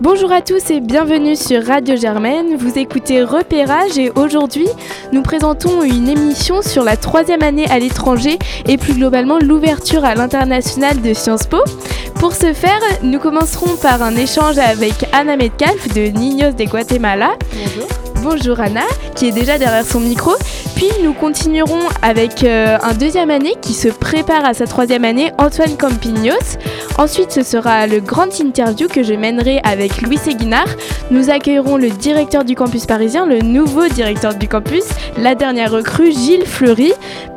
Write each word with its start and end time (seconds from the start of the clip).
Bonjour 0.00 0.32
à 0.32 0.40
tous 0.42 0.70
et 0.70 0.80
bienvenue 0.80 1.36
sur 1.36 1.64
Radio 1.64 1.94
Germaine. 1.96 2.56
Vous 2.56 2.76
écoutez 2.76 3.22
Repérage 3.22 3.98
et 3.98 4.10
aujourd'hui 4.16 4.66
nous 5.12 5.22
présentons 5.22 5.82
une 5.82 6.08
émission 6.08 6.60
sur 6.60 6.82
la 6.82 6.96
troisième 6.96 7.42
année 7.42 7.66
à 7.70 7.78
l'étranger 7.78 8.38
et 8.66 8.78
plus 8.78 8.94
globalement 8.94 9.38
l'ouverture 9.38 10.04
à 10.04 10.14
l'international 10.14 11.00
de 11.00 11.14
Sciences 11.14 11.46
Po. 11.46 11.58
Pour 12.16 12.34
ce 12.34 12.52
faire, 12.52 12.80
nous 13.02 13.18
commencerons 13.18 13.76
par 13.76 14.02
un 14.02 14.16
échange 14.16 14.58
avec 14.58 14.94
Anna 15.12 15.36
Metcalf 15.36 15.94
de 15.94 16.06
Niños 16.06 16.52
de 16.52 16.64
Guatemala. 16.64 17.30
Bonjour. 17.52 17.88
Bonjour 18.22 18.60
Anna, 18.60 18.84
qui 19.16 19.28
est 19.28 19.32
déjà 19.32 19.58
derrière 19.58 19.84
son 19.84 20.00
micro. 20.00 20.32
Nous 21.02 21.12
continuerons 21.12 21.88
avec 22.02 22.42
euh, 22.42 22.76
un 22.82 22.94
deuxième 22.94 23.30
année 23.30 23.54
qui 23.60 23.72
se 23.72 23.86
prépare 23.86 24.44
à 24.44 24.52
sa 24.52 24.66
troisième 24.66 25.04
année, 25.04 25.30
Antoine 25.38 25.76
Campignos. 25.76 26.58
Ensuite, 26.98 27.30
ce 27.30 27.42
sera 27.42 27.86
le 27.86 28.00
grand 28.00 28.40
interview 28.40 28.88
que 28.88 29.04
je 29.04 29.14
mènerai 29.14 29.60
avec 29.62 30.02
Louis 30.02 30.16
Séguinard. 30.16 30.66
Nous 31.12 31.30
accueillerons 31.30 31.76
le 31.76 31.90
directeur 31.90 32.44
du 32.44 32.56
campus 32.56 32.86
parisien, 32.86 33.26
le 33.26 33.38
nouveau 33.38 33.86
directeur 33.88 34.34
du 34.34 34.48
campus, 34.48 34.84
la 35.18 35.36
dernière 35.36 35.70
recrue, 35.70 36.10
Gilles 36.10 36.46
Fleury. 36.46 36.92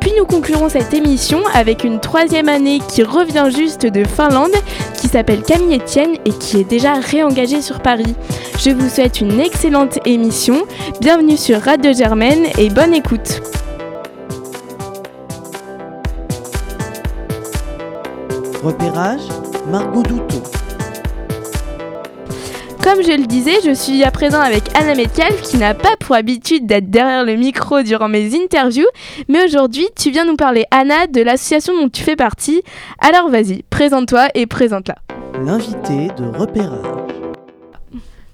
Puis 0.06 0.14
nous 0.16 0.24
conclurons 0.24 0.68
cette 0.68 0.94
émission 0.94 1.40
avec 1.52 1.82
une 1.82 1.98
troisième 1.98 2.48
année 2.48 2.78
qui 2.78 3.02
revient 3.02 3.50
juste 3.52 3.86
de 3.86 4.04
Finlande, 4.04 4.54
qui 5.00 5.08
s'appelle 5.08 5.42
Camille 5.42 5.78
Etienne 5.78 6.14
et 6.24 6.30
qui 6.30 6.58
est 6.58 6.64
déjà 6.64 6.94
réengagée 6.94 7.60
sur 7.60 7.80
Paris. 7.80 8.14
Je 8.60 8.70
vous 8.70 8.88
souhaite 8.88 9.20
une 9.20 9.40
excellente 9.40 9.98
émission. 10.06 10.64
Bienvenue 11.00 11.36
sur 11.36 11.60
Radio 11.60 11.92
Germaine 11.92 12.46
et 12.56 12.70
bonne 12.70 12.94
écoute. 12.94 13.42
Repérage, 18.62 19.22
Margot. 19.72 20.04
Comme 22.86 23.02
je 23.02 23.10
le 23.10 23.26
disais, 23.26 23.56
je 23.64 23.74
suis 23.74 24.04
à 24.04 24.12
présent 24.12 24.40
avec 24.40 24.62
Anna 24.76 24.94
Metcalf 24.94 25.42
qui 25.42 25.56
n'a 25.56 25.74
pas 25.74 25.96
pour 25.98 26.14
habitude 26.14 26.66
d'être 26.66 26.88
derrière 26.88 27.24
le 27.24 27.34
micro 27.34 27.82
durant 27.82 28.08
mes 28.08 28.32
interviews, 28.36 28.86
mais 29.26 29.44
aujourd'hui 29.44 29.88
tu 29.96 30.12
viens 30.12 30.24
nous 30.24 30.36
parler 30.36 30.66
Anna 30.70 31.08
de 31.08 31.20
l'association 31.20 31.74
dont 31.74 31.88
tu 31.88 32.04
fais 32.04 32.14
partie. 32.14 32.62
Alors 33.00 33.28
vas-y, 33.28 33.64
présente-toi 33.64 34.28
et 34.36 34.46
présente-la. 34.46 34.94
L'invité 35.44 36.10
de 36.16 36.26
repérage. 36.38 36.86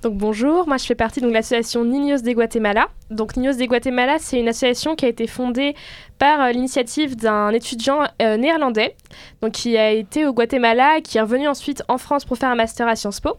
Donc 0.02 0.18
bonjour, 0.18 0.68
moi 0.68 0.76
je 0.76 0.84
fais 0.84 0.94
partie 0.94 1.22
de 1.22 1.28
l'association 1.28 1.86
Niños 1.86 2.20
de 2.20 2.32
Guatemala. 2.32 2.88
Donc 3.12 3.36
Niños 3.36 3.54
de 3.54 3.64
Guatemala, 3.66 4.16
c'est 4.18 4.40
une 4.40 4.48
association 4.48 4.96
qui 4.96 5.04
a 5.04 5.08
été 5.08 5.26
fondée 5.26 5.74
par 6.18 6.40
euh, 6.40 6.52
l'initiative 6.52 7.16
d'un 7.16 7.50
étudiant 7.50 8.00
euh, 8.22 8.36
néerlandais, 8.36 8.94
donc 9.40 9.52
qui 9.52 9.76
a 9.76 9.90
été 9.90 10.24
au 10.24 10.32
Guatemala, 10.32 11.00
qui 11.02 11.18
est 11.18 11.20
revenu 11.20 11.48
ensuite 11.48 11.82
en 11.88 11.98
France 11.98 12.24
pour 12.24 12.38
faire 12.38 12.48
un 12.48 12.54
master 12.54 12.86
à 12.86 12.96
Sciences 12.96 13.20
Po, 13.20 13.36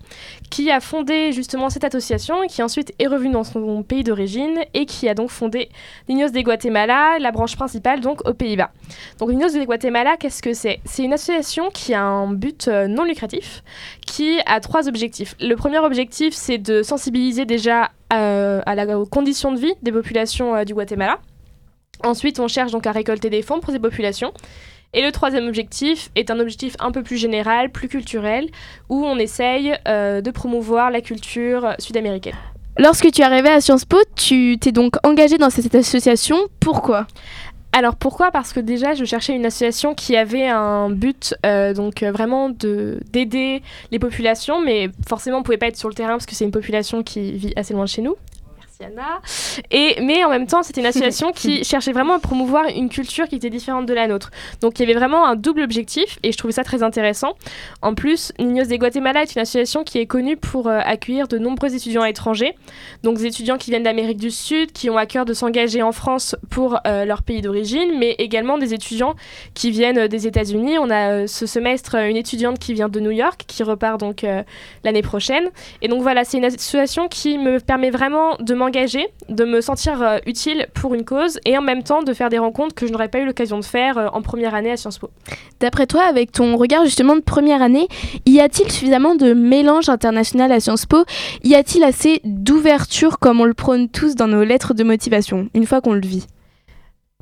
qui 0.50 0.70
a 0.70 0.80
fondé 0.80 1.32
justement 1.32 1.70
cette 1.70 1.86
association, 1.86 2.46
qui 2.48 2.62
ensuite 2.62 2.94
est 3.00 3.08
revenu 3.08 3.32
dans 3.32 3.44
son 3.44 3.84
pays 3.84 4.04
d'origine 4.04 4.60
et 4.74 4.86
qui 4.86 5.10
a 5.10 5.14
donc 5.14 5.30
fondé 5.30 5.70
Niños 6.08 6.30
de 6.30 6.42
Guatemala, 6.42 7.18
la 7.20 7.32
branche 7.32 7.56
principale 7.56 8.02
donc 8.02 8.28
aux 8.28 8.34
Pays-Bas. 8.34 8.72
Donc 9.18 9.30
Niños 9.30 9.58
de 9.58 9.64
Guatemala, 9.64 10.18
qu'est-ce 10.18 10.44
que 10.44 10.54
c'est? 10.54 10.80
C'est 10.86 11.04
une 11.04 11.14
association 11.14 11.70
qui 11.72 11.94
a 11.94 12.04
un 12.04 12.34
but 12.34 12.68
euh, 12.68 12.88
non 12.88 13.06
lucratif, 13.06 13.64
qui 14.06 14.40
a 14.46 14.60
trois 14.60 14.88
objectifs. 14.88 15.36
Le 15.40 15.56
premier 15.56 15.80
objectif, 15.80 16.34
c'est 16.34 16.58
de 16.58 16.84
sensibiliser 16.84 17.46
déjà 17.46 17.92
à 18.14 18.76
la, 18.76 18.98
aux 18.98 19.06
conditions 19.06 19.52
de 19.52 19.60
vie 19.60 19.74
des 19.82 19.92
populations 19.92 20.56
euh, 20.56 20.64
du 20.64 20.74
Guatemala. 20.74 21.20
Ensuite, 22.04 22.40
on 22.40 22.48
cherche 22.48 22.72
donc 22.72 22.86
à 22.88 22.92
récolter 22.92 23.30
des 23.30 23.42
fonds 23.42 23.60
pour 23.60 23.72
ces 23.72 23.80
populations. 23.80 24.34
Et 24.94 25.02
le 25.02 25.12
troisième 25.12 25.48
objectif 25.48 26.12
est 26.16 26.30
un 26.30 26.40
objectif 26.40 26.76
un 26.80 26.92
peu 26.92 27.02
plus 27.02 27.18
général, 27.18 27.72
plus 27.72 27.88
culturel, 27.88 28.50
où 28.90 29.06
on 29.06 29.18
essaye 29.18 29.74
euh, 29.88 30.22
de 30.22 30.32
promouvoir 30.32 30.92
la 30.92 31.02
culture 31.02 31.74
sud-américaine. 31.80 32.36
Lorsque 32.78 33.12
tu 33.12 33.22
es 33.22 33.24
arrivé 33.24 33.50
à 33.50 33.62
Sciences 33.62 33.86
Po, 33.86 33.98
tu 34.16 34.58
t'es 34.60 34.72
donc 34.72 34.96
engagé 35.04 35.38
dans 35.38 35.50
cette 35.50 35.74
association. 35.76 36.38
Pourquoi? 36.60 37.08
Alors 37.74 37.96
pourquoi? 37.96 38.30
Parce 38.30 38.54
que 38.54 38.60
déjà 38.60 38.94
je 38.94 39.04
cherchais 39.04 39.34
une 39.34 39.48
association 39.48 39.96
qui 39.96 40.16
avait 40.16 40.48
un 40.48 40.92
but 40.92 41.36
euh, 41.44 41.74
donc 41.74 42.04
euh, 42.04 42.12
vraiment 42.12 42.50
de 42.50 43.00
d'aider 43.12 43.64
les 43.90 43.98
populations, 43.98 44.62
mais 44.62 44.90
forcément 45.08 45.40
on 45.40 45.44
pouvait 45.44 45.58
pas 45.58 45.68
être 45.68 45.78
sur 45.78 45.90
le 45.90 45.96
terrain 45.96 46.12
parce 46.12 46.28
que 46.28 46.36
c'est 46.36 46.46
une 46.46 46.52
population 46.52 47.02
qui 47.02 47.32
vit 47.32 47.54
assez 47.56 47.74
loin 47.74 47.86
de 47.86 47.90
chez 47.90 48.04
nous. 48.04 48.16
Et 49.72 49.98
mais 50.02 50.24
en 50.24 50.30
même 50.30 50.48
temps 50.48 50.64
c'était 50.64 50.82
une 50.82 50.88
association 50.88 51.32
qui 51.32 51.64
cherchait 51.72 51.92
vraiment 51.92 52.16
à 52.16 52.20
promouvoir 52.20 52.66
une 52.76 52.90
culture 52.90 53.28
qui 53.28 53.36
était 53.36 53.50
différente 53.50 53.86
de 53.86 53.94
la 53.94 54.08
nôtre. 54.08 54.32
Donc 54.62 54.80
il 54.80 54.82
y 54.82 54.86
avait 54.86 54.98
vraiment 54.98 55.26
un 55.26 55.36
double 55.36 55.62
objectif 55.62 56.20
et 56.24 56.32
je 56.32 56.38
trouvais 56.38 56.54
ça 56.54 56.64
très 56.64 56.84
intéressant. 56.84 57.34
En 57.82 57.94
plus, 57.94 58.32
Niños 58.40 58.66
de 58.66 58.76
Guatemala 58.76 59.24
est 59.24 59.36
une 59.36 59.42
association 59.42 59.84
qui 59.84 60.00
est 60.00 60.06
connue 60.06 60.38
pour 60.38 60.68
euh, 60.68 60.80
accueillir 60.84 61.28
de 61.28 61.38
nombreux 61.38 61.74
étudiants 61.76 62.04
étrangers, 62.06 62.56
donc 63.04 63.18
des 63.18 63.26
étudiants 63.26 63.58
qui 63.58 63.72
viennent 63.72 63.84
d'Amérique 63.84 64.18
du 64.18 64.32
Sud, 64.32 64.72
qui 64.72 64.90
ont 64.90 64.98
à 64.98 65.06
cœur 65.06 65.26
de 65.26 65.34
s'engager 65.34 65.82
en 65.82 65.92
France 65.92 66.36
pour 66.50 66.80
euh, 66.86 67.06
leur 67.06 67.24
pays 67.24 67.42
d'origine, 67.42 67.98
mais 67.98 68.16
également 68.20 68.58
des 68.58 68.74
étudiants 68.74 69.16
qui 69.54 69.72
viennent 69.72 70.00
euh, 70.00 70.08
des 70.08 70.28
États-Unis. 70.28 70.78
On 70.80 70.90
a 70.90 71.28
ce 71.28 71.46
semestre 71.46 71.96
une 71.96 72.18
étudiante 72.18 72.60
qui 72.60 72.74
vient 72.74 72.90
de 72.90 73.00
New 73.00 73.12
York, 73.12 73.44
qui 73.48 73.64
repart 73.64 74.00
donc 74.00 74.26
l'année 74.84 75.02
prochaine. 75.02 75.50
Et 75.82 75.88
donc 75.88 76.02
voilà, 76.02 76.24
c'est 76.24 76.38
une 76.38 76.46
association 76.46 77.08
qui 77.08 77.38
me 77.38 77.60
permet 77.60 77.90
vraiment 77.90 78.36
de 78.40 78.54
m'engager, 78.54 78.73
de 79.30 79.46
me 79.46 79.62
sentir 79.62 80.02
euh, 80.02 80.18
utile 80.26 80.68
pour 80.74 80.96
une 80.96 81.06
cause 81.06 81.40
et 81.46 81.58
en 81.58 81.62
même 81.62 81.84
temps 81.84 82.02
de 82.02 82.14
faire 82.14 82.30
des 82.30 82.40
rencontres 82.40 82.74
que 82.74 82.88
je 82.88 82.92
n'aurais 82.92 83.08
pas 83.08 83.20
eu 83.20 83.26
l'occasion 83.26 83.60
de 83.60 83.66
faire 83.66 83.98
euh, 83.98 84.08
en 84.14 84.22
première 84.22 84.56
année 84.56 84.72
à 84.72 84.78
Sciences 84.78 84.98
Po. 84.98 85.10
D'après 85.60 85.86
toi, 85.86 86.04
avec 86.04 86.32
ton 86.32 86.58
regard 86.58 86.84
justement 86.84 87.16
de 87.16 87.22
première 87.22 87.62
année, 87.62 87.88
y 88.26 88.40
a-t-il 88.40 88.72
suffisamment 88.72 89.16
de 89.16 89.34
mélange 89.34 89.90
international 89.90 90.52
à 90.52 90.60
Sciences 90.60 90.88
Po? 90.88 91.06
Y 91.44 91.56
a-t-il 91.56 91.84
assez 91.84 92.20
d'ouverture 92.24 93.20
comme 93.20 93.42
on 93.42 93.46
le 93.46 93.54
prône 93.54 93.90
tous 93.90 94.16
dans 94.16 94.28
nos 94.28 94.44
lettres 94.44 94.74
de 94.74 94.84
motivation, 94.84 95.50
une 95.54 95.66
fois 95.66 95.80
qu'on 95.80 95.94
le 95.94 96.02
vit? 96.02 96.26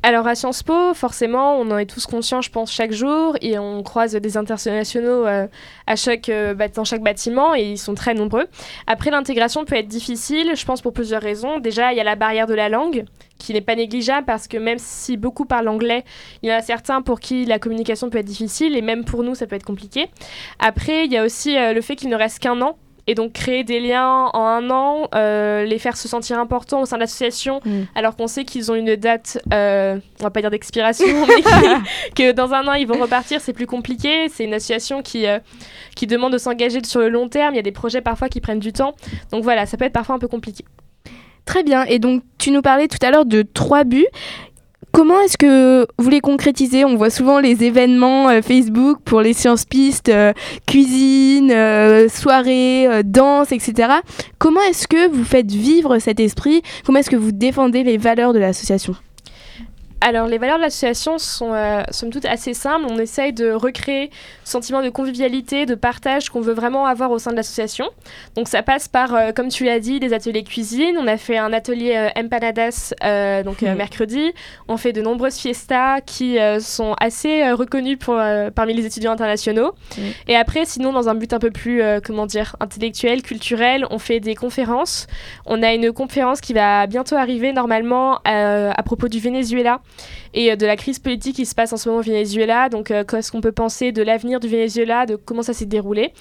Alors 0.04 0.26
à 0.26 0.34
Sciences 0.34 0.64
Po, 0.64 0.94
forcément, 0.94 1.56
on 1.60 1.70
en 1.70 1.78
est 1.78 1.86
tous 1.86 2.06
conscients, 2.06 2.40
je 2.40 2.50
pense, 2.50 2.72
chaque 2.72 2.90
jour, 2.90 3.36
et 3.40 3.56
on 3.56 3.84
croise 3.84 4.16
des 4.16 4.36
internationaux 4.36 5.26
euh, 5.26 5.46
à 5.86 5.94
chaque, 5.94 6.28
euh, 6.28 6.56
dans 6.74 6.82
chaque 6.82 7.02
bâtiment, 7.02 7.54
et 7.54 7.62
ils 7.62 7.78
sont 7.78 7.94
très 7.94 8.12
nombreux. 8.12 8.48
Après, 8.88 9.12
l'intégration 9.12 9.64
peut 9.64 9.76
être 9.76 9.86
difficile, 9.86 10.54
je 10.56 10.64
pense, 10.64 10.82
pour 10.82 10.92
plusieurs 10.92 11.22
raisons. 11.22 11.60
Déjà, 11.60 11.92
il 11.92 11.98
y 11.98 12.00
a 12.00 12.04
la 12.04 12.16
barrière 12.16 12.48
de 12.48 12.54
la 12.54 12.68
langue, 12.68 13.04
qui 13.38 13.52
n'est 13.52 13.60
pas 13.60 13.76
négligeable, 13.76 14.26
parce 14.26 14.48
que 14.48 14.56
même 14.56 14.78
si 14.78 15.16
beaucoup 15.16 15.44
parlent 15.44 15.68
anglais, 15.68 16.02
il 16.42 16.50
y 16.50 16.52
en 16.52 16.56
a 16.56 16.62
certains 16.62 17.00
pour 17.00 17.20
qui 17.20 17.44
la 17.44 17.60
communication 17.60 18.10
peut 18.10 18.18
être 18.18 18.26
difficile, 18.26 18.76
et 18.76 18.82
même 18.82 19.04
pour 19.04 19.22
nous, 19.22 19.36
ça 19.36 19.46
peut 19.46 19.54
être 19.54 19.64
compliqué. 19.64 20.10
Après, 20.58 21.04
il 21.04 21.12
y 21.12 21.16
a 21.16 21.24
aussi 21.24 21.56
euh, 21.56 21.72
le 21.72 21.80
fait 21.80 21.94
qu'il 21.94 22.08
ne 22.08 22.16
reste 22.16 22.40
qu'un 22.40 22.60
an. 22.60 22.76
Et 23.12 23.14
donc 23.14 23.34
créer 23.34 23.62
des 23.62 23.78
liens 23.78 24.30
en 24.32 24.42
un 24.46 24.70
an, 24.70 25.06
euh, 25.14 25.64
les 25.64 25.78
faire 25.78 25.98
se 25.98 26.08
sentir 26.08 26.38
importants 26.38 26.80
au 26.80 26.86
sein 26.86 26.96
de 26.96 27.02
l'association, 27.02 27.60
Mm. 27.62 27.82
alors 27.94 28.16
qu'on 28.16 28.26
sait 28.26 28.44
qu'ils 28.44 28.72
ont 28.72 28.74
une 28.74 28.96
date, 28.96 29.38
euh, 29.52 29.98
on 30.20 30.22
va 30.24 30.30
pas 30.30 30.40
dire 30.40 30.48
d'expiration, 30.50 31.06
mais 31.28 31.42
que, 31.42 32.14
que 32.14 32.32
dans 32.32 32.54
un 32.54 32.66
an 32.68 32.72
ils 32.72 32.86
vont 32.86 32.98
repartir, 32.98 33.42
c'est 33.42 33.52
plus 33.52 33.66
compliqué. 33.66 34.30
C'est 34.30 34.44
une 34.44 34.54
association 34.54 35.02
qui, 35.02 35.26
euh, 35.26 35.40
qui 35.94 36.06
demande 36.06 36.32
de 36.32 36.38
s'engager 36.38 36.82
sur 36.84 37.00
le 37.00 37.10
long 37.10 37.28
terme. 37.28 37.52
Il 37.52 37.56
y 37.56 37.60
a 37.60 37.62
des 37.62 37.70
projets 37.70 38.00
parfois 38.00 38.30
qui 38.30 38.40
prennent 38.40 38.60
du 38.60 38.72
temps. 38.72 38.94
Donc 39.30 39.42
voilà, 39.44 39.66
ça 39.66 39.76
peut 39.76 39.84
être 39.84 39.92
parfois 39.92 40.14
un 40.14 40.18
peu 40.18 40.28
compliqué. 40.28 40.64
Très 41.44 41.62
bien. 41.64 41.84
Et 41.84 41.98
donc, 41.98 42.22
tu 42.38 42.50
nous 42.50 42.62
parlais 42.62 42.88
tout 42.88 43.04
à 43.04 43.10
l'heure 43.10 43.26
de 43.26 43.42
trois 43.42 43.84
buts. 43.84 44.06
Comment 44.92 45.18
est-ce 45.20 45.38
que 45.38 45.86
vous 45.98 46.10
les 46.10 46.20
concrétisez? 46.20 46.84
On 46.84 46.96
voit 46.96 47.08
souvent 47.08 47.40
les 47.40 47.64
événements 47.64 48.28
euh, 48.28 48.42
Facebook 48.42 48.98
pour 49.02 49.22
les 49.22 49.32
sciences 49.32 49.64
pistes, 49.64 50.10
euh, 50.10 50.34
cuisine, 50.66 51.50
euh, 51.50 52.10
soirée, 52.10 52.86
danse, 53.02 53.52
etc. 53.52 53.88
Comment 54.38 54.60
est-ce 54.60 54.86
que 54.86 55.08
vous 55.08 55.24
faites 55.24 55.50
vivre 55.50 55.98
cet 55.98 56.20
esprit? 56.20 56.62
Comment 56.84 56.98
est-ce 56.98 57.10
que 57.10 57.16
vous 57.16 57.32
défendez 57.32 57.84
les 57.84 57.96
valeurs 57.96 58.34
de 58.34 58.38
l'association? 58.38 58.94
Alors, 60.04 60.26
les 60.26 60.38
valeurs 60.38 60.56
de 60.56 60.62
l'association 60.62 61.16
sont, 61.18 61.52
euh, 61.54 61.82
somme 61.92 62.10
toute, 62.10 62.24
assez 62.24 62.54
simples. 62.54 62.86
On 62.90 62.98
essaye 62.98 63.32
de 63.32 63.52
recréer 63.52 64.10
ce 64.42 64.50
sentiment 64.50 64.82
de 64.82 64.88
convivialité, 64.88 65.64
de 65.64 65.76
partage 65.76 66.28
qu'on 66.28 66.40
veut 66.40 66.54
vraiment 66.54 66.86
avoir 66.86 67.12
au 67.12 67.20
sein 67.20 67.30
de 67.30 67.36
l'association. 67.36 67.86
Donc, 68.34 68.48
ça 68.48 68.64
passe 68.64 68.88
par, 68.88 69.14
euh, 69.14 69.30
comme 69.30 69.46
tu 69.46 69.62
l'as 69.64 69.78
dit, 69.78 70.00
des 70.00 70.12
ateliers 70.12 70.42
cuisine. 70.42 70.96
On 70.98 71.06
a 71.06 71.16
fait 71.18 71.38
un 71.38 71.52
atelier 71.52 71.94
euh, 71.94 72.20
empanadas 72.20 72.92
euh, 73.04 73.44
donc, 73.44 73.62
Mhm. 73.62 73.76
mercredi. 73.76 74.32
On 74.66 74.76
fait 74.76 74.92
de 74.92 75.02
nombreuses 75.02 75.36
fiestas 75.36 76.00
qui 76.00 76.36
sont 76.58 76.96
assez 76.98 77.52
reconnues 77.52 77.96
pour, 77.96 78.20
parmi 78.56 78.74
les 78.74 78.84
étudiants 78.84 79.12
internationaux. 79.12 79.72
Mhm. 79.96 80.04
Et 80.26 80.36
après, 80.36 80.64
sinon, 80.64 80.92
dans 80.92 81.08
un 81.08 81.14
but 81.14 81.32
un 81.32 81.38
peu 81.38 81.52
plus, 81.52 81.80
comment 82.04 82.26
dire, 82.26 82.56
intellectuel, 82.58 83.22
culturel, 83.22 83.86
on 83.90 83.98
fait 84.00 84.18
des 84.18 84.34
conférences. 84.34 85.06
On 85.46 85.62
a 85.62 85.72
une 85.72 85.92
conférence 85.92 86.40
qui 86.40 86.54
va 86.54 86.88
bientôt 86.88 87.14
arriver, 87.14 87.52
normalement, 87.52 88.18
à 88.24 88.82
propos 88.84 89.06
du 89.08 89.20
Venezuela 89.20 89.80
et 90.34 90.56
de 90.56 90.66
la 90.66 90.76
crise 90.76 90.98
politique 90.98 91.36
qui 91.36 91.46
se 91.46 91.54
passe 91.54 91.72
en 91.72 91.76
ce 91.76 91.88
moment 91.88 92.00
au 92.00 92.04
Venezuela. 92.04 92.68
Donc, 92.68 92.86
qu'est-ce 92.86 93.30
qu'on 93.30 93.40
peut 93.40 93.52
penser 93.52 93.92
de 93.92 94.02
l'avenir 94.02 94.40
du 94.40 94.48
Venezuela, 94.48 95.04
de 95.06 95.16
comment 95.16 95.42
ça 95.42 95.52
s'est 95.52 95.66
déroulé. 95.66 96.12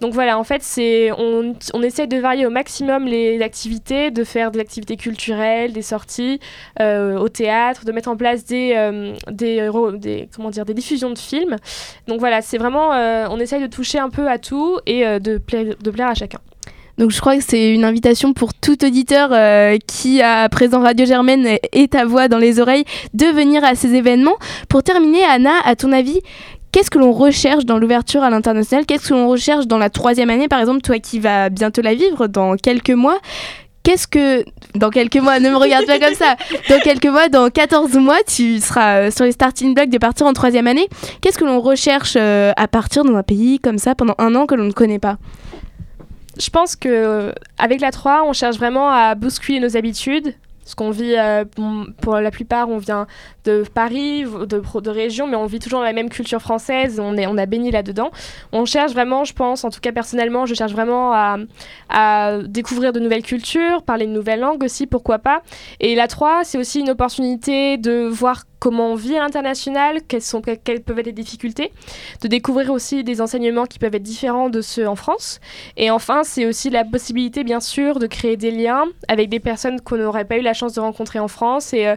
Donc 0.00 0.12
voilà, 0.12 0.38
en 0.38 0.44
fait, 0.44 0.62
c'est 0.62 1.12
on, 1.12 1.54
on 1.72 1.82
essaie 1.82 2.06
de 2.06 2.16
varier 2.16 2.46
au 2.46 2.50
maximum 2.50 3.06
les 3.06 3.40
activités, 3.42 4.10
de 4.10 4.24
faire 4.24 4.50
des 4.50 4.60
activités 4.60 4.96
culturelles, 4.96 5.72
des 5.72 5.82
sorties 5.82 6.40
au 6.80 7.28
théâtre, 7.28 7.84
de 7.84 7.92
mettre 7.92 8.08
en 8.08 8.16
place 8.16 8.44
des, 8.44 9.12
des, 9.30 10.28
comment 10.34 10.50
dire, 10.50 10.64
des 10.64 10.74
diffusions 10.74 11.10
de 11.10 11.18
films. 11.18 11.56
Donc 12.08 12.18
voilà, 12.18 12.42
c'est 12.42 12.58
vraiment, 12.58 12.90
on 13.30 13.38
essaye 13.38 13.62
de 13.62 13.68
toucher 13.68 13.98
un 13.98 14.10
peu 14.10 14.28
à 14.28 14.38
tout 14.38 14.78
et 14.86 15.04
de 15.20 15.38
plaire 15.38 16.08
à 16.08 16.14
chacun. 16.14 16.40
Donc 17.00 17.12
je 17.12 17.18
crois 17.18 17.34
que 17.38 17.42
c'est 17.42 17.72
une 17.72 17.84
invitation 17.84 18.34
pour 18.34 18.52
tout 18.52 18.84
auditeur 18.84 19.30
euh, 19.32 19.78
qui 19.86 20.20
a 20.20 20.46
présent 20.50 20.82
Radio 20.82 21.06
Germaine 21.06 21.56
et 21.72 21.88
ta 21.88 22.04
voix 22.04 22.28
dans 22.28 22.36
les 22.36 22.60
oreilles 22.60 22.84
de 23.14 23.24
venir 23.24 23.64
à 23.64 23.74
ces 23.74 23.94
événements. 23.94 24.36
Pour 24.68 24.82
terminer, 24.82 25.24
Anna, 25.24 25.52
à 25.64 25.76
ton 25.76 25.92
avis, 25.92 26.20
qu'est-ce 26.72 26.90
que 26.90 26.98
l'on 26.98 27.12
recherche 27.12 27.64
dans 27.64 27.78
l'ouverture 27.78 28.22
à 28.22 28.28
l'international? 28.28 28.84
Qu'est-ce 28.84 29.08
que 29.08 29.14
l'on 29.14 29.30
recherche 29.30 29.66
dans 29.66 29.78
la 29.78 29.88
troisième 29.88 30.28
année, 30.28 30.46
par 30.46 30.60
exemple, 30.60 30.82
toi 30.82 30.98
qui 30.98 31.20
vas 31.20 31.48
bientôt 31.48 31.80
la 31.80 31.94
vivre 31.94 32.26
dans 32.26 32.56
quelques 32.56 32.90
mois 32.90 33.18
Qu'est-ce 33.82 34.06
que, 34.06 34.44
dans 34.74 34.90
quelques 34.90 35.16
mois, 35.16 35.40
ne 35.40 35.48
me 35.48 35.56
regarde 35.56 35.86
pas 35.86 35.98
comme 35.98 36.14
ça, 36.14 36.36
dans 36.68 36.80
quelques 36.80 37.06
mois, 37.06 37.30
dans 37.30 37.48
14 37.48 37.94
mois, 37.94 38.18
tu 38.26 38.60
seras 38.60 38.96
euh, 38.96 39.10
sur 39.10 39.24
les 39.24 39.32
starting 39.32 39.72
blocks 39.72 39.88
de 39.88 39.96
partir 39.96 40.26
en 40.26 40.34
troisième 40.34 40.66
année. 40.66 40.86
Qu'est-ce 41.22 41.38
que 41.38 41.46
l'on 41.46 41.60
recherche 41.60 42.12
euh, 42.16 42.52
à 42.58 42.68
partir 42.68 43.04
dans 43.04 43.14
un 43.14 43.22
pays 43.22 43.58
comme 43.58 43.78
ça 43.78 43.94
pendant 43.94 44.14
un 44.18 44.34
an 44.34 44.44
que 44.44 44.54
l'on 44.54 44.64
ne 44.64 44.72
connaît 44.72 44.98
pas? 44.98 45.16
Je 46.40 46.50
pense 46.50 46.74
que 46.76 46.88
euh, 46.88 47.32
avec 47.58 47.80
la 47.80 47.90
3, 47.90 48.24
on 48.26 48.32
cherche 48.32 48.56
vraiment 48.56 48.90
à 48.90 49.14
bousculer 49.14 49.60
nos 49.60 49.76
habitudes. 49.76 50.34
Ce 50.64 50.76
qu'on 50.76 50.90
vit, 50.90 51.16
euh, 51.16 51.44
pour 52.00 52.16
la 52.16 52.30
plupart, 52.30 52.68
on 52.68 52.78
vient 52.78 53.08
de 53.44 53.64
Paris, 53.74 54.22
de, 54.22 54.80
de 54.80 54.90
région, 54.90 55.26
mais 55.26 55.34
on 55.34 55.46
vit 55.46 55.58
toujours 55.58 55.80
dans 55.80 55.84
la 55.84 55.92
même 55.92 56.08
culture 56.08 56.40
française, 56.40 57.00
on, 57.00 57.16
est, 57.16 57.26
on 57.26 57.36
a 57.38 57.46
baigné 57.46 57.72
là-dedans. 57.72 58.10
On 58.52 58.64
cherche 58.66 58.92
vraiment, 58.92 59.24
je 59.24 59.32
pense, 59.32 59.64
en 59.64 59.70
tout 59.70 59.80
cas 59.80 59.90
personnellement, 59.90 60.46
je 60.46 60.54
cherche 60.54 60.70
vraiment 60.70 61.12
à, 61.12 61.38
à 61.88 62.38
découvrir 62.44 62.92
de 62.92 63.00
nouvelles 63.00 63.24
cultures, 63.24 63.82
parler 63.82 64.06
de 64.06 64.12
nouvelles 64.12 64.40
langues 64.40 64.62
aussi, 64.62 64.86
pourquoi 64.86 65.18
pas. 65.18 65.42
Et 65.80 65.96
la 65.96 66.06
3, 66.06 66.42
c'est 66.44 66.58
aussi 66.58 66.80
une 66.80 66.90
opportunité 66.90 67.76
de 67.76 68.06
voir 68.06 68.44
comment 68.60 68.92
on 68.92 68.94
vit 68.94 69.16
à 69.16 69.20
l'international, 69.20 70.00
quelles, 70.06 70.22
sont, 70.22 70.40
quelles 70.40 70.82
peuvent 70.82 70.98
être 70.98 71.06
les 71.06 71.12
difficultés, 71.12 71.72
de 72.22 72.28
découvrir 72.28 72.70
aussi 72.70 73.02
des 73.02 73.20
enseignements 73.20 73.64
qui 73.64 73.78
peuvent 73.78 73.94
être 73.94 74.02
différents 74.02 74.50
de 74.50 74.60
ceux 74.60 74.86
en 74.86 74.94
France. 74.94 75.40
Et 75.76 75.90
enfin, 75.90 76.22
c'est 76.22 76.46
aussi 76.46 76.70
la 76.70 76.84
possibilité, 76.84 77.42
bien 77.42 77.60
sûr, 77.60 77.98
de 77.98 78.06
créer 78.06 78.36
des 78.36 78.50
liens 78.50 78.84
avec 79.08 79.28
des 79.30 79.40
personnes 79.40 79.80
qu'on 79.80 79.96
n'aurait 79.96 80.26
pas 80.26 80.36
eu 80.36 80.42
la 80.42 80.54
chance 80.54 80.74
de 80.74 80.80
rencontrer 80.80 81.18
en 81.18 81.28
France 81.28 81.72
et 81.72 81.86
euh, 81.86 81.96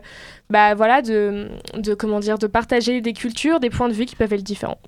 bah, 0.50 0.74
voilà, 0.74 1.02
de, 1.02 1.50
de, 1.76 1.94
comment 1.94 2.20
dire, 2.20 2.38
de 2.38 2.48
partager 2.48 3.02
des 3.02 3.14
cultures, 3.14 3.60
des 3.60 3.70
points 3.70 3.90
de 3.90 3.94
vue 3.94 4.06
qui 4.06 4.16
peuvent 4.16 4.34
être 4.34 4.44
différents. 4.44 4.80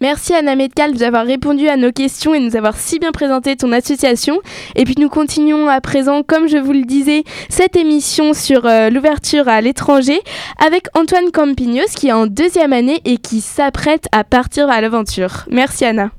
Merci 0.00 0.34
Anna 0.34 0.56
Metcalf 0.56 0.98
d'avoir 0.98 1.24
répondu 1.24 1.68
à 1.68 1.78
nos 1.78 1.90
questions 1.90 2.34
et 2.34 2.40
de 2.40 2.44
nous 2.44 2.56
avoir 2.56 2.76
si 2.76 2.98
bien 2.98 3.12
présenté 3.12 3.56
ton 3.56 3.72
association. 3.72 4.40
Et 4.74 4.84
puis 4.84 4.94
nous 4.98 5.08
continuons 5.08 5.68
à 5.68 5.80
présent, 5.80 6.22
comme 6.22 6.48
je 6.48 6.58
vous 6.58 6.72
le 6.72 6.84
disais, 6.84 7.24
cette 7.48 7.76
émission 7.76 8.34
sur 8.34 8.66
euh, 8.66 8.90
l'ouverture 8.90 9.48
à 9.48 9.62
l'étranger 9.62 10.20
avec 10.64 10.88
Antoine 10.94 11.30
Campignos 11.32 11.94
qui 11.96 12.08
est 12.08 12.12
en 12.12 12.26
deuxième 12.26 12.74
année 12.74 13.00
et 13.06 13.16
qui 13.16 13.40
s'apprête 13.40 14.06
à 14.12 14.22
partir 14.22 14.68
à 14.68 14.82
l'aventure. 14.82 15.46
Merci 15.50 15.86
Anna. 15.86 16.10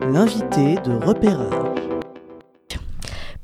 L'invité 0.00 0.76
de 0.84 0.94
repérage. 1.04 1.95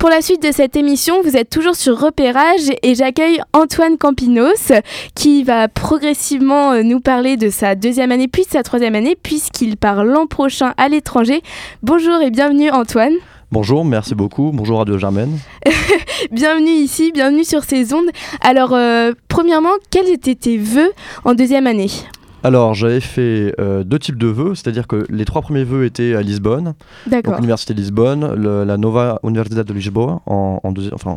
Pour 0.03 0.09
la 0.09 0.21
suite 0.21 0.43
de 0.43 0.51
cette 0.51 0.75
émission, 0.75 1.21
vous 1.23 1.37
êtes 1.37 1.49
toujours 1.49 1.77
sur 1.77 1.97
Repérage 1.97 2.69
et 2.81 2.93
j'accueille 2.93 3.39
Antoine 3.53 3.97
Campinos 3.97 4.73
qui 5.15 5.45
va 5.45 5.69
progressivement 5.69 6.73
euh, 6.73 6.83
nous 6.83 6.99
parler 6.99 7.37
de 7.37 7.49
sa 7.49 7.75
deuxième 7.75 8.11
année 8.11 8.27
puis 8.27 8.43
de 8.43 8.49
sa 8.49 8.63
troisième 8.63 8.95
année 8.95 9.15
puisqu'il 9.15 9.77
part 9.77 10.03
l'an 10.03 10.27
prochain 10.27 10.73
à 10.75 10.89
l'étranger. 10.89 11.41
Bonjour 11.83 12.19
et 12.19 12.31
bienvenue 12.31 12.69
Antoine. 12.69 13.13
Bonjour, 13.49 13.85
merci 13.85 14.13
beaucoup. 14.13 14.51
Bonjour 14.53 14.79
Radio 14.79 14.97
Germaine. 14.97 15.39
bienvenue 16.33 16.71
ici, 16.71 17.13
bienvenue 17.13 17.45
sur 17.45 17.63
ces 17.63 17.93
ondes. 17.93 18.09
Alors, 18.41 18.73
euh, 18.73 19.13
premièrement, 19.29 19.71
quels 19.89 20.09
étaient 20.09 20.35
tes 20.35 20.57
vœux 20.57 20.91
en 21.23 21.33
deuxième 21.33 21.65
année? 21.65 21.87
Alors, 22.43 22.73
j'avais 22.73 22.99
fait 22.99 23.55
euh, 23.59 23.85
deux 23.85 23.97
types 23.97 24.17
de 24.17 24.27
vœux, 24.27 24.53
c'est-à-dire 24.53 24.85
que 24.85 25.05
les 25.09 25.23
trois 25.23 25.41
premiers 25.41 25.63
vœux 25.63 25.85
étaient 25.85 26.13
à 26.13 26.21
Lisbonne, 26.21 26.73
donc 27.09 27.27
l'université 27.37 27.73
de 27.73 27.79
Lisbonne, 27.79 28.33
la 28.65 28.77
Nova 28.77 29.19
Universidade 29.23 29.65
de 29.65 29.73
Lisboa, 29.73 30.21
en, 30.25 30.59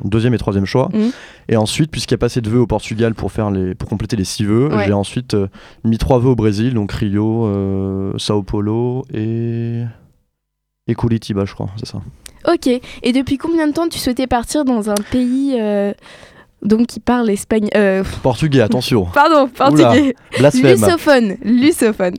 deuxième 0.05 0.35
et 0.35 0.39
troisième 0.39 0.67
choix. 0.67 0.89
Mhm. 0.95 1.11
Et 1.49 1.57
ensuite, 1.57 1.91
puisqu'il 1.91 2.15
y 2.15 2.15
a 2.15 2.19
pas 2.19 2.27
assez 2.27 2.41
de 2.41 2.49
vœux 2.49 2.61
au 2.61 2.67
Portugal 2.69 3.15
pour, 3.15 3.33
faire 3.33 3.51
les, 3.51 3.75
pour 3.75 3.89
compléter 3.89 4.15
les 4.15 4.25
six 4.25 4.45
vœux, 4.45 4.71
j'ai 4.87 4.93
ensuite 4.93 5.35
euh, 5.35 5.49
mis 5.85 5.99
trois 5.99 6.21
vœux 6.21 6.31
au 6.31 6.37
Brésil, 6.37 6.75
donc 6.75 6.93
Rio, 6.93 7.47
euh, 7.47 8.13
Sao 8.19 8.45
Paulo 8.45 9.05
et, 9.13 9.83
et 10.87 10.95
Curitiba, 10.95 11.45
je 11.45 11.55
crois, 11.55 11.71
c'est 11.77 11.87
ça. 11.87 11.99
Ok, 12.47 12.69
et 12.69 13.13
depuis 13.13 13.37
combien 13.37 13.67
de 13.67 13.73
temps 13.73 13.89
tu 13.89 13.99
souhaitais 13.99 14.29
partir 14.29 14.65
dans 14.65 14.91
un 14.91 14.95
pays 15.11 15.57
donc 16.63 16.87
qui 16.87 17.01
parle 17.01 17.31
espagnol. 17.31 17.71
Euh, 17.77 18.05
portugais, 18.23 18.61
attention. 18.61 19.05
Pardon, 19.15 19.49
portugais. 19.49 20.15
Lusophone, 20.41 21.37
lusophone. 21.43 22.15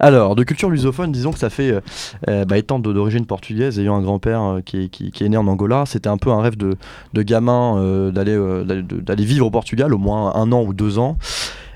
Alors, 0.00 0.34
de 0.34 0.42
culture 0.42 0.68
lusophone, 0.68 1.12
disons 1.12 1.30
que 1.30 1.38
ça 1.38 1.48
fait, 1.48 1.70
euh, 1.70 1.80
euh, 2.28 2.44
bah, 2.44 2.58
étant 2.58 2.80
d'origine 2.80 3.24
portugaise, 3.24 3.78
ayant 3.78 3.94
un 3.94 4.02
grand-père 4.02 4.60
qui, 4.64 4.90
est 5.20 5.28
né 5.28 5.36
en 5.36 5.46
Angola, 5.46 5.84
c'était 5.86 6.08
un 6.08 6.16
peu 6.16 6.30
un 6.30 6.42
rêve 6.42 6.56
de, 6.56 6.76
de 7.12 7.22
gamin 7.22 8.10
d'aller 8.10 9.24
vivre 9.24 9.46
au 9.46 9.50
Portugal, 9.50 9.94
au 9.94 9.98
moins 9.98 10.34
un 10.34 10.50
an 10.50 10.62
ou 10.64 10.74
deux 10.74 10.98
ans. 10.98 11.18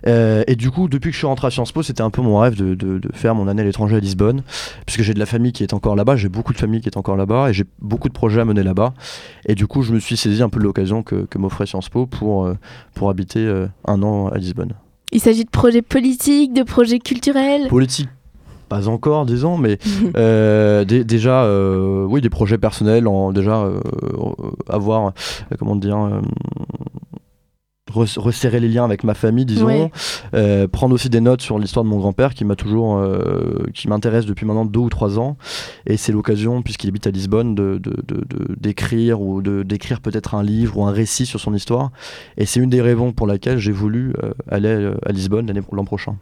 Euh, 0.06 0.44
et 0.46 0.56
du 0.56 0.70
coup, 0.70 0.88
depuis 0.88 1.10
que 1.10 1.14
je 1.14 1.18
suis 1.18 1.26
rentré 1.26 1.46
à 1.46 1.50
Sciences 1.50 1.72
Po, 1.72 1.82
c'était 1.82 2.02
un 2.02 2.10
peu 2.10 2.22
mon 2.22 2.38
rêve 2.38 2.54
de, 2.56 3.00
faire 3.12 3.34
mon 3.34 3.48
année 3.48 3.62
à 3.62 3.64
l'étranger 3.64 3.96
à 3.96 4.00
Lisbonne, 4.00 4.42
puisque 4.84 5.02
j'ai 5.02 5.14
de 5.14 5.18
la 5.18 5.26
famille 5.26 5.52
qui 5.52 5.62
est 5.62 5.74
encore 5.74 5.96
là-bas, 5.96 6.16
j'ai 6.16 6.28
beaucoup 6.28 6.52
de 6.52 6.58
famille 6.58 6.80
qui 6.80 6.88
est 6.88 6.96
encore 6.96 7.16
là-bas, 7.16 7.50
et 7.50 7.52
j'ai 7.52 7.64
beaucoup 7.80 8.08
de 8.08 8.14
projets 8.14 8.40
à 8.40 8.44
mener 8.44 8.62
là-bas. 8.62 8.94
Et 9.46 9.54
du 9.54 9.66
coup, 9.66 9.82
je 9.82 9.92
me 9.92 9.98
suis 9.98 10.16
saisi 10.16 10.42
un 10.42 10.48
peu 10.48 10.58
de 10.58 10.64
l'occasion 10.64 11.02
que, 11.02 11.26
m'offrait 11.36 11.66
Sciences 11.66 11.88
Po 11.88 12.06
pour, 12.06 12.46
euh, 12.46 12.56
pour 12.94 13.10
habiter 13.10 13.40
euh, 13.40 13.66
un 13.86 14.02
an 14.02 14.28
à 14.28 14.38
Lisbonne. 14.38 14.72
Il 15.12 15.20
s'agit 15.20 15.44
de 15.44 15.50
projets 15.50 15.82
politiques, 15.82 16.52
de 16.52 16.62
projets 16.62 16.98
culturels? 16.98 17.68
Politiques 17.68 18.08
pas 18.68 18.88
encore, 18.88 19.26
disons, 19.26 19.58
mais 19.58 19.78
déjà, 20.84 21.48
oui, 22.08 22.20
des 22.20 22.30
projets 22.30 22.58
personnels, 22.58 23.06
en, 23.06 23.30
déjà 23.30 23.64
avoir, 24.68 25.12
comment 25.56 25.76
dire, 25.76 26.20
resserrer 27.96 28.60
les 28.60 28.68
liens 28.68 28.84
avec 28.84 29.04
ma 29.04 29.14
famille, 29.14 29.44
disons, 29.44 29.90
euh, 30.34 30.68
prendre 30.68 30.94
aussi 30.94 31.08
des 31.08 31.20
notes 31.20 31.42
sur 31.42 31.58
l'histoire 31.58 31.84
de 31.84 31.88
mon 31.88 31.98
grand-père 31.98 32.34
qui 32.34 32.44
m'a 32.44 32.56
toujours, 32.56 32.96
euh, 32.98 33.64
qui 33.74 33.88
m'intéresse 33.88 34.26
depuis 34.26 34.46
maintenant 34.46 34.64
deux 34.64 34.80
ou 34.80 34.88
trois 34.88 35.18
ans, 35.18 35.36
et 35.86 35.96
c'est 35.96 36.12
l'occasion, 36.12 36.62
puisqu'il 36.62 36.88
habite 36.88 37.06
à 37.06 37.10
Lisbonne, 37.10 37.54
de, 37.54 37.80
d'écrire 38.60 39.20
ou 39.20 39.42
de 39.42 39.62
d'écrire 39.62 40.00
peut-être 40.00 40.34
un 40.34 40.42
livre 40.42 40.78
ou 40.78 40.84
un 40.84 40.92
récit 40.92 41.26
sur 41.26 41.40
son 41.40 41.54
histoire, 41.54 41.90
et 42.36 42.46
c'est 42.46 42.60
une 42.60 42.70
des 42.70 42.80
raisons 42.80 43.12
pour 43.12 43.26
laquelle 43.26 43.58
j'ai 43.58 43.72
voulu 43.72 44.12
euh, 44.22 44.32
aller 44.50 44.92
à 45.04 45.12
Lisbonne 45.12 45.52
l'an 45.72 45.84
prochain. 45.84 46.16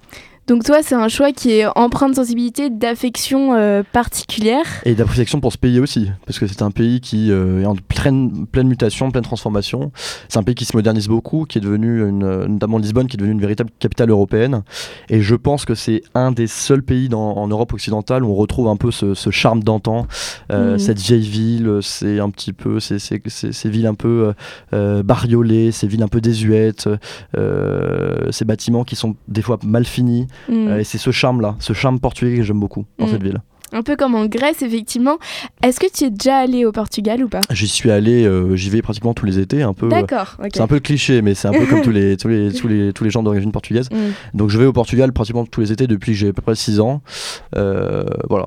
Donc 0.47 0.63
toi, 0.63 0.83
c'est 0.83 0.95
un 0.95 1.09
choix 1.09 1.33
qui 1.33 1.53
est 1.53 1.67
empreint 1.75 2.11
de 2.11 2.15
sensibilité, 2.15 2.69
d'affection 2.69 3.55
euh, 3.55 3.83
particulière. 3.93 4.67
Et 4.85 4.95
d'affection 4.95 5.41
pour 5.41 5.53
ce 5.53 5.57
pays 5.57 5.81
aussi, 5.81 6.11
parce 6.27 6.39
que 6.39 6.47
c'est 6.47 6.61
un 6.61 6.71
pays 6.71 7.01
qui 7.01 7.31
euh, 7.31 7.63
est 7.63 7.67
en 7.67 7.75
pleine, 7.77 8.47
pleine 8.47 8.69
mutation, 8.69 9.11
pleine 9.11 9.25
transformation. 9.25 9.91
C'est 10.29 10.39
un 10.39 10.43
pays 10.43 10.55
qui 10.55 10.67
se 10.67 10.77
modernise 10.77 11.09
beaucoup, 11.09 11.47
qui 11.47 11.57
est 11.57 11.61
devenu, 11.63 12.07
une, 12.07 12.45
notamment 12.45 12.77
Lisbonne, 12.77 13.07
qui 13.07 13.17
est 13.17 13.19
devenue 13.19 13.33
une 13.33 13.41
véritable 13.41 13.71
capitale 13.79 14.11
européenne. 14.11 14.65
Et 15.09 15.23
je 15.23 15.35
pense 15.35 15.65
que 15.65 15.75
c'est 15.75 16.03
un 16.15 16.31
des 16.31 16.47
seuls 16.47 16.83
pays 16.83 17.09
dans, 17.09 17.37
en 17.37 17.49
Europe 17.49 17.73
occidentale 17.73 18.23
où 18.23 18.29
on 18.29 18.35
retrouve 18.35 18.69
un 18.69 18.77
peu 18.77 18.91
ce, 18.91 19.15
charme 19.31 19.63
d'antan, 19.65 20.07
euh, 20.53 20.73
mhm. 20.73 20.79
cette 20.79 20.99
vieille 20.99 21.27
ville, 21.27 21.79
c'est 21.81 22.21
un 22.21 22.29
petit 22.29 22.53
peu 22.53 22.81
ces, 22.81 22.99
ces, 22.99 23.23
ces, 23.27 23.71
villes 23.71 23.87
un 23.87 23.95
peu 23.95 24.35
bariolées, 24.71 25.73
ces 25.73 25.87
villes 25.87 26.03
un 26.03 26.09
peu 26.09 26.21
désuètes, 26.21 26.89
ces 28.31 28.45
bâtiments 28.45 28.85
qui 28.85 28.97
sont 28.97 29.17
des 29.29 29.41
fois 29.41 29.59
mal 29.63 29.87
finis. 29.87 30.27
Mm. 30.49 30.69
Euh, 30.69 30.79
et 30.81 30.85
c'est 30.85 30.99
ce 30.99 31.11
charme-là, 31.11 31.57
ce 31.59 31.73
charme 31.73 32.01
portugais 32.01 32.37
que 32.37 32.43
j'aime 32.43 32.61
beaucoup 32.61 32.85
dans 32.99 33.07
mm. 33.07 33.11
cette 33.11 33.23
ville. 33.23 33.41
Un 33.75 33.83
peu 33.83 33.97
comme 33.97 34.15
en 34.15 34.27
Grèce, 34.27 34.63
effectivement. 34.63 35.19
Est-ce 35.63 35.81
que 35.81 35.87
tu 35.93 36.05
es 36.05 36.11
déjà 36.11 36.37
allé 36.37 36.65
au 36.65 36.71
Portugal 36.71 37.25
ou 37.25 37.29
pas? 37.29 37.41
J'y 37.51 37.67
suis 37.67 37.91
allé, 37.91 38.25
euh, 38.25 38.55
j'y 38.55 38.71
vais 38.71 38.83
pratiquement 38.83 39.15
tous 39.15 39.27
les 39.27 39.41
étés, 39.41 39.63
un 39.63 39.73
peu. 39.73 39.89
D'accord. 39.89 40.37
C'est 40.53 40.61
un 40.61 40.69
peu 40.69 40.79
cliché, 40.79 41.23
mais 41.23 41.35
c'est 41.35 41.49
un 41.49 41.53
peu 41.53 41.67
comme 41.67 41.83
tous 41.83 41.91
les, 41.91 42.17
tous 42.19 42.29
les, 42.29 42.53
tous 42.53 42.69
les, 42.69 42.93
tous 42.93 43.03
les 43.03 43.11
gens 43.11 43.25
d'origine 43.25 43.51
portugaise. 43.51 43.89
Mm. 43.91 44.37
Donc 44.39 44.51
je 44.51 44.59
vais 44.59 44.67
au 44.67 44.73
Portugal 44.73 45.13
pratiquement 45.13 45.45
tous 45.45 45.61
les 45.61 45.73
étés 45.73 45.89
depuis 45.89 46.13
que 46.13 46.19
j'ai 46.19 46.29
à 46.29 46.33
peu 46.33 46.43
près 46.43 46.55
6 46.55 46.79
ans. 46.79 47.03
Euh, 47.57 48.05
voilà. 48.29 48.47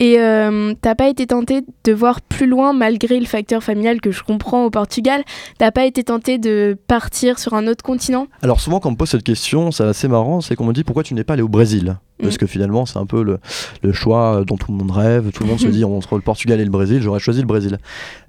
Et 0.00 0.18
euh, 0.18 0.72
t'as 0.80 0.94
pas 0.94 1.08
été 1.08 1.26
tenté 1.26 1.62
de 1.84 1.92
voir 1.92 2.22
plus 2.22 2.46
loin 2.46 2.72
malgré 2.72 3.20
le 3.20 3.26
facteur 3.26 3.62
familial 3.62 4.00
que 4.00 4.10
je 4.10 4.22
comprends 4.24 4.64
au 4.64 4.70
Portugal 4.70 5.22
T'as 5.58 5.70
pas 5.70 5.84
été 5.84 6.02
tenté 6.02 6.38
de 6.38 6.76
partir 6.86 7.38
sur 7.38 7.52
un 7.52 7.66
autre 7.66 7.84
continent? 7.84 8.26
Alors 8.42 8.60
souvent 8.60 8.80
quand 8.80 8.88
on 8.88 8.92
me 8.92 8.96
pose 8.96 9.10
cette 9.10 9.22
question, 9.22 9.70
c'est 9.70 9.84
assez 9.84 10.08
marrant, 10.08 10.40
c'est 10.40 10.56
qu'on 10.56 10.64
me 10.64 10.72
dit 10.72 10.84
pourquoi 10.84 11.02
tu 11.02 11.12
n'es 11.12 11.22
pas 11.22 11.34
allé 11.34 11.42
au 11.42 11.48
Brésil? 11.48 11.98
Parce 12.22 12.34
Mm. 12.34 12.38
que 12.38 12.46
finalement, 12.46 12.86
c'est 12.86 12.98
un 12.98 13.06
peu 13.06 13.22
le, 13.22 13.38
le 13.82 13.92
choix 13.92 14.44
dont 14.46 14.56
tout 14.56 14.70
le 14.72 14.76
monde 14.78 14.90
rêve. 14.90 15.30
Tout 15.32 15.42
le 15.44 15.48
monde 15.48 15.58
se 15.60 15.66
dit 15.78 15.84
entre 15.84 16.16
le 16.16 16.20
Portugal 16.22 16.60
et 16.60 16.64
le 16.64 16.70
Brésil, 16.70 17.00
j'aurais 17.02 17.20
choisi 17.20 17.40
le 17.40 17.46
Brésil. 17.46 17.78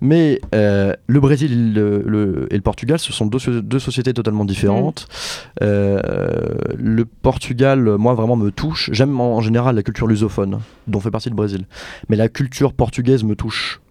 Mais 0.02 0.40
euh, 0.56 0.94
le 1.08 1.20
Brésil 1.20 1.52
et 1.52 1.56
le, 1.80 2.04
le- 2.06 2.48
et 2.52 2.56
le 2.56 2.62
Portugal, 2.62 3.00
ce 3.00 3.12
sont 3.14 3.26
deux, 3.26 3.40
so- 3.40 3.62
deux 3.62 3.80
sociétés 3.80 4.14
totalement 4.14 4.46
différentes. 4.46 5.08
Euh, 5.62 6.00
le 6.78 7.06
Portugal, 7.06 7.80
moi, 7.98 8.14
vraiment 8.14 8.36
me 8.36 8.52
touche. 8.52 8.90
J'aime 8.94 9.20
en, 9.20 9.38
en 9.38 9.42
général 9.42 9.76
la 9.76 9.84
culture 9.84 10.08
lusophone, 10.08 10.60
dont 10.88 11.00
fait 11.00 11.12
partie 11.12 11.30
le 11.30 11.36
Brésil. 11.36 11.66
Mais 12.10 12.16
la 12.16 12.30
culture 12.30 12.74
portugaise 12.74 13.24
me 13.24 13.36
touche 13.36 13.82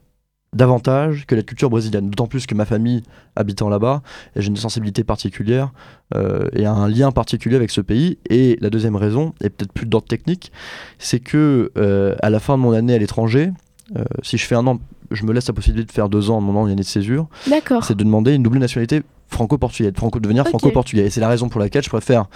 davantage 0.52 1.26
que 1.26 1.34
la 1.34 1.42
culture 1.42 1.70
brésilienne. 1.70 2.10
D'autant 2.10 2.26
plus 2.26 2.46
que 2.46 2.54
ma 2.54 2.64
famille 2.64 3.02
habitant 3.36 3.68
là-bas, 3.68 4.02
j'ai 4.36 4.48
une 4.48 4.56
sensibilité 4.56 5.04
particulière 5.04 5.72
euh, 6.14 6.48
et 6.54 6.66
un 6.66 6.88
lien 6.88 7.12
particulier 7.12 7.56
avec 7.56 7.70
ce 7.70 7.80
pays. 7.80 8.18
Et 8.28 8.58
la 8.60 8.70
deuxième 8.70 8.96
raison, 8.96 9.32
et 9.40 9.50
peut-être 9.50 9.72
plus 9.72 9.86
d'ordre 9.86 10.08
technique, 10.08 10.50
c'est 10.98 11.20
que 11.20 11.70
euh, 11.76 12.16
à 12.22 12.30
la 12.30 12.40
fin 12.40 12.56
de 12.56 12.62
mon 12.62 12.72
année 12.72 12.94
à 12.94 12.98
l'étranger, 12.98 13.52
euh, 13.96 14.04
si 14.22 14.38
je 14.38 14.46
fais 14.46 14.56
un 14.56 14.66
an, 14.66 14.80
je 15.10 15.24
me 15.24 15.32
laisse 15.32 15.46
la 15.46 15.54
possibilité 15.54 15.86
de 15.86 15.92
faire 15.92 16.08
deux 16.08 16.30
ans, 16.30 16.40
mon 16.40 16.60
an, 16.60 16.66
une 16.66 16.72
année 16.72 16.82
de 16.82 16.86
césure, 16.86 17.28
D'accord. 17.48 17.84
c'est 17.84 17.96
de 17.96 18.04
demander 18.04 18.34
une 18.34 18.42
double 18.42 18.58
nationalité 18.58 19.02
franco-portugaise, 19.28 19.92
franco 19.96 20.18
devenir 20.18 20.46
franco-portugais. 20.46 21.06
Et 21.06 21.10
c'est 21.10 21.20
la 21.20 21.28
raison 21.28 21.48
pour 21.48 21.60
laquelle 21.60 21.82
je 21.82 21.88
préfère 21.88 22.26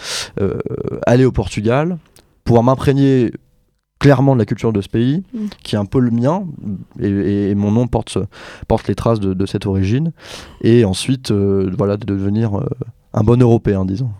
aller 1.06 1.24
au 1.24 1.32
Portugal, 1.32 1.98
pouvoir 2.44 2.62
m'imprégner 2.62 3.32
clairement 3.98 4.34
de 4.34 4.40
la 4.40 4.44
culture 4.44 4.72
de 4.72 4.80
ce 4.80 4.88
pays, 4.88 5.22
Mm. 5.32 5.46
qui 5.62 5.74
est 5.76 5.78
un 5.78 5.84
peu 5.86 5.98
le 6.00 6.10
mien, 6.10 6.44
et, 7.00 7.08
et- 7.08 7.50
et 7.50 7.54
mon 7.54 7.70
nom 7.70 7.86
porte, 7.86 8.18
porte 8.68 8.88
les 8.88 8.94
traces 8.94 9.20
de, 9.20 9.32
de 9.34 9.46
cette 9.46 9.66
origine, 9.66 10.12
et 10.62 10.84
ensuite, 10.84 11.30
euh, 11.30 11.70
voilà, 11.78 11.96
de 11.96 12.04
devenir 12.04 12.58
euh, 12.58 12.66
un 13.14 13.22
bon 13.22 13.40
Européen, 13.40 13.84
disons. 13.84 14.10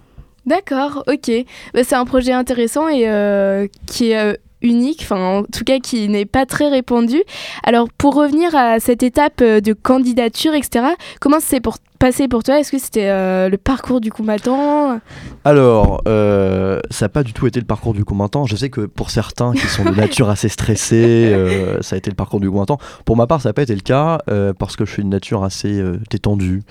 D'accord, 0.47 1.05
ok. 1.07 1.31
Bah, 1.75 1.81
c'est 1.85 1.95
un 1.97 2.05
projet 2.05 2.33
intéressant 2.33 2.89
et 2.89 3.09
euh, 3.09 3.67
qui 3.87 4.11
est 4.13 4.39
unique, 4.63 5.01
enfin 5.03 5.39
en 5.41 5.43
tout 5.43 5.65
cas 5.65 5.79
qui 5.79 6.09
n'est 6.09 6.25
pas 6.25 6.47
très 6.47 6.69
répandu. 6.71 7.23
Alors 7.65 7.89
pour 7.99 8.15
revenir 8.15 8.55
à 8.55 8.81
cette 8.81 9.03
étape 9.03 9.43
de 9.43 9.73
candidature, 9.75 10.55
etc., 10.55 10.87
comment 11.21 11.37
c'est 11.41 11.61
pour 11.61 11.77
passé 11.99 12.29
pour 12.29 12.43
toi 12.43 12.59
Est-ce 12.61 12.71
que 12.71 12.79
c'était 12.79 13.09
euh, 13.09 13.49
le 13.49 13.57
parcours 13.57 14.01
du 14.01 14.11
combattant? 14.11 15.01
Alors, 15.45 16.03
euh, 16.09 16.81
ça 16.91 17.07
n'a 17.07 17.09
pas 17.09 17.23
du 17.23 17.33
tout 17.33 17.47
été 17.47 17.61
le 17.61 17.67
parcours 17.67 17.95
du 17.95 18.05
combattant. 18.05 18.45
Je 18.47 18.57
sais 18.57 18.69
que 18.71 18.83
pour 18.83 19.11
certains 19.11 19.53
qui 19.53 19.67
sont 19.67 19.85
de 19.85 19.91
nature 19.95 20.29
assez 20.29 20.49
stressés, 20.49 21.31
euh, 21.33 21.81
ça 21.83 21.95
a 21.95 21.99
été 21.99 22.11
le 22.11 22.17
parcours 22.17 22.41
du 22.41 22.51
combattant. 22.51 22.79
Pour 23.05 23.17
ma 23.17 23.27
part, 23.27 23.41
ça 23.41 23.49
n'a 23.51 23.53
pas 23.53 23.63
été 23.63 23.75
le 23.75 23.81
cas 23.81 24.19
parce 24.59 24.77
que 24.77 24.85
je 24.85 24.91
suis 24.93 25.03
une 25.03 25.09
nature 25.11 25.45
assez 25.45 25.83
détendue. 26.11 26.63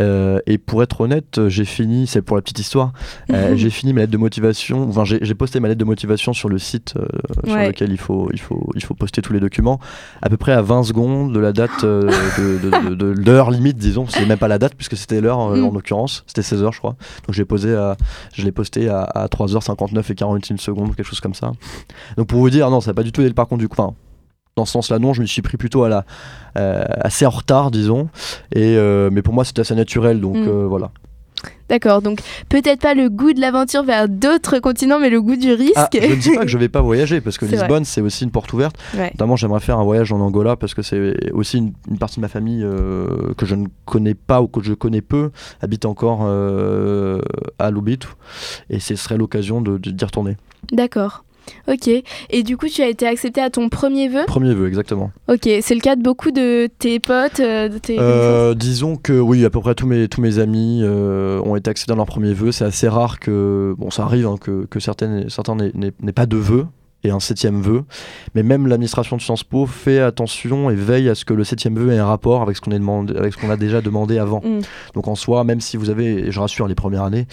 Et 0.00 0.58
pour 0.58 0.82
être 0.82 1.00
honnête, 1.00 1.48
j'ai 1.48 1.64
fini, 1.64 2.06
c'est 2.06 2.22
pour 2.22 2.36
la 2.36 2.42
petite 2.42 2.58
histoire, 2.58 2.92
j'ai 3.54 3.70
fini 3.70 3.92
ma 3.92 4.00
lettre 4.02 4.12
de 4.12 4.16
motivation, 4.18 4.88
enfin 4.88 5.04
j'ai 5.04 5.34
posté 5.34 5.60
ma 5.60 5.68
lettre 5.68 5.80
de 5.80 5.84
motivation 5.84 6.32
sur 6.32 6.48
le 6.48 6.58
site 6.58 6.94
sur 7.44 7.54
Ouais. 7.54 7.68
lequel 7.68 7.90
il 7.90 7.98
faut, 7.98 8.28
il, 8.32 8.40
faut, 8.40 8.70
il 8.74 8.82
faut 8.84 8.94
poster 8.94 9.22
tous 9.22 9.32
les 9.32 9.40
documents, 9.40 9.80
à 10.22 10.28
peu 10.28 10.36
près 10.36 10.52
à 10.52 10.62
20 10.62 10.84
secondes 10.84 11.32
de 11.32 11.40
la 11.40 11.52
date, 11.52 11.84
de, 11.84 12.08
de- 12.38 12.94
de- 12.94 13.14
de 13.14 13.30
l'heure 13.30 13.50
limite, 13.50 13.76
disons, 13.76 14.06
c'est 14.08 14.24
même 14.26 14.38
pas 14.38 14.48
la 14.48 14.58
date 14.60 14.74
puisque 14.76 14.96
c'était 14.96 15.20
l'heure 15.20 15.40
euh, 15.40 15.56
Mm. 15.56 15.64
en 15.64 15.72
l'occurrence, 15.72 16.22
c'était 16.28 16.42
16h 16.42 16.72
je 16.72 16.78
crois. 16.78 16.94
Donc 17.26 17.34
j'ai 17.34 17.44
posé 17.44 17.74
à, 17.74 17.96
je 18.32 18.44
l'ai 18.44 18.52
posté 18.52 18.88
à, 18.88 19.00
à 19.02 19.26
3h59 19.26 20.12
et 20.12 20.14
41 20.14 20.56
secondes, 20.58 20.94
quelque 20.94 21.06
chose 21.08 21.20
comme 21.20 21.34
ça. 21.34 21.50
Donc 22.16 22.28
pour 22.28 22.38
vous 22.38 22.50
dire, 22.50 22.70
non, 22.70 22.80
ça 22.80 22.90
n'a 22.90 22.94
pas 22.94 23.02
du 23.02 23.10
tout 23.10 23.20
été 23.22 23.28
le 23.28 23.34
parcours 23.34 23.58
du 23.58 23.66
enfin, 23.70 23.94
dans 24.56 24.64
ce 24.64 24.72
sens-là, 24.72 24.98
non, 25.00 25.12
je 25.14 25.22
me 25.22 25.26
suis 25.26 25.42
pris 25.42 25.56
plutôt 25.56 25.82
à 25.84 25.88
la, 25.88 26.04
euh, 26.58 26.84
assez 27.00 27.24
en 27.26 27.30
retard, 27.30 27.70
disons. 27.70 28.08
Et, 28.54 28.76
euh, 28.76 29.08
mais 29.10 29.22
pour 29.22 29.32
moi, 29.34 29.44
c'était 29.44 29.60
assez 29.62 29.74
naturel, 29.74 30.20
donc 30.20 30.36
Mm. 30.36 30.64
voilà. 30.66 30.90
D'accord, 31.68 32.02
donc 32.02 32.18
peut-être 32.48 32.80
pas 32.80 32.94
le 32.94 33.08
goût 33.08 33.32
de 33.32 33.40
l'aventure 33.40 33.84
vers 33.84 34.08
d'autres 34.08 34.58
continents, 34.58 34.98
mais 34.98 35.08
le 35.08 35.22
goût 35.22 35.36
du 35.36 35.52
risque. 35.52 35.74
Ah, 35.76 35.88
je 35.92 35.98
ne 36.06 36.14
dis 36.16 36.30
pas 36.34 36.42
que 36.42 36.48
je 36.48 36.58
vais 36.58 36.68
pas 36.68 36.80
voyager, 36.80 37.20
parce 37.20 37.38
que. 37.38 37.44
Lisbonne, 37.60 37.84
c'est 37.84 38.00
aussi 38.00 38.24
une 38.24 38.32
porte 38.32 38.52
ouverte. 38.52 38.74
Ouais. 38.94 39.10
Notamment, 39.12 39.36
j'aimerais 39.36 39.60
faire 39.60 39.78
un 39.78 39.84
voyage 39.84 40.12
en 40.12 40.18
Angola, 40.20 40.56
parce 40.56 40.74
que 40.74 40.82
c'est 40.82 41.32
aussi 41.32 41.58
une, 41.58 41.72
une 41.88 41.98
partie 41.98 42.16
de 42.16 42.22
ma 42.22 42.28
famille 42.28 42.64
euh, 42.64 43.32
que 43.36 43.46
je 43.46 43.54
ne 43.54 43.66
connais 43.84 44.14
pas 44.14 44.42
ou 44.42 44.48
que 44.48 44.60
je 44.62 44.74
connais 44.74 45.00
peu, 45.00 45.30
habite 45.62 45.84
encore 45.84 46.20
euh, 46.24 47.20
à 47.60 47.70
Lubito. 47.70 48.08
Et 48.68 48.80
ce 48.80 48.96
serait 48.96 49.16
l'occasion 49.16 49.60
de- 49.60 49.78
de- 49.78 49.90
d'y 49.92 50.04
retourner. 50.04 50.36
D'accord. 50.72 51.24
Ok. 51.68 51.88
Et 52.30 52.42
du 52.42 52.56
coup, 52.56 52.66
tu 52.68 52.82
as 52.82 52.88
été 52.88 53.06
accepté 53.06 53.40
à 53.40 53.50
ton 53.50 53.68
premier 53.68 54.08
vœu 54.08 54.24
Premier 54.26 54.54
vœu, 54.54 54.68
exactement. 54.68 55.10
Ok. 55.28 55.48
C'est 55.60 55.74
le 55.74 55.80
cas 55.80 55.96
de 55.96 56.02
beaucoup 56.02 56.30
de 56.30 56.68
tes 56.78 57.00
potes, 57.00 57.40
euh, 57.40 57.68
de 57.68 57.78
tes 57.78 57.98
Euh, 57.98 58.54
disons 58.54 58.96
que 58.96 59.12
oui, 59.12 59.44
à 59.44 59.50
peu 59.50 59.60
près 59.60 59.74
tous 59.74 59.86
mes, 59.86 60.08
tous 60.08 60.20
mes 60.20 60.38
amis 60.38 60.80
euh, 60.82 61.40
ont 61.44 61.56
été 61.56 61.70
acceptés 61.70 61.92
dans 61.92 61.96
leur 61.96 62.06
premier 62.06 62.32
vœu. 62.32 62.52
C'est 62.52 62.64
assez 62.64 62.88
rare 62.88 63.20
que, 63.20 63.74
bon, 63.78 63.90
ça 63.90 64.04
arrive 64.04 64.26
hein, 64.26 64.36
que, 64.40 64.66
que 64.66 64.80
certaines, 64.80 65.28
certains 65.28 65.56
n'aient 65.56 66.12
pas 66.12 66.26
de 66.26 66.36
vœu 66.36 66.66
et 67.04 67.10
un 67.10 67.20
septième 67.20 67.60
vœu. 67.60 67.84
Mais 68.34 68.42
même 68.42 68.66
l'administration 68.66 69.16
de 69.16 69.22
Sciences 69.22 69.44
Po 69.44 69.66
fait 69.66 70.00
attention 70.00 70.70
et 70.70 70.74
veille 70.74 71.08
à 71.08 71.14
ce 71.14 71.24
que 71.24 71.34
le 71.34 71.44
septième 71.44 71.76
vœu 71.76 71.92
ait 71.92 71.98
un 71.98 72.06
rapport 72.06 72.42
avec 72.42 72.56
ce 72.56 72.60
qu'on 72.60 72.72
est 72.72 72.78
demandé- 72.78 73.16
avec 73.16 73.32
ce 73.32 73.38
qu'on 73.38 73.50
a 73.50 73.56
déjà 73.56 73.80
demandé 73.80 74.18
avant. 74.18 74.40
Mm. 74.44 74.60
Donc 74.94 75.08
en 75.08 75.14
soi, 75.14 75.44
même 75.44 75.60
si 75.60 75.76
vous 75.76 75.90
avez, 75.90 76.26
et 76.28 76.32
je 76.32 76.40
rassure 76.40 76.66
les 76.68 76.74
premières 76.74 77.04
années, 77.04 77.26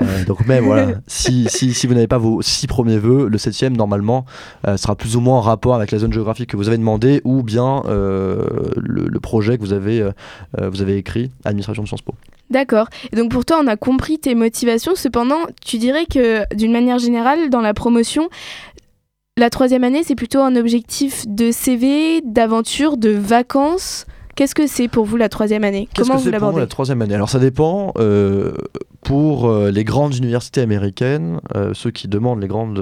euh, 0.00 0.24
donc 0.24 0.46
même 0.46 0.64
voilà, 0.64 0.88
si, 1.06 1.46
si, 1.48 1.72
si 1.74 1.86
vous 1.86 1.94
n'avez 1.94 2.06
pas 2.06 2.18
vos 2.18 2.42
six 2.42 2.66
premiers 2.66 2.98
vœux, 2.98 3.28
le 3.28 3.38
septième 3.38 3.76
normalement 3.76 4.24
euh, 4.66 4.76
sera 4.76 4.94
plus 4.96 5.16
ou 5.16 5.20
moins 5.20 5.38
en 5.38 5.42
rapport 5.42 5.74
avec 5.74 5.90
la 5.90 5.98
zone 5.98 6.12
géographique 6.12 6.50
que 6.50 6.56
vous 6.56 6.68
avez 6.68 6.78
demandé 6.78 7.20
ou 7.24 7.42
bien 7.42 7.82
euh, 7.86 8.44
le, 8.76 9.06
le 9.08 9.20
projet 9.20 9.56
que 9.56 9.62
vous 9.62 9.72
avez, 9.72 10.08
vous 10.60 10.82
avez 10.82 10.96
écrit, 10.96 11.30
administration 11.44 11.82
de 11.82 11.88
Sciences 11.88 12.02
Po. 12.02 12.14
D'accord. 12.50 12.88
Et 13.12 13.16
donc 13.16 13.30
pour 13.30 13.44
toi, 13.44 13.58
on 13.62 13.66
a 13.66 13.76
compris 13.76 14.18
tes 14.18 14.34
motivations. 14.34 14.92
Cependant, 14.94 15.38
tu 15.64 15.78
dirais 15.78 16.06
que 16.06 16.44
d'une 16.54 16.72
manière 16.72 16.98
générale, 16.98 17.48
dans 17.50 17.60
la 17.62 17.74
promotion, 17.74 18.28
la 19.36 19.50
troisième 19.50 19.82
année, 19.82 20.02
c'est 20.04 20.14
plutôt 20.14 20.40
un 20.40 20.54
objectif 20.54 21.24
de 21.26 21.50
CV, 21.50 22.20
d'aventure, 22.24 22.96
de 22.96 23.10
vacances. 23.10 24.06
Qu'est-ce 24.36 24.54
que 24.54 24.66
c'est 24.66 24.88
pour 24.88 25.04
vous 25.04 25.16
la 25.16 25.28
troisième 25.28 25.64
année? 25.64 25.88
Comment 25.96 26.16
que 26.16 26.22
vous 26.22 26.30
l'abordez 26.30 26.60
la 26.60 26.66
troisième 26.66 27.02
année? 27.02 27.14
Alors 27.14 27.28
ça 27.28 27.38
dépend. 27.40 27.92
euh, 27.98 28.52
pour 29.04 29.48
euh, 29.48 29.70
les 29.70 29.84
grandes 29.84 30.14
universités 30.16 30.60
américaines, 30.62 31.40
euh, 31.54 31.72
ceux 31.74 31.90
qui 31.90 32.08
demandent 32.08 32.40
les 32.40 32.48
grandes 32.48 32.78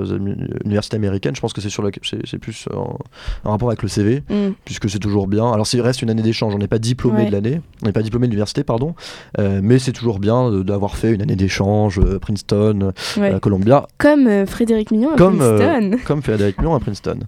universités 0.64 0.97
américaines, 0.97 1.35
je 1.37 1.41
pense 1.41 1.52
que 1.52 1.61
c'est 1.61 1.69
sur 1.69 1.83
le- 1.83 1.91
c'est 2.25 2.38
plus 2.38 2.67
en, 2.75 2.97
en 3.45 3.50
rapport 3.50 3.69
avec 3.69 3.83
le 3.83 3.88
CV, 3.88 4.23
Mm. 4.31 4.52
puisque 4.64 4.88
c'est 4.88 4.99
toujours 5.00 5.26
bien. 5.26 5.50
Alors 5.52 5.67
il 5.73 5.81
reste 5.81 6.00
une 6.02 6.11
année 6.11 6.23
d'échange, 6.23 6.55
on 6.55 6.59
n'est 6.59 6.69
pas 6.69 6.79
diplômé 6.79 7.19
Ouais. 7.25 7.26
de 7.26 7.33
l'année, 7.33 7.61
on 7.83 7.87
n'est 7.87 7.93
pas 7.93 8.02
diplômé 8.02 8.26
de 8.29 8.33
l'université, 8.33 8.62
pardon, 8.64 8.95
euh, 9.38 9.61
mais 9.62 9.79
c'est 9.79 9.93
toujours 9.93 10.19
bien 10.21 10.50
d'avoir 10.62 10.97
fait 10.97 11.12
une 11.12 11.23
année 11.23 11.37
d'échange, 11.37 12.00
Princeton, 12.21 12.93
Ouais. 13.19 13.38
Columbia, 13.41 13.87
Comme 13.99 14.47
Frédéric 14.47 14.91
Mignon 14.93 15.12
à 15.14 15.17
Comme, 15.17 15.38
Princeton. 15.38 15.99
comme 16.07 16.23
Frédéric 16.23 16.61
Mion 16.62 16.75
à 16.75 16.81
Princeton. 16.81 17.19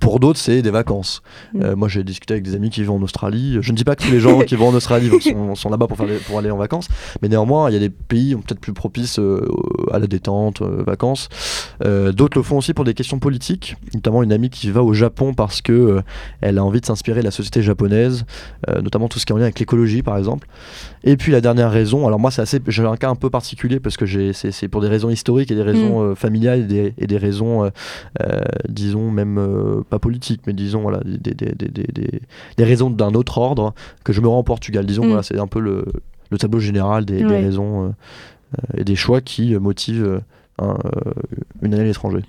Pour 0.00 0.18
d'autres, 0.20 0.38
c'est 0.38 0.62
des 0.62 0.70
vacances. 0.70 1.22
Mm. 1.54 1.72
Moi, 1.74 1.88
j'ai 1.88 2.02
discuté 2.04 2.34
avec 2.34 2.44
des 2.44 2.54
amis 2.54 2.70
qui 2.70 2.82
vont 2.84 2.96
en 2.96 3.02
Australie. 3.02 3.58
Je 3.60 3.70
ne 3.72 3.76
dis 3.76 3.84
pas 3.84 3.96
que 3.96 4.02
tous 4.04 4.10
les 4.10 4.20
gens 4.20 4.40
qui 4.46 4.56
vont 4.56 4.68
en 4.68 4.74
Australie 4.74 5.10
sont, 5.20 5.54
sont 5.54 5.70
là-bas 5.70 5.86
pour, 5.86 5.96
faire 5.96 6.06
des- 6.06 6.16
pour 6.16 6.38
aller 6.38 6.50
en 6.50 6.56
vacances, 6.56 6.88
mais 7.22 7.28
néanmoins, 7.28 7.70
il 7.70 7.74
y 7.74 7.76
a 7.76 7.80
des 7.80 7.90
pays 7.90 8.34
peut-être 8.34 8.60
plus 8.60 8.72
propices 8.72 9.18
euh, 9.18 9.46
à 9.92 9.98
la 9.98 10.06
détente, 10.06 10.62
euh, 10.62 10.82
vacances. 10.86 11.28
Euh, 11.84 12.12
d'autres 12.12 12.38
le 12.38 12.42
font 12.42 12.58
aussi 12.58 12.74
pour 12.74 12.84
des 12.84 12.94
questions 12.94 13.18
politiques, 13.18 13.76
notamment 13.94 14.22
une 14.22 14.32
amie 14.32 14.50
qui 14.50 14.70
va 14.70 14.82
au 14.82 14.92
Japon 14.94 15.34
parce 15.34 15.62
que 15.62 16.00
elle 16.40 16.58
a 16.58 16.64
envie 16.64 16.80
de 16.80 16.86
s'inspirer 16.86 17.20
de 17.20 17.24
la 17.24 17.30
société 17.30 17.62
japonaise, 17.62 18.24
notamment 18.82 19.08
tout 19.08 19.18
ce 19.18 19.26
qui 19.26 19.32
est 19.32 19.34
en 19.34 19.38
lien 19.38 19.44
avec 19.44 19.58
l'écologie, 19.58 20.02
par 20.02 20.16
exemple. 20.18 20.46
Et 21.04 21.16
puis 21.16 21.32
la 21.32 21.40
dernière 21.40 21.70
raison, 21.70 22.06
alors 22.06 22.18
moi 22.20 22.30
c'est 22.30 22.42
assez, 22.42 22.60
j'ai 22.68 22.84
un 22.84 22.96
cas 22.96 23.10
un 23.10 23.16
peu 23.16 23.30
particulier 23.30 23.80
parce 23.80 23.96
que 23.96 24.06
j'ai, 24.06 24.32
c'est, 24.32 24.68
pour 24.68 24.80
des 24.80 24.88
raisons 24.88 25.10
historiques 25.10 25.50
et 25.50 25.54
des 25.54 25.62
raisons 25.62 26.02
euh, 26.02 26.14
familiales 26.14 26.60
et 26.60 26.64
des, 26.64 26.94
et 26.98 27.06
des 27.06 27.18
raisons, 27.18 27.64
euh, 27.64 27.70
euh, 28.22 28.40
disons 28.68 29.10
même 29.10 29.82
pas 29.90 29.98
politiques, 29.98 30.42
mais 30.46 30.52
disons 30.52 30.82
voilà 30.82 31.00
des, 31.04 31.34
des, 31.34 31.52
des, 31.54 31.68
des, 31.68 31.86
des- 31.92 32.20
des 32.56 32.64
raisons 32.64 32.90
d'un 32.90 33.14
autre 33.14 33.38
ordre 33.38 33.74
que 34.04 34.12
je 34.12 34.20
me 34.20 34.28
rends 34.28 34.38
au 34.38 34.42
Portugal. 34.42 34.86
Disons 34.86 35.02
Mm. 35.04 35.08
voilà 35.08 35.22
c'est 35.22 35.38
un 35.38 35.46
peu 35.46 35.58
le, 35.60 35.84
le 36.32 36.38
tableau 36.38 36.58
général 36.58 37.04
des, 37.04 37.24
raisons 37.24 37.84
euh, 37.84 37.88
euh, 37.88 38.80
et 38.80 38.84
des 38.84 38.96
choix 38.96 39.20
qui 39.20 39.54
euh, 39.54 39.60
motivent 39.60 40.20
un, 40.58 40.76
une 41.60 41.74
année 41.74 41.82
à 41.82 41.86
l'étranger. 41.86 42.22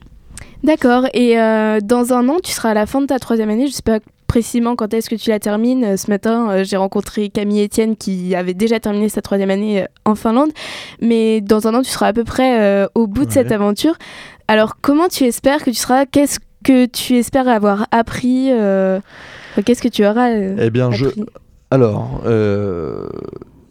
D'accord. 0.63 1.07
Et 1.13 1.36
dans 1.36 2.13
un 2.13 2.29
an, 2.29 2.38
tu 2.41 2.51
seras 2.51 2.69
à 2.69 2.74
la 2.74 2.86
fin 2.86 3.01
de 3.01 3.07
ta 3.07 3.19
troisième 3.19 3.50
année. 3.50 3.67
Je 3.67 3.74
sais 3.74 3.81
pas 3.81 4.00
précisément 4.27 4.75
quand 4.75 4.93
est-ce 4.93 5.10
que 5.10 5.15
tu 5.15 5.29
la 5.29 5.39
termines. 5.39 5.98
Ce 5.98 6.10
matin, 6.10 6.63
j'ai 6.63 6.77
rencontré 6.77 7.29
Camille 7.29 7.65
Etienne 7.65 7.95
qui 7.98 8.33
avait 8.33 8.53
déjà 8.53 8.79
terminé 8.79 9.10
sa 9.10 9.22
troisième 9.22 9.50
année 9.50 9.86
en 10.05 10.15
Finlande. 10.15 10.51
Mais 11.01 11.41
dans 11.41 11.67
un 11.67 11.75
an, 11.75 11.81
tu 11.81 11.89
seras 11.89 12.07
à 12.07 12.13
peu 12.13 12.24
près 12.24 12.88
au 12.95 13.07
bout 13.07 13.25
de 13.25 13.31
cette 13.31 13.51
aventure. 13.51 13.95
Alors, 14.48 14.77
comment 14.81 15.10
tu 15.10 15.25
espères 15.25 15.63
que 15.63 15.69
tu 15.69 15.75
seras? 15.75 16.05
Qu'est-ce 16.05 16.39
que 16.63 16.86
tu 16.86 17.17
espères 17.17 17.48
avoir 17.50 17.88
appris 17.91 18.50
Qu'est-ce 19.65 19.81
que 19.81 19.89
tu 19.89 20.05
auras 20.05 20.29
Eh 20.31 20.69
bien 20.69 20.91
je, 20.91 21.07
Alors, 21.74 22.22
euh, 22.27 23.10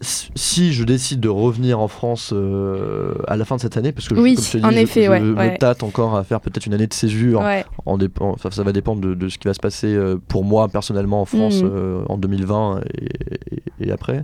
si 0.03 0.73
je 0.73 0.83
décide 0.83 1.19
de 1.19 1.29
revenir 1.29 1.79
en 1.79 1.87
France 1.87 2.31
euh, 2.33 3.13
à 3.27 3.35
la 3.37 3.45
fin 3.45 3.55
de 3.55 3.61
cette 3.61 3.77
année, 3.77 3.91
parce 3.91 4.07
que 4.07 4.15
je, 4.15 4.21
Oui, 4.21 4.35
comme 4.35 4.43
je 4.43 4.51
te 4.51 4.57
dis, 4.57 4.65
en 4.65 4.69
je- 4.71 4.75
effet, 4.77 5.05
je, 5.05 5.09
ouais, 5.09 5.19
me 5.19 5.35
ouais. 5.35 5.57
tâte 5.57 5.83
encore 5.83 6.15
à 6.15 6.23
faire 6.23 6.39
peut-être 6.41 6.65
une 6.65 6.73
année 6.73 6.87
de 6.87 6.93
césure. 6.93 7.41
Ouais. 7.41 7.65
En 7.85 7.97
dépend, 7.97 8.29
enfin, 8.31 8.51
ça 8.51 8.63
va 8.63 8.71
dépendre 8.71 9.01
de, 9.01 9.13
de 9.13 9.29
ce 9.29 9.37
qui 9.37 9.47
va 9.47 9.53
se 9.53 9.59
passer 9.59 9.87
euh, 9.93 10.17
pour 10.27 10.43
moi 10.43 10.67
personnellement 10.67 11.21
en 11.21 11.25
France 11.25 11.61
Mhm. 11.63 11.69
euh, 11.73 12.03
en 12.09 12.17
2020 12.17 12.81
et, 12.99 13.05
et- 13.55 13.87
et 13.87 13.91
après. 13.91 14.23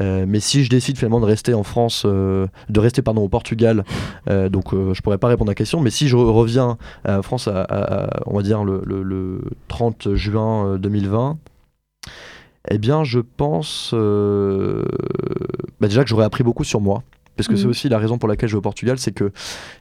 Mais 0.00 0.40
si 0.40 0.64
je 0.64 0.70
décide 0.70 0.96
finalement 0.96 1.20
de 1.20 1.26
rester 1.26 1.52
en 1.52 1.64
France, 1.64 2.06
de 2.06 2.48
rester 2.80 3.02
pardon 3.02 3.22
au 3.22 3.28
Portugal, 3.28 3.84
donc 4.26 4.72
je 4.72 5.00
pourrais 5.02 5.18
pas 5.18 5.28
répondre 5.28 5.50
à 5.50 5.52
la 5.52 5.54
question. 5.54 5.80
Mais 5.80 5.90
si 5.90 6.08
je 6.08 6.16
re- 6.16 6.30
reviens 6.32 6.78
en 7.06 7.20
France, 7.20 7.46
à, 7.46 7.60
à- 7.60 8.04
à- 8.06 8.20
on 8.26 8.34
va 8.34 8.42
dire 8.42 8.64
le, 8.64 8.80
le- 8.86 9.02
le 9.02 9.42
30 9.68 10.14
juin 10.14 10.66
euh, 10.66 10.78
2020, 10.78 11.36
eh 12.70 12.78
bien 12.78 13.04
je 13.04 13.20
pense 13.20 13.90
euh, 13.94 14.84
bah, 15.80 15.88
déjà 15.88 16.02
que 16.04 16.08
j'aurais 16.10 16.24
appris 16.24 16.44
beaucoup 16.44 16.64
sur 16.64 16.80
moi. 16.80 17.02
Parce 17.34 17.48
que 17.48 17.56
c'est 17.56 17.64
Mhm. 17.64 17.70
aussi 17.70 17.88
la 17.88 17.96
raison 17.98 18.18
pour 18.18 18.28
laquelle 18.28 18.50
je 18.50 18.54
vais 18.54 18.58
au 18.58 18.62
Portugal, 18.62 18.98
c'est 18.98 19.12
que 19.12 19.32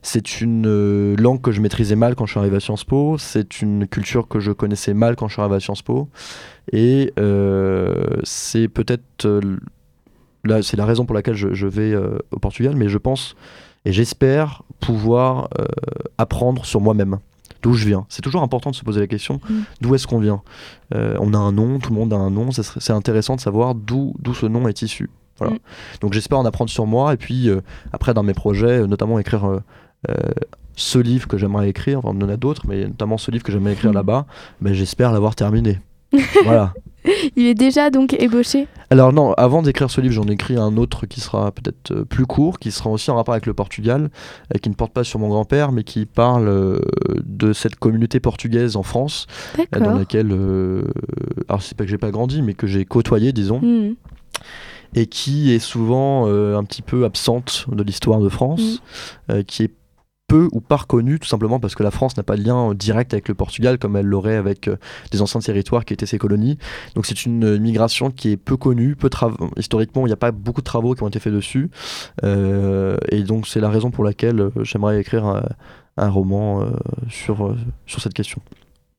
c'est 0.01 0.39
une 0.39 0.65
euh, 0.67 1.17
langue 1.17 1.41
que 1.41 1.51
je 1.51 1.59
maîtrisais 1.59 1.97
mal 1.97 2.15
quand 2.15 2.25
je 2.25 2.31
suis 2.31 2.39
arrivé 2.39 2.55
à 2.55 2.59
Sciences 2.61 2.85
Po, 2.85 3.17
c'est 3.17 3.61
une 3.61 3.87
culture 3.87 4.29
que 4.29 4.39
je 4.39 4.53
connaissais 4.53 4.93
mal 4.93 5.17
quand 5.17 5.27
je 5.27 5.33
suis 5.33 5.41
arrivé 5.41 5.57
à 5.57 5.59
Sciences 5.59 5.81
Po, 5.81 6.07
et 6.71 7.11
euh, 7.19 7.93
c'est 8.23 8.69
peut-être 8.69 9.41
là, 10.45 10.61
c'est 10.63 10.77
la 10.77 10.85
raison 10.85 11.05
pour 11.05 11.13
laquelle 11.13 11.35
je, 11.35 11.53
je 11.53 11.67
vais 11.67 11.93
au 12.31 12.39
Portugal, 12.39 12.73
mais 12.77 12.87
je 12.87 12.97
pense 12.97 13.35
et 13.83 13.91
j'espère 13.91 14.63
pouvoir 14.79 15.49
apprendre 16.17 16.65
sur 16.65 16.79
moi-même. 16.79 17.17
D'où 17.61 17.73
je 17.73 17.85
viens. 17.85 18.05
C'est 18.09 18.21
toujours 18.21 18.41
important 18.41 18.71
de 18.71 18.75
se 18.75 18.83
poser 18.83 18.99
la 19.01 19.07
question 19.07 19.39
Mhm. 19.49 19.63
d'où 19.81 19.95
est-ce 19.95 20.07
qu'on 20.07 20.19
vient? 20.19 20.41
Euh, 20.95 21.15
on 21.19 21.33
a 21.33 21.37
un 21.37 21.51
nom, 21.51 21.79
tout 21.79 21.91
le 21.93 21.99
monde 21.99 22.11
a 22.13 22.17
un 22.17 22.29
nom. 22.31 22.49
C'est 22.51 22.93
intéressant 22.93 23.35
de 23.35 23.41
savoir 23.41 23.75
d'où 23.75 24.13
ce 24.33 24.45
nom 24.47 24.67
est 24.67 24.81
issu. 24.81 25.09
Voilà. 25.37 25.53
Mhm. 25.53 25.59
Donc 26.01 26.13
j'espère 26.13 26.39
en 26.39 26.45
apprendre 26.45 26.69
sur 26.71 26.85
moi 26.87 27.13
et 27.13 27.17
puis 27.17 27.49
euh, 27.49 27.61
après 27.93 28.13
dans 28.13 28.23
mes 28.23 28.33
projets, 28.33 28.81
euh, 28.81 28.87
notamment 28.87 29.19
écrire 29.19 29.45
euh, 29.45 29.59
ce 30.75 30.97
livre 30.99 31.27
que 31.27 31.37
j'aimerais 31.37 31.69
écrire. 31.69 31.99
Enfin, 31.99 32.09
on 32.19 32.21
en 32.25 32.29
a 32.29 32.37
d'autres, 32.37 32.63
mais 32.67 32.85
notamment 32.87 33.17
ce 33.17 33.29
livre 33.31 33.43
que 33.43 33.51
j'aimerais 33.51 33.73
écrire 33.73 33.91
Mhm. 33.91 33.95
là-bas. 33.97 34.25
Mais 34.61 34.73
j'espère 34.73 35.11
l'avoir 35.11 35.35
terminé. 35.35 35.79
voilà. 36.45 36.73
Il 37.35 37.45
est 37.47 37.55
déjà 37.55 37.89
donc 37.89 38.13
ébauché. 38.13 38.67
Alors 38.89 39.13
non, 39.13 39.33
avant 39.33 39.61
d'écrire 39.61 39.89
ce 39.89 40.01
livre, 40.01 40.13
j'en 40.13 40.25
ai 40.27 40.33
écrit 40.33 40.57
un 40.57 40.77
autre 40.77 41.05
qui 41.05 41.21
sera 41.21 41.51
peut-être 41.51 41.91
euh, 41.91 42.05
plus 42.05 42.25
court, 42.25 42.59
qui 42.59 42.71
sera 42.71 42.89
aussi 42.89 43.09
en 43.09 43.15
rapport 43.15 43.33
avec 43.33 43.45
le 43.45 43.53
Portugal, 43.53 44.09
euh, 44.53 44.57
qui 44.59 44.69
ne 44.69 44.75
porte 44.75 44.91
pas 44.93 45.03
sur 45.03 45.17
mon 45.19 45.29
grand-père, 45.29 45.71
mais 45.71 45.83
qui 45.83 46.05
parle 46.05 46.47
euh, 46.47 46.79
de 47.23 47.53
cette 47.53 47.75
communauté 47.75 48.19
portugaise 48.19 48.75
en 48.75 48.83
France, 48.83 49.27
dans 49.71 49.93
laquelle, 49.95 50.31
euh, 50.31 50.83
alors 51.49 51.61
c'est 51.61 51.75
pas 51.77 51.85
que 51.85 51.89
j'ai 51.89 51.97
pas 51.97 52.11
grandi, 52.11 52.41
mais 52.41 52.53
que 52.53 52.67
j'ai 52.67 52.85
côtoyé, 52.85 53.31
disons, 53.31 53.61
Mhm. 53.61 53.95
et 54.95 55.05
qui 55.07 55.53
est 55.53 55.59
souvent 55.59 56.27
euh, 56.27 56.57
un 56.57 56.63
petit 56.65 56.81
peu 56.81 57.05
absente 57.05 57.65
de 57.71 57.81
l'histoire 57.83 58.19
de 58.19 58.29
France, 58.29 58.81
euh, 59.29 59.41
qui 59.43 59.63
est 59.63 59.71
peu 60.31 60.47
ou 60.53 60.61
pas 60.61 60.77
reconnue 60.77 61.19
tout 61.19 61.27
simplement 61.27 61.59
parce 61.59 61.75
que 61.75 61.83
la 61.83 61.91
France 61.91 62.15
n'a 62.15 62.23
pas 62.23 62.37
de 62.37 62.43
lien 62.43 62.69
euh, 62.69 62.73
direct 62.73 63.13
avec 63.13 63.27
le 63.27 63.33
Portugal 63.33 63.77
comme 63.77 63.97
elle 63.97 64.05
l'aurait 64.05 64.37
avec 64.37 64.69
euh, 64.69 64.77
des 65.11 65.21
anciens 65.21 65.41
territoires 65.41 65.83
qui 65.83 65.93
étaient 65.93 66.05
ses 66.05 66.17
colonies. 66.17 66.57
Donc 66.95 67.05
c'est 67.05 67.25
une 67.25 67.43
euh, 67.43 67.59
migration 67.59 68.11
qui 68.11 68.31
est 68.31 68.37
peu 68.37 68.55
connue, 68.55 68.95
peu 68.95 69.09
historiquement 69.57 70.03
il 70.05 70.09
n'y 70.09 70.13
a 70.13 70.17
pas 70.17 70.31
beaucoup 70.31 70.61
de 70.61 70.65
travaux 70.65 70.95
qui 70.95 71.03
ont 71.03 71.09
été 71.09 71.19
faits 71.19 71.33
dessus, 71.33 71.69
et 72.23 73.23
donc 73.23 73.45
c'est 73.45 73.59
la 73.59 73.69
raison 73.69 73.91
pour 73.91 74.05
laquelle 74.05 74.51
j'aimerais 74.61 75.01
écrire 75.01 75.43
un, 75.97 76.09
roman 76.09 76.65
sur, 77.09 77.55
sur 77.85 78.01
cette 78.01 78.13
question. 78.13 78.41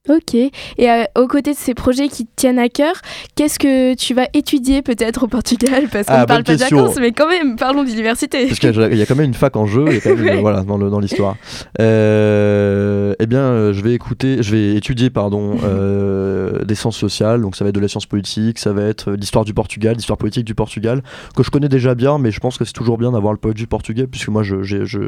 Ok. 0.08 0.34
Et 0.34 0.50
euh, 0.80 1.04
aux 1.16 1.28
côtés 1.28 1.52
de 1.52 1.56
ces 1.56 1.74
projets 1.74 2.08
qui 2.08 2.26
te 2.26 2.30
tiennent 2.34 2.58
à 2.58 2.68
cœur, 2.68 2.94
qu'est-ce 3.36 3.56
que 3.60 3.94
tu 3.94 4.14
vas 4.14 4.26
étudier 4.34 4.82
peut-être 4.82 5.22
au 5.22 5.26
Portugal? 5.28 5.84
Parce 5.92 6.06
qu'on 6.08 6.14
Ah, 6.14 6.20
ne 6.22 6.24
parle 6.26 6.38
bonne 6.42 6.44
pas 6.44 6.54
de 6.54 6.58
question. 6.58 6.78
vacances, 6.78 6.98
mais 7.00 7.12
quand 7.12 7.28
même, 7.28 7.54
parlons 7.54 7.84
d'université. 7.84 8.48
Parce 8.48 8.58
qu'il 8.58 8.70
y, 8.96 9.02
a- 9.02 9.06
quand 9.06 9.14
même 9.14 9.26
une 9.26 9.34
fac 9.34 9.54
en 9.54 9.64
jeu, 9.66 9.84
quand 10.02 10.16
même, 10.16 10.24
Ouais. 10.26 10.40
voilà, 10.40 10.62
dans 10.62 10.98
l'histoire. 10.98 11.36
Euh, 11.80 13.14
eh 13.20 13.26
bien, 13.26 13.42
euh, 13.42 13.72
je 13.72 13.80
vais 13.80 13.92
écouter, 13.94 14.42
je 14.42 14.50
vais 14.50 14.74
étudier, 14.74 15.08
pardon, 15.08 15.56
euh, 15.62 16.58
des 16.64 16.74
sciences 16.74 16.96
sociales. 16.96 17.40
Donc, 17.40 17.54
ça 17.54 17.64
va 17.64 17.68
être 17.68 17.76
de 17.76 17.80
la 17.80 17.86
science 17.86 18.06
politique, 18.06 18.58
ça 18.58 18.72
va 18.72 18.82
être 18.82 19.12
l'histoire 19.12 19.44
du 19.44 19.54
Portugal, 19.54 19.94
l'histoire 19.94 20.18
politique 20.18 20.44
du 20.44 20.56
Portugal, 20.56 21.02
que 21.36 21.44
je 21.44 21.50
connais 21.50 21.68
déjà 21.68 21.94
bien, 21.94 22.18
mais 22.18 22.32
je 22.32 22.40
pense 22.40 22.58
que 22.58 22.64
c'est 22.64 22.72
toujours 22.72 22.98
bien 22.98 23.12
d'avoir 23.12 23.32
le 23.32 23.38
point 23.38 23.52
de 23.52 23.58
vue 23.58 23.68
portugais, 23.68 24.08
puisque 24.08 24.30
moi, 24.30 24.42
je, 24.42 24.64
j'ai- 24.64 24.84
je, 24.84 24.98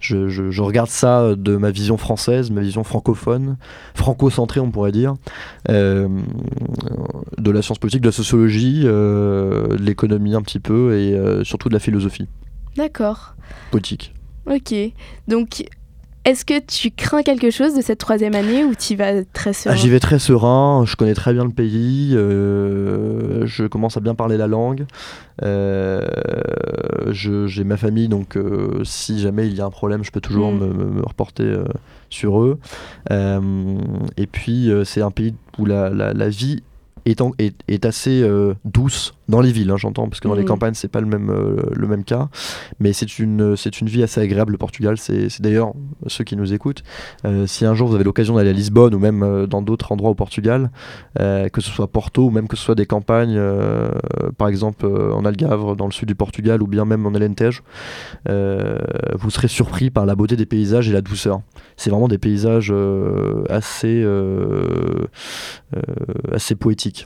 je, 0.00 0.28
je- 0.28 0.50
je 0.50 0.62
regarde 0.62 0.90
ça 0.90 1.36
de 1.36 1.56
ma 1.56 1.70
vision 1.70 1.96
française, 1.96 2.50
ma 2.50 2.62
vision 2.62 2.82
francophone, 2.82 3.56
franco-centrée, 4.40 4.60
on 4.60 4.70
pourrait 4.70 4.92
dire, 4.92 5.14
euh, 5.68 6.08
de 7.38 7.50
la 7.50 7.62
science 7.62 7.78
politique, 7.78 8.00
de 8.00 8.08
la 8.08 8.12
sociologie, 8.12 8.82
euh, 8.84 9.76
de 9.76 9.82
l'économie 9.82 10.34
un 10.34 10.42
petit 10.42 10.60
peu, 10.60 10.96
et 10.96 11.14
euh, 11.14 11.44
surtout 11.44 11.68
de 11.68 11.74
la 11.74 11.80
philosophie 11.80 12.28
D'accord. 12.76 13.34
politique. 13.70 14.14
Ok. 14.46 14.74
Donc, 15.28 15.64
est-ce 16.24 16.44
que 16.44 16.58
tu 16.60 16.90
crains 16.90 17.22
quelque 17.22 17.50
chose 17.50 17.74
de 17.74 17.80
cette 17.80 17.98
troisième 17.98 18.34
année 18.34 18.62
ou 18.64 18.74
tu 18.74 18.94
vas 18.96 19.24
très 19.32 19.50
Ah, 19.50 19.54
serein 19.54 19.74
J'y 19.76 19.88
vais 19.88 20.00
très 20.00 20.18
serein, 20.18 20.84
je 20.86 20.94
connais 20.96 21.14
très 21.14 21.32
bien 21.32 21.44
le 21.44 21.50
pays, 21.50 22.10
euh, 22.14 23.46
je 23.46 23.64
commence 23.66 23.96
à 23.96 24.00
bien 24.00 24.14
parler 24.14 24.36
la 24.36 24.46
langue. 24.46 24.84
euh, 25.42 26.06
J'ai 27.12 27.64
ma 27.64 27.76
famille, 27.76 28.08
donc 28.08 28.36
euh, 28.36 28.82
si 28.84 29.18
jamais 29.20 29.46
il 29.48 29.54
y 29.54 29.60
a 29.60 29.64
un 29.64 29.70
problème, 29.70 30.04
je 30.04 30.10
peux 30.10 30.20
toujours 30.20 30.52
Mm. 30.52 30.58
me, 30.58 30.66
me- 30.72 30.90
me 30.90 31.02
reporter 31.02 31.64
sur 32.10 32.40
eux. 32.42 32.58
Et 33.10 34.26
puis, 34.26 34.70
c'est 34.84 35.02
un 35.02 35.10
pays 35.10 35.34
où 35.58 35.64
la, 35.66 35.90
la- 35.90 36.12
la 36.12 36.28
vie 36.28 36.62
est, 37.06 37.20
en- 37.20 37.32
est, 37.38 37.54
est 37.68 37.84
assez 37.86 38.22
euh, 38.22 38.54
douce 38.64 39.14
dans 39.28 39.40
les 39.40 39.52
villes, 39.52 39.70
hein, 39.70 39.76
j'entends, 39.76 40.08
parce 40.08 40.18
que 40.20 40.26
dans 40.28 40.34
les 40.34 40.40
Mhm. 40.42 40.48
campagnes, 40.48 40.74
c'est 40.74 40.88
pas 40.90 41.00
le 41.00 41.06
même, 41.06 41.30
euh, 41.30 41.56
le 41.72 41.86
même 41.86 42.02
cas. 42.04 42.28
Mais 42.80 42.92
c'est 42.92 43.18
une, 43.20 43.56
c'est 43.56 43.80
une 43.80 43.88
vie 43.88 44.02
assez 44.02 44.20
agréable, 44.20 44.52
le 44.52 44.58
Portugal. 44.58 44.96
C'est 44.98 45.28
d'ailleurs 45.40 45.72
ceux 46.08 46.24
qui 46.24 46.36
nous 46.36 46.52
écoutent. 46.52 46.82
euh, 47.24 47.46
si 47.46 47.64
un 47.64 47.74
jour 47.74 47.88
vous 47.88 47.94
avez 47.94 48.02
l'occasion 48.04 48.34
d'aller 48.36 48.50
à 48.50 48.52
Lisbonne 48.52 48.94
ou 48.94 48.98
même 48.98 49.46
dans 49.46 49.62
d'autres 49.62 49.92
endroits 49.92 50.10
au 50.10 50.14
Portugal, 50.14 50.70
que 51.16 51.60
ce 51.60 51.70
soit 51.70 51.86
Porto 51.88 52.26
ou 52.26 52.30
même 52.30 52.48
que 52.48 52.56
ce 52.56 52.62
soit 52.64 52.74
des 52.74 52.86
campagnes, 52.86 53.40
par 54.36 54.48
exemple 54.48 54.86
en 54.86 55.24
Algarve, 55.24 55.76
dans 55.76 55.86
le 55.86 55.92
sud 55.92 56.08
du 56.08 56.14
Portugal, 56.14 56.62
ou 56.62 56.66
bien 56.66 56.84
même 56.84 57.06
en 57.06 57.14
Alentejo, 57.14 57.62
vous 58.26 59.30
serez 59.30 59.48
surpris 59.48 59.90
par 59.90 60.06
la 60.06 60.14
beauté 60.16 60.36
des 60.36 60.46
paysages 60.46 60.88
et 60.88 60.92
la 60.92 61.02
douceur. 61.02 61.40
C'est 61.76 61.90
vraiment 61.90 62.08
des 62.08 62.18
paysages 62.18 62.72
assez, 63.48 64.04
assez 66.32 66.54
poétiques. 66.56 66.99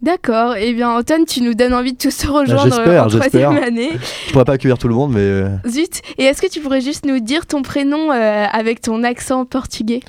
D'accord. 0.00 0.54
Eh 0.56 0.74
bien, 0.74 0.90
Antoine, 0.90 1.24
tu 1.24 1.40
nous 1.42 1.54
donnes 1.54 1.74
envie 1.74 1.92
de 1.92 1.98
tous 1.98 2.12
se 2.12 2.26
rejoindre 2.28 2.64
j'espère, 2.72 3.04
en 3.04 3.08
troisième 3.08 3.56
année. 3.56 3.90
Je 4.26 4.32
pourrais 4.32 4.44
pas 4.44 4.52
accueillir 4.52 4.78
tout 4.78 4.86
le 4.86 4.94
monde, 4.94 5.12
mais 5.12 5.20
euh, 5.20 5.48
Zut. 5.66 6.02
Et 6.18 6.24
est-ce 6.24 6.40
que 6.40 6.46
tu 6.46 6.60
pourrais 6.60 6.80
juste 6.80 7.04
nous 7.04 7.18
dire 7.18 7.46
ton 7.46 7.62
prénom 7.62 8.12
euh, 8.12 8.44
avec 8.52 8.80
ton 8.80 9.02
accent 9.02 9.44
portugais? 9.44 10.00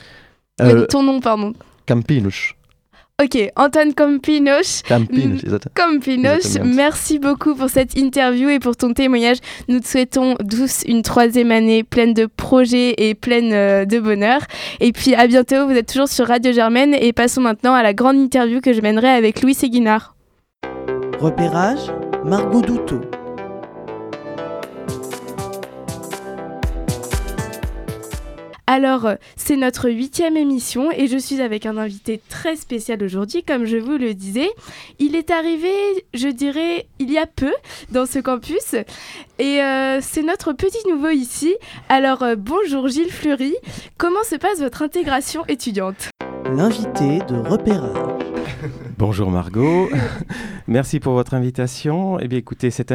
Euh, 0.61 0.85
Ton 0.85 1.01
nom, 1.03 1.19
pardon. 1.21 1.53
Campinos. 1.87 2.53
Ok, 3.21 3.37
Antoine 3.57 3.93
Campinos. 3.93 4.81
Campinos, 5.75 6.57
merci 6.63 7.19
beaucoup 7.19 7.53
pour 7.53 7.69
cette 7.69 7.97
interview 7.97 8.47
et 8.47 8.59
pour 8.59 8.77
ton 8.77 8.93
témoignage. 8.93 9.37
Nous 9.67 9.81
te 9.81 9.87
souhaitons 9.87 10.35
tous 10.49 10.83
une 10.85 11.01
troisième 11.01 11.51
année 11.51 11.83
pleine 11.83 12.13
de 12.13 12.27
projets 12.27 12.95
et 12.97 13.15
pleine 13.15 13.51
euh, 13.51 13.83
de 13.83 13.99
bonheur. 13.99 14.39
Et 14.79 14.93
puis 14.93 15.15
à 15.15 15.27
bientôt, 15.27 15.67
vous 15.67 15.73
êtes 15.73 15.89
toujours 15.89 16.07
sur 16.07 16.27
Radio 16.27 16.53
Germaine 16.53 16.93
et 16.93 17.11
passons 17.11 17.41
maintenant 17.41 17.73
à 17.73 17.83
la 17.83 17.93
grande 17.93 18.15
interview 18.15 18.61
que 18.61 18.71
je 18.71 18.79
mènerai 18.79 19.09
avec 19.09 19.41
Louis 19.41 19.53
Séguinard. 19.53 20.15
Repérage, 21.19 21.91
Margot 22.23 22.61
Douteau. 22.61 23.01
Alors, 28.71 29.07
euh, 29.07 29.15
c'est 29.35 29.55
notre 29.55 29.89
huitième 29.89 30.37
émission 30.37 30.91
et 30.91 31.07
je 31.07 31.17
suis 31.17 31.41
avec 31.41 31.65
un 31.65 31.75
invité 31.75 32.21
très 32.29 32.55
spécial 32.55 33.01
aujourd'hui, 33.01 33.41
comme 33.41 33.65
je 33.65 33.77
vous 33.77 33.97
le 33.97 34.13
disais. 34.13 34.47
Il 34.99 35.15
est 35.15 35.31
arrivé, 35.31 35.71
je 36.13 36.27
dirais, 36.27 36.85
il 36.99 37.11
y 37.11 37.17
a 37.17 37.25
peu 37.25 37.51
dans 37.89 38.05
ce 38.05 38.19
campus 38.19 38.75
et 39.39 39.63
euh, 39.63 40.01
c'est 40.03 40.21
notre 40.21 40.53
petit 40.53 40.87
nouveau 40.87 41.09
ici. 41.09 41.55
Alors, 41.89 42.21
euh, 42.21 42.35
bonjour 42.37 42.87
Gilles 42.89 43.11
Fleury, 43.11 43.55
comment 43.97 44.23
se 44.23 44.35
passe 44.35 44.59
votre 44.59 44.83
intégration 44.83 45.43
étudiante? 45.47 46.09
L'invité 46.45 47.21
de 47.27 47.37
repérage. 47.37 48.19
Bonjour 48.99 49.31
Margot, 49.31 49.89
merci 50.67 50.99
pour 50.99 51.13
votre 51.13 51.33
invitation. 51.33 52.19
Eh 52.19 52.27
bien 52.27 52.37
écoutez, 52.37 52.69
cette, 52.69 52.91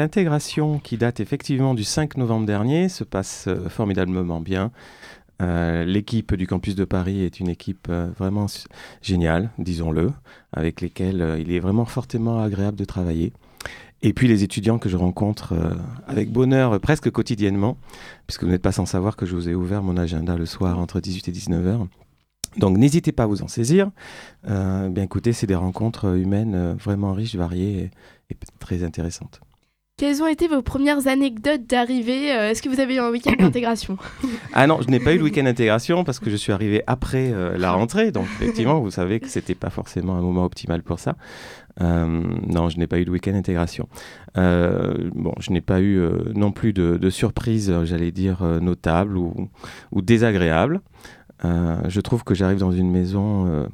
intégration 0.00 0.78
qui 0.78 0.96
date 0.96 1.20
effectivement 1.20 1.74
du 1.74 1.84
5 1.84 2.16
novembre 2.16 2.46
dernier 2.46 2.88
se 2.88 3.04
passe 3.04 3.46
euh, 3.48 3.68
formidablement 3.68 4.40
bien. 4.40 4.70
Euh, 5.40 5.84
L'équipe 5.84 6.34
du 6.34 6.46
campus 6.46 6.74
de 6.74 6.84
Paris 6.84 7.22
est 7.22 7.40
une 7.40 7.48
équipe 7.48 7.86
euh, 7.90 8.10
vraiment 8.18 8.46
géniale, 9.02 9.50
disons-le, 9.58 10.10
avec 10.52 10.80
lesquelles 10.80 11.22
euh, 11.22 11.38
il 11.38 11.52
est 11.52 11.60
vraiment 11.60 11.84
fortement 11.84 12.42
agréable 12.42 12.76
de 12.76 12.84
travailler. 12.84 13.32
Et 14.02 14.12
puis 14.12 14.28
les 14.28 14.44
étudiants 14.44 14.78
que 14.78 14.88
je 14.88 14.96
rencontre 14.96 15.54
avec 16.06 16.30
bonheur 16.30 16.78
presque 16.78 17.10
quotidiennement, 17.10 17.76
puisque 18.28 18.44
vous 18.44 18.50
n'êtes 18.50 18.62
pas 18.62 18.70
sans 18.70 18.86
savoir 18.86 19.16
que 19.16 19.26
je 19.26 19.34
vous 19.34 19.48
ai 19.48 19.56
ouvert 19.56 19.82
mon 19.82 19.96
agenda 19.96 20.36
le 20.36 20.46
soir 20.46 20.78
entre 20.78 21.00
18 21.00 21.26
et 21.26 21.32
19 21.32 21.66
heures. 21.66 21.88
Donc 22.58 22.78
n'hésitez 22.78 23.10
pas 23.10 23.24
à 23.24 23.26
vous 23.26 23.42
en 23.42 23.48
saisir. 23.48 23.90
Euh, 24.48 24.88
bien 24.88 25.02
écoutez, 25.02 25.32
c'est 25.32 25.48
des 25.48 25.56
rencontres 25.56 26.16
humaines 26.16 26.74
vraiment 26.74 27.12
riches, 27.12 27.34
variées 27.34 27.90
et 28.30 28.36
très 28.60 28.84
intéressantes. 28.84 29.40
Quelles 29.98 30.22
ont 30.22 30.28
été 30.28 30.46
vos 30.46 30.62
premières 30.62 31.08
anecdotes 31.08 31.66
d'arrivée 31.66 32.32
euh, 32.32 32.50
Est-ce 32.50 32.62
que 32.62 32.68
vous 32.68 32.78
avez 32.78 32.94
eu 32.94 32.98
un 33.00 33.10
week-end 33.10 33.34
d'intégration? 33.40 33.98
Ah 34.52 34.68
non, 34.68 34.80
je 34.80 34.86
n'ai 34.86 35.00
pas 35.00 35.12
eu 35.12 35.18
le 35.18 35.24
week-end 35.24 35.42
d'intégration 35.42 36.04
parce 36.04 36.20
que 36.20 36.30
je 36.30 36.36
suis 36.36 36.52
arrivé 36.52 36.84
après 36.86 37.32
euh, 37.32 37.58
la 37.58 37.72
rentrée. 37.72 38.12
Donc 38.12 38.26
effectivement, 38.40 38.78
vous 38.78 38.92
savez 38.92 39.18
que 39.18 39.26
c'était 39.26 39.56
pas 39.56 39.70
forcément 39.70 40.14
un 40.14 40.20
moment 40.20 40.44
optimal 40.44 40.84
pour 40.84 41.00
ça. 41.00 41.16
Euh, 41.80 42.22
non, 42.46 42.68
je 42.68 42.78
n'ai 42.78 42.86
pas 42.86 43.00
eu 43.00 43.06
de 43.06 43.10
week-end 43.10 43.32
d'intégration. 43.32 43.88
Bon, 44.36 45.34
je 45.40 45.50
n'ai 45.50 45.60
pas 45.60 45.80
eu 45.80 46.00
non 46.32 46.52
plus 46.52 46.72
de, 46.72 46.96
de 46.96 47.10
surprise, 47.10 47.74
j'allais 47.82 48.12
dire, 48.12 48.44
notable 48.62 49.16
ou, 49.16 49.48
ou 49.90 50.00
désagréable. 50.00 50.80
Je 51.42 52.00
trouve 52.00 52.22
que 52.22 52.36
j'arrive 52.36 52.58
dans 52.58 52.70
une 52.70 52.92
maison 52.92 53.68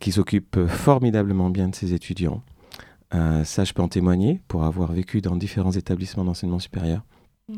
qui 0.00 0.10
s'occupe 0.10 0.58
formidablement 0.66 1.50
bien 1.50 1.68
de 1.68 1.76
ses 1.76 1.94
étudiants. 1.94 2.42
Euh, 3.14 3.44
ça, 3.44 3.64
je 3.64 3.72
peux 3.72 3.82
en 3.82 3.88
témoigner 3.88 4.40
pour 4.48 4.64
avoir 4.64 4.92
vécu 4.92 5.20
dans 5.20 5.36
différents 5.36 5.72
établissements 5.72 6.24
d'enseignement 6.24 6.58
supérieur. 6.58 7.02
Mm. 7.48 7.54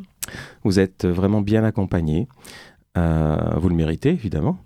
Vous 0.65 0.79
êtes 0.79 1.07
vraiment 1.07 1.41
bien 1.41 1.65
accompagnés. 1.65 2.29
Euh, 2.97 3.37
vous 3.57 3.69
le 3.69 3.75
méritez, 3.75 4.11
évidemment. 4.11 4.59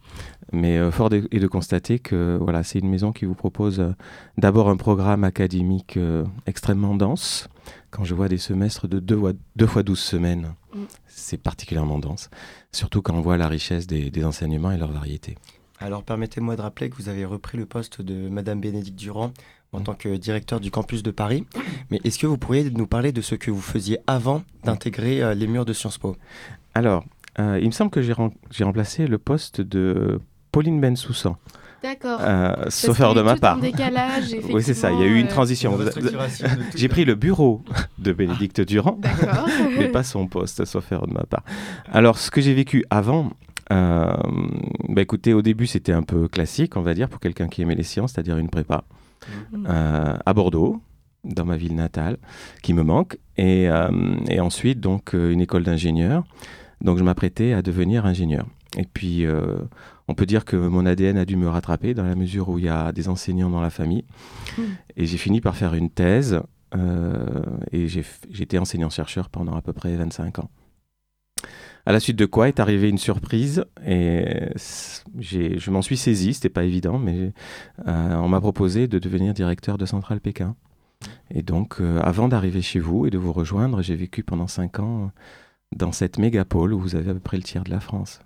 Mais 0.53 0.79
euh, 0.79 0.91
fort 0.91 1.09
de- 1.11 1.29
est 1.31 1.39
de 1.39 1.47
constater 1.47 1.99
que 1.99 2.39
voilà, 2.41 2.63
c'est 2.63 2.79
une 2.79 2.89
maison 2.91 3.13
qui 3.13 3.25
vous 3.25 3.35
propose 3.35 3.81
euh, 3.81 3.93
d'abord 4.39 4.69
un 4.69 4.77
programme 4.77 5.25
académique 5.25 5.97
euh, 5.97 6.25
extrêmement 6.47 6.95
dense. 6.95 7.49
Quand 7.91 8.05
je 8.05 8.15
vois 8.15 8.29
des 8.29 8.39
semestres 8.39 8.89
de 8.89 8.99
2 9.01 9.19
fois, 9.19 9.33
deux 9.57 9.67
fois 9.67 9.83
12 9.83 9.99
semaines, 9.99 10.55
Mm. 10.75 10.85
c'est 11.07 11.37
particulièrement 11.37 11.99
dense. 11.99 12.31
Surtout 12.73 13.03
quand 13.03 13.15
on 13.15 13.21
voit 13.21 13.37
la 13.37 13.47
richesse 13.49 13.87
des, 13.87 14.11
des 14.11 14.25
enseignements 14.25 14.73
et 14.73 14.79
leur 14.79 14.91
variété. 14.91 15.37
Alors 15.79 16.03
permettez-moi 16.03 16.57
de 16.57 16.63
rappeler 16.63 16.89
que 16.89 16.97
vous 16.97 17.11
avez 17.11 17.27
repris 17.27 17.59
le 17.59 17.67
poste 17.67 18.01
de 18.01 18.29
Madame 18.31 18.59
Bénédicte 18.61 18.99
Durand 18.99 19.33
en 19.73 19.81
tant 19.81 19.95
que 19.95 20.17
directeur 20.17 20.61
du 20.61 20.71
campus 20.71 21.03
de 21.03 21.11
Paris. 21.11 21.45
Mais 21.91 22.01
est-ce 22.05 22.19
que 22.19 22.27
vous 22.27 22.37
pourriez 22.37 22.71
nous 22.71 22.87
parler 22.87 23.11
de 23.13 23.21
ce 23.23 23.35
que 23.35 23.51
vous 23.51 23.61
faisiez 23.61 23.99
avant 24.07 24.43
d'intégrer 24.65 25.23
euh, 25.23 25.35
les 25.35 25.47
murs 25.47 25.65
de 25.65 25.73
Sciences 25.73 25.99
Po? 25.99 26.17
Alors, 26.75 27.05
euh, 27.39 27.59
il 27.61 27.67
me 27.67 27.73
semble 27.73 27.91
que 27.91 28.03
j'ai 28.03 28.13
rem- 28.13 28.33
j'ai 28.51 28.65
remplacé 28.65 29.07
le 29.07 29.19
poste 29.19 29.61
de 29.63 30.21
Pauline 30.53 30.79
Bensoussan, 30.81 31.37
D'accord. 31.83 32.19
euh, 32.23 32.55
sauf 32.69 33.01
a 33.01 33.05
erreur 33.05 33.13
eu 33.15 33.17
de 33.17 33.23
ma 33.23 33.37
part. 33.37 33.57
un 33.57 33.61
décalage, 33.61 34.37
Oui, 34.53 34.63
c'est 34.63 34.75
ça, 34.75 34.93
il 34.93 35.01
y 35.01 35.03
a 35.03 35.07
eu 35.07 35.19
une 35.19 35.27
euh, 35.27 35.31
transition. 35.31 35.79
J'ai 36.77 36.89
pris 36.89 37.07
le 37.07 37.15
bureau 37.15 37.63
de 37.99 38.13
Bénédicte 38.13 38.61
Durand, 38.61 38.99
D'accord. 39.01 39.49
mais 39.79 39.89
pas 39.89 40.03
son 40.03 40.27
poste, 40.27 40.67
sauf 40.67 40.93
erreur 40.93 41.07
de 41.07 41.15
ma 41.15 41.25
part. 41.25 41.45
Alors, 41.91 42.19
ce 42.19 42.31
que 42.31 42.43
j'ai 42.43 42.53
vécu 42.53 42.85
avant, 42.91 43.31
euh, 43.73 44.13
bah 44.91 45.01
écoutez, 45.01 45.33
au 45.33 45.41
début, 45.41 45.67
c'était 45.67 45.93
un 45.93 46.03
peu 46.03 46.29
classique, 46.29 46.77
on 46.77 46.83
va 46.83 46.93
dire, 46.93 47.09
pour 47.09 47.21
quelqu'un 47.21 47.49
qui 47.49 47.63
aimait 47.63 47.75
les 47.75 47.83
sciences, 47.85 48.13
c'est-à-dire 48.13 48.37
une 48.37 48.51
prépa 48.51 48.85
Euh, 49.55 50.17
à 50.25 50.35
Bordeaux, 50.35 50.81
dans 51.25 51.45
ma 51.45 51.57
ville 51.57 51.75
natale, 51.75 52.19
qui 52.63 52.75
me 52.75 52.83
manque, 52.83 53.19
et, 53.37 53.69
euh, 53.69 54.17
et 54.29 54.41
ensuite, 54.41 54.81
donc, 54.81 55.15
euh, 55.15 55.33
une 55.33 55.41
école 55.41 55.63
d'ingénieur. 55.63 56.25
Donc, 56.81 56.99
je 56.99 57.05
m'apprêtais 57.05 57.53
à 57.53 57.63
devenir 57.63 58.07
ingénieur. 58.07 58.47
Et 58.77 58.85
puis, 58.85 59.25
euh, 59.27 59.59
on 60.09 60.15
peut 60.15 60.27
dire 60.27 60.45
que 60.45 60.57
mon 60.57 60.87
ADN 60.87 61.19
a 61.19 61.25
dû 61.25 61.37
me 61.37 61.49
rattraper 61.49 61.95
dans 61.95 62.05
la 62.05 62.15
mesure 62.15 62.49
où 62.49 62.59
il 62.59 62.65
y 62.65 62.69
a 62.69 62.93
des 62.93 63.09
enseignants 63.09 63.51
dans 63.51 63.61
la 63.61 63.71
famille. 63.71 64.05
Mm. 64.59 64.63
Et 64.97 65.07
j'ai 65.07 65.19
fini 65.19 65.41
par 65.41 65.57
faire 65.57 65.75
une 65.75 65.91
thèse, 65.91 66.41
euh, 66.75 67.43
et 67.71 67.87
j'ai 67.89 68.05
été 68.41 68.59
enseignant-chercheur 68.59 69.29
pendant 69.29 69.55
à 69.55 69.63
peu 69.63 69.73
près 69.73 69.95
25 69.95 70.39
ans. 70.41 70.51
À 71.85 71.93
la 71.93 71.99
suite 71.99 72.17
de 72.17 72.27
quoi 72.27 72.49
est 72.49 72.61
arrivée 72.61 72.89
une 72.89 72.99
surprise 72.99 73.65
et 73.85 74.51
je 75.19 75.71
m'en 75.71 75.83
suis 75.83 75.97
saisi, 75.97 76.35
c'était 76.35 76.49
pas 76.49 76.63
évident, 76.65 76.99
mais 76.99 77.33
euh, 77.89 78.15
on 78.17 78.29
m'a 78.29 78.41
proposé 78.41 78.87
de 78.87 78.99
devenir 79.01 79.35
directeur 79.35 79.79
de 79.79 79.87
Centrale 79.87 80.21
Pékin. 80.21 80.55
Et 81.35 81.43
donc, 81.43 81.81
euh, 81.81 81.99
avant 82.01 82.29
d'arriver 82.29 82.63
chez 82.63 82.79
vous 82.79 83.07
et 83.07 83.11
de 83.11 83.19
vous 83.19 83.33
rejoindre, 83.33 83.83
j'ai 83.83 83.97
vécu 83.97 84.23
pendant 84.23 84.47
5 84.47 84.79
ans 84.79 85.11
dans 85.75 85.91
cette 85.91 86.19
mégapole 86.19 86.73
où 86.73 86.79
vous 86.79 86.95
avez 86.95 87.11
à 87.11 87.15
peu 87.15 87.21
près 87.21 87.37
le 87.37 87.43
tiers 87.43 87.65
de 87.65 87.71
la 87.71 87.81
France. 87.81 88.21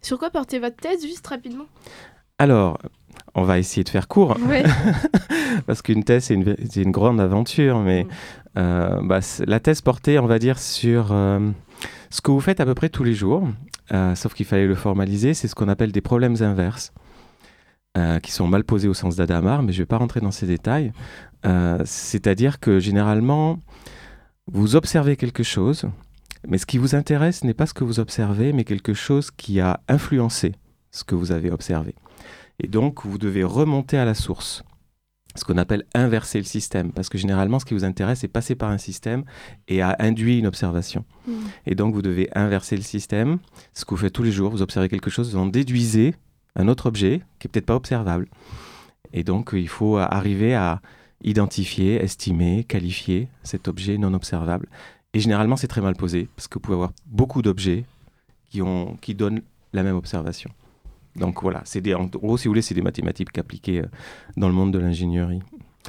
Sur 0.00 0.18
quoi 0.18 0.30
portez 0.30 0.58
votre 0.58 0.76
thèse, 0.76 1.02
juste 1.02 1.26
rapidement? 1.26 1.66
Alors, 2.38 2.78
on 3.34 3.42
va 3.42 3.58
essayer 3.58 3.84
de 3.84 3.88
faire 3.90 4.08
court. 4.08 4.38
Ouais. 4.48 4.62
parce 5.66 5.82
qu'une 5.82 6.04
thèse, 6.04 6.24
c'est 6.24 6.82
une, 6.82 6.92
grande 6.92 7.20
aventure, 7.20 7.80
mais 7.80 8.04
Mm. 8.04 8.08
euh, 8.58 9.00
bah, 9.02 9.20
la 9.46 9.60
thèse 9.60 9.80
portait, 9.82 10.18
on 10.18 10.26
va 10.26 10.38
dire, 10.38 10.58
sur 10.58 11.08
ce 12.10 12.20
que 12.20 12.30
vous 12.30 12.40
faites 12.40 12.60
à 12.60 12.64
peu 12.64 12.74
près 12.74 12.88
tous 12.88 13.04
les 13.04 13.14
jours, 13.14 13.48
euh, 13.92 14.14
sauf 14.14 14.34
qu'il 14.34 14.46
fallait 14.46 14.66
le 14.66 14.74
formaliser, 14.74 15.34
c'est 15.34 15.48
ce 15.48 15.54
qu'on 15.54 15.68
appelle 15.68 15.92
des 15.92 16.00
problèmes 16.00 16.36
inverses, 16.40 16.92
euh, 17.96 18.18
qui 18.20 18.32
sont 18.32 18.46
mal 18.46 18.64
posés 18.64 18.88
au 18.88 18.94
sens 18.94 19.16
d'Adamar, 19.16 19.62
mais 19.62 19.72
je 19.72 19.78
ne 19.78 19.82
vais 19.82 19.86
pas 19.86 19.98
rentrer 19.98 20.20
dans 20.20 20.30
ces 20.30 20.46
détails. 20.46 20.92
Euh, 21.46 21.78
C'est-à-dire 21.84 22.60
que 22.60 22.80
généralement, 22.80 23.58
vous 24.46 24.76
observez 24.76 25.16
quelque 25.16 25.42
chose, 25.42 25.86
mais 26.46 26.58
ce 26.58 26.66
qui 26.66 26.78
vous 26.78 26.94
intéresse 26.94 27.44
n'est 27.44 27.54
pas 27.54 27.66
ce 27.66 27.74
que 27.74 27.84
vous 27.84 28.00
observez, 28.00 28.52
mais 28.52 28.64
quelque 28.64 28.94
chose 28.94 29.30
qui 29.30 29.60
a 29.60 29.80
influencé 29.88 30.52
ce 30.90 31.04
que 31.04 31.14
vous 31.14 31.32
avez 31.32 31.50
observé. 31.50 31.94
Et 32.62 32.68
donc, 32.68 33.04
vous 33.04 33.18
devez 33.18 33.44
remonter 33.44 33.98
à 33.98 34.04
la 34.04 34.14
source 34.14 34.62
ce 35.38 35.44
qu'on 35.44 35.58
appelle 35.58 35.84
inverser 35.94 36.38
le 36.38 36.44
système, 36.44 36.92
parce 36.92 37.08
que 37.08 37.18
généralement, 37.18 37.58
ce 37.58 37.64
qui 37.64 37.74
vous 37.74 37.84
intéresse, 37.84 38.20
c'est 38.20 38.28
passer 38.28 38.54
par 38.54 38.70
un 38.70 38.78
système 38.78 39.24
et 39.68 39.80
à 39.80 39.96
induire 39.98 40.38
une 40.38 40.46
observation. 40.46 41.04
Mm. 41.26 41.32
Et 41.66 41.74
donc, 41.74 41.94
vous 41.94 42.02
devez 42.02 42.28
inverser 42.34 42.76
le 42.76 42.82
système, 42.82 43.38
ce 43.72 43.84
que 43.84 43.90
vous 43.90 43.96
faites 43.96 44.12
tous 44.12 44.22
les 44.22 44.32
jours, 44.32 44.50
vous 44.50 44.62
observez 44.62 44.88
quelque 44.88 45.10
chose, 45.10 45.32
vous 45.32 45.40
en 45.40 45.46
déduisez 45.46 46.14
un 46.56 46.68
autre 46.68 46.86
objet 46.86 47.22
qui 47.38 47.46
est 47.46 47.50
peut-être 47.50 47.66
pas 47.66 47.76
observable. 47.76 48.28
Et 49.12 49.24
donc, 49.24 49.54
euh, 49.54 49.60
il 49.60 49.68
faut 49.68 49.96
arriver 49.96 50.54
à 50.54 50.82
identifier, 51.22 52.02
estimer, 52.02 52.64
qualifier 52.64 53.28
cet 53.42 53.68
objet 53.68 53.98
non 53.98 54.14
observable. 54.14 54.68
Et 55.14 55.20
généralement, 55.20 55.56
c'est 55.56 55.68
très 55.68 55.80
mal 55.80 55.94
posé, 55.94 56.28
parce 56.36 56.48
que 56.48 56.54
vous 56.54 56.60
pouvez 56.60 56.74
avoir 56.74 56.92
beaucoup 57.06 57.42
d'objets 57.42 57.84
qui, 58.50 58.62
ont, 58.62 58.96
qui 59.00 59.14
donnent 59.14 59.42
la 59.72 59.82
même 59.82 59.96
observation. 59.96 60.50
Donc 61.18 61.42
voilà, 61.42 61.62
c'est 61.64 61.80
des, 61.80 61.94
en 61.94 62.04
gros, 62.04 62.36
si 62.36 62.46
vous 62.46 62.52
voulez, 62.52 62.62
c'est 62.62 62.74
des 62.74 62.82
mathématiques 62.82 63.36
appliquées 63.38 63.80
euh, 63.80 63.86
dans 64.36 64.48
le 64.48 64.54
monde 64.54 64.72
de 64.72 64.78
l'ingénierie. 64.78 65.40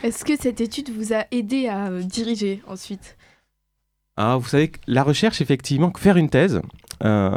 Est-ce 0.03 0.23
que 0.23 0.35
cette 0.37 0.61
étude 0.61 0.89
vous 0.89 1.13
a 1.13 1.25
aidé 1.31 1.67
à 1.67 1.87
euh, 1.87 2.01
diriger 2.01 2.61
ensuite? 2.67 3.17
Ah, 4.17 4.37
vous 4.37 4.47
savez, 4.47 4.71
la 4.87 5.03
recherche, 5.03 5.41
effectivement, 5.41 5.91
faire 5.97 6.17
une 6.17 6.29
thèse, 6.29 6.61
euh, 7.03 7.31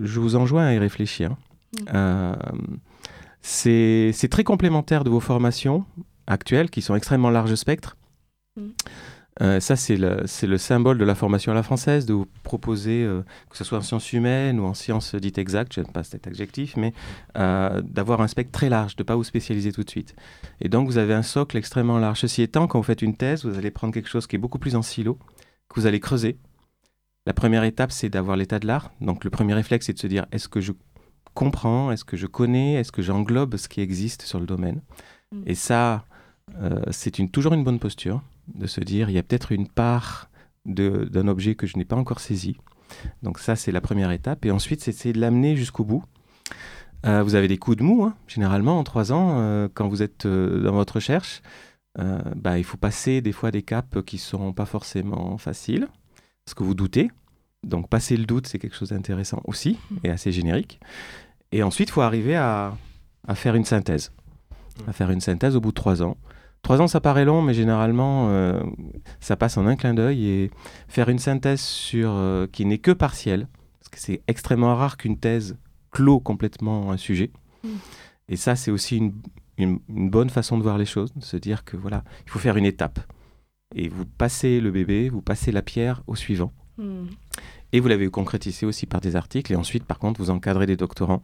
je 0.00 0.20
vous 0.20 0.36
enjoins 0.36 0.66
à 0.66 0.74
y 0.74 0.78
réfléchir. 0.78 1.30
Mm. 1.30 1.84
Euh, 1.94 2.36
c'est 3.40 4.10
c'est 4.12 4.28
très 4.28 4.44
complémentaire 4.44 5.04
de 5.04 5.10
vos 5.10 5.20
formations 5.20 5.84
actuelles, 6.26 6.70
qui 6.70 6.82
sont 6.82 6.94
extrêmement 6.94 7.30
large 7.30 7.54
spectre. 7.54 7.96
Euh, 9.40 9.60
ça, 9.60 9.76
c'est 9.76 9.96
le, 9.96 10.58
symbole 10.58 10.98
de 10.98 11.04
la 11.04 11.14
formation 11.14 11.52
à 11.52 11.54
la 11.54 11.62
française, 11.62 12.04
de 12.04 12.12
vous 12.12 12.26
proposer, 12.42 13.02
euh, 13.02 13.22
que 13.48 13.56
ce 13.56 13.64
soit 13.64 13.78
en 13.78 13.82
sciences 13.82 14.12
humaines 14.12 14.60
ou 14.60 14.64
en 14.64 14.74
sciences 14.74 15.14
dites 15.14 15.38
exactes, 15.38 15.72
je 15.74 15.80
n'aime 15.80 15.90
pas 15.90 16.04
cet 16.04 16.26
adjectif, 16.26 16.76
mais 16.76 16.92
euh, 17.38 17.80
d'avoir 17.82 18.20
un 18.20 18.28
spectre 18.28 18.52
très 18.52 18.68
large, 18.68 18.94
de 18.96 19.02
ne 19.02 19.06
pas 19.06 19.16
vous 19.16 19.24
spécialiser 19.24 19.72
tout 19.72 19.84
de 19.84 19.90
suite. 19.90 20.14
Et 20.60 20.68
donc, 20.68 20.86
vous 20.86 20.98
avez 20.98 21.14
un 21.14 21.22
socle 21.22 21.56
extrêmement 21.56 21.98
large. 21.98 22.20
Ceci 22.20 22.42
étant, 22.42 22.66
quand 22.66 22.78
vous 22.78 22.84
faites 22.84 23.02
une 23.02 23.16
thèse, 23.16 23.44
vous 23.46 23.56
allez 23.56 23.70
prendre 23.70 23.94
quelque 23.94 24.08
chose 24.08 24.26
qui 24.26 24.36
est 24.36 24.38
beaucoup 24.38 24.58
plus 24.58 24.76
en 24.76 24.82
silo, 24.82 25.18
que 25.68 25.80
vous 25.80 25.86
allez 25.86 26.00
creuser. 26.00 26.38
La 27.24 27.32
première 27.32 27.64
étape, 27.64 27.92
c'est 27.92 28.10
d'avoir 28.10 28.36
l'état 28.36 28.58
de 28.58 28.66
l'art. 28.66 28.92
Donc, 29.00 29.24
le 29.24 29.30
premier 29.30 29.54
réflexe, 29.54 29.86
c'est 29.86 29.94
de 29.94 29.98
se 29.98 30.08
dire, 30.08 30.26
est-ce 30.32 30.48
que 30.48 30.60
je 30.60 30.72
comprends, 31.32 31.90
est-ce 31.90 32.04
que 32.04 32.18
je 32.18 32.26
connais, 32.26 32.74
est-ce 32.74 32.92
que 32.92 33.00
j'englobe 33.00 33.56
ce 33.56 33.68
qui 33.68 33.80
existe 33.80 34.22
sur 34.22 34.40
le 34.40 34.46
domaine? 34.46 34.82
Mm. 35.30 35.42
Et 35.46 35.54
ça, 35.54 36.04
c'est 36.90 37.18
une, 37.18 37.30
toujours 37.30 37.54
une 37.54 37.64
bonne 37.64 37.78
posture 37.78 38.20
de 38.48 38.66
se 38.66 38.80
dire, 38.80 39.08
il 39.10 39.14
y 39.14 39.18
a 39.18 39.22
peut-être 39.22 39.52
une 39.52 39.68
part 39.68 40.30
d'un 40.64 41.28
objet 41.28 41.54
que 41.54 41.66
je 41.66 41.76
n'ai 41.76 41.84
pas 41.84 41.96
encore 41.96 42.20
saisi. 42.20 42.56
Donc 43.22 43.38
ça, 43.38 43.56
c'est 43.56 43.72
la 43.72 43.80
première 43.80 44.10
étape. 44.10 44.44
Et 44.44 44.50
ensuite, 44.50 44.80
c'est 44.80 44.90
essayer 44.90 45.12
de 45.12 45.20
l'amener 45.20 45.56
jusqu'au 45.56 45.84
bout. 45.84 46.04
Euh, 47.04 47.22
vous 47.22 47.34
avez 47.34 47.48
des 47.48 47.58
coups 47.58 47.78
de 47.78 47.82
mou, 47.82 48.04
hein, 48.04 48.14
généralement, 48.28 48.78
en 48.78 48.84
trois 48.84 49.12
ans, 49.12 49.38
euh, 49.38 49.68
quand 49.72 49.88
vous 49.88 50.02
êtes 50.02 50.26
euh, 50.26 50.62
dans 50.62 50.72
votre 50.72 50.96
recherche. 50.96 51.42
Bah, 52.36 52.56
il 52.58 52.64
faut 52.64 52.78
passer 52.78 53.20
des 53.20 53.32
fois 53.32 53.50
des 53.50 53.62
caps 53.62 54.02
qui 54.06 54.16
ne 54.16 54.20
seront 54.20 54.54
pas 54.54 54.64
forcément 54.64 55.36
faciles, 55.36 55.88
parce 56.44 56.54
que 56.54 56.62
vous 56.62 56.74
doutez. 56.74 57.10
Donc 57.64 57.90
passer 57.90 58.16
le 58.16 58.24
doute, 58.24 58.46
c'est 58.46 58.58
quelque 58.58 58.74
chose 58.74 58.88
d'intéressant 58.88 59.42
aussi, 59.44 59.78
et 60.02 60.08
assez 60.08 60.32
générique. 60.32 60.80
Et 61.52 61.62
ensuite, 61.62 61.90
il 61.90 61.92
faut 61.92 62.00
arriver 62.00 62.34
à, 62.34 62.74
à 63.28 63.34
faire 63.34 63.54
une 63.56 63.66
synthèse. 63.66 64.10
À 64.86 64.94
faire 64.94 65.10
une 65.10 65.20
synthèse 65.20 65.54
au 65.54 65.60
bout 65.60 65.68
de 65.68 65.74
trois 65.74 66.02
ans. 66.02 66.16
Trois 66.62 66.80
ans, 66.80 66.86
ça 66.86 67.00
paraît 67.00 67.24
long, 67.24 67.42
mais 67.42 67.54
généralement, 67.54 68.28
euh, 68.30 68.62
ça 69.20 69.36
passe 69.36 69.56
en 69.56 69.66
un 69.66 69.74
clin 69.76 69.94
d'œil. 69.94 70.26
Et 70.26 70.50
faire 70.88 71.08
une 71.08 71.18
synthèse 71.18 71.60
sur, 71.60 72.10
euh, 72.12 72.46
qui 72.46 72.64
n'est 72.64 72.78
que 72.78 72.92
partielle, 72.92 73.48
parce 73.80 73.88
que 73.90 73.98
c'est 73.98 74.22
extrêmement 74.28 74.74
rare 74.76 74.96
qu'une 74.96 75.18
thèse 75.18 75.56
clôt 75.90 76.20
complètement 76.20 76.92
un 76.92 76.96
sujet. 76.96 77.30
Mm. 77.64 77.68
Et 78.28 78.36
ça, 78.36 78.54
c'est 78.56 78.70
aussi 78.70 78.96
une, 78.98 79.12
une- 79.58 79.80
une 79.88 80.08
bonne 80.08 80.30
façon 80.30 80.56
de 80.56 80.62
voir 80.62 80.78
les 80.78 80.86
choses, 80.86 81.12
de 81.14 81.24
se 81.24 81.36
dire 81.36 81.64
que 81.64 81.76
voilà, 81.76 82.04
il 82.26 82.30
faut 82.30 82.38
faire 82.38 82.56
une 82.56 82.64
étape. 82.64 83.00
Et 83.74 83.88
vous 83.88 84.04
passez 84.06 84.60
le 84.60 84.70
bébé, 84.70 85.08
vous 85.08 85.22
passez 85.22 85.50
la 85.50 85.62
pierre 85.62 86.02
au 86.06 86.14
suivant. 86.14 86.52
Hmm. 86.78 87.06
Et 87.72 87.80
vous 87.80 87.88
l'avez 87.88 88.08
concrétisé 88.08 88.66
aussi 88.66 88.86
par 88.86 89.00
des 89.00 89.16
articles. 89.16 89.52
Et 89.52 89.56
ensuite, 89.56 89.84
par 89.84 89.98
contre, 89.98 90.20
vous 90.20 90.30
encadrez 90.30 90.66
des 90.66 90.76
doctorants. 90.76 91.22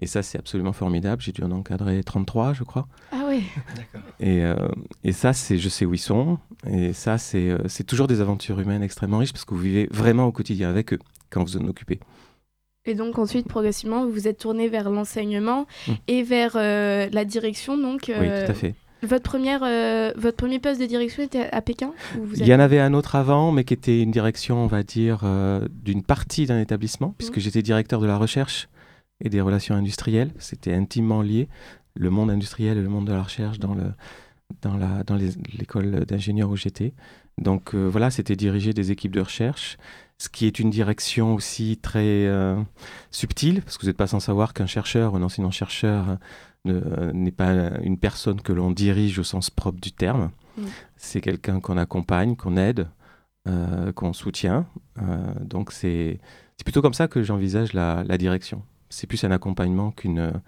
Et 0.00 0.06
ça, 0.06 0.22
c'est 0.22 0.38
absolument 0.38 0.72
formidable. 0.72 1.20
J'ai 1.22 1.32
dû 1.32 1.42
en 1.42 1.50
encadrer 1.50 2.02
33, 2.02 2.54
je 2.54 2.64
crois. 2.64 2.88
Ah. 3.12 3.16
D'accord. 3.76 4.08
Et, 4.18 4.42
euh, 4.44 4.54
et 5.04 5.12
ça, 5.12 5.32
c'est, 5.32 5.58
je 5.58 5.68
sais 5.68 5.84
où 5.84 5.94
ils 5.94 5.98
sont. 5.98 6.38
Et 6.66 6.92
ça, 6.92 7.18
c'est, 7.18 7.50
euh, 7.50 7.58
c'est 7.68 7.84
toujours 7.84 8.06
des 8.06 8.20
aventures 8.20 8.58
humaines 8.60 8.82
extrêmement 8.82 9.18
riches 9.18 9.32
parce 9.32 9.44
que 9.44 9.54
vous 9.54 9.60
vivez 9.60 9.88
vraiment 9.90 10.26
au 10.26 10.32
quotidien 10.32 10.68
avec 10.68 10.92
eux 10.94 10.98
quand 11.30 11.42
vous 11.44 11.56
en 11.56 11.66
occupez. 11.66 12.00
Et 12.86 12.94
donc 12.94 13.18
ensuite, 13.18 13.46
progressivement, 13.46 14.06
vous 14.06 14.12
vous 14.12 14.26
êtes 14.26 14.38
tourné 14.38 14.68
vers 14.68 14.88
l'enseignement 14.90 15.66
Mm. 15.86 15.92
et 16.08 16.22
vers 16.22 16.52
euh, 16.56 17.08
la 17.12 17.24
direction. 17.24 17.76
Donc, 17.76 18.04
Oui, 18.08 18.14
tout 18.14 18.50
à 18.50 18.54
fait. 18.54 18.74
Votre, 19.02 19.22
première, 19.22 19.62
euh, 19.62 20.12
votre 20.16 20.36
premier 20.36 20.58
poste 20.58 20.80
de 20.80 20.86
direction 20.86 21.22
était 21.22 21.48
à 21.52 21.62
Pékin 21.62 21.92
Il 22.36 22.46
y 22.46 22.54
en 22.54 22.60
avait 22.60 22.80
un 22.80 22.92
autre 22.92 23.16
avant, 23.16 23.50
mais 23.50 23.64
qui 23.64 23.72
était 23.72 24.02
une 24.02 24.10
direction, 24.10 24.62
on 24.62 24.66
va 24.66 24.82
dire, 24.82 25.20
euh, 25.24 25.66
d'une 25.82 26.02
partie 26.02 26.44
d'un 26.46 26.60
établissement, 26.60 27.14
puisque 27.16 27.38
j'étais 27.38 27.62
directeur 27.62 28.00
de 28.00 28.06
la 28.06 28.18
recherche 28.18 28.68
et 29.20 29.28
des 29.28 29.40
relations 29.40 29.74
industrielles. 29.74 30.32
C'était 30.38 30.74
intimement 30.74 31.22
lié, 31.22 31.48
le 31.94 32.10
monde 32.10 32.30
industriel 32.30 32.78
et 32.78 32.82
le 32.82 32.88
monde 32.88 33.06
de 33.06 33.12
la 33.12 33.22
recherche 33.22 33.58
dans 33.58 33.74
le 33.74 33.92
dans 34.62 34.76
la 34.76 35.04
dans 35.04 35.14
les- 35.16 35.32
l'école 35.58 36.04
d'ingénieurs 36.06 36.50
où 36.50 36.56
j'étais. 36.56 36.92
Donc 37.38 37.74
euh, 37.74 37.86
voilà, 37.88 38.10
c'était 38.10 38.36
diriger 38.36 38.72
des 38.72 38.90
équipes 38.90 39.14
de 39.14 39.20
recherche, 39.20 39.78
ce 40.18 40.28
qui 40.28 40.46
est 40.46 40.58
une 40.58 40.70
direction 40.70 41.34
aussi 41.34 41.78
très 41.80 42.26
euh, 42.26 42.60
subtile, 43.10 43.62
parce 43.62 43.76
que 43.78 43.82
vous 43.82 43.88
n'êtes 43.88 43.96
pas 43.96 44.06
sans 44.08 44.20
savoir 44.20 44.52
qu'un 44.52 44.66
chercheur, 44.66 45.14
un 45.14 45.22
enseignant-chercheur, 45.22 46.18
ne- 46.64 47.12
n'est 47.12 47.30
pas 47.30 47.52
une 47.82 47.96
personne 47.98 48.40
que 48.42 48.52
l'on 48.52 48.70
dirige 48.70 49.18
au 49.18 49.22
sens 49.24 49.48
propre 49.50 49.80
du 49.80 49.92
terme. 49.92 50.30
Mm. 50.58 50.62
C'est 50.96 51.20
quelqu'un 51.20 51.60
qu'on 51.60 51.78
accompagne, 51.78 52.36
qu'on 52.36 52.56
aide, 52.56 52.88
euh, 53.48 53.92
qu'on 53.92 54.12
soutient. 54.12 54.66
Euh, 55.00 55.32
donc 55.42 55.72
c'est 55.72 56.18
c'est 56.58 56.64
plutôt 56.64 56.82
comme 56.82 56.92
ça 56.94 57.08
que 57.08 57.22
j'envisage 57.22 57.72
la, 57.72 58.04
la 58.04 58.18
direction. 58.18 58.62
C'est 58.90 59.06
plus 59.06 59.24
un 59.24 59.30
accompagnement 59.30 59.92
qu'une 59.92 60.42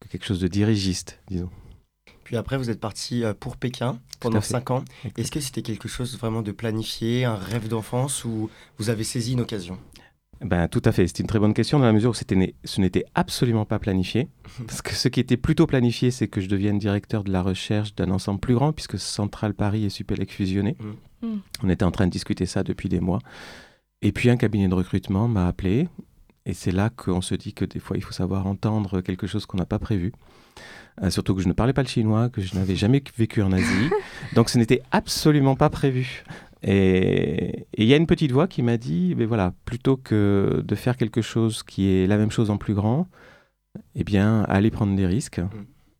que 0.00 0.08
quelque 0.08 0.26
chose 0.26 0.40
de 0.40 0.48
dirigiste, 0.48 1.20
disons. 1.28 1.50
Puis 2.24 2.36
après, 2.36 2.58
vous 2.58 2.70
êtes 2.70 2.80
parti 2.80 3.22
euh, 3.22 3.34
pour 3.34 3.56
Pékin 3.56 4.00
pendant 4.20 4.40
fait. 4.40 4.54
5 4.54 4.70
ans. 4.72 4.84
Est-ce 5.16 5.30
que 5.30 5.40
c'était 5.40 5.62
quelque 5.62 5.88
chose 5.88 6.18
vraiment 6.18 6.42
de 6.42 6.52
planifié, 6.52 7.24
un 7.24 7.36
rêve 7.36 7.68
d'enfance 7.68 8.24
ou 8.24 8.50
vous 8.78 8.90
avez 8.90 9.04
saisi 9.04 9.34
une 9.34 9.40
occasion? 9.40 9.78
Ben, 10.40 10.68
tout 10.68 10.82
à 10.84 10.92
fait. 10.92 11.06
C'est 11.06 11.20
une 11.20 11.28
très 11.28 11.38
bonne 11.38 11.54
question 11.54 11.78
dans 11.78 11.86
la 11.86 11.92
mesure 11.92 12.10
où 12.10 12.14
ce 12.14 12.80
n'était 12.80 13.04
absolument 13.14 13.64
pas 13.64 13.78
planifié. 13.78 14.28
Parce 14.66 14.82
que 14.82 14.92
ce 14.92 15.08
qui 15.08 15.20
était 15.20 15.36
plutôt 15.36 15.66
planifié, 15.66 16.10
c'est 16.10 16.28
que 16.28 16.40
je 16.40 16.48
devienne 16.48 16.78
directeur 16.78 17.24
de 17.24 17.30
la 17.30 17.42
recherche 17.42 17.94
d'un 17.94 18.10
ensemble 18.10 18.40
plus 18.40 18.54
grand, 18.54 18.72
puisque 18.72 18.98
Central 18.98 19.54
Paris 19.54 19.84
et 19.84 19.90
Supélec 19.90 20.32
fusionnés. 20.32 20.76
Mm. 21.22 21.26
Mm. 21.28 21.40
On 21.62 21.68
était 21.68 21.84
en 21.84 21.92
train 21.92 22.06
de 22.06 22.12
discuter 22.12 22.44
ça 22.44 22.64
depuis 22.64 22.88
des 22.88 23.00
mois. 23.00 23.20
Et 24.02 24.12
puis 24.12 24.30
un 24.30 24.36
cabinet 24.36 24.68
de 24.68 24.74
recrutement 24.74 25.28
m'a 25.28 25.46
appelé. 25.46 25.88
Et 26.46 26.54
c'est 26.54 26.70
là 26.70 26.90
qu'on 26.90 27.20
se 27.20 27.34
dit 27.34 27.52
que 27.52 27.64
des 27.64 27.80
fois, 27.80 27.96
il 27.96 28.02
faut 28.02 28.12
savoir 28.12 28.46
entendre 28.46 29.00
quelque 29.00 29.26
chose 29.26 29.46
qu'on 29.46 29.58
n'a 29.58 29.66
pas 29.66 29.80
prévu. 29.80 30.12
Euh, 31.02 31.10
surtout 31.10 31.34
que 31.34 31.42
je 31.42 31.48
ne 31.48 31.52
parlais 31.52 31.72
pas 31.72 31.82
le 31.82 31.88
chinois, 31.88 32.30
que 32.30 32.40
je 32.40 32.54
n'avais 32.54 32.76
jamais 32.76 33.02
vécu 33.18 33.42
en 33.42 33.52
Asie. 33.52 33.90
Donc 34.34 34.48
ce 34.48 34.56
n'était 34.56 34.80
absolument 34.92 35.56
pas 35.56 35.68
prévu. 35.68 36.24
Et 36.62 37.66
il 37.76 37.84
y 37.84 37.92
a 37.92 37.96
une 37.96 38.06
petite 38.06 38.32
voix 38.32 38.46
qui 38.46 38.62
m'a 38.62 38.76
dit, 38.76 39.14
ben 39.14 39.26
voilà, 39.26 39.52
plutôt 39.64 39.96
que 39.96 40.62
de 40.64 40.74
faire 40.74 40.96
quelque 40.96 41.20
chose 41.20 41.62
qui 41.64 41.88
est 41.88 42.06
la 42.06 42.16
même 42.16 42.30
chose 42.30 42.48
en 42.48 42.56
plus 42.56 42.74
grand, 42.74 43.08
eh 43.94 44.04
bien, 44.04 44.42
allez 44.44 44.70
prendre 44.70 44.96
des 44.96 45.06
risques. 45.06 45.40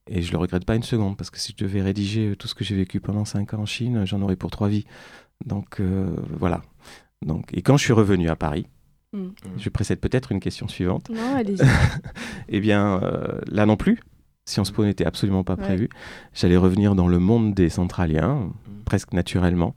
Et 0.09 0.23
je 0.23 0.31
le 0.31 0.39
regrette 0.39 0.65
pas 0.65 0.77
une 0.77 0.85
seconde, 0.85 1.17
parce 1.17 1.31
que 1.31 1.39
si 1.39 1.55
je 1.59 1.65
devais 1.65 1.83
rédiger 1.83 2.37
tout 2.37 2.47
ce 2.47 2.55
que 2.55 2.65
j'ai 2.65 2.77
vécu 2.77 3.01
pendant 3.01 3.25
cinq 3.25 3.53
ans 3.53 3.63
en 3.63 3.67
Chine, 3.67 4.05
j'en 4.07 4.23
aurais 4.23 4.37
pour 4.37 4.51
trois 4.51 4.69
vies. 4.69 4.87
Donc 5.45 5.81
euh, 5.81 6.15
voilà. 6.31 6.63
Donc, 7.23 7.51
et 7.53 7.63
quand 7.63 7.77
je 7.77 7.85
suis 7.85 7.93
revenu 7.93 8.29
à 8.29 8.37
Paris, 8.37 8.67
Mm. 9.13 9.29
je 9.59 9.69
précède 9.71 10.01
peut-être 10.01 10.33
une 10.33 10.41
question 10.41 10.69
suivante. 10.69 11.09
Non, 11.11 11.35
allez-y. 11.37 11.61
Eh 12.49 12.61
bien, 12.61 13.03
euh, 13.03 13.41
là 13.47 13.67
non 13.67 13.77
plus, 13.77 14.01
Sciences 14.45 14.71
Po 14.71 14.85
n'était 14.85 15.07
absolument 15.07 15.43
pas 15.45 15.55
Ouais. 15.55 15.65
prévu. 15.65 15.89
J'allais 16.35 16.57
revenir 16.57 16.95
dans 16.95 17.09
le 17.09 17.19
monde 17.19 17.55
des 17.55 17.69
centraliens, 17.69 18.51
presque 18.85 19.13
naturellement. 19.13 19.75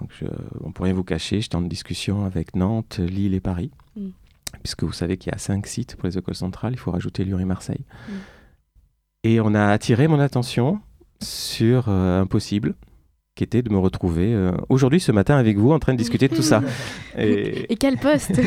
Donc, 0.00 0.10
je, 0.18 0.26
on 0.62 0.72
pourrait 0.72 0.88
rien 0.90 0.96
vous 0.96 1.04
cacher, 1.04 1.40
j'étais 1.40 1.56
en 1.56 1.62
discussion 1.62 2.24
avec 2.24 2.56
Nantes, 2.56 2.98
Lille 2.98 3.34
et 3.34 3.40
Paris. 3.40 3.70
Mm. 3.96 4.08
Puisque 4.62 4.84
vous 4.84 4.92
savez 4.92 5.16
qu'il 5.16 5.32
y 5.32 5.34
a 5.34 5.38
cinq 5.38 5.66
sites 5.66 5.96
pour 5.96 6.06
les 6.06 6.18
écoles 6.18 6.34
centrales, 6.34 6.72
il 6.74 6.78
faut 6.78 6.90
rajouter 6.90 7.24
Lyon 7.24 7.38
et 7.38 7.44
Marseille. 7.44 7.84
Mm. 8.08 8.12
Et 9.24 9.40
on 9.40 9.54
a 9.54 9.66
attiré 9.68 10.06
mon 10.08 10.20
attention 10.20 10.80
sur 11.22 11.88
euh, 11.88 12.20
un 12.20 12.26
possible, 12.26 12.74
qui 13.34 13.42
était 13.44 13.62
de 13.62 13.70
me 13.70 13.78
retrouver 13.78 14.32
euh, 14.32 14.52
aujourd'hui, 14.68 15.00
ce 15.00 15.10
matin, 15.12 15.36
avec 15.36 15.56
vous, 15.58 15.72
en 15.72 15.78
train 15.78 15.92
de 15.92 15.98
discuter 15.98 16.28
de 16.28 16.36
tout 16.36 16.42
ça. 16.42 16.62
Et, 17.18 17.72
Et 17.72 17.76
quel 17.76 17.96
poste 17.98 18.40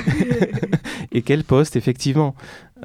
et 1.11 1.21
quel 1.21 1.43
poste, 1.43 1.75
effectivement. 1.75 2.35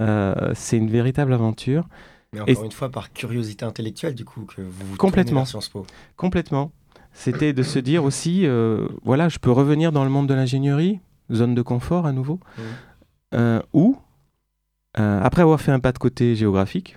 Euh, 0.00 0.52
c'est 0.54 0.76
une 0.78 0.90
véritable 0.90 1.32
aventure. 1.32 1.86
Mais 2.32 2.40
Et- 2.46 2.52
encore 2.52 2.64
une 2.64 2.72
fois, 2.72 2.88
par 2.90 3.12
curiosité 3.12 3.64
intellectuelle, 3.64 4.14
du 4.14 4.24
coup, 4.24 4.42
que 4.42 4.62
vous 4.62 4.86
vous 4.86 4.96
Complètement. 4.96 5.44
Sciences 5.44 5.68
Po. 5.68 5.86
Complètement. 6.16 6.72
C'était 7.12 7.52
de 7.52 7.62
se 7.62 7.78
dire 7.78 8.04
aussi, 8.04 8.46
euh, 8.46 8.88
voilà, 9.04 9.28
je 9.28 9.38
peux 9.38 9.50
revenir 9.50 9.92
dans 9.92 10.02
le 10.04 10.10
monde 10.10 10.26
de 10.28 10.34
l'ingénierie, 10.34 11.00
zone 11.30 11.54
de 11.54 11.60
confort 11.62 12.06
à 12.06 12.12
nouveau, 12.12 12.40
euh, 13.34 13.60
ou, 13.74 13.98
euh, 14.98 15.20
après 15.22 15.42
avoir 15.42 15.60
fait 15.60 15.72
un 15.72 15.80
pas 15.80 15.92
de 15.92 15.98
côté 15.98 16.34
géographique, 16.34 16.96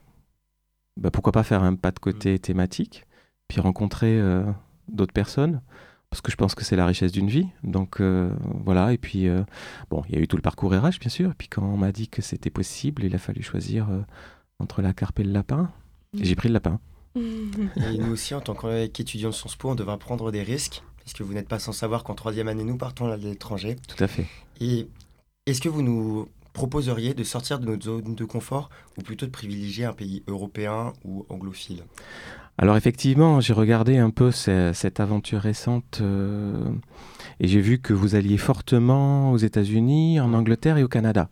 bah, 0.98 1.12
pourquoi 1.12 1.34
pas 1.34 1.44
faire 1.44 1.63
un 1.63 1.76
pas 1.76 1.91
de 1.91 2.00
côté 2.00 2.39
thématique, 2.39 3.04
puis 3.50 3.60
rencontrer 3.60 4.18
euh, 4.18 4.44
d'autres 4.88 5.13
personnes, 5.13 5.62
parce 6.10 6.21
que 6.21 6.32
je 6.32 6.38
pense 6.38 6.56
que 6.56 6.63
c'est 6.63 6.76
la 6.76 6.86
richesse 6.86 7.12
d'une 7.12 7.28
vie. 7.28 7.48
Donc 7.63 8.00
euh, 8.00 8.32
voilà, 8.63 8.93
et 8.93 8.98
puis, 8.98 9.28
euh, 9.28 9.43
bon, 9.89 10.04
il 10.08 10.15
y 10.15 10.17
a 10.17 10.21
eu 10.21 10.28
tout 10.28 10.38
le 10.38 10.41
parcours 10.41 10.71
RH, 10.71 11.00
bien 11.00 11.10
sûr, 11.10 11.32
et 11.32 11.34
puis 11.38 11.48
quand 11.48 11.63
on 11.63 11.78
m'a 11.78 11.91
dit 11.91 12.08
que 12.08 12.21
c'était 12.21 12.50
possible, 12.50 13.04
il 13.04 13.13
a 13.15 13.17
fallu 13.17 13.43
choisir 13.43 13.89
euh, 13.89 14.02
entre 14.60 14.82
la 14.82 14.93
carpe 14.93 15.19
et 15.19 15.24
le 15.24 15.32
lapin, 15.32 15.71
et 16.17 16.24
j'ai 16.24 16.36
pris 16.36 16.48
le 16.48 16.54
lapin. 16.54 16.80
Et 17.15 17.98
nous 17.98 18.12
aussi, 18.12 18.34
en 18.34 18.41
tant 18.41 18.56
qu'étudiants 18.56 19.30
de 19.30 19.34
Sciences 19.34 19.56
Po, 19.56 19.69
on 19.69 19.76
devra 19.76 19.98
prendre 19.98 20.32
des 20.32 20.43
risques, 20.43 20.84
puisque 21.00 21.21
vous 21.21 21.34
n'êtes 21.34 21.48
pas 21.48 21.60
sans 21.60 21.71
savoir 21.71 22.04
qu'en 22.04 22.13
troisième 22.13 22.48
année, 22.48 22.63
nous 22.63 22.78
partons 22.78 23.12
à 23.12 23.17
l'étranger. 23.17 23.78
Tout 23.88 24.04
à 24.04 24.08
fait. 24.08 24.26
Et 24.60 24.88
est-ce 25.45 25.62
que 25.62 25.69
vous 25.69 25.82
nous 25.82 26.28
proposeriez 26.54 27.13
de 27.13 27.24
sortir 27.24 27.60
de 27.60 27.65
notre 27.65 27.84
zone 27.84 28.15
de 28.15 28.26
confort, 28.26 28.69
ou 28.98 29.02
plutôt 29.02 29.26
de 29.26 29.32
privilégier 29.32 29.86
un 29.86 29.93
pays 29.93 30.24
européen 30.28 30.93
ou 31.04 31.26
anglophile? 31.30 31.84
Alors 32.58 32.78
effectivement, 32.78 33.41
j'ai 33.41 33.54
regardé 33.54 33.98
un 33.98 34.10
peu 34.12 34.32
ce- 34.32 34.72
cette 34.74 35.00
aventure 35.00 35.41
récente 35.41 36.00
euh, 36.02 36.70
et 37.39 37.48
j'ai 37.48 37.60
vu 37.60 37.80
que 37.80 37.91
vous 37.94 38.15
alliez 38.15 38.38
fortement 38.38 39.32
aux 39.32 39.38
États-Unis, 39.38 40.20
en 40.22 40.34
Angleterre 40.34 40.78
et 40.78 40.84
au 40.84 40.88
Canada. 40.88 41.30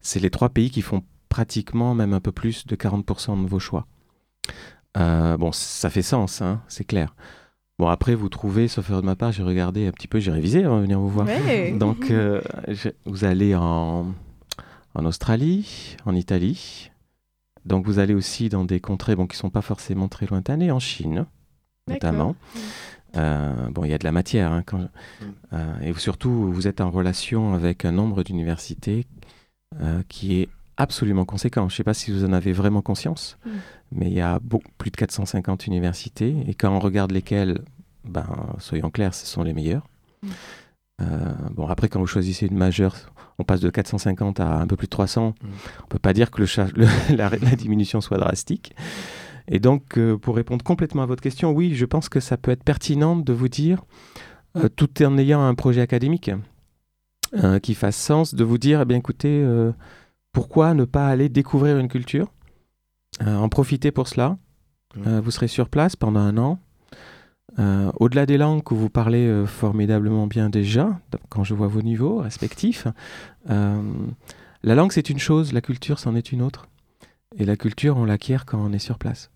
C'est 0.00 0.20
les 0.20 0.30
trois 0.30 0.50
pays 0.50 0.70
qui 0.70 0.80
font 0.82 1.02
pratiquement 1.28 1.94
même 1.94 2.12
un 2.12 2.20
peu 2.20 2.30
plus 2.30 2.66
de 2.66 2.76
40% 2.76 3.42
de 3.42 3.48
vos 3.48 3.58
choix. 3.58 3.86
Euh, 4.96 5.36
bon, 5.36 5.50
ça 5.50 5.90
fait 5.90 6.02
sens, 6.02 6.40
hein, 6.40 6.62
c'est 6.68 6.84
clair. 6.84 7.16
Bon, 7.80 7.88
après, 7.88 8.14
vous 8.14 8.28
trouvez, 8.28 8.68
sauf 8.68 8.92
de 8.92 9.00
ma 9.00 9.16
part, 9.16 9.32
j'ai 9.32 9.42
regardé 9.42 9.88
un 9.88 9.90
petit 9.90 10.06
peu, 10.06 10.20
j'ai 10.20 10.30
révisé 10.30 10.62
avant 10.62 10.76
de 10.76 10.82
venir 10.82 11.00
vous 11.00 11.08
voir. 11.08 11.26
Ouais. 11.26 11.72
Donc, 11.78 12.12
euh, 12.12 12.40
je- 12.68 12.90
vous 13.04 13.24
allez 13.24 13.56
en, 13.56 14.06
en 14.94 15.04
Australie, 15.04 15.96
en 16.06 16.14
Italie. 16.14 16.92
Donc, 17.66 17.86
vous 17.86 17.98
allez 17.98 18.14
aussi 18.14 18.48
dans 18.48 18.64
des 18.64 18.80
contrées 18.80 19.16
bon, 19.16 19.26
qui 19.26 19.34
ne 19.36 19.40
sont 19.40 19.50
pas 19.50 19.62
forcément 19.62 20.08
très 20.08 20.26
lointaines, 20.26 20.62
et 20.62 20.70
en 20.70 20.78
Chine, 20.80 21.26
notamment. 21.88 22.36
Euh, 23.16 23.68
bon, 23.70 23.84
il 23.84 23.90
y 23.90 23.94
a 23.94 23.98
de 23.98 24.04
la 24.04 24.12
matière. 24.12 24.52
hein, 24.52 24.62
quand- 24.66 24.88
euh, 25.52 25.80
et 25.80 25.92
surtout, 25.94 26.52
vous 26.52 26.66
êtes 26.66 26.80
en 26.80 26.90
relation 26.90 27.54
avec 27.54 27.84
un 27.84 27.92
nombre 27.92 28.22
d'universités 28.24 29.06
euh, 29.80 30.02
qui 30.08 30.40
est 30.40 30.48
absolument 30.76 31.24
conséquent. 31.24 31.68
Je 31.68 31.74
ne 31.74 31.76
sais 31.76 31.84
pas 31.84 31.94
si 31.94 32.10
vous 32.10 32.24
en 32.24 32.32
avez 32.32 32.52
vraiment 32.52 32.82
conscience, 32.82 33.38
Mm. 33.44 33.50
mais 33.92 34.06
il 34.08 34.14
y 34.14 34.20
a 34.20 34.38
beaucoup, 34.40 34.70
plus 34.78 34.90
de 34.90 34.96
450 34.96 35.66
universités. 35.66 36.34
Et 36.48 36.54
quand 36.54 36.70
on 36.74 36.80
regarde 36.80 37.12
lesquelles, 37.12 37.60
ben, 38.04 38.26
soyons 38.58 38.90
clairs, 38.90 39.14
ce 39.14 39.26
sont 39.26 39.42
les 39.42 39.52
meilleures. 39.52 39.86
Mm. 40.22 40.28
Euh, 41.00 41.32
bon, 41.50 41.66
après, 41.66 41.88
quand 41.88 41.98
vous 42.00 42.06
choisissez 42.06 42.46
une 42.46 42.56
majeure, 42.56 42.94
on 43.38 43.44
passe 43.44 43.60
de 43.60 43.68
450 43.70 44.38
à 44.40 44.58
un 44.60 44.66
peu 44.66 44.76
plus 44.76 44.86
de 44.86 44.90
300. 44.90 45.34
Mm. 45.42 45.46
On 45.84 45.86
peut 45.88 45.98
pas 45.98 46.12
dire 46.12 46.30
que 46.30 46.40
le 46.40 46.46
cha- 46.46 46.68
le- 46.74 46.86
la, 47.16 47.30
la 47.30 47.56
diminution 47.56 48.00
soit 48.00 48.18
drastique. 48.18 48.74
Et 49.48 49.58
donc, 49.58 49.98
euh, 49.98 50.16
pour 50.16 50.36
répondre 50.36 50.64
complètement 50.64 51.02
à 51.02 51.06
votre 51.06 51.22
question, 51.22 51.50
oui, 51.50 51.74
je 51.74 51.84
pense 51.84 52.08
que 52.08 52.20
ça 52.20 52.36
peut 52.36 52.50
être 52.50 52.62
pertinent 52.64 53.16
de 53.16 53.32
vous 53.32 53.48
dire, 53.48 53.82
euh, 54.56 54.68
tout 54.68 55.02
en 55.02 55.18
ayant 55.18 55.42
un 55.42 55.54
projet 55.54 55.80
académique 55.80 56.30
euh, 57.42 57.58
qui 57.58 57.74
fasse 57.74 57.96
sens, 57.96 58.34
de 58.34 58.44
vous 58.44 58.58
dire, 58.58 58.80
eh 58.80 58.84
bien 58.84 58.98
écoutez, 58.98 59.44
pourquoi 60.32 60.74
ne 60.74 60.84
pas 60.84 61.08
aller 61.08 61.28
découvrir 61.28 61.78
une 61.78 61.88
culture, 61.88 62.32
en 63.24 63.48
profiter 63.48 63.90
pour 63.90 64.06
cela? 64.08 64.38
Mm. 64.96 65.18
Vous 65.18 65.30
serez 65.32 65.48
sur 65.48 65.68
place 65.68 65.96
pendant 65.96 66.20
un 66.20 66.38
an. 66.38 66.60
Euh, 67.58 67.92
Au-delà 68.00 68.26
des 68.26 68.36
langues 68.36 68.62
que 68.64 68.74
vous 68.74 68.88
parlez 68.90 69.26
euh, 69.26 69.46
formidablement 69.46 70.26
bien 70.26 70.48
déjà, 70.50 70.98
quand 71.28 71.44
je 71.44 71.54
vois 71.54 71.68
vos 71.68 71.82
niveaux 71.82 72.18
respectifs, 72.18 72.88
euh, 73.50 73.80
la 74.62 74.74
langue 74.74 74.90
c'est 74.92 75.08
une 75.10 75.18
chose, 75.20 75.52
la 75.52 75.60
culture 75.60 75.98
c'en 75.98 76.16
est 76.16 76.32
une 76.32 76.42
autre. 76.42 76.66
Et 77.36 77.44
la 77.44 77.56
culture, 77.56 77.96
on 77.96 78.04
l'acquiert 78.04 78.44
quand 78.46 78.58
on 78.58 78.72
est 78.72 78.78
sur 78.78 78.98
place. 78.98 79.30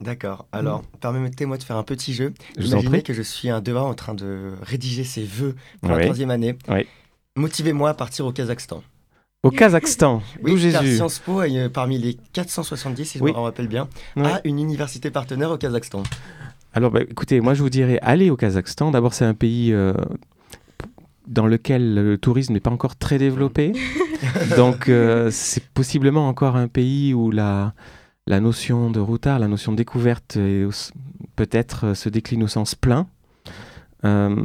D'accord. 0.00 0.46
Alors, 0.52 0.82
permettez-moi 1.00 1.56
de 1.56 1.62
faire 1.62 1.76
un 1.76 1.82
petit 1.82 2.12
jeu. 2.12 2.34
Je 2.58 2.62
vous 2.62 2.68
en 2.74 2.78
Imaginez 2.80 2.98
prie. 2.98 3.02
que 3.02 3.12
je 3.14 3.22
suis 3.22 3.48
un 3.48 3.60
devin 3.62 3.80
en 3.82 3.94
train 3.94 4.14
de 4.14 4.52
rédiger 4.62 5.04
ses 5.04 5.24
vœux 5.24 5.54
pour 5.80 5.90
la 5.90 5.96
Oui. 5.98 6.02
troisième 6.04 6.30
année. 6.30 6.56
Oui. 6.68 6.86
Motivez-moi 7.36 7.90
à 7.90 7.94
partir 7.94 8.26
au 8.26 8.32
Kazakhstan. 8.32 8.82
Au 9.42 9.50
Kazakhstan, 9.50 10.22
Oui, 10.42 10.50
d'où 10.52 10.56
Jésus. 10.58 10.96
Sciences 10.96 11.18
Po, 11.20 11.40
est, 11.42 11.56
euh, 11.58 11.68
parmi 11.70 11.98
les 11.98 12.14
470, 12.32 13.04
si 13.06 13.20
Oui. 13.20 13.30
je 13.32 13.36
me 13.38 13.42
rappelle 13.42 13.68
bien, 13.68 13.88
Ouais. 14.16 14.26
a 14.32 14.40
une 14.44 14.58
université 14.58 15.10
partenaire 15.10 15.50
au 15.50 15.56
Kazakhstan. 15.58 16.02
Alors, 16.76 16.90
bah, 16.90 17.00
écoutez, 17.08 17.40
moi 17.40 17.54
je 17.54 17.62
vous 17.62 17.70
dirais, 17.70 17.98
allez 18.02 18.28
au 18.28 18.36
Kazakhstan. 18.36 18.90
D'abord, 18.90 19.14
c'est 19.14 19.24
un 19.24 19.32
pays 19.32 19.72
euh, 19.72 19.94
dans 21.26 21.46
lequel 21.46 21.94
le 21.94 22.18
tourisme 22.18 22.52
n'est 22.52 22.60
pas 22.60 22.70
encore 22.70 22.96
très 22.96 23.16
développé. 23.16 23.72
Donc, 24.58 24.90
euh, 24.90 25.30
c'est 25.32 25.64
possiblement 25.70 26.28
encore 26.28 26.54
un 26.54 26.68
pays 26.68 27.14
où 27.14 27.30
la, 27.30 27.72
la 28.26 28.40
notion 28.40 28.90
de 28.90 29.00
routard, 29.00 29.38
la 29.38 29.48
notion 29.48 29.72
de 29.72 29.78
découverte, 29.78 30.36
peut-être 31.34 31.86
euh, 31.86 31.94
se 31.94 32.10
décline 32.10 32.42
au 32.42 32.46
sens 32.46 32.74
plein. 32.74 33.06
Euh, 34.04 34.36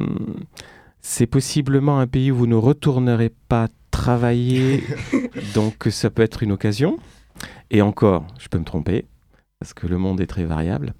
c'est 1.01 1.27
possiblement 1.27 1.99
un 1.99 2.07
pays 2.07 2.31
où 2.31 2.37
vous 2.37 2.47
ne 2.47 2.55
retournerez 2.55 3.33
pas 3.49 3.67
travailler, 3.91 4.85
donc 5.53 5.89
ça 5.91 6.09
peut 6.09 6.21
être 6.21 6.43
une 6.43 6.53
occasion. 6.53 6.97
Et 7.71 7.81
encore, 7.81 8.25
je 8.39 8.47
peux 8.47 8.57
me 8.57 8.63
tromper, 8.63 9.03
parce 9.59 9.73
que 9.73 9.85
le 9.85 9.97
monde 9.97 10.21
est 10.21 10.27
très 10.27 10.45
variable. 10.45 10.93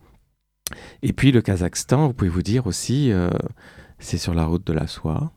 Et 1.02 1.14
puis 1.14 1.32
le 1.32 1.42
Kazakhstan, 1.42 2.08
vous 2.08 2.14
pouvez 2.14 2.30
vous 2.30 2.44
dire 2.44 2.68
aussi, 2.68 3.12
euh, 3.12 3.30
c'est 4.00 4.18
sur 4.18 4.34
la 4.34 4.46
route 4.46 4.66
de 4.66 4.74
la 4.74 4.88
soie. 4.88 5.32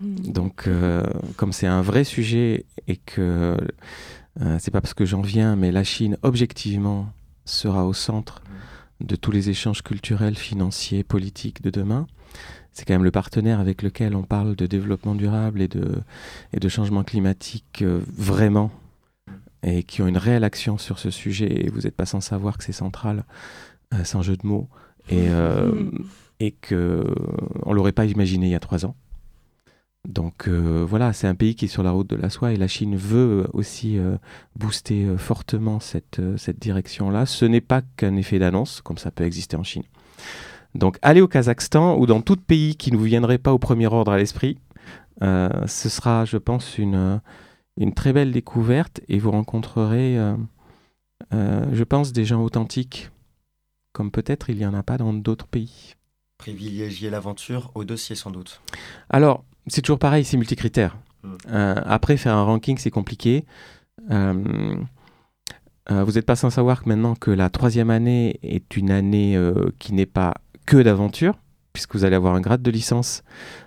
Donc, 0.00 0.66
euh, 0.66 1.04
comme 1.36 1.52
c'est 1.52 1.66
un 1.66 1.82
vrai 1.82 2.04
sujet 2.04 2.64
et 2.88 2.96
que 2.96 3.56
euh, 4.40 4.56
c'est 4.58 4.70
pas 4.70 4.80
parce 4.80 4.94
que 4.94 5.04
j'en 5.04 5.20
viens, 5.20 5.56
mais 5.56 5.72
la 5.72 5.84
Chine, 5.84 6.16
objectivement, 6.22 7.12
sera 7.44 7.84
au 7.84 7.92
centre 7.92 8.42
de 9.00 9.16
tous 9.16 9.30
les 9.30 9.50
échanges 9.50 9.82
culturels, 9.82 10.36
financiers, 10.36 11.04
politiques 11.04 11.62
de 11.62 11.70
demain. 11.70 12.06
C'est 12.72 12.86
quand 12.86 12.94
même 12.94 13.04
le 13.04 13.10
partenaire 13.10 13.60
avec 13.60 13.82
lequel 13.82 14.14
on 14.14 14.22
parle 14.22 14.56
de 14.56 14.66
développement 14.66 15.14
durable 15.14 15.60
et 15.60 15.68
de, 15.68 16.00
et 16.54 16.60
de 16.60 16.68
changement 16.68 17.04
climatique 17.04 17.82
euh, 17.82 18.00
vraiment, 18.16 18.70
et 19.62 19.82
qui 19.82 20.00
ont 20.00 20.06
une 20.06 20.16
réelle 20.16 20.44
action 20.44 20.78
sur 20.78 20.98
ce 20.98 21.10
sujet. 21.10 21.66
Et 21.66 21.68
vous 21.68 21.80
n'êtes 21.80 21.96
pas 21.96 22.06
sans 22.06 22.20
savoir 22.22 22.56
que 22.56 22.64
c'est 22.64 22.72
central, 22.72 23.24
euh, 23.94 24.04
sans 24.04 24.22
jeu 24.22 24.36
de 24.36 24.46
mots, 24.46 24.68
et, 25.08 25.28
euh, 25.30 25.90
et 26.40 26.52
que 26.52 27.04
on 27.64 27.72
l'aurait 27.72 27.92
pas 27.92 28.06
imaginé 28.06 28.46
il 28.46 28.52
y 28.52 28.54
a 28.54 28.60
trois 28.60 28.86
ans. 28.86 28.94
Donc 30.08 30.48
euh, 30.48 30.84
voilà, 30.88 31.12
c'est 31.12 31.26
un 31.26 31.34
pays 31.34 31.54
qui 31.54 31.66
est 31.66 31.68
sur 31.68 31.82
la 31.82 31.90
route 31.90 32.08
de 32.08 32.16
la 32.16 32.30
soie 32.30 32.52
et 32.52 32.56
la 32.56 32.68
Chine 32.68 32.96
veut 32.96 33.46
aussi 33.52 33.98
euh, 33.98 34.16
booster 34.56 35.04
euh, 35.04 35.18
fortement 35.18 35.78
cette, 35.78 36.22
cette 36.38 36.58
direction-là. 36.58 37.26
Ce 37.26 37.44
n'est 37.44 37.60
pas 37.60 37.82
qu'un 37.96 38.16
effet 38.16 38.38
d'annonce, 38.38 38.80
comme 38.80 38.96
ça 38.96 39.10
peut 39.10 39.24
exister 39.24 39.56
en 39.56 39.62
Chine. 39.62 39.82
Donc 40.74 40.98
aller 41.02 41.20
au 41.20 41.28
Kazakhstan 41.28 41.98
ou 41.98 42.06
dans 42.06 42.22
tout 42.22 42.36
pays 42.36 42.76
qui 42.76 42.92
ne 42.92 42.96
vous 42.96 43.04
viendrait 43.04 43.38
pas 43.38 43.52
au 43.52 43.58
premier 43.58 43.88
ordre 43.88 44.12
à 44.12 44.16
l'esprit, 44.16 44.58
ce 45.20 45.88
sera, 45.90 46.24
je 46.24 46.38
pense, 46.38 46.78
une, 46.78 47.20
une 47.76 47.92
très 47.92 48.14
belle 48.14 48.32
découverte 48.32 49.02
et 49.08 49.18
vous 49.18 49.32
rencontrerez, 49.32 50.16
je 51.32 51.82
pense, 51.82 52.12
des 52.12 52.24
gens 52.24 52.42
authentiques, 52.42 53.10
comme 53.92 54.10
peut-être 54.10 54.50
il 54.50 54.56
n'y 54.56 54.66
en 54.66 54.74
a 54.74 54.82
pas 54.82 54.98
dans 54.98 55.12
d'autres 55.12 55.46
pays. 55.46 55.94
Privilégier 56.38 57.10
l'aventure 57.10 57.70
au 57.74 57.84
dossier 57.84 58.16
sans 58.16 58.30
doute. 58.30 58.60
Alors, 59.10 59.44
c'est 59.66 59.82
toujours 59.82 59.98
pareil, 59.98 60.24
c'est 60.24 60.36
multicritère. 60.36 60.96
Mm. 61.22 61.28
Euh, 61.50 61.74
après, 61.84 62.16
faire 62.16 62.34
un 62.34 62.44
ranking, 62.44 62.78
c'est 62.78 62.90
compliqué. 62.90 63.44
Euh, 64.10 64.74
euh, 65.90 66.04
vous 66.04 66.12
n'êtes 66.12 66.26
pas 66.26 66.36
sans 66.36 66.50
savoir 66.50 66.82
que 66.82 66.88
maintenant 66.88 67.14
que 67.14 67.30
la 67.30 67.50
troisième 67.50 67.90
année 67.90 68.38
est 68.42 68.76
une 68.76 68.90
année 68.90 69.38
qui 69.78 69.92
n'est 69.92 70.06
pas 70.06 70.34
que 70.66 70.76
d'aventure, 70.76 71.34
puisque 71.72 71.94
vous 71.94 72.04
allez 72.04 72.16
avoir 72.16 72.34
un 72.34 72.40
grade 72.40 72.62
de 72.62 72.70
licence. 72.70 73.22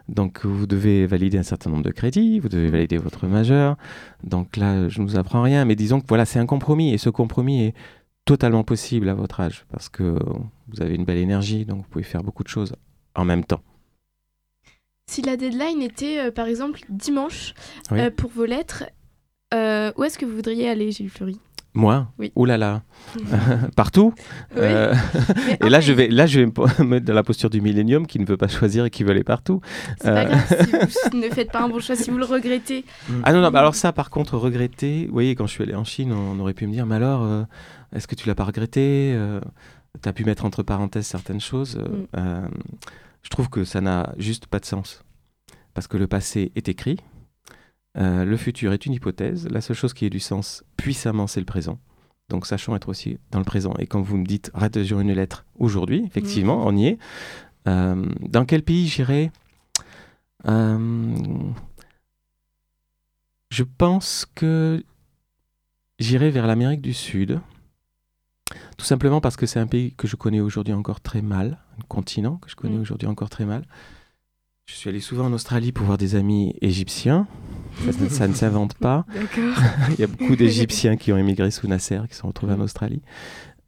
Donc, 0.07 0.45
vous 0.45 0.67
devez 0.67 1.05
valider 1.05 1.37
un 1.37 1.43
certain 1.43 1.69
nombre 1.69 1.83
de 1.83 1.91
crédits, 1.91 2.39
vous 2.39 2.49
devez 2.49 2.69
valider 2.69 2.97
votre 2.97 3.27
majeur. 3.27 3.77
Donc 4.23 4.57
là, 4.57 4.87
je 4.89 5.01
ne 5.01 5.07
vous 5.07 5.17
apprends 5.17 5.41
rien, 5.41 5.65
mais 5.65 5.75
disons 5.75 5.99
que 5.99 6.07
voilà, 6.07 6.25
c'est 6.25 6.39
un 6.39 6.45
compromis, 6.45 6.93
et 6.93 6.97
ce 6.97 7.09
compromis 7.09 7.65
est 7.65 7.73
totalement 8.25 8.63
possible 8.63 9.09
à 9.09 9.13
votre 9.13 9.39
âge, 9.39 9.65
parce 9.71 9.89
que 9.89 10.17
vous 10.69 10.81
avez 10.81 10.95
une 10.95 11.05
belle 11.05 11.17
énergie, 11.17 11.65
donc 11.65 11.79
vous 11.79 11.89
pouvez 11.89 12.03
faire 12.03 12.23
beaucoup 12.23 12.43
de 12.43 12.47
choses 12.49 12.73
en 13.15 13.25
même 13.25 13.43
temps. 13.43 13.61
Si 15.09 15.21
la 15.21 15.35
deadline 15.35 15.81
était, 15.81 16.19
euh, 16.19 16.31
par 16.31 16.47
exemple, 16.47 16.79
dimanche 16.89 17.53
Oui. 17.91 17.99
euh, 17.99 18.09
pour 18.09 18.29
vos 18.31 18.45
lettres, 18.45 18.85
euh, 19.53 19.91
où 19.97 20.03
est-ce 20.03 20.17
que 20.17 20.25
vous 20.25 20.35
voudriez 20.35 20.69
aller, 20.69 20.91
Gilles 20.91 21.09
Fleury? 21.09 21.39
Moi? 21.75 22.07
Oui. 22.19 22.31
Ouh 22.35 22.45
là 22.45 22.57
là 22.57 22.83
Partout? 23.75 24.13
Oui. 24.55 24.61
Euh, 24.61 24.93
Et 25.65 25.69
là, 25.69 25.81
je 25.81 25.91
vais, 25.91 26.07
là, 26.07 26.25
je 26.27 26.39
vais 26.39 26.45
me 26.45 26.83
mettre 26.85 27.05
dans 27.05 27.13
la 27.15 27.23
posture 27.23 27.49
du 27.49 27.61
millénium 27.61 28.05
qui 28.07 28.19
ne 28.19 28.25
veut 28.25 28.37
pas 28.37 28.47
choisir 28.47 28.85
et 28.85 28.89
qui 28.91 29.03
veut 29.03 29.09
aller 29.11 29.23
partout. 29.23 29.59
C'est 29.99 30.13
pas 30.13 30.25
grave 30.25 30.87
si 30.87 31.09
vous 31.11 31.17
ne 31.17 31.29
faites 31.29 31.51
pas 31.51 31.61
un 31.63 31.69
bon 31.69 31.79
choix, 31.79 31.95
si 31.95 32.09
vous 32.11 32.17
le 32.17 32.25
regrettez. 32.25 32.85
Ah 33.23 33.33
non, 33.33 33.41
non, 33.41 33.49
bah 33.51 33.59
alors 33.59 33.75
ça, 33.75 33.91
par 33.91 34.09
contre, 34.11 34.37
regretter. 34.37 35.07
Vous 35.07 35.13
voyez, 35.13 35.35
quand 35.35 35.47
je 35.47 35.51
suis 35.51 35.63
allé 35.63 35.75
en 35.75 35.83
Chine, 35.83 36.13
on 36.13 36.39
aurait 36.39 36.53
pu 36.53 36.65
me 36.67 36.71
dire, 36.71 36.85
mais 36.85 36.95
alors, 36.95 37.23
euh, 37.23 37.43
est-ce 37.93 38.07
que 38.07 38.15
tu 38.15 38.27
l'as 38.27 38.35
pas 38.35 38.43
regretté 38.45 39.17
Tu 40.01 40.09
as 40.09 40.13
pu 40.13 40.25
mettre 40.25 40.45
entre 40.45 40.63
parenthèses 40.63 41.05
certaines 41.07 41.41
choses. 41.41 41.77
euh, 41.77 41.87
Mm. 41.87 42.07
euh, 42.17 42.47
je 43.21 43.29
trouve 43.29 43.49
que 43.49 43.63
ça 43.63 43.79
n'a 43.81 44.13
juste 44.17 44.47
pas 44.47 44.59
de 44.59 44.65
sens. 44.65 45.03
Parce 45.73 45.87
que 45.87 45.97
le 45.97 46.07
passé 46.07 46.51
est 46.55 46.67
écrit, 46.67 46.97
euh, 47.97 48.25
le 48.25 48.37
futur 48.37 48.73
est 48.73 48.85
une 48.85 48.93
hypothèse. 48.93 49.47
La 49.49 49.61
seule 49.61 49.75
chose 49.77 49.93
qui 49.93 50.05
ait 50.05 50.09
du 50.09 50.19
sens 50.19 50.63
puissamment, 50.77 51.25
c'est 51.27 51.39
le 51.39 51.45
présent. 51.45 51.79
Donc 52.29 52.45
sachons 52.47 52.75
être 52.75 52.89
aussi 52.89 53.17
dans 53.31 53.39
le 53.39 53.45
présent. 53.45 53.73
Et 53.79 53.87
quand 53.87 54.01
vous 54.01 54.17
me 54.17 54.25
dites 54.25 54.51
rédiger 54.53 54.95
une 54.95 55.13
lettre 55.13 55.45
aujourd'hui, 55.57 56.03
effectivement, 56.05 56.65
on 56.65 56.75
y 56.75 56.87
est. 56.87 56.97
Euh, 57.67 58.05
dans 58.21 58.45
quel 58.45 58.61
pays 58.63 58.87
j'irai 58.87 59.31
Euh, 60.47 61.15
Je 63.49 63.63
pense 63.63 64.25
que 64.35 64.83
j'irai 65.99 66.29
vers 66.31 66.47
l'Amérique 66.47 66.81
du 66.81 66.93
Sud. 66.93 67.39
Tout 68.77 68.85
simplement 68.85 69.21
parce 69.21 69.35
que 69.35 69.45
c'est 69.45 69.59
un 69.59 69.67
pays 69.67 69.93
que 69.95 70.07
je 70.07 70.15
connais 70.15 70.39
aujourd'hui 70.41 70.73
encore 70.73 71.01
très 71.01 71.21
mal, 71.21 71.57
un 71.79 71.83
continent 71.87 72.37
que 72.37 72.49
je 72.49 72.55
connais 72.55 72.77
Mm. 72.77 72.81
aujourd'hui 72.81 73.07
encore 73.07 73.29
très 73.29 73.45
mal. 73.45 73.65
Je 74.65 74.73
suis 74.75 74.89
allé 74.89 75.01
souvent 75.01 75.25
en 75.25 75.33
Australie 75.33 75.71
pour 75.73 75.85
voir 75.85 75.97
des 75.97 76.15
amis 76.15 76.55
égyptiens. 76.61 77.27
Ça, 77.85 77.91
ça- 77.91 78.09
ça 78.09 78.27
ne 78.27 78.33
s'invente 78.33 78.75
pas. 78.75 79.05
Il 79.89 79.99
y 79.99 80.03
a 80.03 80.07
beaucoup 80.07 80.35
d'Égyptiens 80.37 80.95
qui 80.95 81.11
ont 81.11 81.17
émigré 81.17 81.51
sous 81.51 81.67
Nasser, 81.67 81.99
qui 82.09 82.15
sont 82.15 82.27
retrouvés 82.27 82.53
en 82.53 82.61
Australie. 82.61 83.01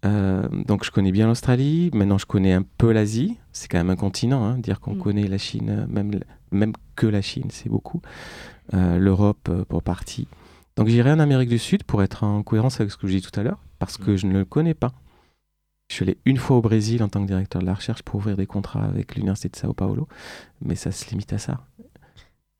Euh, 0.05 0.47
donc 0.67 0.85
je 0.85 0.91
connais 0.91 1.11
bien 1.11 1.27
l'Australie. 1.27 1.89
Maintenant, 1.93 2.17
je 2.17 2.25
connais 2.25 2.53
un 2.53 2.63
peu 2.77 2.91
l'Asie. 2.93 3.37
C'est 3.51 3.67
quand 3.67 3.77
même 3.79 3.89
un 3.89 3.95
continent. 3.95 4.45
hein. 4.45 4.57
Dire 4.57 4.79
qu'on 4.79 4.95
Mm. 4.95 4.99
connaît 5.01 5.27
la 5.27 5.37
Chine, 5.37 5.85
même, 5.89 6.19
même 6.51 6.73
que 6.95 7.07
la 7.07 7.21
Chine, 7.21 7.47
c'est 7.49 7.69
beaucoup. 7.69 8.01
Euh, 8.73 8.97
L'Europe 8.97 9.49
euh, 9.49 9.65
pour 9.65 9.83
partie. 9.83 10.27
Donc 10.77 10.87
j'irai 10.87 11.11
en 11.11 11.19
Amérique 11.19 11.49
du 11.49 11.59
Sud 11.59 11.83
pour 11.83 12.03
être 12.03 12.23
en 12.23 12.43
cohérence 12.43 12.79
avec 12.81 12.91
ce 12.91 12.97
que 12.97 13.07
je 13.07 13.13
dis 13.17 13.21
tout 13.21 13.37
à 13.39 13.43
l'heure, 13.43 13.59
parce 13.79 13.97
que 13.97 14.17
je 14.17 14.27
ne 14.27 14.33
le 14.33 14.45
connais 14.45 14.73
pas. 14.73 14.91
Je 15.89 15.95
suis 15.95 16.03
allé 16.03 16.17
une 16.25 16.37
fois 16.37 16.57
au 16.57 16.61
Brésil 16.61 17.03
en 17.03 17.07
tant 17.09 17.21
que 17.21 17.27
directeur 17.27 17.61
de 17.61 17.65
la 17.67 17.73
recherche 17.75 18.01
pour 18.03 18.15
ouvrir 18.15 18.35
des 18.35 18.47
contrats 18.47 18.83
avec 18.83 19.15
l'Université 19.15 19.49
de 19.49 19.55
Sao 19.55 19.73
Paulo, 19.73 20.07
mais 20.61 20.75
ça 20.75 20.91
se 20.91 21.09
limite 21.11 21.31
à 21.31 21.37
ça. 21.37 21.61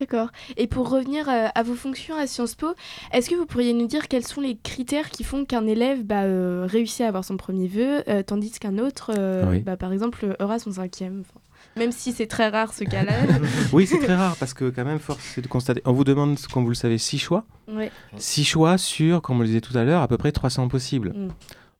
D'accord. 0.00 0.28
Et 0.58 0.66
pour 0.66 0.90
revenir 0.90 1.28
euh, 1.28 1.48
à 1.54 1.62
vos 1.62 1.74
fonctions 1.74 2.14
à 2.16 2.26
Sciences 2.26 2.54
Po, 2.54 2.68
est-ce 3.12 3.30
que 3.30 3.34
vous 3.34 3.46
pourriez 3.46 3.72
nous 3.72 3.86
dire 3.86 4.08
quels 4.08 4.26
sont 4.26 4.42
les 4.42 4.56
critères 4.56 5.08
qui 5.08 5.24
font 5.24 5.44
qu'un 5.46 5.66
élève 5.66 6.04
bah, 6.04 6.24
euh, 6.24 6.66
réussit 6.70 7.00
à 7.00 7.08
avoir 7.08 7.24
son 7.24 7.38
premier 7.38 7.66
vœu, 7.66 8.02
euh, 8.08 8.22
tandis 8.22 8.50
qu'un 8.52 8.76
autre, 8.78 9.12
euh, 9.16 9.50
Oui. 9.50 9.60
bah, 9.60 9.76
par 9.78 9.92
exemple, 9.94 10.36
aura 10.38 10.58
son 10.58 10.72
cinquième 10.72 11.20
Enfin, 11.22 11.40
Même 11.76 11.92
si 11.92 12.12
c'est 12.12 12.26
très 12.26 12.48
rare 12.48 12.72
ce 12.72 12.84
cas-là. 12.84 13.12
Oui, 13.72 13.86
c'est 13.86 13.98
très 13.98 14.14
rare 14.14 14.36
parce 14.36 14.54
que 14.54 14.70
quand 14.70 14.84
même, 14.84 14.98
force 14.98 15.36
est 15.36 15.42
de 15.42 15.46
constater. 15.48 15.82
On 15.84 15.92
vous 15.92 16.04
demande, 16.04 16.38
comme 16.52 16.62
vous 16.62 16.70
le 16.70 16.74
savez, 16.74 16.98
six 16.98 17.18
choix. 17.18 17.44
ouais. 17.68 17.90
Six 18.16 18.44
choix 18.44 18.78
sur, 18.78 19.20
comme 19.22 19.38
on 19.38 19.40
le 19.40 19.46
disait 19.46 19.60
tout 19.60 19.76
à 19.76 19.84
l'heure, 19.84 20.02
à 20.02 20.08
peu 20.08 20.16
près 20.16 20.32
300 20.32 20.68
possibles. 20.68 21.10
Mm. 21.10 21.28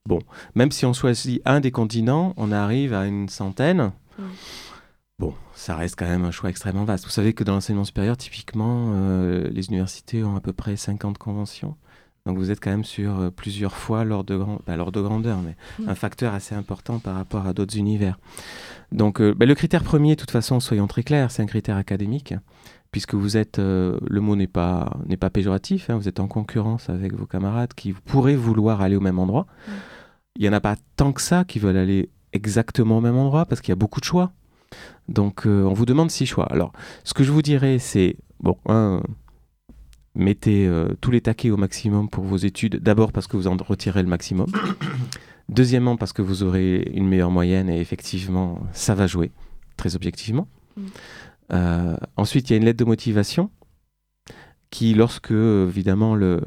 Bon, 0.05 0.19
même 0.55 0.71
si 0.71 0.85
on 0.87 0.93
choisit 0.93 1.41
un 1.45 1.61
des 1.61 1.71
continents, 1.71 2.35
on 2.37 2.53
arrive 2.53 2.93
à 2.93 3.07
une 3.07 3.29
centaine. 3.29 3.93
Mm. 4.19 4.23
Bon, 5.19 5.35
ça 5.55 5.77
reste 5.77 5.97
quand 5.99 6.07
même 6.07 6.27
un 6.27 6.31
choix 6.31 6.51
extrêmement 6.51 6.85
vaste. 6.85 7.05
Vous 7.05 7.11
savez 7.11 7.33
que 7.33 7.43
dans 7.43 7.55
l'enseignement 7.55 7.85
supérieur, 7.85 8.19
typiquement, 8.19 8.91
euh, 8.93 9.49
les 9.51 9.69
universités 9.69 10.23
ont 10.23 10.37
à 10.37 10.41
peu 10.41 10.53
près 10.53 10.77
50 10.77 11.17
conventions. 11.17 11.75
Donc 12.27 12.37
vous 12.37 12.51
êtes 12.51 12.61
quand 12.61 12.71
même 12.71 12.85
sur 12.85 13.19
euh, 13.19 13.31
plusieurs 13.31 13.77
fois 13.77 14.05
l'ordre 14.05 14.35
de, 14.35 14.37
grand... 14.37 14.59
l'ordre 14.67 14.93
de 14.93 15.01
grandeur, 15.01 15.39
mais 15.43 15.57
Mm. 15.79 15.89
un 15.89 15.95
facteur 15.95 16.35
assez 16.35 16.55
important 16.55 16.99
par 16.99 17.15
rapport 17.15 17.47
à 17.47 17.53
d'autres 17.53 17.77
univers. 17.77 18.19
Donc 18.93 19.21
euh, 19.21 19.35
bah, 19.35 19.47
le 19.47 19.55
critère 19.55 19.83
premier, 19.83 20.15
de 20.15 20.21
toute 20.21 20.31
façon, 20.31 20.61
soyons 20.61 20.87
très 20.87 21.03
clairs, 21.03 21.31
c'est 21.31 21.43
un 21.43 21.47
critère 21.47 21.77
académique, 21.77 22.35
puisque 22.91 23.15
vous 23.15 23.37
êtes, 23.37 23.59
euh, 23.59 23.99
le 24.07 24.21
mot 24.21 24.37
n'est 24.37 24.47
pas, 24.47 24.97
n'est 25.07 25.17
pas 25.17 25.31
péjoratif, 25.31 25.91
hein, 25.91 25.97
vous 25.97 26.09
êtes 26.09 26.21
en 26.21 26.29
concurrence 26.29 26.89
avec 26.89 27.15
vos 27.15 27.27
camarades 27.27 27.75
qui 27.75 27.93
pourraient 27.93 28.37
vouloir 28.37 28.81
aller 28.81 28.97
au 28.97 29.01
même 29.01 29.19
endroit. 29.19 29.47
Mm. 29.69 29.73
Il 30.37 30.43
n'y 30.43 30.49
en 30.49 30.53
a 30.53 30.61
pas 30.61 30.77
tant 30.97 31.13
que 31.13 31.23
ça 31.23 31.45
qui 31.45 31.59
veulent 31.59 31.79
aller 31.79 32.11
exactement 32.33 32.99
au 32.99 33.01
même 33.01 33.17
endroit, 33.17 33.47
parce 33.47 33.61
qu'il 33.61 33.71
y 33.71 33.73
a 33.73 33.77
beaucoup 33.77 34.01
de 34.01 34.05
choix. 34.05 34.33
Donc 35.09 35.47
euh, 35.47 35.63
on 35.63 35.73
vous 35.73 35.87
demande 35.87 36.11
six 36.11 36.27
choix. 36.27 36.47
Alors 36.47 36.73
ce 37.05 37.15
que 37.15 37.25
je 37.25 37.33
vous 37.33 37.43
dirais, 37.43 37.79
c'est, 37.79 38.17
bon, 38.41 38.57
un, 38.67 39.01
mettez 40.17 40.67
euh, 40.67 40.89
tous 41.01 41.11
les 41.11 41.21
taquets 41.21 41.51
au 41.51 41.57
maximum 41.57 42.09
pour 42.09 42.25
vos 42.25 42.37
études, 42.37 42.77
d'abord 42.77 43.13
parce 43.13 43.27
que 43.27 43.37
vous 43.37 43.47
en 43.47 43.57
retirez 43.57 44.03
le 44.03 44.09
maximum. 44.09 44.47
Deuxièmement, 45.49 45.97
parce 45.97 46.13
que 46.13 46.23
vous 46.23 46.43
aurez 46.43 46.91
une 46.95 47.07
meilleure 47.07 47.31
moyenne 47.31 47.69
et 47.69 47.81
effectivement, 47.81 48.61
ça 48.73 48.95
va 48.95 49.07
jouer, 49.07 49.31
très 49.77 49.95
objectivement. 49.95 50.49
Mm. 50.77 50.83
Euh, 51.53 51.97
ensuite, 52.17 52.51
il 52.51 52.55
y 52.55 52.55
a 52.55 52.57
une 52.57 52.65
lettre 52.65 52.81
de 52.81 52.85
motivation 52.85 53.51
qui, 54.71 54.95
lorsque, 54.95 55.31
évidemment, 55.31 56.17
le, 56.17 56.41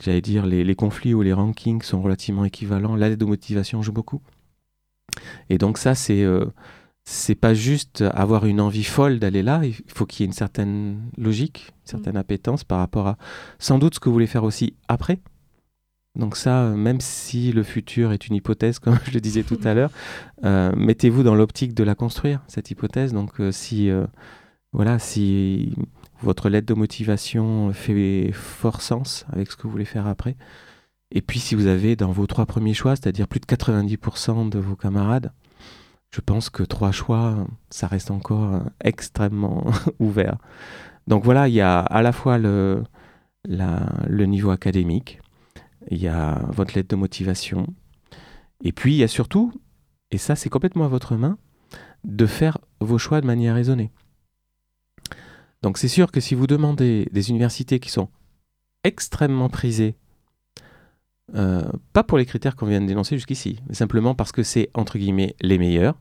j'allais 0.00 0.20
dire, 0.20 0.46
les, 0.46 0.64
les 0.64 0.74
conflits 0.74 1.14
ou 1.14 1.22
les 1.22 1.32
rankings 1.32 1.82
sont 1.82 2.02
relativement 2.02 2.44
équivalents, 2.44 2.96
l'aide 2.96 3.18
de 3.18 3.24
motivation 3.24 3.82
joue 3.82 3.92
beaucoup. 3.92 4.20
Et 5.50 5.58
donc 5.58 5.78
ça, 5.78 5.94
c'est 5.94 6.22
euh, 6.22 6.44
c'est 7.04 7.34
pas 7.34 7.52
juste 7.52 8.02
avoir 8.14 8.46
une 8.46 8.60
envie 8.60 8.84
folle 8.84 9.18
d'aller 9.18 9.42
là, 9.42 9.60
il 9.62 9.74
faut 9.88 10.06
qu'il 10.06 10.20
y 10.20 10.24
ait 10.24 10.26
une 10.26 10.32
certaine 10.32 11.02
logique, 11.18 11.72
une 11.82 11.90
certaine 11.90 12.16
appétence 12.16 12.64
par 12.64 12.78
rapport 12.78 13.06
à 13.06 13.18
sans 13.58 13.78
doute 13.78 13.94
ce 13.94 14.00
que 14.00 14.08
vous 14.08 14.14
voulez 14.14 14.26
faire 14.26 14.44
aussi 14.44 14.74
après. 14.88 15.18
Donc 16.16 16.36
ça, 16.36 16.68
même 16.70 17.00
si 17.00 17.52
le 17.52 17.62
futur 17.62 18.12
est 18.12 18.28
une 18.28 18.36
hypothèse, 18.36 18.78
comme 18.80 18.98
je 19.04 19.12
le 19.12 19.20
disais 19.20 19.42
tout 19.42 19.58
à 19.64 19.74
l'heure, 19.74 19.90
euh, 20.44 20.72
mettez-vous 20.76 21.22
dans 21.22 21.34
l'optique 21.34 21.74
de 21.74 21.84
la 21.84 21.94
construire, 21.94 22.40
cette 22.46 22.70
hypothèse. 22.70 23.12
Donc 23.12 23.40
euh, 23.40 23.52
si, 23.52 23.90
euh, 23.90 24.06
voilà, 24.72 24.98
si 24.98 25.74
votre 26.22 26.48
lettre 26.48 26.66
de 26.66 26.74
motivation 26.74 27.72
fait 27.72 28.30
fort 28.32 28.80
sens 28.80 29.26
avec 29.30 29.50
ce 29.50 29.56
que 29.56 29.64
vous 29.64 29.70
voulez 29.70 29.84
faire 29.84 30.06
après, 30.06 30.36
et 31.10 31.20
puis 31.20 31.38
si 31.38 31.54
vous 31.54 31.66
avez 31.66 31.96
dans 31.96 32.12
vos 32.12 32.26
trois 32.26 32.46
premiers 32.46 32.74
choix, 32.74 32.96
c'est-à-dire 32.96 33.28
plus 33.28 33.40
de 33.40 33.46
90% 33.46 34.48
de 34.48 34.58
vos 34.58 34.74
camarades, 34.74 35.32
je 36.14 36.20
pense 36.20 36.48
que 36.48 36.62
trois 36.62 36.92
choix, 36.92 37.44
ça 37.70 37.88
reste 37.88 38.12
encore 38.12 38.62
extrêmement 38.84 39.66
ouvert. 39.98 40.38
Donc 41.08 41.24
voilà, 41.24 41.48
il 41.48 41.54
y 41.54 41.60
a 41.60 41.80
à 41.80 42.02
la 42.02 42.12
fois 42.12 42.38
le, 42.38 42.84
niveau 43.48 44.50
académique, 44.50 45.20
il 45.90 45.98
y 45.98 46.06
a 46.06 46.40
votre 46.52 46.76
lettre 46.76 46.90
de 46.90 46.94
motivation, 46.94 47.66
et 48.62 48.70
puis 48.70 48.94
il 48.94 48.98
y 48.98 49.02
a 49.02 49.08
surtout, 49.08 49.52
et 50.12 50.18
ça 50.18 50.36
c'est 50.36 50.48
complètement 50.48 50.84
à 50.84 50.88
votre 50.88 51.16
main, 51.16 51.36
de 52.04 52.26
faire 52.26 52.58
vos 52.80 52.96
choix 52.96 53.20
de 53.20 53.26
manière 53.26 53.56
raisonnée. 53.56 53.90
Donc 55.62 55.78
c'est 55.78 55.88
sûr 55.88 56.12
que 56.12 56.20
si 56.20 56.36
vous 56.36 56.46
demandez 56.46 57.08
des 57.10 57.30
universités 57.30 57.80
qui 57.80 57.90
sont 57.90 58.08
extrêmement 58.84 59.48
prisées, 59.48 59.96
euh, 61.34 61.64
pas 61.92 62.04
pour 62.04 62.18
les 62.18 62.26
critères 62.26 62.54
qu'on 62.54 62.66
vient 62.66 62.80
de 62.80 62.86
dénoncer 62.86 63.16
jusqu'ici, 63.16 63.58
mais 63.66 63.74
simplement 63.74 64.14
parce 64.14 64.30
que 64.30 64.44
c'est 64.44 64.70
entre 64.74 64.96
guillemets 64.96 65.34
les 65.40 65.58
meilleurs, 65.58 65.96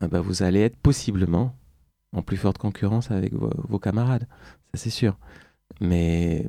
bah, 0.00 0.20
vous 0.20 0.42
allez 0.42 0.60
être 0.60 0.76
possiblement 0.76 1.54
en 2.12 2.22
plus 2.22 2.36
forte 2.36 2.58
concurrence 2.58 3.10
avec 3.10 3.32
vos, 3.34 3.50
vos 3.68 3.78
camarades, 3.78 4.26
ça 4.72 4.78
c'est 4.78 4.90
sûr. 4.90 5.18
Mais 5.80 6.46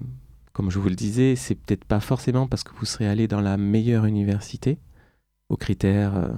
comme 0.53 0.71
je 0.71 0.79
vous 0.79 0.89
le 0.89 0.95
disais, 0.95 1.35
c'est 1.35 1.55
peut-être 1.55 1.85
pas 1.85 1.99
forcément 1.99 2.47
parce 2.47 2.63
que 2.63 2.73
vous 2.75 2.85
serez 2.85 3.07
allé 3.07 3.27
dans 3.27 3.41
la 3.41 3.57
meilleure 3.57 4.05
université, 4.05 4.79
aux 5.49 5.57
critères 5.57 6.15
euh, 6.15 6.29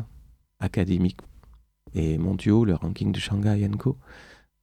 académiques 0.59 1.19
et 1.93 2.17
mondiaux, 2.17 2.65
le 2.65 2.75
ranking 2.75 3.11
de 3.11 3.19
Shanghai 3.19 3.67
Co, 3.77 3.97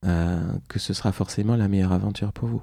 euh, 0.04 0.52
que 0.68 0.78
ce 0.78 0.94
sera 0.94 1.12
forcément 1.12 1.56
la 1.56 1.68
meilleure 1.68 1.92
aventure 1.92 2.32
pour 2.32 2.48
vous. 2.48 2.62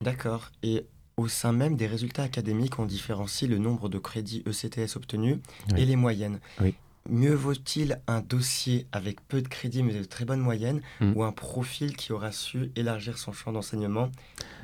D'accord. 0.00 0.50
Et 0.62 0.86
au 1.16 1.28
sein 1.28 1.52
même 1.52 1.76
des 1.76 1.86
résultats 1.86 2.22
académiques, 2.24 2.78
on 2.78 2.86
différencie 2.86 3.48
le 3.48 3.58
nombre 3.58 3.88
de 3.88 3.98
crédits 3.98 4.42
ECTS 4.46 4.96
obtenus 4.96 5.38
Oui. 5.72 5.82
et 5.82 5.84
les 5.84 5.96
moyennes. 5.96 6.40
Oui. 6.60 6.74
Mieux 7.10 7.34
vaut-il 7.34 7.98
un 8.06 8.20
dossier 8.20 8.86
avec 8.92 9.20
peu 9.26 9.42
de 9.42 9.48
crédits 9.48 9.82
mais 9.82 9.92
de 9.94 10.04
très 10.04 10.24
bonnes 10.24 10.40
moyennes 10.40 10.80
Mm. 11.00 11.12
ou 11.16 11.24
un 11.24 11.32
profil 11.32 11.96
qui 11.96 12.12
aura 12.12 12.30
su 12.32 12.70
élargir 12.76 13.18
son 13.18 13.32
champ 13.32 13.52
d'enseignement? 13.52 14.08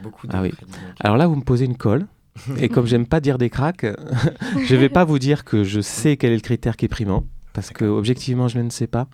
Beaucoup 0.02 0.26
de 0.26 0.34
Ah 0.36 0.42
oui. 0.42 0.52
Alors 1.00 1.16
là, 1.16 1.26
vous 1.26 1.34
me 1.36 1.42
posez 1.42 1.64
une 1.64 1.76
colle. 1.76 2.06
Et 2.58 2.68
comme 2.68 2.86
j'aime 2.86 3.06
pas 3.06 3.20
dire 3.20 3.36
des 3.38 3.50
cracks, 3.50 3.84
je 4.64 4.76
vais 4.76 4.88
pas 4.88 5.04
vous 5.04 5.18
dire 5.18 5.44
que 5.44 5.64
je 5.64 5.80
sais 5.80 6.16
quel 6.16 6.30
est 6.32 6.36
le 6.36 6.40
critère 6.40 6.76
qui 6.76 6.84
est 6.84 6.88
primant, 6.88 7.24
parce 7.52 7.70
que 7.70 7.84
objectivement, 7.84 8.46
je 8.46 8.60
ne 8.60 8.70
sais 8.70 8.86
pas. 8.86 9.08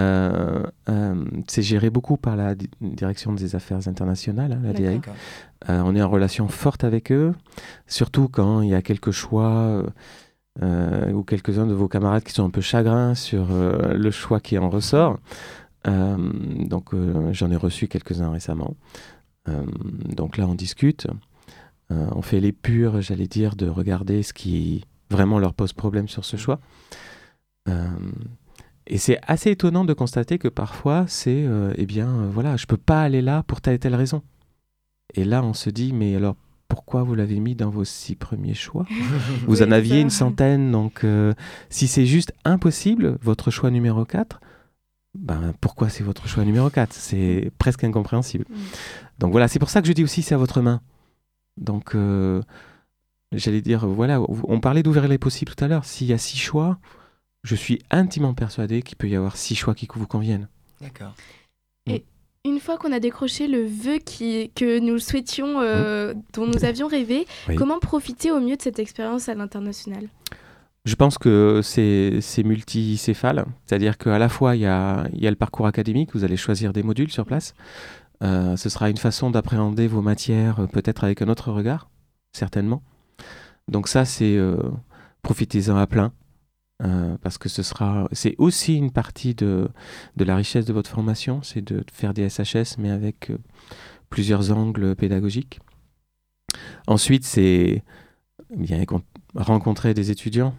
Euh, 0.00 0.64
euh, 0.88 1.24
c'est 1.46 1.62
géré 1.62 1.90
beaucoup 1.90 2.16
par 2.16 2.34
la 2.34 2.56
di- 2.56 2.68
direction 2.80 3.32
des 3.32 3.54
affaires 3.54 3.86
internationales, 3.86 4.52
hein, 4.52 4.60
la. 4.64 4.72
DAI. 4.72 5.00
Euh, 5.70 5.80
on 5.84 5.94
est 5.94 6.02
en 6.02 6.08
relation 6.10 6.48
forte 6.48 6.82
avec 6.82 7.12
eux, 7.12 7.32
surtout 7.86 8.28
quand 8.28 8.60
il 8.62 8.70
y 8.70 8.74
a 8.74 8.82
quelques 8.82 9.12
choix 9.12 9.84
ou 10.62 11.22
quelques-uns 11.22 11.66
de 11.66 11.74
vos 11.74 11.88
camarades 11.88 12.22
qui 12.22 12.32
sont 12.32 12.44
un 12.44 12.50
peu 12.50 12.60
chagrins 12.60 13.14
sur 13.14 13.48
euh, 13.50 13.94
le 13.94 14.10
choix 14.10 14.40
qui 14.40 14.56
en 14.58 14.70
ressort. 14.70 15.18
Euh, 15.86 16.16
donc 16.66 16.94
euh, 16.94 17.32
j'en 17.32 17.50
ai 17.50 17.56
reçu 17.56 17.88
quelques-uns 17.88 18.30
récemment. 18.30 18.74
Euh, 19.48 19.64
donc 20.16 20.36
là 20.36 20.46
on 20.46 20.54
discute. 20.54 21.06
Euh, 21.92 22.06
on 22.12 22.22
fait 22.22 22.40
les 22.40 22.52
purs, 22.52 23.00
j'allais 23.00 23.28
dire, 23.28 23.54
de 23.54 23.68
regarder 23.68 24.22
ce 24.22 24.32
qui 24.32 24.84
vraiment 25.10 25.38
leur 25.38 25.54
pose 25.54 25.72
problème 25.72 26.08
sur 26.08 26.24
ce 26.24 26.36
choix. 26.36 26.58
Euh, 27.68 27.86
et 28.88 28.98
c'est 28.98 29.18
assez 29.26 29.50
étonnant 29.50 29.84
de 29.84 29.92
constater 29.92 30.38
que 30.38 30.48
parfois 30.48 31.04
c'est, 31.06 31.44
euh, 31.46 31.72
eh 31.76 31.86
bien, 31.86 32.08
euh, 32.08 32.30
voilà, 32.32 32.56
je 32.56 32.66
peux 32.66 32.76
pas 32.76 33.02
aller 33.02 33.22
là 33.22 33.42
pour 33.44 33.60
telle 33.60 33.74
et 33.74 33.78
telle 33.78 33.94
raison. 33.94 34.22
Et 35.14 35.24
là, 35.24 35.42
on 35.44 35.54
se 35.54 35.70
dit, 35.70 35.92
mais 35.92 36.16
alors 36.16 36.36
pourquoi 36.68 37.02
vous 37.02 37.14
l'avez 37.14 37.40
mis 37.40 37.54
dans 37.54 37.70
vos 37.70 37.84
six 37.84 38.14
premiers 38.14 38.54
choix 38.54 38.86
Vous 39.46 39.62
Oui, 39.62 39.68
en 39.68 39.70
aviez 39.70 40.00
une 40.00 40.10
centaine, 40.10 40.70
donc 40.70 41.04
euh, 41.04 41.32
si 41.70 41.86
c'est 41.86 42.06
juste 42.06 42.32
impossible, 42.44 43.18
votre 43.22 43.50
choix 43.50 43.70
numéro 43.70 44.04
4, 44.04 44.40
ben, 45.14 45.54
pourquoi 45.60 45.88
c'est 45.88 46.04
votre 46.04 46.28
choix 46.28 46.44
numéro 46.44 46.68
4 46.68 46.92
C'est 46.92 47.50
presque 47.58 47.84
incompréhensible. 47.84 48.44
Mm. 48.48 48.54
Donc 49.18 49.32
voilà, 49.32 49.48
c'est 49.48 49.58
pour 49.58 49.70
ça 49.70 49.80
que 49.80 49.88
je 49.88 49.92
dis 49.92 50.04
aussi 50.04 50.22
c'est 50.22 50.34
à 50.34 50.38
votre 50.38 50.60
main. 50.60 50.80
Donc 51.56 51.94
euh, 51.94 52.42
j'allais 53.32 53.62
dire, 53.62 53.86
voilà, 53.86 54.20
on 54.20 54.60
parlait 54.60 54.82
d'ouvrir 54.82 55.08
les 55.08 55.18
possibles 55.18 55.54
tout 55.54 55.64
à 55.64 55.68
l'heure. 55.68 55.84
S'il 55.84 56.06
y 56.06 56.12
a 56.12 56.18
six 56.18 56.38
choix, 56.38 56.78
je 57.44 57.54
suis 57.54 57.80
intimement 57.90 58.34
persuadé 58.34 58.82
qu'il 58.82 58.96
peut 58.96 59.08
y 59.08 59.16
avoir 59.16 59.36
six 59.36 59.54
choix 59.54 59.74
qui 59.74 59.88
vous 59.94 60.06
conviennent. 60.06 60.48
D'accord. 60.80 61.14
Une 62.46 62.60
fois 62.60 62.78
qu'on 62.78 62.92
a 62.92 63.00
décroché 63.00 63.48
le 63.48 63.64
vœu 63.66 63.98
qui, 63.98 64.50
que 64.54 64.78
nous 64.78 64.98
souhaitions, 64.98 65.60
euh, 65.60 66.14
dont 66.32 66.46
nous 66.46 66.64
avions 66.64 66.86
rêvé, 66.86 67.20
Mmh. 67.20 67.50
Oui. 67.50 67.54
comment 67.56 67.78
profiter 67.80 68.30
au 68.30 68.40
mieux 68.40 68.56
de 68.56 68.62
cette 68.62 68.78
expérience 68.78 69.28
à 69.28 69.34
l'international? 69.34 70.04
Je 70.84 70.94
pense 70.94 71.18
que 71.18 71.60
c'est 71.62 72.42
multicéphale, 72.44 73.44
c'est-à-dire 73.66 73.98
qu'à 73.98 74.18
la 74.20 74.28
fois 74.28 74.54
il 74.54 74.62
y 74.62 74.66
a, 74.66 75.08
il 75.12 75.20
y 75.20 75.26
a 75.26 75.30
le 75.30 75.36
parcours 75.36 75.66
académique, 75.66 76.10
vous 76.14 76.22
allez 76.22 76.36
choisir 76.36 76.72
des 76.72 76.84
modules 76.84 77.10
sur 77.10 77.24
place. 77.26 77.54
Euh, 78.22 78.56
ce 78.56 78.68
sera 78.68 78.88
une 78.88 78.96
façon 78.96 79.30
d'appréhender 79.30 79.88
vos 79.88 80.00
matières 80.00 80.60
euh, 80.60 80.66
peut-être 80.68 81.02
avec 81.02 81.22
un 81.22 81.28
autre 81.28 81.50
regard, 81.50 81.90
certainement. 82.32 82.82
Donc 83.68 83.88
ça, 83.88 84.04
c'est 84.04 84.36
euh, 84.36 84.56
profitez-en 85.22 85.76
à 85.76 85.88
plein, 85.88 86.12
euh, 86.82 87.16
parce 87.22 87.38
que 87.38 87.48
ce 87.48 87.62
sera, 87.62 88.08
c'est 88.12 88.34
aussi 88.38 88.74
une 88.76 88.90
partie 88.90 89.34
de, 89.34 89.68
de 90.16 90.24
la 90.24 90.36
richesse 90.36 90.64
de 90.66 90.72
votre 90.72 90.90
formation, 90.90 91.42
c'est 91.42 91.62
de 91.62 91.84
faire 91.92 92.12
des 92.14 92.28
SHS, 92.28 92.76
mais 92.78 92.90
avec 92.90 93.30
euh, 93.30 93.38
plusieurs 94.10 94.52
angles 94.52 94.94
pédagogiques. 94.94 95.60
Ensuite, 96.86 97.24
c'est 97.24 97.82
bien 98.54 98.84
con- 98.84 99.02
rencontrer 99.34 99.94
des 99.94 100.10
étudiants, 100.10 100.54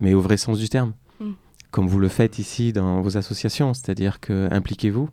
mais 0.00 0.14
au 0.14 0.20
vrai 0.20 0.36
sens 0.36 0.58
du 0.58 0.68
terme, 0.68 0.94
Mm. 1.20 1.32
comme 1.70 1.86
vous 1.88 1.98
le 1.98 2.08
faites 2.08 2.38
ici 2.38 2.72
dans 2.72 3.00
vos 3.00 3.16
associations, 3.16 3.74
c'est-à-dire 3.74 4.18
que 4.20 4.48
impliquez-vous. 4.50 5.08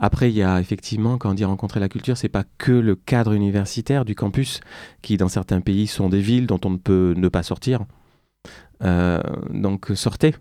Après, 0.00 0.30
il 0.30 0.36
y 0.36 0.42
a 0.42 0.60
effectivement, 0.60 1.18
quand 1.18 1.30
on 1.30 1.34
dit 1.34 1.44
rencontrer 1.44 1.80
la 1.80 1.88
culture, 1.88 2.16
c'est 2.16 2.28
pas 2.28 2.44
que 2.58 2.70
le 2.72 2.94
cadre 2.94 3.32
universitaire 3.32 4.04
du 4.04 4.14
campus, 4.14 4.60
qui 5.02 5.16
dans 5.16 5.28
certains 5.28 5.60
pays 5.60 5.88
sont 5.88 6.08
des 6.08 6.20
villes 6.20 6.46
dont 6.46 6.60
on 6.64 6.70
ne 6.70 6.76
peut 6.76 7.14
ne 7.16 7.28
pas 7.28 7.42
sortir. 7.42 7.84
Euh, 8.82 9.20
donc 9.50 9.90
sortez. 9.94 10.34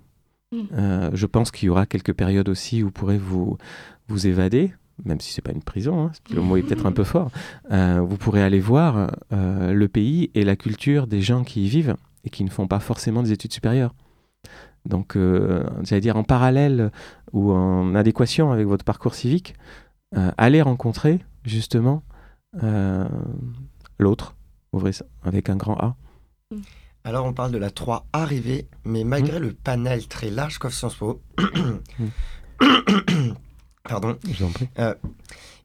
Mm. 0.51 0.61
Euh, 0.73 1.09
je 1.13 1.25
pense 1.25 1.51
qu'il 1.51 1.67
y 1.67 1.69
aura 1.69 1.85
quelques 1.85 2.13
périodes 2.13 2.49
aussi 2.49 2.83
où 2.83 2.88
vous 2.88 2.91
pourrez 2.91 3.17
vous, 3.17 3.57
vous 4.07 4.27
évader, 4.27 4.73
même 5.05 5.19
si 5.19 5.33
c'est 5.33 5.41
pas 5.41 5.51
une 5.51 5.63
prison, 5.63 6.05
hein, 6.05 6.11
le 6.33 6.41
mot 6.41 6.57
est 6.57 6.63
peut-être 6.63 6.85
un 6.85 6.91
peu 6.91 7.03
fort. 7.03 7.31
Euh, 7.71 8.01
vous 8.01 8.17
pourrez 8.17 8.41
aller 8.41 8.59
voir 8.59 9.11
euh, 9.31 9.73
le 9.73 9.88
pays 9.88 10.31
et 10.33 10.43
la 10.43 10.55
culture 10.55 11.07
des 11.07 11.21
gens 11.21 11.43
qui 11.43 11.65
y 11.65 11.69
vivent 11.69 11.95
et 12.23 12.29
qui 12.29 12.43
ne 12.43 12.49
font 12.49 12.67
pas 12.67 12.79
forcément 12.79 13.23
des 13.23 13.31
études 13.31 13.53
supérieures. 13.53 13.93
Donc, 14.85 15.15
euh, 15.15 15.63
j'allais 15.83 16.01
dire 16.01 16.15
en 16.15 16.23
parallèle 16.23 16.91
ou 17.33 17.51
en 17.51 17.93
adéquation 17.93 18.51
avec 18.51 18.65
votre 18.65 18.85
parcours 18.85 19.15
civique, 19.15 19.55
allez 20.38 20.61
rencontrer 20.61 21.19
justement 21.43 22.01
l'autre, 23.99 24.35
ouvrez 24.71 24.93
ça, 24.93 25.05
avec 25.23 25.49
un 25.49 25.57
grand 25.57 25.77
A. 25.77 25.95
Alors 27.07 27.25
on 27.25 27.31
parle 27.31 27.51
de 27.53 27.57
la 27.57 27.69
3 27.69 28.05
arrivée, 28.11 28.67
mais 28.83 29.05
Mmh. 29.05 29.07
malgré 29.07 29.39
le 29.39 29.53
panel 29.53 30.07
très 30.07 30.29
large 30.29 30.57
qu'offre 30.57 30.75
Sciences 30.75 30.95
Po, 30.95 31.21
pardon, 33.87 34.17
vous 34.25 34.43
en 34.45 34.49
prie. 34.49 34.67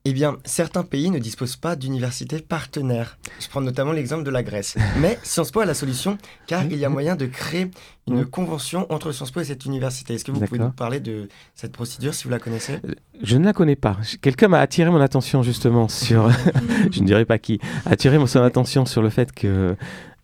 eh 0.05 0.13
bien 0.13 0.37
certains 0.45 0.85
pays 0.85 1.11
ne 1.11 1.19
disposent 1.19 1.57
pas 1.57 1.75
d'universités 1.75 2.39
partenaires. 2.41 3.19
Je 3.41 3.49
prends 3.49 3.61
notamment 3.61 3.91
l'exemple 3.91 4.23
de 4.23 4.31
la 4.31 4.45
Grèce. 4.45 4.77
Mais 5.01 5.19
Sciences 5.25 5.51
Po 5.51 5.59
a 5.61 5.65
la 5.65 5.75
solution, 5.75 6.17
car 6.47 6.63
il 6.65 6.77
y 6.77 6.85
a 6.85 6.89
moyen 6.89 7.17
de 7.17 7.27
créer 7.27 7.73
une 8.07 8.25
convention 8.25 8.87
entre 8.93 9.11
Sciences 9.11 9.33
Po 9.33 9.41
et 9.41 9.45
cette 9.45 9.65
université. 9.65 10.15
Est-ce 10.15 10.25
que 10.25 10.31
vous 10.31 10.39
pouvez 10.47 10.61
nous 10.61 10.71
parler 10.71 11.01
de 11.01 11.29
cette 11.57 11.73
procédure 11.73 12.15
si 12.15 12.23
vous 12.23 12.31
la 12.31 12.39
connaissez? 12.39 12.79
Je 13.21 13.37
ne 13.37 13.45
la 13.45 13.53
connais 13.53 13.75
pas. 13.77 13.97
Quelqu'un 14.21 14.47
m'a 14.47 14.61
attiré 14.61 14.91
mon 14.91 15.01
attention 15.01 15.43
justement 15.43 15.89
sur, 15.89 16.31
je 16.93 17.01
ne 17.01 17.07
dirais 17.07 17.25
pas 17.25 17.39
qui, 17.39 17.59
a 17.85 17.91
attiré 17.91 18.17
mon- 18.19 18.27
attention 18.45 18.87
sur 18.87 19.03
le 19.03 19.11
fait 19.11 19.33
que 19.33 19.77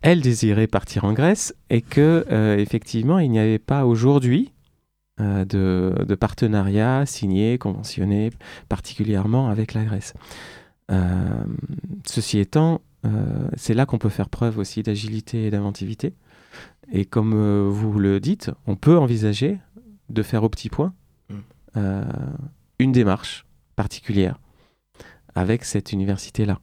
elle 0.02 0.20
désirait 0.20 0.66
partir 0.66 1.04
en 1.04 1.12
Grèce 1.12 1.54
et 1.70 1.82
que 1.82 2.24
euh, 2.30 2.56
effectivement 2.56 3.18
il 3.18 3.30
n'y 3.30 3.38
avait 3.38 3.58
pas 3.58 3.86
aujourd'hui 3.86 4.52
euh, 5.20 5.44
de, 5.44 6.04
de 6.04 6.14
partenariats 6.14 7.06
signés, 7.06 7.58
conventionnés, 7.58 8.30
particulièrement 8.68 9.48
avec 9.48 9.74
la 9.74 9.84
Grèce. 9.84 10.14
Euh, 10.90 11.44
ceci 12.06 12.38
étant, 12.38 12.80
c'est 13.56 13.72
là 13.72 13.86
qu'on 13.86 13.96
peut 13.96 14.10
faire 14.10 14.28
preuve 14.28 14.58
aussi 14.58 14.82
d'agilité 14.82 15.46
et 15.46 15.50
d'inventivité. 15.50 16.12
Et 16.92 17.06
comme 17.06 17.68
vous 17.68 17.98
le 17.98 18.20
dites, 18.20 18.50
on 18.66 18.76
peut 18.76 18.98
envisager 18.98 19.58
de 20.10 20.22
faire 20.22 20.42
au 20.42 20.50
petit 20.50 20.68
point 20.68 20.92
Mm. 21.28 22.04
une 22.78 22.92
démarche 22.92 23.44
particulière 23.76 24.38
avec 25.34 25.64
cette 25.64 25.92
université-là. 25.92 26.58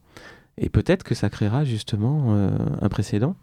Et 0.58 0.68
peut-être 0.68 1.04
que 1.04 1.14
ça 1.14 1.28
créera 1.28 1.64
justement 1.64 2.34
euh, 2.34 2.50
un 2.80 2.88
précédent 2.88 3.36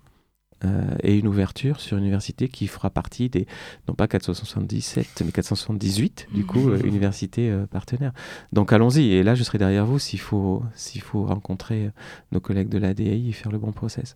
euh, 0.65 0.95
et 1.01 1.17
une 1.17 1.27
ouverture 1.27 1.79
sur 1.79 1.97
une 1.97 2.03
université 2.03 2.47
qui 2.47 2.67
fera 2.67 2.89
partie 2.89 3.29
des, 3.29 3.47
non 3.87 3.95
pas 3.95 4.07
477, 4.07 5.23
mais 5.25 5.31
478, 5.31 6.27
du 6.33 6.45
coup, 6.45 6.69
euh, 6.69 6.79
universités 6.83 7.49
euh, 7.49 7.65
partenaires. 7.67 8.13
Donc 8.53 8.71
allons-y. 8.71 9.11
Et 9.11 9.23
là, 9.23 9.35
je 9.35 9.43
serai 9.43 9.57
derrière 9.57 9.85
vous 9.85 9.99
s'il 9.99 10.19
faut, 10.19 10.63
s'il 10.73 11.01
faut 11.01 11.25
rencontrer 11.25 11.87
euh, 11.87 11.91
nos 12.31 12.39
collègues 12.39 12.69
de 12.69 12.77
l'ADI 12.77 13.29
et 13.29 13.31
faire 13.33 13.51
le 13.51 13.57
bon 13.57 13.71
process. 13.71 14.15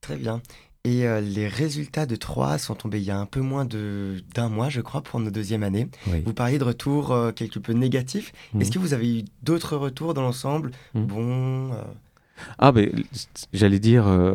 Très 0.00 0.16
bien. 0.16 0.40
Et 0.84 1.06
euh, 1.06 1.20
les 1.20 1.46
résultats 1.46 2.06
de 2.06 2.16
3 2.16 2.56
sont 2.56 2.74
tombés 2.74 2.98
il 2.98 3.04
y 3.04 3.10
a 3.10 3.18
un 3.18 3.26
peu 3.26 3.40
moins 3.40 3.66
de- 3.66 4.22
d'un 4.34 4.48
mois, 4.48 4.70
je 4.70 4.80
crois, 4.80 5.02
pour 5.02 5.20
nos 5.20 5.30
deuxième 5.30 5.62
année. 5.62 5.88
Oui. 6.06 6.22
Vous 6.24 6.32
parliez 6.32 6.58
de 6.58 6.64
retours 6.64 7.12
euh, 7.12 7.32
quelque 7.32 7.58
peu 7.58 7.74
négatifs. 7.74 8.32
Mhm. 8.54 8.62
Est-ce 8.62 8.70
que 8.70 8.78
vous 8.78 8.94
avez 8.94 9.18
eu 9.20 9.24
d'autres 9.42 9.76
retours 9.76 10.14
dans 10.14 10.22
l'ensemble? 10.22 10.70
Mhm. 10.94 11.04
Bon, 11.06 11.72
euh, 11.74 11.82
Ah, 12.58 12.72
ben, 12.72 12.90
j'allais 13.52 13.78
dire, 13.78 14.08
euh, 14.08 14.32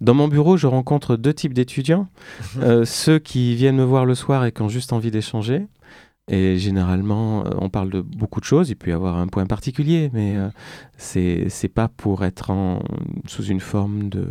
dans 0.00 0.14
mon 0.14 0.28
bureau, 0.28 0.56
je 0.56 0.66
rencontre 0.66 1.16
deux 1.16 1.34
types 1.34 1.52
d'étudiants. 1.52 2.08
Euh, 2.62 2.86
ceux 2.86 3.18
qui 3.18 3.54
viennent 3.54 3.76
me 3.76 3.84
voir 3.84 4.06
le 4.06 4.14
soir 4.14 4.46
et 4.46 4.52
qui 4.52 4.62
ont 4.62 4.70
juste 4.70 4.94
envie 4.94 5.10
d'échanger. 5.10 5.66
Et 6.28 6.58
généralement, 6.58 7.46
euh, 7.46 7.50
on 7.58 7.70
parle 7.70 7.90
de 7.90 8.00
beaucoup 8.00 8.40
de 8.40 8.44
choses. 8.44 8.68
Il 8.68 8.76
peut 8.76 8.90
y 8.90 8.92
avoir 8.92 9.16
un 9.16 9.26
point 9.28 9.46
particulier, 9.46 10.10
mais 10.12 10.36
euh, 10.36 10.48
c'est 10.96 11.48
c'est 11.48 11.68
pas 11.68 11.88
pour 11.88 12.24
être 12.24 12.50
en, 12.50 12.82
sous 13.26 13.44
une 13.44 13.60
forme 13.60 14.10
de, 14.10 14.26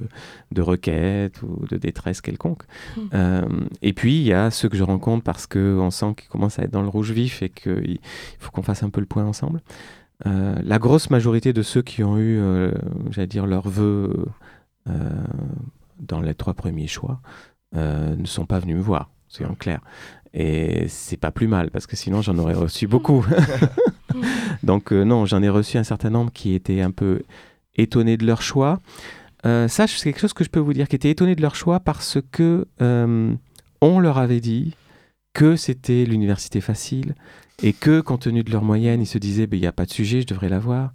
de 0.51 0.61
requête 0.61 1.41
ou 1.41 1.65
de 1.65 1.77
détresse 1.77 2.21
quelconque. 2.21 2.63
Mm. 2.95 3.01
Euh, 3.13 3.41
et 3.81 3.93
puis, 3.93 4.17
il 4.17 4.23
y 4.23 4.33
a 4.33 4.51
ceux 4.51 4.69
que 4.69 4.77
je 4.77 4.83
rencontre 4.83 5.23
parce 5.23 5.47
qu'on 5.47 5.89
sent 5.89 6.13
qu'ils 6.17 6.29
commencent 6.29 6.59
à 6.59 6.63
être 6.63 6.71
dans 6.71 6.83
le 6.83 6.89
rouge 6.89 7.11
vif 7.11 7.41
et 7.41 7.49
qu'il 7.49 7.97
il 7.97 7.99
faut 8.39 8.51
qu'on 8.51 8.61
fasse 8.61 8.83
un 8.83 8.89
peu 8.89 9.01
le 9.01 9.07
point 9.07 9.25
ensemble. 9.25 9.61
Euh, 10.25 10.55
la 10.63 10.79
grosse 10.79 11.09
majorité 11.09 11.53
de 11.53 11.61
ceux 11.61 11.81
qui 11.81 12.03
ont 12.03 12.17
eu, 12.17 12.39
j'allais 13.09 13.27
dire, 13.27 13.47
leurs 13.47 13.67
vœux 13.67 14.27
dans 15.99 16.21
les 16.21 16.35
trois 16.35 16.53
premiers 16.53 16.87
choix 16.87 17.21
ne 17.73 18.25
sont 18.25 18.45
pas 18.45 18.59
venus 18.59 18.75
me 18.77 18.81
voir, 18.81 19.09
soyons 19.27 19.55
clairs. 19.55 19.81
Et 20.39 20.85
c'est 20.87 21.17
pas 21.17 21.31
plus 21.31 21.47
mal, 21.47 21.71
parce 21.71 21.87
que 21.87 21.95
sinon 21.95 22.21
j'en 22.21 22.37
aurais 22.37 22.53
reçu 22.53 22.85
beaucoup. 22.85 23.25
Donc 24.63 24.91
euh, 24.91 25.03
non, 25.03 25.25
j'en 25.25 25.41
ai 25.41 25.49
reçu 25.49 25.77
un 25.77 25.83
certain 25.83 26.11
nombre 26.11 26.31
qui 26.31 26.53
étaient 26.53 26.81
un 26.81 26.91
peu 26.91 27.21
étonnés 27.75 28.17
de 28.17 28.25
leur 28.25 28.41
choix. 28.41 28.79
Euh, 29.45 29.67
ça, 29.67 29.87
c'est 29.87 30.11
quelque 30.11 30.19
chose 30.19 30.33
que 30.33 30.43
je 30.43 30.49
peux 30.49 30.59
vous 30.59 30.73
dire, 30.73 30.87
qui 30.87 30.95
étaient 30.95 31.09
étonnés 31.09 31.35
de 31.35 31.41
leur 31.41 31.55
choix 31.55 31.79
parce 31.79 32.19
que 32.31 32.67
euh, 32.81 33.33
on 33.81 33.99
leur 33.99 34.17
avait 34.17 34.39
dit 34.39 34.75
que 35.33 35.55
c'était 35.55 36.05
l'université 36.05 36.61
facile 36.61 37.15
et 37.63 37.73
que, 37.73 38.01
compte 38.01 38.21
tenu 38.21 38.43
de 38.43 38.51
leur 38.51 38.63
moyenne, 38.63 39.01
ils 39.01 39.07
se 39.07 39.17
disaient, 39.17 39.47
Ben, 39.47 39.57
il 39.57 39.61
n'y 39.61 39.67
a 39.67 39.71
pas 39.71 39.85
de 39.85 39.91
sujet, 39.91 40.21
je 40.21 40.27
devrais 40.27 40.49
l'avoir. 40.49 40.91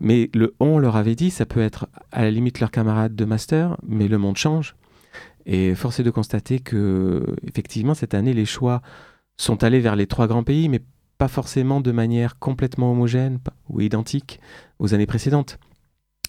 Mais 0.00 0.30
le 0.32 0.54
on 0.60 0.78
leur 0.78 0.96
avait 0.96 1.14
dit, 1.14 1.30
ça 1.30 1.44
peut 1.44 1.60
être 1.60 1.88
à 2.12 2.22
la 2.22 2.30
limite 2.30 2.60
leurs 2.60 2.70
camarades 2.70 3.14
de 3.14 3.24
master, 3.24 3.76
mais 3.86 4.08
le 4.08 4.18
monde 4.18 4.36
change. 4.36 4.74
Et 5.46 5.74
force 5.74 6.00
est 6.00 6.04
de 6.04 6.10
constater 6.10 6.60
que, 6.60 7.24
effectivement, 7.46 7.94
cette 7.94 8.14
année, 8.14 8.34
les 8.34 8.44
choix 8.44 8.82
sont 9.36 9.62
allés 9.64 9.80
vers 9.80 9.96
les 9.96 10.06
trois 10.06 10.26
grands 10.26 10.42
pays, 10.42 10.68
mais 10.68 10.82
pas 11.16 11.28
forcément 11.28 11.80
de 11.80 11.92
manière 11.92 12.38
complètement 12.38 12.92
homogène 12.92 13.38
ou 13.68 13.80
identique 13.80 14.40
aux 14.78 14.94
années 14.94 15.06
précédentes. 15.06 15.58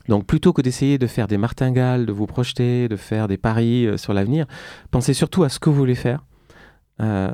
Donc 0.07 0.25
plutôt 0.25 0.53
que 0.53 0.61
d'essayer 0.61 0.97
de 0.97 1.05
faire 1.05 1.27
des 1.27 1.37
martingales, 1.37 2.07
de 2.07 2.11
vous 2.11 2.25
projeter, 2.25 2.87
de 2.87 2.95
faire 2.95 3.27
des 3.27 3.37
paris 3.37 3.85
euh, 3.85 3.97
sur 3.97 4.13
l'avenir, 4.13 4.47
pensez 4.89 5.13
surtout 5.13 5.43
à 5.43 5.49
ce 5.49 5.59
que 5.59 5.69
vous 5.69 5.75
voulez 5.75 5.95
faire. 5.95 6.25
Euh, 6.99 7.31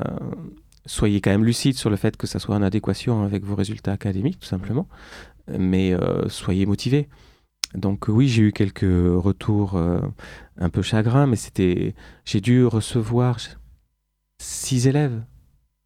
soyez 0.86 1.21
quand 1.21 1.32
même 1.32 1.45
lucide 1.45 1.78
sur 1.78 1.89
le 1.89 1.95
fait 1.95 2.17
que 2.17 2.28
ça 2.28 2.38
soit 2.39 2.55
en 2.55 2.61
adéquation 2.61 3.23
avec 3.23 3.45
vos 3.45 3.55
résultats 3.55 3.93
académiques, 3.93 4.39
tout 4.39 4.47
simplement. 4.47 4.88
Mais 5.47 5.93
euh, 5.93 6.28
soyez 6.28 6.65
motivés. 6.65 7.07
Donc 7.76 8.09
euh, 8.09 8.11
oui, 8.11 8.28
j'ai 8.28 8.43
eu 8.43 8.51
quelques 8.51 8.82
retours 8.84 9.76
euh, 9.76 9.99
un 10.57 10.69
peu 10.69 10.82
chagrins, 10.82 11.28
mais 11.28 11.36
c'était, 11.36 11.95
j'ai 12.26 12.41
dû 12.41 12.65
recevoir 12.65 13.38
six 14.39 14.88
élèves 14.88 15.21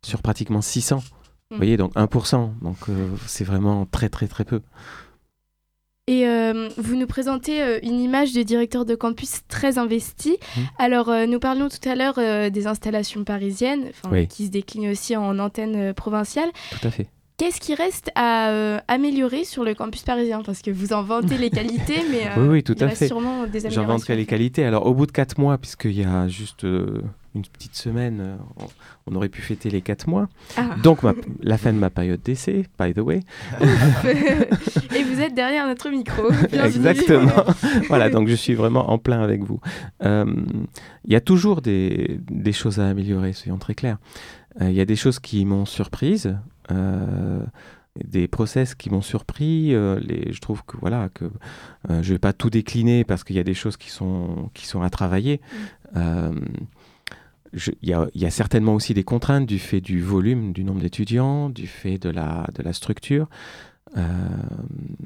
sur 0.06 0.22
pratiquement 0.22 0.62
600. 0.62 1.04
Vous 1.52 1.58
voyez, 1.58 1.78
donc 1.78 1.96
1%. 1.96 2.52
Donc 2.62 2.78
euh, 2.90 3.10
c'est 3.26 3.44
vraiment 3.44 3.86
très 3.86 4.10
très 4.10 4.28
très 4.28 4.46
peu. 4.46 4.62
Et 6.08 6.28
euh, 6.28 6.70
vous 6.78 6.96
nous 6.96 7.06
présentez 7.06 7.62
euh, 7.62 7.80
une 7.84 8.00
image 8.00 8.34
de 8.34 8.42
directeur 8.42 8.84
de 8.84 8.96
campus 8.96 9.42
très 9.48 9.78
investi. 9.78 10.38
Mhm. 10.58 10.64
Alors, 10.80 11.10
euh, 11.10 11.28
nous 11.28 11.40
parlions 11.40 11.70
tout 11.70 11.88
à 11.88 11.94
l'heure 11.94 12.50
des 12.50 12.66
installations 12.66 13.24
parisiennes, 13.24 13.92
Oui. 14.12 14.28
qui 14.28 14.48
se 14.48 14.52
déclinent 14.52 14.90
aussi 14.90 15.16
en 15.16 15.38
antenne 15.38 15.94
provinciale. 15.94 16.50
Tout 16.72 16.88
à 16.88 16.90
fait. 16.90 17.08
Qu'est-ce 17.40 17.62
qui 17.62 17.74
reste 17.74 18.12
à 18.16 18.50
euh, 18.50 18.80
améliorer 18.90 19.46
sur 19.46 19.64
le 19.64 19.74
campus 19.74 20.02
parisien? 20.02 20.42
Parce 20.46 20.62
que 20.62 20.72
vous 20.72 20.92
en 20.92 21.04
vantez 21.04 21.38
les 21.38 21.50
qualités, 21.60 22.02
mais 22.12 22.28
euh, 22.28 22.42
Oui, 22.42 22.48
oui, 22.50 22.64
tout 22.64 22.76
il 22.76 22.84
à 22.84 22.88
reste 22.88 23.00
fait. 23.00 23.08
sûrement 23.08 23.46
des 23.48 23.62
J'en 23.62 23.68
améliorations. 23.68 23.86
vante 23.86 24.04
que 24.06 24.12
à 24.12 24.16
les 24.18 24.26
qualités. 24.26 24.66
Alors, 24.66 24.86
au 24.86 24.94
bout 24.94 25.06
de 25.06 25.14
quatre 25.14 25.40
mois, 25.40 25.58
puisqu'il 25.58 25.94
y 25.98 26.04
a 26.04 26.28
juste 26.28 26.66
euh, 26.66 27.02
une 27.36 27.44
petite 27.44 27.76
semaine, 27.76 28.18
euh, 28.20 28.36
on, 29.08 29.16
aurait 29.16 29.30
pu 29.30 29.42
fêter 29.42 29.70
les 29.70 29.80
quatre 29.82 30.08
mois. 30.10 30.28
Ah. 30.58 30.76
Donc, 30.84 31.02
ma- 31.02 31.14
la 31.42 31.58
fin 31.58 31.72
de 31.72 31.78
ma 31.78 31.90
période 31.90 32.22
d'essai, 32.22 32.66
by 32.78 32.94
the 32.94 33.00
way. 33.00 33.22
Et 34.94 35.04
vous 35.04 35.22
êtes 35.22 35.34
derrière 35.34 35.66
notre 35.66 35.90
micro. 35.90 36.24
Exactement. 36.52 37.46
voilà, 37.88 38.10
donc 38.10 38.28
je 38.28 38.36
suis 38.36 38.54
vraiment 38.54 38.92
en 38.92 38.98
plein 38.98 39.22
avec 39.22 39.44
vous. 39.44 39.62
Il 40.04 40.28
y 41.08 41.16
a 41.16 41.22
toujours 41.22 41.62
des, 41.62 42.20
des 42.30 42.52
choses 42.52 42.82
à 42.82 42.90
améliorer, 42.90 43.32
soyons 43.32 43.58
très 43.60 43.76
clairs. 43.76 43.98
Il 44.60 44.74
y 44.74 44.82
a 44.82 44.86
des 44.86 44.98
choses 44.98 45.20
qui 45.20 45.46
m'ont 45.46 45.66
surprise. 45.66 46.36
Euh, 46.72 47.44
des 48.04 48.28
process 48.28 48.76
qui 48.76 48.90
m'ont 48.90 49.02
surpris. 49.02 49.74
euh, 49.74 50.00
les, 50.00 50.32
je 50.32 50.40
trouve 50.40 50.64
que 50.66 50.78
voilà 50.78 51.10
que 51.10 51.26
euh, 51.90 52.02
je 52.04 52.14
vais 52.14 52.20
pas 52.20 52.34
tout 52.34 52.50
décliner 52.50 53.04
parce 53.04 53.24
qu'il 53.24 53.36
y 53.36 53.40
a 53.40 53.44
des 53.44 53.54
choses 53.54 53.78
qui 53.78 53.90
sont 53.90 54.50
qui 54.54 54.66
sont 54.68 54.82
à 54.82 54.90
travailler. 54.90 55.42
Euh, 55.96 56.32
je- 57.54 57.72
Il 57.82 57.90
y, 57.90 57.94
a, 57.94 58.08
il 58.14 58.22
y 58.22 58.26
a 58.26 58.30
certainement 58.32 58.76
aussi 58.76 58.94
des 58.94 59.04
contraintes 59.04 59.48
du 59.48 59.58
fait 59.60 59.82
du 59.82 60.02
volume 60.02 60.54
du 60.54 60.64
nombre 60.64 60.82
d'étudiants, 60.82 61.50
du 61.50 61.66
fait 61.68 61.98
de 61.98 62.10
la, 62.10 62.48
de 62.56 62.62
la 62.64 62.74
structure. 62.74 63.28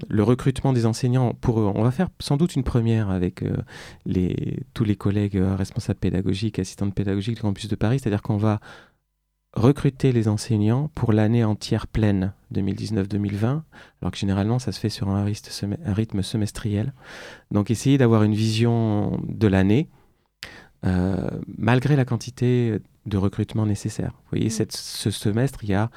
Le 0.10 0.24
recrutement 0.24 0.74
des 0.74 0.86
enseignants, 0.86 1.34
pour, 1.40 1.56
on 1.58 1.84
va 1.84 1.92
faire 1.92 2.10
sans 2.20 2.36
doute 2.36 2.56
une 2.58 2.64
première 2.66 3.10
avec 3.10 3.42
les, 4.06 4.60
tous 4.74 4.84
les 4.84 4.98
collègues 4.98 5.42
responsables 5.58 6.00
pédagogiques, 6.00 6.60
assistants 6.60 6.90
pédagogiques 6.90 7.36
du 7.36 7.42
campus 7.42 7.70
de 7.70 7.76
Paris, 7.78 8.00
c'est-à-dire 8.00 8.22
qu'on 8.22 8.36
va 8.36 8.60
recruter 9.54 10.12
les 10.12 10.28
enseignants 10.28 10.90
pour 10.96 11.14
l'année 11.14 11.44
entière 11.44 11.88
pleine 11.88 12.34
2019-2020, 12.54 13.62
alors 14.02 14.12
que 14.12 14.18
généralement 14.18 14.60
ça 14.60 14.72
se 14.72 14.80
fait 14.80 14.90
sur 14.90 15.10
un 15.10 15.24
rythme, 15.24 16.22
semestriel. 16.24 16.94
Donc 17.52 17.70
essayer 17.72 17.98
d'avoir 17.98 18.24
une 18.24 18.34
vision 18.34 19.20
de 19.28 19.48
l'année, 19.48 19.90
euh, 20.86 21.30
malgré 21.58 21.96
la 21.96 22.06
quantité 22.06 22.80
de 23.06 23.18
recrutement 23.18 23.66
nécessaire. 23.66 24.12
Vous 24.24 24.30
voyez, 24.32 24.48
Mm. 24.48 24.52
cette- 24.52 24.72
ce 24.76 25.12
semestre, 25.12 25.64
il 25.64 25.70
y 25.70 25.74
a 25.74 25.90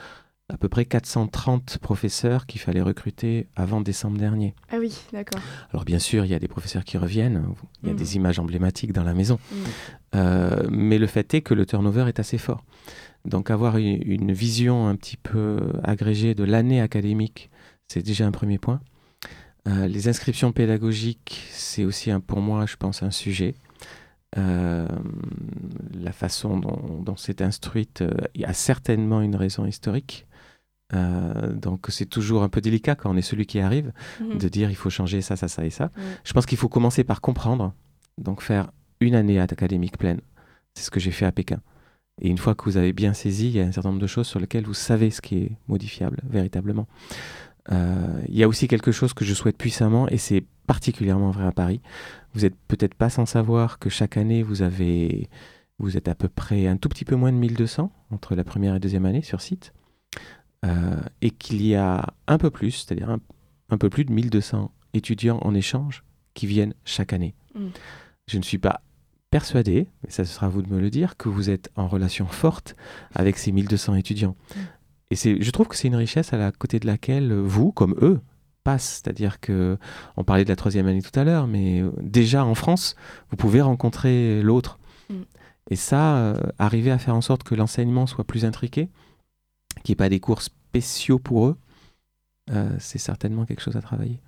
à 0.48 0.56
peu 0.56 0.68
près 0.68 0.84
430 0.84 1.78
professeurs 1.78 2.46
qu'il 2.46 2.60
fallait 2.60 2.80
recruter 2.80 3.48
avant 3.56 3.80
décembre 3.80 4.16
dernier. 4.16 4.54
Ah 4.70 4.76
oui, 4.78 4.96
d'accord. 5.12 5.40
Alors 5.72 5.84
bien 5.84 5.98
sûr, 5.98 6.24
il 6.24 6.30
y 6.30 6.34
a 6.34 6.38
des 6.38 6.46
professeurs 6.48 6.84
qui 6.84 6.98
reviennent, 6.98 7.42
il 7.82 7.88
y 7.88 7.90
a 7.90 7.94
Mm. 7.94 7.96
des 7.96 8.16
images 8.16 8.38
emblématiques 8.38 8.92
dans 8.92 9.02
la 9.04 9.14
maison, 9.14 9.38
Mm. 9.50 9.54
Euh, 10.14 10.62
mais 10.70 10.98
le 10.98 11.06
fait 11.08 11.34
est 11.34 11.40
que 11.42 11.52
le 11.52 11.66
turnover 11.66 12.04
est 12.08 12.20
assez 12.20 12.38
fort. 12.38 12.64
Donc 13.24 13.50
avoir 13.50 13.76
une, 13.76 14.00
une 14.04 14.32
vision 14.32 14.86
un 14.86 14.94
petit 14.94 15.16
peu 15.16 15.72
agrégée 15.82 16.34
de 16.34 16.44
l'année 16.44 16.80
académique, 16.80 17.50
c'est 17.88 18.02
déjà 18.02 18.24
un 18.26 18.30
premier 18.32 18.58
point. 18.58 18.80
Euh, 19.66 19.88
les 19.88 20.06
inscriptions 20.06 20.52
pédagogiques, 20.52 21.44
c'est 21.50 21.84
aussi 21.84 22.12
un, 22.12 22.20
pour 22.20 22.40
moi, 22.40 22.66
je 22.66 22.76
pense, 22.76 23.02
un 23.02 23.10
sujet. 23.10 23.56
Euh, 24.38 24.86
la 25.94 26.12
façon 26.12 26.58
dont, 26.58 27.00
dont 27.02 27.16
c'est 27.16 27.40
instruite 27.42 28.02
euh, 28.02 28.10
il 28.34 28.42
y 28.42 28.44
a 28.44 28.52
certainement 28.52 29.22
une 29.22 29.34
raison 29.34 29.64
historique. 29.66 30.26
Euh, 30.94 31.52
donc 31.52 31.86
c'est 31.88 32.06
toujours 32.06 32.42
un 32.44 32.48
peu 32.48 32.60
délicat 32.60 32.94
quand 32.94 33.10
on 33.10 33.16
est 33.16 33.22
celui 33.22 33.44
qui 33.46 33.58
arrive 33.58 33.92
Mhm. 34.20 34.38
de 34.38 34.48
dire 34.48 34.70
il 34.70 34.76
faut 34.76 34.90
changer 34.90 35.20
ça, 35.20 35.34
ça, 35.36 35.48
ça 35.48 35.64
et 35.64 35.70
ça. 35.70 35.86
Mm. 35.86 36.00
Je 36.24 36.32
pense 36.32 36.46
qu'il 36.46 36.58
faut 36.58 36.68
commencer 36.68 37.02
par 37.04 37.20
comprendre, 37.20 37.74
donc 38.18 38.40
faire 38.40 38.70
une 39.00 39.14
année 39.16 39.40
académique 39.40 39.98
pleine. 39.98 40.20
C'est 40.74 40.84
ce 40.84 40.90
que 40.90 41.00
j'ai 41.00 41.10
fait 41.10 41.26
à 41.26 41.32
Pékin. 41.32 41.60
Et 42.22 42.28
une 42.28 42.38
fois 42.38 42.54
que 42.54 42.64
vous 42.64 42.76
avez 42.76 42.92
bien 42.92 43.12
saisi, 43.14 43.48
il 43.48 43.56
y 43.56 43.60
a 43.60 43.64
un 43.64 43.72
certain 43.72 43.90
nombre 43.90 44.00
de 44.00 44.06
choses 44.06 44.26
sur 44.26 44.40
lesquelles 44.40 44.64
vous 44.64 44.74
savez 44.74 45.10
ce 45.10 45.20
qui 45.20 45.36
est 45.38 45.52
modifiable 45.68 46.18
véritablement. 46.28 46.86
Euh, 47.72 48.22
il 48.28 48.36
y 48.36 48.42
a 48.44 48.48
aussi 48.48 48.68
quelque 48.68 48.92
chose 48.92 49.12
que 49.12 49.24
je 49.24 49.34
souhaite 49.34 49.58
puissamment, 49.58 50.08
et 50.08 50.16
c'est 50.18 50.44
particulièrement 50.66 51.30
vrai 51.30 51.46
à 51.46 51.52
Paris. 51.52 51.80
Vous 52.32 52.42
n'êtes 52.42 52.54
peut-être 52.68 52.94
pas 52.94 53.10
sans 53.10 53.26
savoir 53.26 53.78
que 53.78 53.90
chaque 53.90 54.16
année, 54.16 54.42
vous 54.42 54.62
avez 54.62 55.28
Vous 55.78 55.96
êtes 55.98 56.08
à 56.08 56.14
peu 56.14 56.28
près 56.28 56.66
un 56.68 56.78
tout 56.78 56.88
petit 56.88 57.04
peu 57.04 57.16
moins 57.16 57.32
de 57.32 57.36
1200 57.36 57.92
entre 58.10 58.34
la 58.34 58.44
première 58.44 58.74
et 58.76 58.80
deuxième 58.80 59.04
année 59.04 59.20
sur 59.22 59.42
site. 59.42 59.74
Euh, 60.64 61.00
et 61.20 61.30
qu'il 61.30 61.64
y 61.64 61.74
a 61.74 62.06
un 62.26 62.38
peu 62.38 62.50
plus, 62.50 62.70
c'est-à-dire 62.70 63.10
un, 63.10 63.20
un 63.70 63.78
peu 63.78 63.90
plus 63.90 64.04
de 64.04 64.12
1200 64.12 64.72
étudiants 64.94 65.38
en 65.42 65.54
échange 65.54 66.02
qui 66.34 66.46
viennent 66.46 66.74
chaque 66.84 67.12
année. 67.12 67.34
Mm. 67.54 67.68
Je 68.26 68.38
ne 68.38 68.42
suis 68.42 68.58
pas 68.58 68.80
persuadé, 69.30 69.88
mais 70.02 70.10
ça 70.10 70.24
ce 70.24 70.32
sera 70.32 70.46
à 70.46 70.48
vous 70.48 70.62
de 70.62 70.72
me 70.72 70.80
le 70.80 70.90
dire, 70.90 71.16
que 71.16 71.28
vous 71.28 71.50
êtes 71.50 71.70
en 71.76 71.88
relation 71.88 72.26
forte 72.26 72.74
avec 73.14 73.38
ces 73.38 73.52
1200 73.52 73.94
étudiants. 73.96 74.36
Mm. 74.54 74.60
Et 75.10 75.16
je 75.16 75.50
trouve 75.50 75.68
que 75.68 75.76
c'est 75.76 75.88
une 75.88 75.96
richesse 75.96 76.32
à 76.32 76.36
la 76.36 76.50
côté 76.50 76.80
de 76.80 76.86
laquelle 76.86 77.32
vous, 77.32 77.70
comme 77.70 77.94
eux, 78.02 78.20
passent. 78.64 79.02
C'est-à-dire 79.02 79.38
que, 79.38 79.78
on 80.16 80.24
parlait 80.24 80.42
de 80.42 80.48
la 80.48 80.56
troisième 80.56 80.88
année 80.88 81.02
tout 81.02 81.16
à 81.18 81.22
l'heure, 81.22 81.46
mais 81.46 81.80
euh, 81.80 81.92
déjà 82.00 82.44
en 82.44 82.54
France, 82.56 82.96
vous 83.30 83.36
pouvez 83.36 83.60
rencontrer 83.60 84.42
l'autre. 84.42 84.78
Mm. 85.10 85.14
Et 85.70 85.76
ça, 85.76 86.16
euh, 86.16 86.34
arriver 86.58 86.90
à 86.90 86.98
faire 86.98 87.14
en 87.14 87.20
sorte 87.20 87.42
que 87.44 87.54
l'enseignement 87.54 88.06
soit 88.06 88.24
plus 88.24 88.44
intriqué, 88.44 88.88
qu'il 89.86 89.92
n'y 89.92 89.96
ait 89.98 90.04
pas 90.04 90.08
des 90.08 90.20
cours 90.20 90.42
spéciaux 90.42 91.20
pour 91.20 91.46
eux, 91.46 91.56
euh, 92.50 92.70
c'est 92.80 92.98
certainement 92.98 93.46
quelque 93.46 93.62
chose 93.62 93.76
à 93.76 93.80
travailler. 93.82 94.20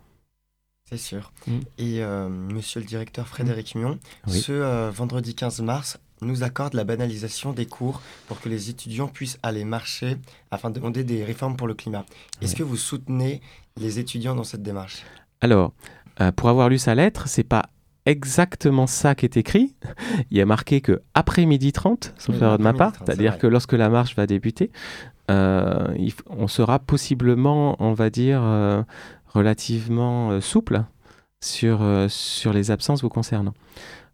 C'est 0.89 0.97
sûr. 0.97 1.33
Mm. 1.49 1.59
Et 1.79 2.03
euh, 2.03 2.29
monsieur 2.29 2.81
le 2.81 2.87
directeur 2.87 3.27
Frédéric 3.27 3.75
Mion, 3.75 3.99
Oui. 4.29 4.41
ce 4.41 4.53
euh, 4.53 4.91
vendredi 4.91 5.35
15 5.35 5.61
mars, 5.63 5.99
nous 6.21 6.45
accorde 6.45 6.75
la 6.75 6.85
banalisation 6.85 7.53
des 7.53 7.67
cours 7.67 8.03
pour 8.29 8.41
que 8.41 8.49
les 8.49 8.71
étudiants 8.71 9.09
puissent 9.09 9.39
aller 9.43 9.65
marcher 9.65 10.17
afin 10.53 10.71
de 10.71 10.77
demander 10.77 11.03
des 11.03 11.25
réformes 11.25 11.57
pour 11.57 11.67
le 11.67 11.75
climat. 11.75 12.05
Est-ce 12.41 12.55
que 12.55 12.63
vous 12.63 12.77
soutenez 12.77 13.41
les 13.77 13.99
étudiants 13.99 14.37
dans 14.37 14.45
cette 14.45 14.63
démarche? 14.63 15.05
Alors, 15.41 15.73
pour 16.35 16.49
avoir 16.49 16.69
lu 16.69 16.79
sa 16.79 16.97
lettre, 16.97 17.29
c'est 17.29 17.45
pas 17.45 17.71
exactement 18.05 18.89
ça 18.89 19.15
qui 19.15 19.27
est 19.27 19.37
écrit. 19.37 19.77
Il 20.31 20.37
y 20.37 20.41
a 20.41 20.47
marqué 20.47 20.81
que 20.81 21.03
après 21.15 21.47
midi 21.47 21.71
30, 21.71 22.15
sauf 22.19 22.35
Oui, 22.35 22.43
erreur 22.43 22.59
de 22.59 22.65
ma 22.65 22.73
part, 22.73 22.89
midi 22.89 22.97
30, 22.97 23.07
c'est 23.07 23.13
c'est-à-dire 23.13 23.39
que 23.39 23.47
lorsque 23.47 23.75
la 23.75 23.89
marche 23.89 24.17
va 24.17 24.27
débuter, 24.27 24.73
il 25.29 26.09
f- 26.11 26.23
on 26.29 26.49
sera 26.49 26.79
possiblement, 26.79 27.77
on 27.81 27.93
va 27.93 28.11
dire, 28.11 28.41
euh, 28.43 28.83
relativement 29.27 30.31
euh, 30.31 30.41
souple 30.41 30.85
sur, 31.41 31.83
euh, 31.83 32.09
sur 32.09 32.53
les 32.53 32.71
absences 32.71 33.03
vous 33.03 33.09
concernant. 33.09 33.55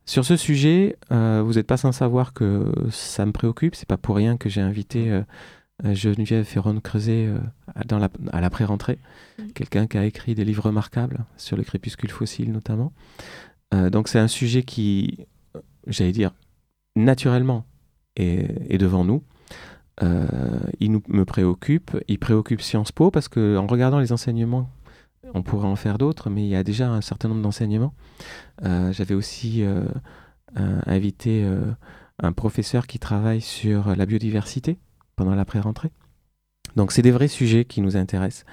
Sur 0.06 0.24
ce 0.24 0.36
sujet, 0.36 0.96
euh, 1.12 1.42
vous 1.44 1.54
n'êtes 1.54 1.66
pas 1.66 1.76
sans 1.78 1.92
savoir 1.92 2.32
que 2.34 2.70
ça 2.90 3.24
me 3.24 3.32
préoccupe. 3.32 3.74
C'est 3.74 3.88
pas 3.88 3.96
pour 3.96 4.16
rien 4.16 4.36
que 4.36 4.48
j'ai 4.50 4.60
invité 4.60 5.10
euh, 5.10 5.22
euh, 5.84 5.94
Geneviève 5.94 6.44
Ferron-Creuset 6.44 7.26
euh, 7.26 7.38
dans 7.86 7.98
la, 7.98 8.10
à 8.32 8.40
l'après-rentrée. 8.42 8.98
Mhm. 9.38 9.52
Quelqu'un 9.52 9.86
qui 9.86 9.96
a 9.96 10.04
écrit 10.04 10.34
des 10.34 10.44
livres 10.44 10.64
remarquables 10.64 11.24
sur 11.38 11.56
le 11.56 11.62
crépuscule 11.62 12.10
fossile 12.10 12.52
notamment. 12.52 12.92
Euh, 13.72 13.88
donc 13.88 14.08
c'est 14.08 14.18
un 14.18 14.28
sujet 14.28 14.62
qui, 14.62 15.26
euh, 15.56 15.60
j'allais 15.86 16.12
dire, 16.12 16.32
naturellement 16.96 17.64
est, 18.16 18.70
est 18.70 18.78
devant 18.78 19.04
nous. 19.04 19.22
Euh, 20.02 20.26
il 20.80 20.90
nous, 20.90 21.02
me 21.08 21.24
préoccupe, 21.24 21.96
il 22.08 22.18
préoccupe 22.18 22.60
Sciences 22.60 22.92
Po 22.92 23.10
parce 23.10 23.28
que 23.28 23.56
en 23.56 23.66
regardant 23.66 24.00
les 24.00 24.12
enseignements, 24.12 24.68
on 25.34 25.42
pourrait 25.42 25.68
en 25.68 25.76
faire 25.76 25.98
d'autres, 25.98 26.30
mais 26.30 26.42
il 26.42 26.48
y 26.48 26.56
a 26.56 26.64
déjà 26.64 26.90
un 26.90 27.00
certain 27.00 27.28
nombre 27.28 27.42
d'enseignements. 27.42 27.94
Euh, 28.64 28.92
J'avais 28.92 29.14
aussi 29.14 29.62
euh, 29.62 29.84
invité 30.56 31.48
un 32.22 32.32
professeur 32.32 32.86
qui 32.86 32.98
travaille 32.98 33.40
sur 33.40 33.96
la 33.96 34.06
biodiversité 34.06 34.78
pendant 35.16 35.34
l'après-rentrée. 35.34 35.90
Donc 36.76 36.92
c'est 36.92 37.02
des 37.02 37.10
vrais 37.10 37.28
sujets 37.28 37.64
qui 37.64 37.80
nous 37.80 37.96
intéressent. 37.96 38.44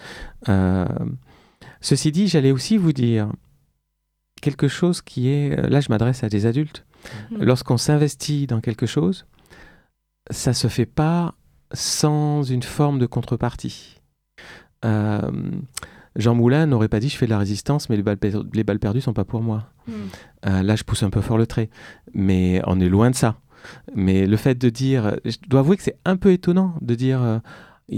Ceci 1.82 2.12
dit, 2.12 2.28
j'allais 2.28 2.52
aussi 2.52 2.78
vous 2.78 2.94
dire 2.94 3.32
quelque 4.42 4.68
chose 4.68 5.02
qui 5.02 5.30
est, 5.30 5.70
là 5.70 5.82
je 5.82 5.89
m'adresse 5.89 6.24
à 6.24 6.30
des 6.30 6.46
adultes, 6.46 6.86
Mm. 7.32 7.44
lorsqu'on 7.44 7.78
s'investit 7.78 8.48
dans 8.48 8.62
quelque 8.62 8.86
chose, 8.86 9.26
ça 10.30 10.54
se 10.54 10.68
fait 10.68 10.86
pas 10.86 11.36
sans 11.74 12.44
une 12.44 12.64
forme 12.64 13.00
de 13.00 13.06
contrepartie. 13.06 14.00
Euh, 14.86 15.32
Jean 16.16 16.36
Moulin 16.36 16.66
n'aurait 16.66 16.90
pas 16.90 17.00
dit 17.00 17.10
je 17.10 17.18
fais 17.18 17.26
de 17.26 17.32
la 17.32 17.38
résistance, 17.38 17.90
mais 17.90 17.96
les 17.96 18.04
balles, 18.04 18.18
les 18.54 18.64
balles 18.64 18.80
perdues 18.80 19.02
sont 19.02 19.14
pas 19.14 19.26
pour 19.26 19.42
moi. 19.42 19.70
Mm. 19.88 19.92
Euh, 20.48 20.64
là, 20.64 20.76
je 20.76 20.84
pousse 20.84 21.04
un 21.04 21.10
peu 21.10 21.22
fort 21.22 21.38
le 21.38 21.48
trait, 21.48 21.70
mais 22.14 22.62
on 22.68 22.80
est 22.80 22.90
loin 22.90 23.10
de 23.10 23.16
ça. 23.16 23.38
Mais 23.96 24.26
le 24.26 24.38
fait 24.38 24.56
de 24.56 24.70
dire, 24.70 25.16
je 25.24 25.38
dois 25.48 25.62
avouer 25.62 25.78
que 25.78 25.84
c'est 25.84 25.98
un 26.04 26.18
peu 26.18 26.32
étonnant 26.32 26.76
de 26.82 26.96
dire, 26.96 27.22
euh, 27.22 27.40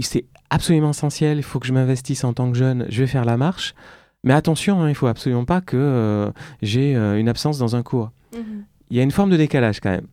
c'est 0.02 0.26
absolument 0.50 0.90
essentiel, 0.90 1.38
il 1.38 1.42
faut 1.42 1.58
que 1.58 1.66
je 1.66 1.72
m'investisse 1.72 2.22
en 2.24 2.34
tant 2.34 2.52
que 2.52 2.58
jeune, 2.58 2.86
je 2.88 3.00
vais 3.00 3.06
faire 3.06 3.24
la 3.24 3.36
marche. 3.36 3.74
Mais 4.22 4.34
attention, 4.34 4.82
hein, 4.82 4.88
il 4.88 4.94
faut 4.94 5.06
absolument 5.06 5.44
pas 5.44 5.60
que 5.60 5.76
euh, 5.76 6.30
j'ai 6.62 6.94
une 6.94 7.28
absence 7.28 7.58
dans 7.58 7.76
un 7.76 7.82
cours. 7.82 8.10
Mhm. 8.34 8.64
Il 8.90 8.96
y 8.96 9.00
a 9.00 9.02
une 9.02 9.10
forme 9.10 9.30
de 9.30 9.36
décalage 9.36 9.80
quand 9.80 9.90
même, 9.90 10.06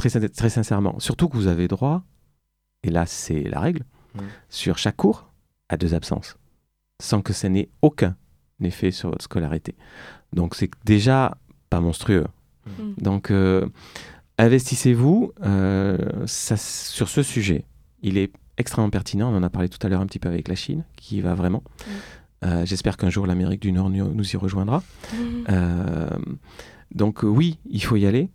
très, 0.00 0.08
sin- 0.08 0.28
très 0.28 0.50
sincèrement. 0.50 0.98
Surtout 0.98 1.28
que 1.28 1.36
vous 1.36 1.46
avez 1.46 1.68
droit, 1.68 2.02
et 2.82 2.90
là 2.90 3.06
c'est 3.06 3.42
la 3.42 3.60
règle, 3.60 3.84
Mm. 4.14 4.20
sur 4.48 4.76
chaque 4.78 4.96
cours, 4.96 5.28
à 5.68 5.76
deux 5.76 5.94
absences, 5.94 6.36
sans 7.00 7.22
que 7.22 7.32
ça 7.32 7.48
n'ait 7.48 7.68
aucun 7.82 8.16
effet 8.62 8.90
sur 8.90 9.10
votre 9.10 9.22
scolarité. 9.24 9.76
Donc 10.32 10.54
c'est 10.56 10.70
déjà 10.84 11.36
pas 11.70 11.80
monstrueux. 11.80 12.26
Mm. 12.66 12.92
Donc 13.02 13.30
euh, 13.30 13.66
investissez-vous 14.38 15.32
euh, 15.44 16.26
sur 16.26 17.08
ce 17.08 17.22
sujet. 17.22 17.64
Il 18.02 18.16
est 18.18 18.32
extrêmement 18.56 18.90
pertinent. 18.90 19.32
On 19.32 19.36
en 19.36 19.42
a 19.42 19.50
parlé 19.50 19.68
tout 19.68 19.78
à 19.86 19.88
l'heure 19.88 20.00
un 20.00 20.06
petit 20.06 20.18
peu 20.18 20.28
avec 20.28 20.48
la 20.48 20.54
Chine, 20.56 20.82
qui 20.96 21.18
y 21.18 21.20
va 21.20 21.34
vraiment. 21.34 21.62
Euh, 22.44 22.64
J'espère 22.66 22.96
qu'un 22.96 23.10
jour 23.10 23.26
l'Amérique 23.26 23.60
du 23.62 23.70
Nord 23.72 23.90
nous 23.90 24.30
y 24.34 24.36
rejoindra. 24.36 24.82
Donc 26.94 27.20
oui, 27.22 27.58
il 27.68 27.82
faut 27.82 27.96
y 27.96 28.06
aller. 28.06 28.28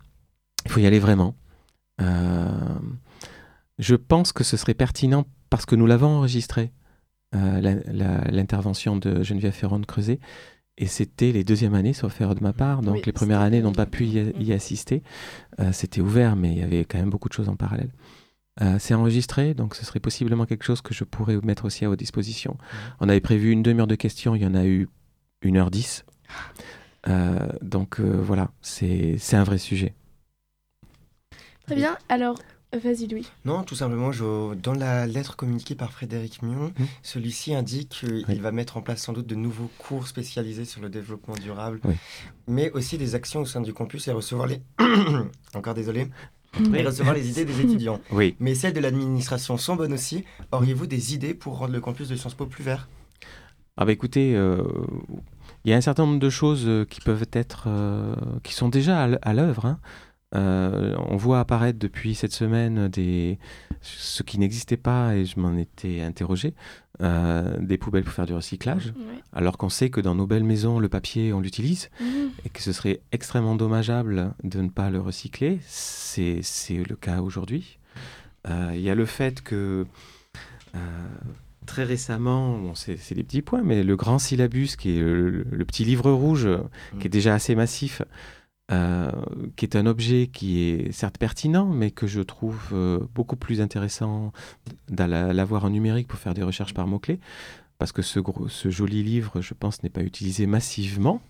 Il 0.64 0.70
faut 0.70 0.80
y 0.80 0.86
aller 0.86 0.98
vraiment. 0.98 1.34
Euh, 2.00 2.78
je 3.78 3.94
pense 3.94 4.32
que 4.32 4.44
ce 4.44 4.56
serait 4.56 4.74
pertinent 4.74 5.26
parce 5.50 5.66
que 5.66 5.76
nous 5.76 5.86
l'avons 5.86 6.08
enregistré, 6.08 6.72
euh, 7.34 7.60
l'intervention 8.30 8.96
de 8.96 9.22
Geneviève 9.22 9.52
Ferron 9.52 9.78
de 9.78 9.86
Creuset. 9.86 10.20
Et 10.78 10.86
c'était 10.86 11.32
les 11.32 11.42
deuxièmes 11.42 11.74
années, 11.74 11.94
sauf 11.94 12.20
erreur 12.20 12.34
de 12.34 12.42
ma 12.42 12.52
part. 12.52 12.82
Donc 12.82 12.96
Oui, 12.96 13.02
les 13.06 13.12
premières 13.12 13.40
années 13.40 13.62
n'ont 13.62 13.72
pas 13.72 13.86
pu 13.86 14.04
y, 14.04 14.32
y 14.38 14.52
assister. 14.52 15.02
Euh, 15.58 15.72
c'était 15.72 16.02
ouvert, 16.02 16.36
mais 16.36 16.52
il 16.52 16.58
y 16.58 16.62
avait 16.62 16.84
quand 16.84 16.98
même 16.98 17.08
beaucoup 17.10 17.28
de 17.28 17.34
choses 17.34 17.48
en 17.48 17.56
parallèle. 17.56 17.90
Euh, 18.60 18.76
c'est 18.78 18.94
enregistré, 18.94 19.54
donc 19.54 19.74
ce 19.74 19.84
serait 19.84 20.00
possiblement 20.00 20.46
quelque 20.46 20.64
chose 20.64 20.80
que 20.82 20.94
je 20.94 21.04
pourrais 21.04 21.36
mettre 21.42 21.64
aussi 21.66 21.84
à 21.84 21.88
votre 21.88 21.98
disposition. 21.98 22.56
On 23.00 23.08
avait 23.08 23.20
prévu 23.20 23.50
une 23.50 23.62
demi-heure 23.62 23.86
de 23.86 23.94
questions, 23.94 24.34
il 24.34 24.42
y 24.42 24.46
en 24.46 24.54
a 24.54 24.64
eu 24.64 24.88
une 25.42 25.56
heure 25.56 25.70
dix. 25.70 26.04
Euh, 27.08 27.46
donc 27.60 28.00
voilà, 28.00 28.50
c'est 28.62 29.18
un 29.32 29.44
vrai 29.44 29.58
sujet. 29.58 29.94
Très 31.66 31.74
bien. 31.76 31.96
Alors, 32.08 32.38
euh, 32.74 32.78
vas-y 32.78 33.06
Louis. 33.08 33.26
Non, 33.44 33.62
tout 33.64 33.74
simplement, 33.74 34.12
je- 34.12 34.54
dans 34.54 34.72
la 34.74 35.06
lettre 35.06 35.36
communiquée 35.36 35.74
par 35.74 35.92
Frédéric 35.92 36.42
Mion, 36.42 36.72
Mm. 36.78 36.84
celui-ci 37.02 37.54
indique 37.54 37.88
qu'il 38.00 38.24
Oui. 38.28 38.38
va 38.38 38.52
mettre 38.52 38.76
en 38.76 38.82
place 38.82 39.02
sans 39.02 39.12
doute 39.12 39.26
de 39.26 39.34
nouveaux 39.34 39.70
cours 39.78 40.06
spécialisés 40.06 40.64
sur 40.64 40.80
le 40.80 40.88
développement 40.88 41.34
durable, 41.34 41.80
Oui. 41.84 41.94
mais 42.46 42.70
aussi 42.72 42.98
des 42.98 43.14
actions 43.14 43.40
au 43.40 43.46
sein 43.46 43.60
du 43.60 43.72
campus 43.72 44.06
et 44.08 44.12
recevoir 44.12 44.46
les... 44.46 44.60
Encore 45.54 45.74
désolé. 45.74 46.08
Oui. 46.58 46.78
Et 46.78 46.82
recevoir 46.84 47.14
les 47.14 47.28
idées 47.28 47.44
des 47.44 47.60
étudiants. 47.60 48.00
Oui. 48.12 48.34
Mais 48.40 48.54
celles 48.54 48.72
de 48.72 48.80
l'administration 48.80 49.58
sont 49.58 49.76
bonnes 49.76 49.92
aussi. 49.92 50.24
Auriez-vous 50.52 50.86
des 50.86 51.12
idées 51.14 51.34
pour 51.34 51.58
rendre 51.58 51.72
le 51.74 51.80
campus 51.80 52.08
de 52.08 52.16
Sciences 52.16 52.34
Po 52.34 52.46
plus 52.46 52.64
vert? 52.64 52.88
Ah 53.76 53.84
bah 53.84 53.92
écoutez, 53.92 54.34
euh, 54.34 54.62
il 55.66 55.70
y 55.70 55.74
a 55.74 55.76
un 55.76 55.82
certain 55.82 56.06
nombre 56.06 56.18
de 56.18 56.30
choses 56.30 56.64
euh, 56.66 56.86
qui 56.86 57.02
peuvent 57.02 57.26
être, 57.32 57.64
euh, 57.66 58.14
qui 58.42 58.54
sont 58.54 58.70
déjà 58.70 59.02
à 59.20 59.34
l'œuvre. 59.34 59.66
hein. 59.66 59.78
Euh, 60.34 60.94
on 61.08 61.16
voit 61.16 61.38
apparaître 61.40 61.78
depuis 61.78 62.14
cette 62.14 62.32
semaine 62.32 62.88
des, 62.88 63.38
ce 63.80 64.22
qui 64.24 64.38
n'existait 64.38 64.76
pas, 64.76 65.14
et 65.14 65.24
je 65.24 65.38
m'en 65.38 65.56
étais 65.56 66.00
interrogé, 66.02 66.52
euh, 67.00 67.56
des 67.60 67.78
poubelles 67.78 68.02
pour 68.02 68.12
faire 68.12 68.26
du 68.26 68.34
recyclage, 68.34 68.86
Ouais. 68.96 69.20
alors 69.32 69.56
qu'on 69.56 69.68
sait 69.68 69.88
que 69.88 70.00
dans 70.00 70.14
nos 70.16 70.26
belles 70.26 70.42
maisons, 70.44 70.80
le 70.80 70.88
papier, 70.88 71.32
on 71.32 71.40
l'utilise, 71.40 71.90
Mhm. 72.00 72.30
et 72.44 72.48
que 72.48 72.60
ce 72.60 72.72
serait 72.72 73.00
extrêmement 73.12 73.54
dommageable 73.54 74.34
de 74.42 74.60
ne 74.60 74.68
pas 74.68 74.90
le 74.90 75.00
recycler. 75.00 75.60
C'est 75.66 76.40
c'est 76.42 76.82
le 76.82 76.96
cas 76.96 77.20
aujourd'hui. 77.20 77.78
Euh, 78.48 78.72
Il 78.74 78.80
y 78.80 78.90
a 78.90 78.94
le 78.96 79.06
fait 79.06 79.42
que 79.42 79.86
euh, 80.74 80.78
très 81.66 81.84
récemment, 81.84 82.58
bon, 82.58 82.74
c'est 82.74 83.14
des 83.14 83.22
petits 83.24 83.42
points, 83.42 83.62
mais 83.62 83.82
le 83.82 83.96
grand 83.96 84.18
syllabus, 84.18 84.76
qui 84.76 84.96
est 84.98 85.00
le, 85.00 85.44
le 85.50 85.64
petit 85.64 85.84
livre 85.84 86.10
rouge, 86.10 86.46
euh, 86.46 86.58
qui 87.00 87.06
est 87.06 87.10
déjà 87.10 87.34
assez 87.34 87.54
massif, 87.54 88.02
euh, 88.72 89.10
qui 89.56 89.64
est 89.64 89.76
un 89.76 89.86
objet 89.86 90.26
qui 90.26 90.60
est 90.62 90.90
certes 90.92 91.18
pertinent, 91.18 91.66
mais 91.66 91.90
que 91.92 92.06
je 92.06 92.20
trouve 92.20 92.70
euh, 92.72 92.98
beaucoup 93.14 93.36
plus 93.36 93.60
intéressant 93.60 94.32
d'aller 94.88 95.32
l'avoir 95.32 95.64
en 95.64 95.70
numérique 95.70 96.08
pour 96.08 96.18
faire 96.18 96.34
des 96.34 96.42
recherches 96.42 96.74
par 96.74 96.86
mots-clés. 96.86 97.20
Parce 97.78 97.92
que 97.92 98.00
ce, 98.02 98.18
gros, 98.18 98.48
ce 98.48 98.70
joli 98.70 99.02
livre, 99.02 99.40
je 99.42 99.52
pense, 99.52 99.82
n'est 99.82 99.90
pas 99.90 100.00
utilisé 100.02 100.46
massivement. 100.46 101.20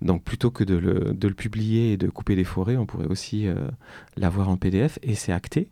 Donc 0.00 0.24
plutôt 0.24 0.50
que 0.50 0.64
de 0.64 0.74
le, 0.74 1.12
de 1.12 1.28
le 1.28 1.34
publier 1.34 1.92
et 1.92 1.96
de 1.98 2.08
couper 2.08 2.36
des 2.36 2.44
forêts, 2.44 2.76
on 2.78 2.86
pourrait 2.86 3.06
aussi 3.08 3.46
euh, 3.46 3.68
l'avoir 4.16 4.48
en 4.48 4.56
PDF 4.56 4.98
et 5.02 5.14
c'est 5.14 5.32
acté. 5.32 5.70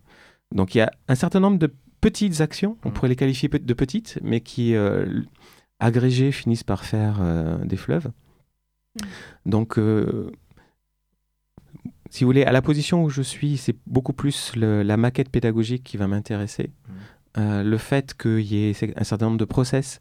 Donc 0.54 0.74
il 0.74 0.78
y 0.78 0.82
a 0.82 0.90
un 1.08 1.14
certain 1.14 1.40
nombre 1.40 1.58
de 1.58 1.72
petites 2.00 2.40
actions, 2.42 2.76
on 2.84 2.88
Mhm. 2.88 2.94
pourrait 2.94 3.08
les 3.08 3.16
qualifier 3.16 3.48
de 3.48 3.74
petites, 3.74 4.18
mais 4.22 4.40
qui, 4.40 4.74
agrégées, 5.80 6.30
finissent 6.30 6.62
par 6.64 6.84
faire 6.84 7.20
des 7.64 7.76
fleuves. 7.76 8.10
Mhm. 9.00 9.08
Donc 9.46 9.78
euh, 9.78 10.30
si 12.10 12.24
vous 12.24 12.28
voulez, 12.28 12.44
à 12.44 12.52
la 12.52 12.62
position 12.62 13.02
où 13.04 13.10
je 13.10 13.22
suis, 13.22 13.56
c'est 13.56 13.76
beaucoup 13.86 14.12
plus 14.12 14.54
le- 14.56 14.82
la 14.82 14.96
maquette 14.96 15.30
pédagogique 15.30 15.84
qui 15.84 15.96
va 15.96 16.06
m'intéresser. 16.08 16.70
Euh, 17.36 17.62
le 17.62 17.76
fait 17.78 18.14
qu'il 18.16 18.40
y 18.40 18.70
ait 18.70 18.74
un 18.96 19.04
certain 19.04 19.26
nombre 19.26 19.38
de 19.38 19.44
process 19.44 20.00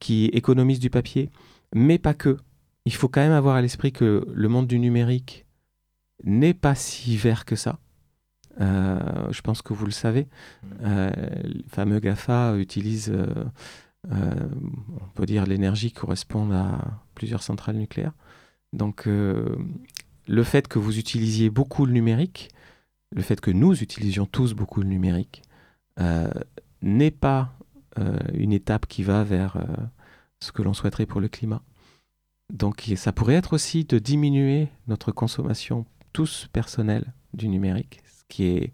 qui 0.00 0.26
économisent 0.32 0.80
du 0.80 0.90
papier, 0.90 1.30
mais 1.74 1.98
pas 1.98 2.14
que. 2.14 2.38
Il 2.86 2.94
faut 2.94 3.08
quand 3.08 3.20
même 3.20 3.32
avoir 3.32 3.54
à 3.56 3.62
l'esprit 3.62 3.92
que 3.92 4.26
le 4.32 4.48
monde 4.48 4.66
du 4.66 4.78
numérique 4.78 5.46
n'est 6.24 6.54
pas 6.54 6.74
si 6.74 7.16
vert 7.16 7.44
que 7.44 7.54
ça. 7.56 7.78
Euh, 8.60 8.98
je 9.30 9.40
pense 9.42 9.62
que 9.62 9.72
vous 9.72 9.86
le 9.86 9.92
savez. 9.92 10.26
Euh, 10.82 11.10
le 11.44 11.62
fameux 11.68 12.00
GAFA 12.00 12.56
utilise, 12.56 13.10
euh, 13.10 13.44
on 14.10 15.08
peut 15.14 15.26
dire, 15.26 15.46
l'énergie 15.46 15.88
qui 15.88 16.00
correspond 16.00 16.50
à 16.52 17.02
plusieurs 17.14 17.42
centrales 17.42 17.76
nucléaires. 17.76 18.14
Donc, 18.72 19.06
le 20.28 20.44
fait 20.44 20.68
que 20.68 20.78
vous 20.78 20.98
utilisiez 20.98 21.50
beaucoup 21.50 21.86
le 21.86 21.92
numérique, 21.92 22.50
le 23.10 23.22
fait 23.22 23.40
que 23.40 23.50
nous 23.50 23.82
utilisions 23.82 24.26
tous 24.26 24.54
beaucoup 24.54 24.80
le 24.80 24.88
numérique, 24.88 25.42
euh, 26.00 26.30
n'est 26.80 27.10
pas 27.10 27.52
euh, 27.98 28.16
une 28.32 28.52
étape 28.52 28.86
qui 28.86 29.02
va 29.02 29.24
vers 29.24 29.56
euh, 29.56 29.64
ce 30.40 30.52
que 30.52 30.62
l'on 30.62 30.72
souhaiterait 30.74 31.06
pour 31.06 31.20
le 31.20 31.28
climat. 31.28 31.62
Donc 32.52 32.90
ça 32.96 33.12
pourrait 33.12 33.34
être 33.34 33.52
aussi 33.54 33.84
de 33.84 33.98
diminuer 33.98 34.68
notre 34.86 35.12
consommation 35.12 35.86
tous 36.12 36.48
personnelle 36.52 37.12
du 37.34 37.48
numérique, 37.48 38.00
ce 38.06 38.22
qui 38.28 38.44
est 38.44 38.72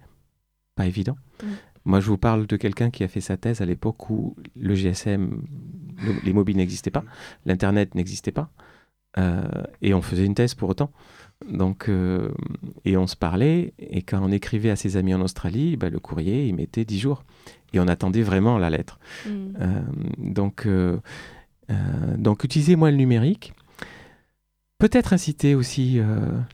pas 0.74 0.86
évident. 0.86 1.16
Mm. 1.42 1.46
Moi, 1.84 2.00
je 2.00 2.06
vous 2.06 2.18
parle 2.18 2.46
de 2.46 2.56
quelqu'un 2.56 2.90
qui 2.90 3.02
a 3.02 3.08
fait 3.08 3.20
sa 3.20 3.36
thèse 3.36 3.60
à 3.62 3.64
l'époque 3.66 4.10
où 4.10 4.36
le 4.56 4.74
GSM, 4.74 5.42
le- 6.04 6.20
les 6.24 6.32
mobiles 6.32 6.56
n'existaient 6.56 6.90
pas, 6.90 7.04
l'Internet 7.46 7.94
n'existait 7.94 8.32
pas, 8.32 8.50
et 9.80 9.94
on 9.94 10.02
faisait 10.02 10.24
une 10.26 10.34
thèse 10.34 10.54
pour 10.54 10.68
autant. 10.68 10.92
Donc, 11.50 11.88
euh, 11.88 12.30
et 12.84 12.96
on 12.96 13.06
se 13.06 13.16
parlait, 13.16 13.72
et 13.78 14.02
quand 14.02 14.20
on 14.22 14.30
écrivait 14.30 14.70
à 14.70 14.76
ses 14.76 14.96
amis 14.96 15.14
en 15.14 15.20
Australie, 15.20 15.76
bah, 15.76 15.88
le 15.90 15.98
courrier, 15.98 16.46
il 16.46 16.54
mettait 16.54 16.84
10 16.84 16.98
jours. 16.98 17.24
Et 17.72 17.80
on 17.80 17.88
attendait 17.88 18.22
vraiment 18.22 18.58
la 18.58 18.70
lettre. 18.70 18.98
Mm. 19.26 19.30
Euh, 19.60 19.82
donc, 20.18 20.66
euh, 20.66 20.98
donc, 22.16 22.44
utilisez 22.44 22.76
moins 22.76 22.90
le 22.90 22.96
numérique. 22.96 23.52
Peut-être 24.78 25.12
inciter 25.12 25.56
aussi 25.56 25.98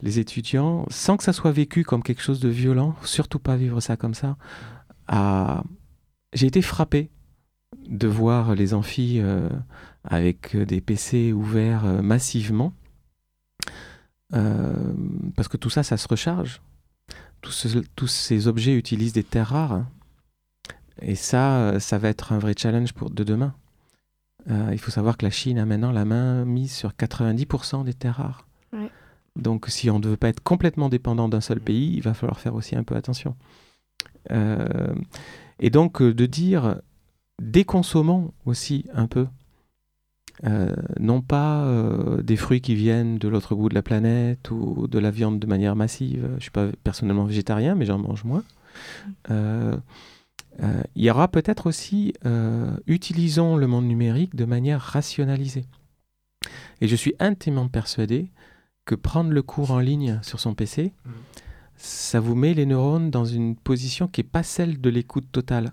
les 0.00 0.18
étudiants, 0.18 0.86
sans 0.88 1.18
que 1.18 1.22
ça 1.22 1.34
soit 1.34 1.52
vécu 1.52 1.84
comme 1.84 2.02
quelque 2.02 2.22
chose 2.22 2.40
de 2.40 2.48
violent, 2.48 2.94
surtout 3.04 3.38
pas 3.38 3.54
vivre 3.54 3.80
ça 3.80 3.98
comme 3.98 4.14
ça. 4.14 4.38
À... 5.08 5.62
J'ai 6.32 6.46
été 6.46 6.62
frappé 6.62 7.10
de 7.86 8.08
voir 8.08 8.54
les 8.54 8.72
amphis 8.72 9.20
avec 10.04 10.56
des 10.56 10.80
PC 10.80 11.34
ouverts 11.34 11.84
massivement, 12.02 12.72
parce 15.36 15.48
que 15.48 15.56
tout 15.56 15.70
ça, 15.70 15.82
ça 15.82 15.96
se 15.96 16.08
recharge. 16.08 16.60
Tous, 17.40 17.50
ce- 17.52 17.84
tous 17.94 18.06
ces 18.08 18.48
objets 18.48 18.74
utilisent 18.76 19.12
des 19.12 19.22
terres 19.24 19.48
rares. 19.48 19.84
Et 21.02 21.14
ça, 21.14 21.56
euh, 21.58 21.80
ça 21.80 21.98
va 21.98 22.08
être 22.08 22.32
un 22.32 22.38
vrai 22.38 22.54
challenge 22.56 22.92
pour, 22.92 23.10
de 23.10 23.24
demain. 23.24 23.54
Euh, 24.50 24.70
il 24.72 24.78
faut 24.78 24.90
savoir 24.90 25.16
que 25.16 25.24
la 25.24 25.30
Chine 25.30 25.58
a 25.58 25.66
maintenant 25.66 25.90
la 25.92 26.04
main 26.04 26.44
mise 26.44 26.72
sur 26.72 26.92
90% 26.92 27.84
des 27.84 27.94
terres 27.94 28.16
rares. 28.16 28.46
Ouais. 28.72 28.90
Donc 29.36 29.66
si 29.68 29.90
on 29.90 29.98
ne 29.98 30.06
veut 30.08 30.16
pas 30.16 30.28
être 30.28 30.42
complètement 30.42 30.88
dépendant 30.88 31.28
d'un 31.28 31.40
seul 31.40 31.60
pays, 31.60 31.92
il 31.94 32.02
va 32.02 32.14
falloir 32.14 32.38
faire 32.40 32.54
aussi 32.54 32.76
un 32.76 32.84
peu 32.84 32.94
attention. 32.94 33.36
Euh, 34.30 34.94
et 35.58 35.70
donc 35.70 36.00
euh, 36.00 36.14
de 36.14 36.26
dire, 36.26 36.80
déconsommons 37.42 38.32
aussi 38.46 38.84
un 38.94 39.06
peu. 39.06 39.26
Euh, 40.42 40.74
non 40.98 41.20
pas 41.20 41.64
euh, 41.64 42.20
des 42.22 42.36
fruits 42.36 42.60
qui 42.60 42.74
viennent 42.74 43.18
de 43.18 43.28
l'autre 43.28 43.54
bout 43.54 43.68
de 43.68 43.74
la 43.74 43.82
planète 43.82 44.50
ou 44.50 44.88
de 44.88 44.98
la 44.98 45.12
viande 45.12 45.38
de 45.38 45.46
manière 45.46 45.76
massive. 45.76 46.28
Je 46.38 46.42
suis 46.42 46.50
pas 46.50 46.66
personnellement 46.82 47.24
végétarien, 47.24 47.76
mais 47.76 47.86
j'en 47.86 47.98
mange 47.98 48.24
moins. 48.24 48.42
Euh, 49.30 49.76
euh, 50.62 50.82
il 50.96 51.04
y 51.04 51.10
aura 51.10 51.28
peut-être 51.28 51.66
aussi 51.68 52.14
utilisons 52.86 53.56
le 53.56 53.66
monde 53.68 53.86
numérique 53.86 54.34
de 54.34 54.44
manière 54.44 54.80
rationalisée. 54.80 55.66
Et 56.80 56.88
je 56.88 56.96
suis 56.96 57.14
intimement 57.20 57.68
persuadé 57.68 58.28
que 58.84 58.94
prendre 58.96 59.30
le 59.30 59.42
cours 59.42 59.70
en 59.70 59.78
ligne 59.78 60.18
sur 60.22 60.40
son 60.40 60.54
PC, 60.54 60.92
Mhm. 61.06 61.12
ça 61.76 62.20
vous 62.20 62.34
met 62.34 62.54
les 62.54 62.66
neurones 62.66 63.10
dans 63.10 63.24
une 63.24 63.56
position 63.56 64.08
qui 64.08 64.20
n'est 64.20 64.28
pas 64.28 64.42
celle 64.42 64.80
de 64.80 64.90
l'écoute 64.90 65.30
totale. 65.32 65.72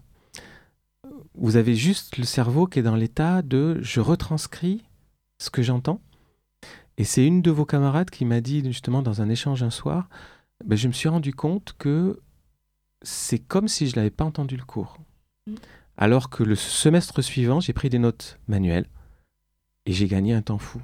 Vous 1.36 1.56
avez 1.56 1.76
juste 1.76 2.18
le 2.18 2.24
cerveau 2.24 2.68
qui 2.68 2.80
est 2.80 2.84
dans 2.84 2.96
l'état 2.96 3.42
de 3.42 3.80
je 3.82 4.00
retranscris 4.00 4.84
ce 5.38 5.50
que 5.50 5.62
j'entends. 5.62 6.02
Et 6.98 7.04
c'est 7.04 7.26
une 7.26 7.42
de 7.42 7.52
vos 7.52 7.66
camarades 7.66 8.10
qui 8.10 8.26
m'a 8.26 8.42
dit 8.42 8.64
justement 8.64 9.02
dans 9.02 9.22
un 9.22 9.30
échange 9.30 9.64
un 9.64 9.70
soir, 9.70 10.10
ben, 10.66 10.76
je 10.76 10.88
me 10.88 10.94
suis 10.94 11.10
rendu 11.10 11.34
compte 11.34 11.74
que 11.78 12.20
c'est 13.02 13.40
comme 13.40 13.68
si 13.68 13.88
je 13.88 13.96
n'avais 13.96 14.12
pas 14.12 14.26
entendu 14.26 14.58
le 14.58 14.64
cours. 14.64 14.98
Mm. 15.48 15.56
Alors 15.98 16.30
que 16.30 16.44
le 16.44 16.56
semestre 16.56 17.22
suivant, 17.22 17.60
j'ai 17.60 17.74
pris 17.74 17.90
des 17.90 18.00
notes 18.00 18.40
manuelles 18.48 18.88
et 19.86 19.94
j'ai 19.94 20.08
gagné 20.08 20.34
un 20.34 20.42
temps 20.42 20.58
fou. 20.58 20.82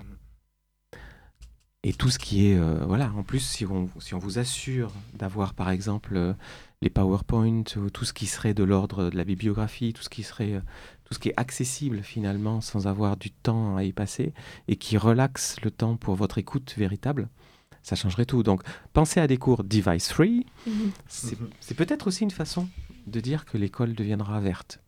Et 1.83 1.93
tout 1.93 2.09
ce 2.09 2.19
qui 2.19 2.47
est, 2.47 2.57
euh, 2.57 2.83
voilà, 2.85 3.11
en 3.15 3.23
plus, 3.23 3.39
si 3.39 3.65
on, 3.65 3.89
si 3.99 4.13
on 4.13 4.19
vous 4.19 4.39
assure 4.39 4.91
d'avoir, 5.13 5.53
par 5.53 5.69
exemple, 5.69 6.15
euh, 6.15 6.33
les 6.81 6.89
PowerPoint 6.89 7.63
ou 7.75 7.89
tout 7.89 8.03
ce 8.03 8.13
qui 8.13 8.25
serait 8.25 8.53
de 8.53 8.63
l'ordre 8.63 9.09
de 9.09 9.15
la 9.15 9.23
bibliographie, 9.23 9.93
tout 9.93 10.01
ce 10.03 10.09
qui 10.09 10.23
serait, 10.23 10.53
euh, 10.53 10.61
tout 11.05 11.13
ce 11.13 11.19
qui 11.19 11.29
est 11.29 11.33
accessible 11.37 12.01
finalement, 12.01 12.61
sans 12.61 12.87
avoir 12.87 13.15
du 13.15 13.31
temps 13.31 13.77
à 13.77 13.83
y 13.83 13.93
passer, 13.93 14.33
et 14.67 14.75
qui 14.75 14.97
relaxe 14.97 15.57
le 15.63 15.71
temps 15.71 15.97
pour 15.97 16.15
votre 16.15 16.39
écoute 16.39 16.73
véritable, 16.77 17.29
ça 17.83 17.95
changerait 17.95 18.25
tout. 18.25 18.43
Donc, 18.43 18.63
pensez 18.93 19.19
à 19.19 19.27
des 19.27 19.37
cours 19.37 19.63
device 19.63 20.11
free. 20.11 20.45
Mhm. 20.65 20.91
C'est 21.07 21.37
c'est 21.61 21.75
peut-être 21.75 22.07
aussi 22.07 22.23
une 22.23 22.31
façon 22.31 22.67
de 23.05 23.19
dire 23.19 23.45
que 23.45 23.57
l'école 23.57 23.93
deviendra 23.93 24.39
verte. 24.39 24.81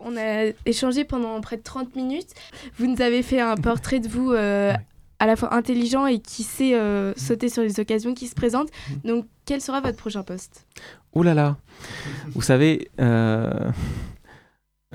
On 0.00 0.16
a 0.16 0.52
échangé 0.66 1.04
pendant 1.04 1.40
près 1.40 1.56
de 1.56 1.62
30 1.62 1.94
minutes. 1.94 2.30
Vous 2.76 2.86
nous 2.86 3.02
avez 3.02 3.22
fait 3.22 3.40
un 3.40 3.54
portrait 3.56 4.00
de 4.00 4.08
vous 4.08 4.32
euh. 4.32 4.72
À 5.20 5.26
la 5.26 5.36
fois 5.36 5.54
intelligent 5.54 6.06
et 6.06 6.18
qui 6.18 6.42
sait 6.42 6.74
euh, 6.74 7.12
sauter 7.16 7.48
sur 7.48 7.62
les 7.62 7.78
occasions 7.78 8.14
qui 8.14 8.26
se 8.26 8.34
présentent. 8.34 8.70
Donc, 9.04 9.26
quel 9.44 9.60
sera 9.60 9.80
votre 9.80 9.96
prochain 9.98 10.22
poste? 10.24 10.66
Ouh 11.14 11.22
là 11.22 11.34
là 11.34 11.56
Vous 12.34 12.42
savez, 12.42 12.90
euh, 13.00 13.70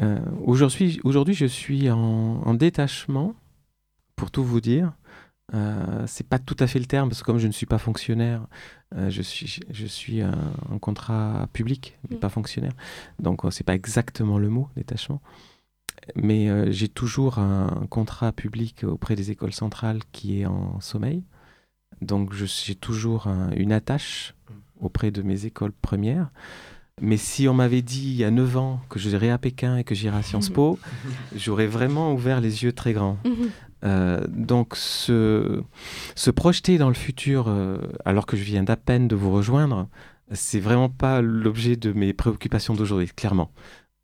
euh, 0.01 0.19
aujourd'hui, 0.43 1.33
je 1.33 1.45
suis 1.45 1.89
en, 1.89 1.97
en 2.43 2.53
détachement, 2.53 3.33
pour 4.15 4.31
tout 4.31 4.43
vous 4.43 4.61
dire. 4.61 4.91
Euh, 5.53 6.03
c'est 6.07 6.27
pas 6.27 6.39
tout 6.39 6.55
à 6.59 6.65
fait 6.67 6.79
le 6.79 6.85
terme, 6.85 7.09
parce 7.09 7.21
que 7.21 7.25
comme 7.25 7.37
je 7.37 7.47
ne 7.47 7.51
suis 7.51 7.67
pas 7.67 7.77
fonctionnaire, 7.77 8.47
je 9.09 9.21
suis, 9.21 9.59
je 9.69 9.85
suis 9.85 10.21
un, 10.21 10.53
un 10.71 10.79
contrat 10.79 11.47
public, 11.53 11.97
mais 12.09 12.15
Mm. 12.15 12.19
pas 12.19 12.29
fonctionnaire. 12.29 12.71
Donc, 13.19 13.41
c'est 13.51 13.63
pas 13.65 13.75
exactement 13.75 14.37
le 14.39 14.49
mot, 14.49 14.69
détachement. 14.75 15.21
Mais 16.15 16.49
euh, 16.49 16.71
j'ai 16.71 16.87
toujours 16.87 17.39
un 17.39 17.87
contrat 17.89 18.31
public 18.31 18.83
auprès 18.83 19.15
des 19.15 19.31
écoles 19.31 19.53
centrales 19.53 19.99
qui 20.11 20.41
est 20.41 20.45
en 20.45 20.79
sommeil. 20.79 21.23
Donc, 22.01 22.33
je- 22.33 22.45
j'ai 22.45 22.75
toujours 22.75 23.27
un- 23.27 23.51
une 23.55 23.71
attache 23.71 24.35
auprès 24.79 25.11
de 25.11 25.21
mes 25.21 25.45
écoles 25.45 25.71
premières. 25.71 26.29
Mais 27.01 27.17
si 27.17 27.47
on 27.49 27.53
m'avait 27.53 27.81
dit 27.81 28.07
il 28.11 28.15
y 28.15 28.23
a 28.23 28.31
9 28.31 28.55
ans 28.55 28.79
que 28.89 28.99
j'irais 28.99 29.29
à 29.29 29.37
Pékin 29.37 29.77
et 29.77 29.83
que 29.83 29.95
j'irais 29.95 30.17
à 30.17 30.21
Sciences 30.23 30.49
Po, 30.49 30.79
j'aurais 31.35 31.67
vraiment 31.67 32.13
ouvert 32.13 32.39
les 32.39 32.63
yeux 32.63 32.71
très 32.71 32.93
grands. 32.93 33.17
Euh, 33.83 34.25
donc 34.29 34.75
se, 34.77 35.61
se 36.15 36.31
projeter 36.31 36.77
dans 36.77 36.87
le 36.87 36.93
futur 36.95 37.45
euh, 37.49 37.77
alors 38.05 38.25
que 38.25 38.37
je 38.37 38.43
viens 38.43 38.63
d'à 38.63 38.77
peine 38.77 39.07
de 39.07 39.15
vous 39.15 39.31
rejoindre, 39.31 39.87
c'est 40.31 40.59
vraiment 40.61 40.89
pas 40.89 41.21
l'objet 41.21 41.75
de 41.75 41.91
mes 41.91 42.13
préoccupations 42.13 42.73
d'aujourd'hui, 42.73 43.09
clairement. 43.15 43.51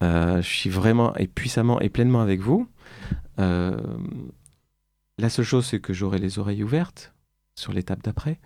Euh, 0.02 0.42
je 0.42 0.48
suis 0.48 0.70
vraiment 0.70 1.16
et 1.16 1.28
puissamment 1.28 1.80
et 1.80 1.90
pleinement 1.90 2.22
avec 2.22 2.42
vous. 2.42 2.68
Euh, 3.40 3.80
la 5.18 5.30
seule 5.30 5.46
chose, 5.46 5.66
c'est 5.66 5.80
que 5.80 5.94
j'aurai 5.94 6.18
les 6.18 6.40
oreilles 6.40 6.64
ouvertes 6.64 7.14
sur 7.56 7.74
l'étape 7.74 8.02
d'après. 8.04 8.40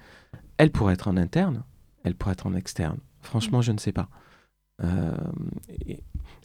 Elle 0.58 0.72
pourrait 0.72 0.94
être 0.94 1.08
en 1.08 1.18
interne, 1.18 1.64
elle 2.04 2.16
pourrait 2.16 2.34
être 2.34 2.48
en 2.48 2.56
externe. 2.56 2.98
Franchement, 3.22 3.62
je 3.62 3.72
ne 3.72 3.78
sais 3.78 3.92
pas. 3.92 4.10
Euh, 4.84 5.16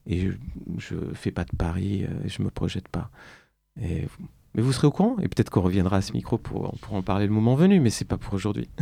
et 0.07 0.31
je 0.79 0.95
ne 0.95 1.15
fais 1.15 1.31
pas 1.31 1.45
de 1.45 1.55
paris, 1.57 2.05
euh, 2.05 2.09
je 2.27 2.43
me 2.43 2.51
projette 2.51 2.89
pas. 2.89 3.11
Mais 3.77 4.07
vous 4.55 4.73
serez 4.73 4.87
au 4.87 4.91
courant 4.91 5.17
et 5.21 5.29
peut-être 5.29 5.51
qu'on 5.51 5.63
reviendra 5.63 5.99
à 5.99 6.03
ce 6.03 6.13
micro 6.13 6.39
pour, 6.39 6.77
pour 6.81 6.95
en 6.95 7.03
parler 7.03 7.27
le 7.27 7.33
moment 7.33 7.55
venu, 7.55 7.81
mais 7.81 7.91
c'est 7.91 8.05
pas 8.05 8.19
pour 8.19 8.35
aujourd'hui. 8.35 8.69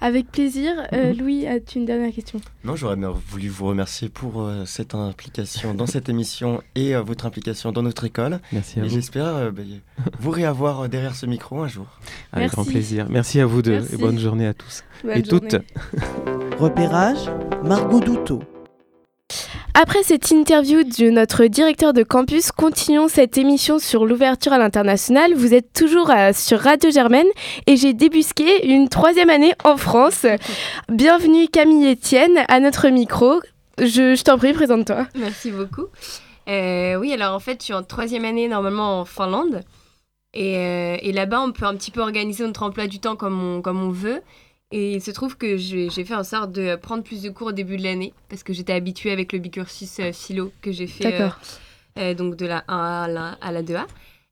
Avec 0.00 0.30
plaisir. 0.30 0.72
Euh, 0.92 1.12
Mhm. 1.12 1.18
Louis, 1.18 1.46
as-tu 1.46 1.78
une 1.78 1.84
dernière 1.86 2.12
question? 2.12 2.40
Non, 2.64 2.76
j'aurais 2.76 2.96
voulu 3.30 3.48
vous 3.48 3.66
remercier 3.66 4.08
pour 4.08 4.42
euh, 4.42 4.64
cette 4.66 4.94
implication 4.94 5.74
dans 5.74 5.86
cette 5.86 6.08
émission 6.08 6.62
et 6.74 6.94
euh, 6.94 7.02
votre 7.02 7.26
implication 7.26 7.72
dans 7.72 7.82
notre 7.82 8.04
école. 8.04 8.40
Merci 8.52 8.80
à 8.80 8.84
Et 8.84 8.88
vous. 8.88 8.94
j'espère 8.94 9.26
euh, 9.26 9.50
bah, 9.50 9.62
vous 10.20 10.30
réavoir 10.30 10.88
derrière 10.88 11.14
ce 11.14 11.26
micro 11.26 11.60
un 11.62 11.68
jour. 11.68 11.86
Avec 12.32 12.44
Merci. 12.44 12.54
grand 12.56 12.64
plaisir. 12.64 13.06
Merci 13.10 13.40
à 13.40 13.46
vous 13.46 13.62
deux 13.62 13.72
Merci. 13.80 13.94
et 13.94 13.98
bonne 13.98 14.18
journée 14.18 14.46
à 14.46 14.54
tous 14.54 14.82
Bonne 15.02 15.12
et 15.18 15.24
journée. 15.24 15.48
toutes. 15.48 16.58
Repérage, 16.58 17.18
Margot 17.62 18.00
Douteau. 18.00 18.40
Après 19.74 20.02
cette 20.02 20.30
interview 20.30 20.84
de 20.84 21.10
notre 21.10 21.46
directeur 21.46 21.92
de 21.92 22.02
campus, 22.02 22.52
continuons 22.52 23.08
cette 23.08 23.36
émission 23.38 23.78
sur 23.78 24.06
l'ouverture 24.06 24.52
à 24.52 24.58
l'international. 24.58 25.34
Vous 25.34 25.52
êtes 25.52 25.72
toujours 25.72 26.10
euh, 26.10 26.32
sur 26.32 26.60
Radio 26.60 26.90
Germaine 26.90 27.26
et 27.66 27.76
j'ai 27.76 27.92
débusqué 27.92 28.66
une 28.72 28.88
troisième 28.88 29.30
année 29.30 29.52
en 29.64 29.76
France. 29.76 30.26
Bienvenue 30.88 31.48
Camille 31.48 31.92
Etienne 31.92 32.44
à 32.48 32.60
notre 32.60 32.88
micro. 32.88 33.40
Je, 33.78 34.14
je 34.14 34.22
t'en 34.22 34.38
prie, 34.38 34.52
présente-toi. 34.52 35.06
Merci 35.16 35.50
beaucoup. 35.50 35.86
Euh, 36.48 36.96
oui, 36.96 37.12
alors 37.12 37.34
en 37.34 37.40
fait, 37.40 37.60
je 37.60 37.64
suis 37.64 37.74
en 37.74 37.82
troisième 37.82 38.24
année 38.24 38.48
normalement 38.48 39.00
en 39.00 39.04
Finlande. 39.04 39.62
Et, 40.34 40.56
euh, 40.58 40.96
et 41.00 41.12
là-bas, 41.12 41.40
on 41.40 41.52
peut 41.52 41.64
un 41.64 41.74
petit 41.74 41.90
peu 41.90 42.00
organiser 42.00 42.44
notre 42.44 42.62
emploi 42.62 42.86
du 42.86 42.98
temps 42.98 43.16
comme 43.16 43.42
on, 43.42 43.62
comme 43.62 43.82
on 43.82 43.90
veut. 43.90 44.20
Et 44.76 44.94
il 44.94 45.00
se 45.00 45.12
trouve 45.12 45.36
que 45.36 45.56
j'ai 45.56 45.88
fait 45.88 46.16
en 46.16 46.24
sorte 46.24 46.50
de 46.50 46.74
prendre 46.74 47.04
plus 47.04 47.22
de 47.22 47.30
cours 47.30 47.46
au 47.48 47.52
début 47.52 47.76
de 47.76 47.84
l'année 47.84 48.12
parce 48.28 48.42
que 48.42 48.52
j'étais 48.52 48.72
habituée 48.72 49.12
avec 49.12 49.32
le 49.32 49.38
bicursus 49.38 50.00
euh, 50.00 50.12
philo 50.12 50.50
que 50.62 50.72
j'ai 50.72 50.88
fait 50.88 51.06
euh, 51.06 51.10
D'accord. 51.12 51.38
euh, 51.98 52.12
donc 52.14 52.34
de 52.34 52.44
la 52.44 52.64
1 52.66 52.76
à 53.04 53.06
la, 53.06 53.28
à 53.40 53.52
la 53.52 53.62
2A. 53.62 53.86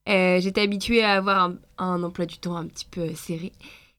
Euh, 0.09 0.41
j'étais 0.41 0.63
habituée 0.63 1.05
à 1.05 1.13
avoir 1.13 1.45
un, 1.45 1.57
un 1.79 2.03
emploi 2.03 2.27
du 2.27 2.39
temps 2.39 2.57
un 2.57 2.67
petit 2.67 2.87
peu 2.91 3.15
serré. 3.15 3.53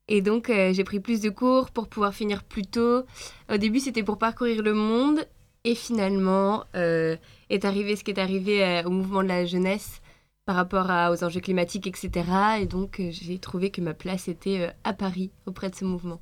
Et 0.09 0.21
donc, 0.21 0.51
j'ai 0.51 0.83
pris 0.83 0.99
plus 0.99 1.21
de 1.21 1.29
cours 1.29 1.71
pour 1.71 1.87
pouvoir 1.87 2.13
finir 2.13 2.43
plus 2.43 2.63
tôt. 2.65 3.03
Au 3.49 3.55
début, 3.55 3.79
c'était 3.79 4.03
pour 4.03 4.17
parcourir 4.17 4.61
le 4.61 4.73
monde. 4.73 5.25
Et 5.63 5.75
finalement, 5.75 6.65
est 6.73 7.63
arrivé 7.63 7.95
ce 7.95 8.03
qui 8.03 8.11
est 8.11 8.19
arrivé 8.19 8.81
au 8.85 8.89
mouvement 8.89 9.23
de 9.23 9.29
la 9.29 9.45
jeunesse 9.45 10.01
par 10.45 10.57
rapport 10.57 10.91
à- 10.91 11.09
aux 11.09 11.23
enjeux 11.23 11.39
climatiques, 11.39 11.87
etc. 11.87 12.11
Et 12.59 12.65
donc, 12.65 13.01
j'ai 13.11 13.39
trouvé 13.39 13.69
que 13.69 13.79
ma 13.79 13.93
place 13.93 14.27
était 14.27 14.71
à 14.83 14.91
Paris 14.91 15.31
auprès 15.45 15.69
de 15.69 15.75
ce 15.75 15.85
mouvement. 15.85 16.19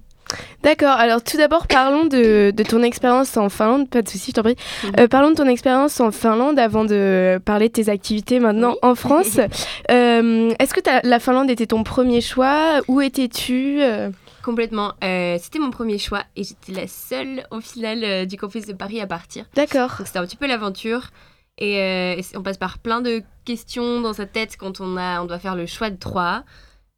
D'accord, 0.63 0.91
alors 0.97 1.23
tout 1.23 1.37
d'abord 1.37 1.67
parlons 1.67 2.05
de, 2.05 2.51
de 2.51 2.63
ton 2.63 2.83
expérience 2.83 3.35
en 3.37 3.49
Finlande, 3.49 3.89
pas 3.89 4.01
de 4.01 4.09
souci, 4.09 4.31
je 4.31 4.35
t'en 4.35 4.43
prie. 4.43 4.55
Mhm. 4.83 4.91
Euh, 4.99 5.07
parlons 5.07 5.31
de 5.31 5.35
ton 5.35 5.47
expérience 5.47 5.99
en 5.99 6.11
Finlande 6.11 6.59
avant 6.59 6.85
de 6.85 7.39
parler 7.43 7.67
de 7.67 7.73
tes 7.73 7.89
activités 7.89 8.39
maintenant 8.39 8.71
Oui. 8.73 8.79
en 8.89 8.95
France. 8.95 9.39
Euh, 9.91 10.53
Est-ce 10.59 10.73
que 10.73 10.79
la 11.07 11.19
Finlande 11.19 11.49
était 11.49 11.65
ton 11.67 11.83
premier 11.83 12.21
choix? 12.21 12.79
Où 12.87 13.01
étais-tu 13.01 13.81
Euh, 13.81 14.09
Complètement. 14.43 14.93
Euh, 15.03 15.37
c'était 15.41 15.59
mon 15.59 15.69
premier 15.71 15.97
choix 15.97 16.23
et 16.35 16.43
j'étais 16.43 16.71
la 16.71 16.87
seule 16.87 17.43
au 17.51 17.59
final 17.59 18.25
du 18.25 18.37
campus 18.37 18.65
de 18.67 18.73
Paris 18.73 19.01
à 19.01 19.07
partir. 19.07 19.45
D'accord. 19.55 19.89
Donc 19.97 20.07
c'était 20.07 20.19
un 20.19 20.25
petit 20.25 20.37
peu 20.37 20.47
l'aventure. 20.47 21.09
Et, 21.57 22.19
on 22.35 22.41
passe 22.41 22.57
par 22.57 22.79
plein 22.79 23.01
de 23.01 23.21
questions 23.45 24.01
dans 24.01 24.13
sa 24.13 24.25
tête 24.25 24.55
quand 24.57 24.79
on, 24.81 24.97
a, 24.97 25.21
on 25.21 25.25
doit 25.25 25.39
faire 25.39 25.55
le 25.55 25.65
choix 25.65 25.89
de 25.89 25.97
trois. 25.97 26.43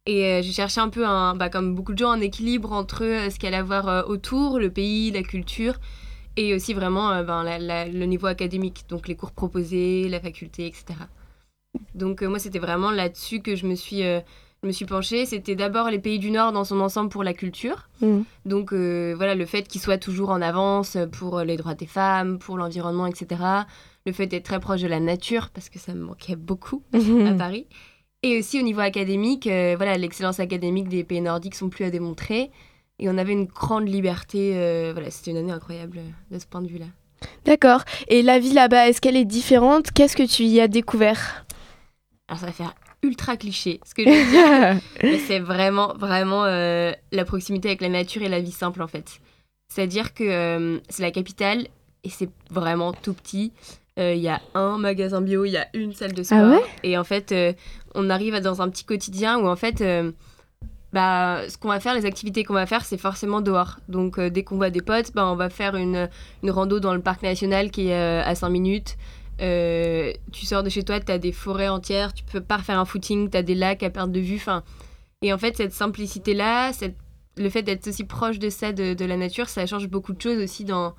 Et 0.06 0.24
euh, 0.26 0.42
j'ai 0.42 0.52
cherché 0.52 0.80
un 0.80 0.90
peu, 0.90 1.06
un, 1.06 1.34
bah, 1.34 1.48
comme 1.48 1.74
beaucoup 1.74 1.92
de 1.94 1.98
gens, 1.98 2.10
un 2.10 2.20
équilibre 2.20 2.72
entre 2.72 3.04
euh, 3.04 3.30
ce 3.30 3.38
qu'il 3.38 3.46
allait 3.48 3.56
avoir 3.56 3.88
euh, 3.88 4.02
autour, 4.02 4.58
le 4.58 4.70
pays, 4.70 5.10
la 5.10 5.22
culture, 5.22 5.76
et 6.36 6.54
aussi 6.54 6.74
vraiment 6.74 7.22
ben, 7.22 7.42
la- 7.42 7.58
la- 7.58 7.86
le 7.88 8.04
niveau 8.04 8.26
académique, 8.26 8.84
donc 8.88 9.08
les 9.08 9.16
cours 9.16 9.32
proposés, 9.32 10.08
la 10.08 10.20
faculté, 10.20 10.66
etc. 10.66 10.84
Donc 11.94 12.22
moi, 12.22 12.38
c'était 12.38 12.58
vraiment 12.58 12.90
là-dessus 12.90 13.40
que 13.40 13.56
je 13.56 13.66
me 13.66 13.74
suis, 13.76 14.00
je 14.02 14.66
me 14.66 14.72
suis 14.72 14.84
penchée. 14.84 15.26
C'était 15.26 15.54
d'abord 15.54 15.90
les 15.90 15.98
pays 15.98 16.18
du 16.18 16.30
Nord 16.30 16.52
dans 16.52 16.64
son 16.64 16.80
ensemble 16.80 17.08
pour 17.08 17.24
la 17.24 17.34
culture. 17.34 17.88
Mhm. 18.00 18.24
Donc 18.46 18.72
euh, 18.72 19.14
voilà, 19.16 19.34
le 19.34 19.46
fait 19.46 19.66
qu'ils 19.68 19.80
soient 19.80 19.98
toujours 19.98 20.30
en 20.30 20.42
avance 20.42 20.96
pour 21.12 21.40
les 21.40 21.56
droits 21.56 21.74
des 21.74 21.86
femmes, 21.86 22.38
pour 22.38 22.58
l'environnement, 22.58 23.06
etc. 23.06 23.40
Le 24.06 24.12
fait 24.12 24.26
d'être 24.26 24.44
très 24.44 24.60
proche 24.60 24.82
de 24.82 24.86
la 24.88 25.00
nature, 25.00 25.50
parce 25.50 25.68
que 25.68 25.78
ça 25.78 25.94
me 25.94 26.00
manquait 26.04 26.36
beaucoup 26.36 26.82
à. 26.92 27.32
Paris. 27.34 27.66
Et 28.24 28.38
aussi 28.38 28.58
au 28.58 28.62
niveau 28.62 28.80
académique, 28.80 29.46
euh, 29.46 29.74
voilà, 29.76 29.98
l'excellence 29.98 30.40
académique 30.40 30.88
des 30.88 31.04
pays 31.04 31.20
nordiques 31.20 31.54
sont 31.54 31.68
plus 31.68 31.84
à 31.84 31.90
démontrer. 31.90 32.50
Et 32.98 33.10
on 33.10 33.18
avait 33.18 33.34
une 33.34 33.44
grande 33.44 33.86
liberté. 33.86 34.52
euh, 34.54 34.92
voilà, 34.94 35.10
c'était 35.10 35.32
une 35.32 35.36
année 35.36 35.52
incroyable 35.52 35.98
euh, 35.98 36.34
de 36.34 36.38
ce 36.38 36.46
point 36.46 36.62
de 36.62 36.68
vue-là. 36.68 36.86
D'accord. 37.44 37.82
Et 38.08 38.22
la 38.22 38.38
vie 38.38 38.54
là-bas, 38.54 38.88
est-ce 38.88 39.02
qu'elle 39.02 39.18
est 39.18 39.26
différente? 39.26 39.90
Qu'est-ce 39.92 40.16
que 40.16 40.22
tu 40.22 40.44
y 40.44 40.58
as 40.58 40.68
découvert? 40.68 41.44
Alors 42.26 42.40
ça 42.40 42.46
va 42.46 42.52
faire 42.52 42.74
ultra 43.02 43.36
cliché, 43.36 43.78
ce 43.84 43.92
que 43.92 44.04
je 44.04 44.08
veux 44.08 45.10
dire. 45.10 45.18
C'est 45.26 45.40
vraiment, 45.40 45.92
vraiment 45.92 46.46
euh, 46.46 46.92
la 47.12 47.26
proximité 47.26 47.68
avec 47.68 47.82
la 47.82 47.90
nature 47.90 48.22
et 48.22 48.30
la 48.30 48.40
vie 48.40 48.52
simple, 48.52 48.80
en 48.80 48.88
fait. 48.88 49.20
C'est-à-dire 49.68 50.14
que 50.14 50.80
c'est 50.88 51.02
la 51.02 51.10
capitale 51.10 51.66
et 52.04 52.08
c'est 52.08 52.30
vraiment 52.50 52.94
tout 52.94 53.12
petit. 53.12 53.52
Euh, 53.98 54.14
Il 54.14 54.20
y 54.22 54.28
a 54.28 54.40
un 54.54 54.76
magasin 54.78 55.20
bio, 55.20 55.44
il 55.44 55.52
y 55.52 55.56
a 55.56 55.68
une 55.74 55.92
salle 55.92 56.12
de 56.14 56.22
sport. 56.22 56.38
Ah 56.40 56.50
ouais? 56.50 56.62
Et 56.82 56.98
en 56.98 57.04
fait, 57.04 57.30
euh, 57.32 57.52
on 57.94 58.10
arrive 58.10 58.36
dans 58.40 58.60
un 58.60 58.68
petit 58.68 58.84
quotidien 58.84 59.38
où, 59.38 59.46
en 59.46 59.54
fait, 59.56 59.80
euh, 59.80 60.10
bah, 60.92 61.42
ce 61.48 61.56
qu'on 61.58 61.68
va 61.68 61.78
faire, 61.80 61.94
les 61.94 62.04
activités 62.04 62.42
qu'on 62.44 62.54
va 62.54 62.66
faire, 62.66 62.84
c'est 62.84 62.98
forcément 62.98 63.40
dehors. 63.40 63.78
Donc, 63.88 64.18
euh, 64.18 64.30
dès 64.30 64.42
qu'on 64.42 64.56
voit 64.56 64.70
des 64.70 64.82
potes, 64.82 65.12
bah, 65.14 65.26
on 65.26 65.36
va 65.36 65.48
faire 65.48 65.76
une, 65.76 66.08
une 66.42 66.50
rando 66.50 66.80
dans 66.80 66.92
le 66.94 67.00
parc 67.00 67.22
national 67.22 67.70
qui 67.70 67.88
est 67.88 67.94
euh, 67.94 68.22
à 68.24 68.34
5 68.34 68.48
minutes. 68.48 68.96
Euh, 69.40 70.12
tu 70.32 70.44
sors 70.46 70.62
de 70.64 70.68
chez 70.70 70.82
toi, 70.84 70.98
tu 71.00 71.10
as 71.12 71.18
des 71.18 71.32
forêts 71.32 71.68
entières, 71.68 72.12
tu 72.14 72.24
peux 72.24 72.40
pas 72.40 72.58
faire 72.58 72.78
un 72.78 72.84
footing, 72.84 73.30
tu 73.30 73.36
as 73.36 73.42
des 73.42 73.54
lacs 73.56 73.82
à 73.84 73.90
perte 73.90 74.10
de 74.12 74.20
vue. 74.20 74.36
Enfin, 74.36 74.62
et 75.22 75.32
en 75.32 75.38
fait, 75.38 75.56
cette 75.56 75.72
simplicité-là, 75.72 76.72
cette- 76.72 76.96
le 77.36 77.48
fait 77.50 77.62
d'être 77.62 77.86
aussi 77.88 78.04
proche 78.04 78.38
de 78.38 78.48
ça, 78.48 78.72
de, 78.72 78.94
de 78.94 79.04
la 79.04 79.16
nature, 79.16 79.48
ça 79.48 79.66
change 79.66 79.88
beaucoup 79.88 80.12
de 80.12 80.20
choses 80.22 80.38
aussi 80.38 80.64
dans, 80.64 80.94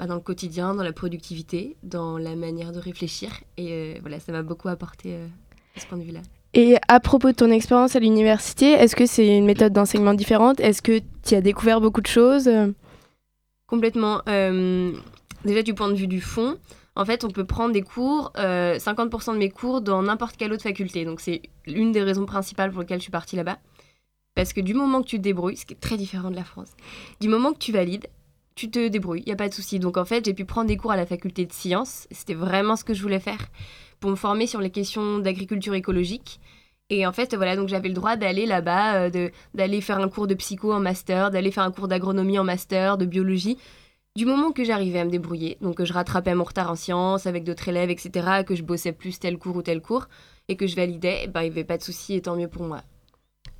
bah, 0.00 0.06
dans 0.06 0.14
le 0.14 0.22
quotidien, 0.22 0.74
dans 0.74 0.82
la 0.82 0.94
productivité, 0.94 1.76
dans 1.82 2.16
la 2.16 2.34
manière 2.34 2.72
de 2.72 2.78
réfléchir. 2.78 3.32
Et 3.58 3.68
euh, 3.70 3.94
voilà, 4.00 4.18
ça 4.18 4.32
m'a 4.32 4.42
beaucoup 4.42 4.68
apporté 4.68 5.12
euh, 5.12 5.26
à 5.76 5.80
ce 5.80 5.86
point 5.86 5.98
de 5.98 6.04
vue-là. 6.04 6.22
Et 6.54 6.76
à 6.88 7.00
propos 7.00 7.28
de 7.28 7.36
ton 7.36 7.50
expérience 7.50 7.96
à 7.96 8.00
l'université, 8.00 8.70
est-ce 8.70 8.96
que 8.96 9.04
c'est 9.04 9.36
une 9.36 9.44
méthode 9.44 9.74
d'enseignement 9.74 10.14
différente? 10.14 10.58
Est-ce 10.58 10.80
que 10.80 11.02
tu 11.22 11.34
as 11.34 11.42
découvert 11.42 11.82
beaucoup 11.82 12.00
de 12.00 12.06
choses? 12.06 12.50
Complètement. 13.66 14.22
euh, 14.26 14.90
déjà, 15.44 15.62
du 15.62 15.74
point 15.74 15.90
de 15.90 15.94
vue 15.96 16.06
du 16.06 16.22
fond, 16.22 16.56
en 16.96 17.04
fait, 17.04 17.22
on 17.22 17.28
peut 17.28 17.44
prendre 17.44 17.74
des 17.74 17.82
cours, 17.82 18.32
euh, 18.38 18.78
50% 18.78 19.34
de 19.34 19.38
mes 19.38 19.50
cours 19.50 19.82
dans 19.82 20.02
n'importe 20.02 20.38
quelle 20.38 20.54
autre 20.54 20.62
faculté. 20.62 21.04
Donc, 21.04 21.20
c'est 21.20 21.42
l'une 21.66 21.92
des 21.92 22.02
raisons 22.02 22.24
principales 22.24 22.72
pour 22.72 22.80
lesquelles 22.80 23.00
je 23.00 23.04
suis 23.04 23.12
partie 23.12 23.36
là-bas. 23.36 23.58
Parce 24.34 24.54
que 24.54 24.62
du 24.62 24.72
moment 24.72 25.02
que 25.02 25.08
tu 25.08 25.18
te 25.18 25.22
débrouilles, 25.22 25.58
ce 25.58 25.66
qui 25.66 25.74
est 25.74 25.80
très 25.80 25.98
différent 25.98 26.30
de 26.30 26.36
la 26.36 26.44
France, 26.44 26.70
du 27.20 27.28
moment 27.28 27.52
que 27.52 27.58
tu 27.58 27.70
valides, 27.70 28.06
tu 28.54 28.70
te 28.70 28.88
débrouilles, 28.88 29.22
il 29.22 29.26
n'y 29.26 29.32
a 29.32 29.36
pas 29.36 29.48
de 29.48 29.54
souci. 29.54 29.78
Donc, 29.78 29.96
en 29.96 30.04
fait, 30.04 30.24
j'ai 30.24 30.34
pu 30.34 30.44
prendre 30.44 30.68
des 30.68 30.76
cours 30.76 30.92
à 30.92 30.96
la 30.96 31.06
faculté 31.06 31.46
de 31.46 31.52
sciences. 31.52 32.06
C'était 32.10 32.34
vraiment 32.34 32.76
ce 32.76 32.84
que 32.84 32.94
je 32.94 33.02
voulais 33.02 33.20
faire 33.20 33.48
pour 34.00 34.10
me 34.10 34.16
former 34.16 34.46
sur 34.46 34.60
les 34.60 34.70
questions 34.70 35.18
d'agriculture 35.18 35.74
écologique. 35.74 36.40
Et 36.90 37.06
en 37.06 37.12
fait, 37.12 37.34
voilà, 37.36 37.54
donc 37.54 37.68
j'avais 37.68 37.88
le 37.88 37.94
droit 37.94 38.16
d'aller 38.16 38.46
là-bas, 38.46 39.06
euh, 39.06 39.30
d'aller 39.54 39.80
faire 39.80 39.98
un 39.98 40.08
cours 40.08 40.26
de 40.26 40.34
psycho 40.34 40.72
en 40.72 40.80
master, 40.80 41.30
d'aller 41.30 41.52
faire 41.52 41.62
un 41.62 41.70
cours 41.70 41.86
d'agronomie 41.86 42.38
en 42.38 42.44
master, 42.44 42.98
de 42.98 43.06
biologie. 43.06 43.56
Du 44.16 44.26
moment 44.26 44.50
que 44.50 44.64
j'arrivais 44.64 44.98
à 44.98 45.04
me 45.04 45.10
débrouiller, 45.10 45.56
donc 45.60 45.76
que 45.76 45.84
je 45.84 45.92
rattrapais 45.92 46.34
mon 46.34 46.42
retard 46.42 46.68
en 46.68 46.74
sciences 46.74 47.26
avec 47.26 47.44
d'autres 47.44 47.68
élèves, 47.68 47.90
etc., 47.90 48.42
que 48.44 48.56
je 48.56 48.64
bossais 48.64 48.90
plus 48.90 49.20
tel 49.20 49.38
cours 49.38 49.54
ou 49.54 49.62
tel 49.62 49.80
cours, 49.80 50.08
et 50.48 50.56
que 50.56 50.66
je 50.66 50.74
validais, 50.74 51.20
eh 51.24 51.26
ben, 51.28 51.42
il 51.42 51.44
n'y 51.44 51.50
avait 51.50 51.64
pas 51.64 51.78
de 51.78 51.84
souci, 51.84 52.14
et 52.14 52.20
tant 52.20 52.34
mieux 52.34 52.48
pour 52.48 52.64
moi. 52.64 52.82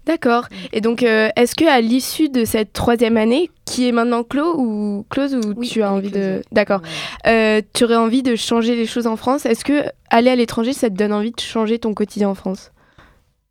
D'accord. 0.06 0.48
Et 0.72 0.80
donc, 0.80 1.02
euh, 1.02 1.28
est-ce 1.36 1.54
que 1.54 1.64
à 1.64 1.80
l'issue 1.80 2.28
de 2.28 2.44
cette 2.44 2.72
troisième 2.72 3.16
année, 3.16 3.50
qui 3.64 3.86
est 3.86 3.92
maintenant 3.92 4.24
clos 4.24 4.54
ou 4.58 5.04
close 5.10 5.34
ou 5.34 5.54
Oui, 5.56 5.68
tu 5.68 5.82
as 5.82 5.92
envie 5.92 6.10
close, 6.10 6.22
de, 6.22 6.42
d'accord, 6.52 6.80
Ouais. 6.82 7.30
Euh, 7.30 7.62
tu 7.74 7.84
aurais 7.84 7.96
envie 7.96 8.22
de 8.22 8.34
changer 8.34 8.74
les 8.76 8.86
choses 8.86 9.06
en 9.06 9.16
France? 9.16 9.46
Est-ce 9.46 9.64
que 9.64 9.84
aller 10.08 10.30
à 10.30 10.36
l'étranger, 10.36 10.72
ça 10.72 10.88
te 10.88 10.94
donne 10.94 11.12
envie 11.12 11.32
de 11.32 11.40
changer 11.40 11.78
ton 11.78 11.94
quotidien 11.94 12.28
en 12.28 12.34
France? 12.34 12.72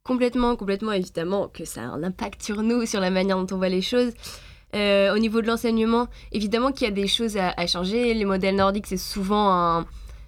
Complètement, 0.04 0.56
complètement, 0.56 0.91
évidemment, 0.91 1.47
que 1.47 1.66
ça 1.66 1.82
a 1.82 1.86
un 1.86 2.04
impact 2.04 2.41
sur 2.41 2.64
nous, 2.64 2.86
sur 2.86 3.00
la 3.00 3.12
manière 3.12 3.38
dont 3.38 3.56
on 3.56 3.58
voit 3.58 3.70
les 3.70 3.82
choses. 3.84 4.12
Euh, 4.76 5.16
au 5.16 5.18
niveau 5.18 5.41
de 5.41 5.47
l'enseignement, 5.47 6.08
évidemment 6.32 6.72
qu'il 6.72 6.88
y 6.88 6.91
a 6.91 6.93
des 6.93 7.08
choses 7.08 7.38
à, 7.38 7.54
à 7.58 7.68
changer. 7.68 8.14
Les 8.14 8.26
modèles 8.26 8.56
nordiques, 8.56 8.88
c'est 8.88 8.97
souvent 8.97 9.52
un, 9.52 9.86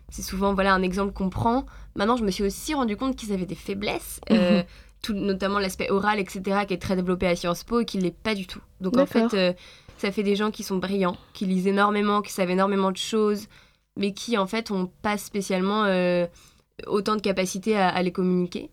c'est 0.09 0.21
souvent 0.23 0.53
voilà 0.53 0.73
un 0.73 0.81
exemple 0.81 1.13
qu'on 1.13 1.29
prend. 1.29 1.65
Maintenant, 1.95 2.15
je 2.15 2.23
me 2.23 2.31
suis 2.31 2.43
aussi 2.43 2.73
rendu 2.73 2.95
compte 2.97 3.15
qu'ils 3.15 3.33
avaient 3.33 3.45
des 3.45 3.55
faiblesses, 3.55 4.19
euh, 4.29 4.61
tout, 5.01 5.13
notamment 5.13 5.59
l'aspect 5.59 5.89
oral, 5.89 6.19
etc., 6.19 6.65
qui 6.67 6.73
est 6.73 6.81
très 6.81 6.95
développé 6.95 7.27
à 7.27 7.35
Sciences 7.35 7.63
Po 7.63 7.79
et 7.79 7.85
qui 7.85 7.99
l'est 7.99 8.15
pas 8.15 8.35
du 8.35 8.47
tout. 8.47 8.61
Donc 8.79 8.97
en 8.97 9.05
fait, 9.05 9.33
euh, 9.33 9.53
ça 9.97 10.11
fait 10.11 10.23
des 10.23 10.35
gens 10.35 10.51
qui 10.51 10.63
sont 10.63 10.77
brillants, 10.77 11.17
qui 11.33 11.45
lisent 11.45 11.67
énormément, 11.67 12.21
qui 12.21 12.31
savent 12.31 12.49
énormément 12.49 12.91
de 12.91 12.97
choses, 12.97 13.47
mais 13.97 14.13
qui 14.13 14.37
en 14.37 14.47
fait 14.47 14.71
ont 14.71 14.91
pas 15.01 15.17
spécialement 15.17 15.85
euh, 15.85 16.25
autant 16.87 17.15
de 17.15 17.21
capacité 17.21 17.77
à, 17.77 17.89
à 17.89 18.01
les 18.01 18.11
communiquer. 18.11 18.69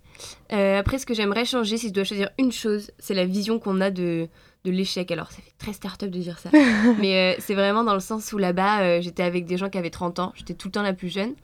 Euh, 0.52 0.78
après, 0.78 0.98
ce 0.98 1.06
que 1.06 1.14
j'aimerais 1.14 1.44
changer, 1.44 1.76
si 1.76 1.88
je 1.88 1.92
dois 1.92 2.04
choisir 2.04 2.30
une 2.38 2.52
chose, 2.52 2.90
c'est 2.98 3.14
la 3.14 3.24
vision 3.24 3.58
qu'on 3.58 3.80
a 3.80 3.90
de, 3.90 4.28
de 4.64 4.70
l'échec. 4.70 5.10
Alors, 5.10 5.30
ça 5.30 5.40
fait 5.42 5.54
très 5.58 5.72
start-up 5.72 6.10
de 6.10 6.18
dire 6.18 6.38
ça. 6.38 6.50
mais 6.98 7.36
c'est 7.38 7.54
vraiment 7.54 7.84
dans 7.84 7.94
le 7.94 8.00
sens 8.00 8.32
où 8.32 8.38
là-bas, 8.38 9.00
j'étais 9.00 9.22
avec 9.22 9.46
des 9.46 9.56
gens 9.56 9.70
qui 9.70 9.78
avaient 9.78 9.90
30 9.90 10.18
ans. 10.18 10.32
J'étais 10.34 10.54
tout 10.54 10.68
le 10.68 10.72
temps 10.72 10.82
la 10.82 10.92
plus 10.92 11.08
jeune. 11.08 11.34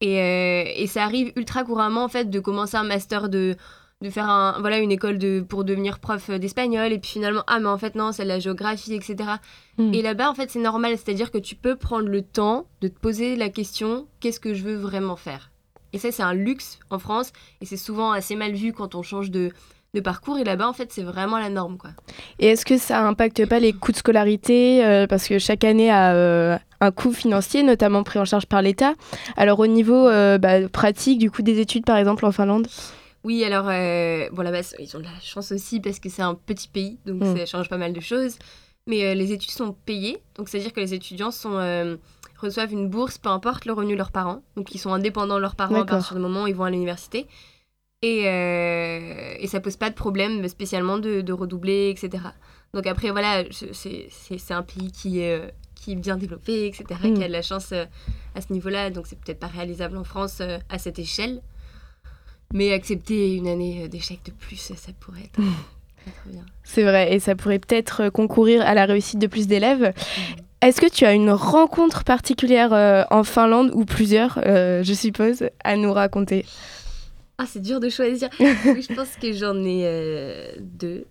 Et, 0.00 0.82
et 0.82 0.86
ça 0.86 1.04
arrive 1.04 1.32
ultra 1.36 1.64
couramment, 1.64 2.04
en 2.04 2.08
fait, 2.08 2.30
de 2.30 2.38
commencer 2.38 2.76
un 2.76 2.84
master 2.84 3.28
de 3.28 3.56
de 4.02 4.10
faire 4.10 4.28
un, 4.28 4.60
voilà, 4.60 4.78
une 4.78 4.92
école 4.92 5.18
de, 5.18 5.40
pour 5.40 5.64
devenir 5.64 5.98
prof 5.98 6.30
d'espagnol. 6.30 6.92
Et 6.92 6.98
puis 6.98 7.12
finalement 7.12 7.42
ah 7.46 7.60
mais 7.60 7.68
en 7.68 7.78
fait 7.78 7.94
non 7.94 8.12
c'est 8.12 8.24
de 8.24 8.28
la 8.28 8.38
géographie 8.38 8.94
etc 8.94 9.36
Mm. 9.78 9.92
et 9.92 10.02
là-bas 10.02 10.30
en 10.30 10.34
fait 10.34 10.50
c'est 10.50 10.60
normal. 10.60 10.94
C'est 10.96 11.10
à 11.10 11.14
dire 11.14 11.30
que 11.30 11.38
tu 11.38 11.54
peux 11.54 11.76
prendre 11.76 12.08
le 12.08 12.22
temps 12.22 12.66
de 12.80 12.88
te 12.88 12.98
poser 12.98 13.36
la 13.36 13.48
question 13.50 14.06
qu'est-ce 14.20 14.40
que 14.40 14.54
je 14.54 14.62
veux 14.62 14.76
vraiment 14.76 15.16
faire? 15.16 15.50
Et 15.92 15.98
ça 15.98 16.10
c'est 16.12 16.22
un 16.22 16.34
luxe 16.34 16.78
en 16.90 16.98
France. 16.98 17.32
Et 17.60 17.66
c'est 17.66 17.76
souvent 17.76 18.12
assez 18.12 18.36
mal 18.36 18.52
vu 18.52 18.72
quand 18.72 18.94
on 18.94 19.02
change 19.02 19.30
de, 19.30 19.50
de 19.94 20.00
parcours. 20.00 20.38
Et 20.38 20.44
là-bas 20.44 20.68
en 20.68 20.72
fait 20.72 20.92
c'est 20.92 21.02
vraiment 21.02 21.38
la 21.38 21.50
norme 21.50 21.76
quoi. 21.76 21.90
Et 22.38 22.46
est-ce 22.46 22.64
que 22.64 22.78
ça 22.78 23.06
impacte 23.06 23.46
pas 23.46 23.58
les 23.58 23.72
coûts 23.72 23.92
de 23.92 23.98
scolarité 23.98 24.84
euh, 24.84 25.06
Parce 25.06 25.28
que 25.28 25.38
chaque 25.38 25.64
année 25.64 25.90
a, 25.90 26.14
euh, 26.14 26.56
un 26.80 26.90
coût 26.90 27.12
financier, 27.12 27.62
notamment 27.62 28.02
pris 28.02 28.18
en 28.18 28.24
charge 28.24 28.46
par 28.46 28.62
l'État. 28.62 28.94
Alors 29.36 29.58
au 29.60 29.66
niveau 29.66 30.08
euh, 30.08 30.38
bah, 30.38 30.68
pratique, 30.70 31.18
du 31.18 31.30
coup, 31.30 31.42
des 31.42 31.60
études 31.60 31.84
par 31.84 31.96
exemple 31.98 32.24
en 32.24 32.32
Finlande? 32.32 32.66
Oui, 33.26 33.42
alors, 33.44 33.66
euh, 33.68 34.28
bon, 34.32 34.42
là-bas, 34.42 34.60
ils 34.78 34.96
ont 34.96 35.00
de 35.00 35.04
la 35.04 35.20
chance 35.20 35.50
aussi 35.50 35.80
parce 35.80 35.98
que 35.98 36.08
c'est 36.08 36.22
un 36.22 36.34
petit 36.36 36.68
pays, 36.68 36.98
donc 37.06 37.22
Mm. 37.22 37.36
ça 37.36 37.46
change 37.46 37.68
pas 37.68 37.76
mal 37.84 37.92
de 37.92 38.00
choses. 38.00 38.38
Mais 38.86 39.00
euh, 39.04 39.14
les 39.14 39.32
études 39.32 39.50
sont 39.50 39.72
payées, 39.72 40.18
donc 40.36 40.48
c'est-à-dire 40.48 40.72
que 40.72 40.78
les 40.78 40.94
étudiants 40.94 41.32
sont, 41.32 41.54
euh, 41.56 41.96
reçoivent 42.38 42.72
une 42.72 42.88
bourse, 42.88 43.18
peu 43.18 43.28
importe 43.30 43.64
le 43.64 43.72
revenu 43.72 43.94
de 43.94 43.98
leurs 43.98 44.12
parents. 44.12 44.42
Donc 44.56 44.72
ils 44.76 44.78
sont 44.78 44.92
indépendants 44.92 45.34
de 45.36 45.40
leurs 45.40 45.56
parents 45.56 45.74
à 45.74 45.84
partir 45.96 46.14
du 46.14 46.22
moment 46.22 46.44
où 46.44 46.46
ils 46.46 46.54
vont 46.54 46.64
à 46.64 46.70
l'université. 46.70 47.26
Et, 48.02 48.28
euh, 48.28 49.34
et 49.40 49.46
ça 49.48 49.58
pose 49.60 49.76
pas 49.76 49.90
de 49.90 49.96
problème 49.96 50.46
spécialement 50.48 50.98
de, 50.98 51.20
de 51.20 51.32
redoubler, 51.32 51.88
etc. 51.90 52.22
Donc 52.74 52.86
après, 52.86 53.10
voilà, 53.10 53.42
c'est 53.72 54.52
un 54.54 54.62
pays 54.62 54.92
qui 54.92 55.18
est, 55.20 55.52
qui 55.74 55.92
est 55.92 55.96
bien 55.96 56.16
développé, 56.16 56.66
etc., 56.68 56.84
Mm. 57.02 57.14
qui 57.14 57.24
a 57.24 57.26
de 57.26 57.32
la 57.32 57.42
chance 57.42 57.72
à 57.72 58.40
ce 58.40 58.52
niveau-là. 58.52 58.90
Donc 58.90 59.06
c'est 59.08 59.18
peut-être 59.18 59.40
pas 59.40 59.48
réalisable 59.48 59.96
en 59.96 60.04
France 60.04 60.40
à 60.68 60.78
cette 60.78 61.00
échelle. 61.00 61.42
Mais 62.52 62.72
accepter 62.72 63.34
une 63.34 63.48
année 63.48 63.84
euh, 63.84 63.88
d'échec 63.88 64.20
de 64.24 64.30
plus, 64.30 64.56
ça, 64.56 64.76
ça 64.76 64.92
pourrait 65.00 65.24
être, 65.24 65.40
bien. 66.26 66.44
C'est 66.64 66.82
vrai, 66.82 67.14
et 67.14 67.20
ça 67.20 67.34
pourrait 67.34 67.58
peut-être 67.58 68.04
euh, 68.04 68.10
concourir 68.10 68.62
à 68.62 68.74
la 68.74 68.86
réussite 68.86 69.18
de 69.18 69.26
plus 69.26 69.46
d'élèves. 69.46 69.92
Est-ce 70.62 70.80
que 70.80 70.88
tu 70.88 71.04
as 71.04 71.12
une 71.12 71.30
rencontre 71.30 72.02
particulière 72.02 72.72
euh, 72.72 73.04
en 73.10 73.24
Finlande 73.24 73.70
ou 73.74 73.84
plusieurs, 73.84 74.40
euh, 74.46 74.82
je 74.82 74.94
suppose, 74.94 75.44
à 75.62 75.76
nous 75.76 75.92
raconter? 75.92 76.46
Ah, 77.38 77.44
c'est 77.46 77.60
dur 77.60 77.78
de 77.78 77.90
choisir. 77.90 78.30
Je 78.40 78.94
pense 78.94 79.16
que 79.20 79.32
j'en 79.32 79.62
ai 79.62 79.82
euh, 79.84 80.52
deux. 80.58 81.04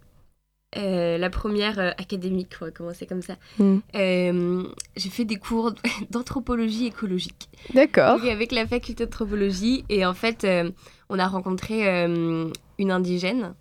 Euh, 0.77 1.17
la 1.17 1.29
première 1.29 1.79
euh, 1.79 1.91
académique, 1.97 2.53
on 2.61 2.65
va 2.65 2.71
commencer 2.71 3.05
comme 3.05 3.21
ça. 3.21 3.35
Mm. 3.59 3.77
Euh, 3.95 4.63
j'ai 4.97 5.09
fait 5.09 5.25
des 5.25 5.37
cours 5.37 5.73
d'anthropologie 6.09 6.87
écologique. 6.87 7.49
D'accord. 7.73 8.19
Avec 8.23 8.51
la 8.51 8.67
faculté 8.67 9.05
d'anthropologie. 9.05 9.85
Et 9.89 10.05
en 10.05 10.13
fait, 10.13 10.43
euh, 10.43 10.69
on 11.09 11.19
a 11.19 11.27
rencontré 11.27 12.05
une 12.05 12.91
indigène. 12.91 13.53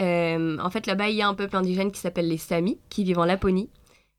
En 0.00 0.70
fait, 0.70 0.86
là-bas, 0.86 1.10
il 1.10 1.16
y 1.16 1.22
a 1.22 1.28
un 1.28 1.34
peuple 1.34 1.56
indigène 1.56 1.90
qui 1.90 2.00
s'appelle 2.00 2.28
les 2.28 2.38
Samis, 2.38 2.78
qui 2.88 3.04
vivent 3.04 3.18
en 3.18 3.24
Laponie. 3.24 3.68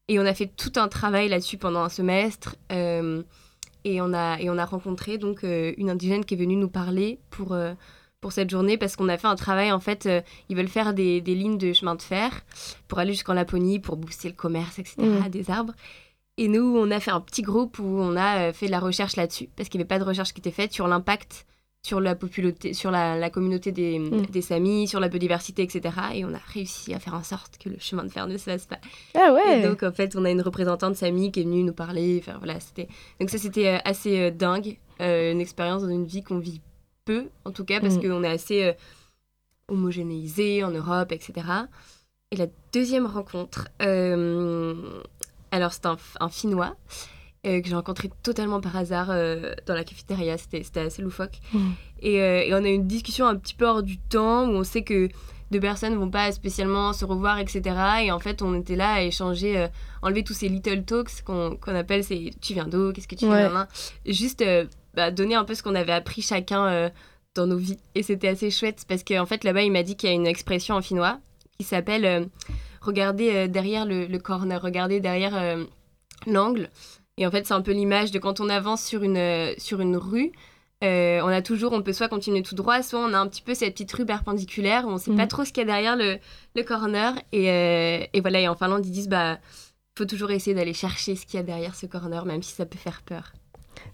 Et 0.08 0.20
on 0.20 0.26
a 0.26 0.34
fait 0.34 0.48
tout 0.48 0.74
un 0.76 0.88
travail 0.88 1.30
là-dessus 1.30 1.58
pendant 1.58 1.82
un 1.82 1.90
semestre. 1.90 2.56
et, 2.70 4.02
on 4.02 4.14
a, 4.14 4.40
et 4.40 4.50
on 4.50 4.58
a 4.58 4.66
rencontré 4.66 5.18
donc 5.18 5.44
une 5.44 5.90
indigène 5.90 6.26
qui 6.26 6.34
est 6.34 6.38
venue 6.38 6.58
nous 6.58 6.70
parler 6.70 7.20
pour, 7.30 7.56
pour 8.22 8.32
cette 8.32 8.50
journée 8.50 8.78
parce 8.78 8.96
qu'on 8.96 9.10
a 9.10 9.18
fait 9.18 9.28
un 9.28 9.36
travail. 9.36 9.72
En 9.72 9.80
fait, 9.80 10.06
euh, 10.06 10.22
ils 10.50 10.56
veulent 10.58 10.68
faire 10.68 10.94
des, 10.94 11.22
des 11.22 11.36
lignes 11.36 11.58
de 11.58 11.74
chemin 11.74 11.96
de 11.96 12.02
fer 12.02 12.32
pour 12.88 13.00
aller 13.00 13.14
jusqu'en 13.14 13.34
Laponie, 13.34 13.80
pour 13.80 13.98
booster 13.98 14.28
le 14.30 14.36
commerce, 14.36 14.80
etc., 14.80 14.96
Mhm. 15.00 15.30
des 15.30 15.50
arbres. 15.50 15.74
Et 16.38 16.48
nous, 16.48 16.76
on 16.78 16.90
a 16.92 17.00
fait 17.00 17.12
un 17.12 17.20
petit 17.22 17.42
groupe 17.42 17.80
où 17.80 17.84
on 17.86 18.16
a 18.16 18.50
euh, 18.50 18.54
fait 18.54 18.68
de 18.68 18.72
la 18.72 18.80
recherche 18.80 19.16
là-dessus, 19.16 19.50
parce 19.56 19.68
qu'il 19.70 19.78
n'y 19.80 19.84
avait 19.84 19.88
pas 19.90 20.00
de 20.00 20.04
recherche 20.06 20.34
qui 20.34 20.40
était 20.40 20.52
faite 20.52 20.72
sur 20.74 20.88
l'impact 20.88 21.46
sur 21.82 22.02
la 22.02 22.14
popularité, 22.14 22.74
sur 22.74 22.92
la, 22.92 23.18
la 23.18 23.30
communauté 23.30 23.72
des, 23.72 24.00
Mm. 24.00 24.26
des 24.26 24.42
Samis, 24.42 24.86
sur 24.90 25.00
la 25.00 25.08
biodiversité, 25.08 25.64
etc. 25.64 25.96
Et 26.14 26.26
on 26.26 26.34
a 26.34 26.38
réussi 26.54 26.94
à 26.94 27.00
faire 27.00 27.14
en 27.14 27.24
sorte 27.24 27.58
que 27.58 27.70
le 27.70 27.78
chemin 27.80 28.04
de 28.04 28.10
fer 28.10 28.28
ne 28.28 28.36
se 28.36 28.44
fasse 28.44 28.66
pas. 28.66 28.80
Ah 29.16 29.28
Et 29.30 29.32
ouais 29.32 29.68
donc, 29.68 29.82
en 29.84 29.94
fait, 29.94 30.14
on 30.18 30.26
a 30.26 30.30
une 30.30 30.42
représentante 30.42 30.96
Sami 30.98 31.32
qui 31.32 31.40
est 31.40 31.44
venue 31.44 31.64
nous 31.64 31.72
parler. 31.74 32.22
Enfin, 32.22 32.38
voilà, 32.38 32.60
c'était... 32.60 32.90
Donc 33.22 33.30
ça, 33.30 33.38
c'était 33.38 33.68
euh, 33.68 33.78
assez 33.86 34.30
dingue. 34.32 34.78
euh, 35.00 35.32
une 35.32 35.40
expérience 35.40 35.82
dans 35.84 35.88
une 35.90 36.04
vie 36.06 36.22
qu'on 36.22 36.40
vit 36.40 36.60
peu, 37.10 37.22
en 37.46 37.52
tout 37.52 37.66
cas, 37.66 37.80
parce 37.80 37.96
Mm. 37.96 38.02
qu'on 38.02 38.24
est 38.24 38.30
assez 38.40 38.64
euh, 38.66 38.74
homogénéisé 39.68 40.64
en 40.64 40.72
Europe, 40.72 41.12
etc. 41.12 41.34
Et 42.32 42.36
la 42.36 42.48
deuxième 42.74 43.06
rencontre, 43.06 43.68
euh, 43.82 44.76
alors 45.52 45.74
c'est 45.74 45.86
un, 45.86 45.98
un 46.20 46.30
Finnois 46.30 46.76
euh, 47.48 47.62
que 47.62 47.68
j'ai 47.70 47.76
rencontré 47.76 48.10
totalement 48.24 48.62
par 48.62 48.76
hasard 48.76 49.08
dans 49.08 49.74
la 49.74 49.84
cafétéria. 49.84 50.38
C'était, 50.38 50.80
assez 50.80 51.02
loufoque. 51.02 51.40
Mm. 51.54 51.70
Et, 52.02 52.16
et 52.48 52.54
on 52.54 52.58
a 52.64 52.70
eu 52.70 52.74
une 52.74 52.88
discussion 52.88 53.26
un 53.28 53.36
petit 53.36 53.56
peu 53.56 53.66
hors 53.66 53.84
du 53.84 53.98
temps 53.98 54.46
où 54.48 54.52
on 54.52 54.64
sait 54.64 54.84
que 54.84 55.10
deux 55.52 55.60
personnes 55.60 55.96
vont 55.96 56.12
pas 56.12 56.32
spécialement 56.32 56.94
se 56.94 57.06
revoir, 57.06 57.40
etc. 57.40 57.62
Et 58.04 58.12
en 58.12 58.20
fait, 58.20 58.42
on 58.44 58.54
était 58.54 58.76
là 58.76 58.94
à 58.94 59.02
échanger, 59.02 59.58
euh, 59.58 59.68
enlever 60.04 60.24
tous 60.24 60.34
ces 60.36 60.48
little 60.48 60.84
talks 60.86 61.24
qu'on, 61.26 61.58
appelle 61.66 62.04
c'est 62.04 62.32
tu 62.42 62.54
viens 62.54 62.68
d'où, 62.68 62.92
qu'est-ce 62.94 63.08
que 63.08 63.16
tu 63.16 63.26
fais, 63.26 63.48
Ouais. 63.48 63.66
juste 64.06 64.42
euh, 64.44 64.66
bah, 64.94 65.12
donner 65.12 65.36
un 65.36 65.44
peu 65.46 65.56
ce 65.56 65.64
qu'on 65.64 65.76
avait 65.76 65.92
appris 65.94 66.22
chacun 66.22 66.66
euh, 66.68 66.90
dans 67.36 67.48
nos 67.48 67.58
vies. 67.58 67.78
Et 67.96 68.04
c'était 68.04 68.28
assez 68.30 68.52
chouette 68.52 68.86
parce 68.88 69.04
qu'en 69.04 69.26
fait, 69.26 69.44
là-bas, 69.44 69.64
il 69.64 69.72
m'a 69.72 69.84
dit 69.84 69.96
qu'il 69.96 70.10
y 70.10 70.12
a 70.12 70.16
une 70.16 70.28
expression 70.28 70.76
en 70.76 70.82
finnois 70.82 71.20
qui 71.58 71.64
s'appelle 71.66 72.06
euh, 72.06 72.26
regarder 72.82 73.32
euh, 73.36 73.48
derrière 73.48 73.86
le, 73.86 74.06
le 74.08 74.20
corner, 74.20 74.62
regarder 74.62 75.00
derrière 75.00 75.58
l'angle. 76.28 76.70
Et 77.18 77.28
en 77.28 77.32
fait, 77.32 77.46
c'est 77.46 77.54
un 77.54 77.62
peu 77.62 77.72
l'image 77.74 78.12
de 78.12 78.20
quand 78.20 78.40
on 78.40 78.50
avance 78.50 78.84
sur 78.84 79.04
une, 79.04 79.54
sur 79.58 79.82
une 79.82 79.98
rue. 79.98 80.32
on 80.82 81.28
a 81.28 81.42
toujours, 81.42 81.74
on 81.74 81.82
peut 81.82 81.92
soit 81.94 82.08
continuer 82.08 82.42
tout 82.44 82.56
droit, 82.56 82.82
soit 82.82 83.00
on 83.02 83.14
a 83.14 83.18
un 83.20 83.28
petit 83.28 83.42
peu 83.42 83.54
cette 83.54 83.74
petite 83.74 83.92
rue 83.92 84.06
perpendiculaire 84.06 84.86
où 84.86 84.92
on 84.92 84.98
sait 84.98 85.12
Mhm. 85.12 85.18
pas 85.18 85.28
trop 85.28 85.44
ce 85.44 85.52
qu'il 85.52 85.62
y 85.62 85.64
a 85.64 85.66
derrière 85.66 85.98
le, 85.98 86.18
le 86.56 86.64
corner. 86.64 87.14
Et, 87.34 87.48
et 88.14 88.22
voilà, 88.22 88.40
et 88.40 88.48
en 88.48 88.56
Finlande, 88.56 88.86
ils 88.86 88.92
disent, 88.92 89.10
bah, 89.10 89.38
faut 89.98 90.06
toujours 90.06 90.32
essayer 90.32 90.54
d'aller 90.56 90.74
chercher 90.74 91.18
ce 91.18 91.26
qu'il 91.26 91.36
y 91.38 91.40
a 91.42 91.44
derrière 91.44 91.76
ce 91.76 91.86
corner, 91.86 92.24
même 92.26 92.42
si 92.42 92.54
ça 92.54 92.66
peut 92.66 92.78
faire 92.78 93.02
peur. 93.02 93.34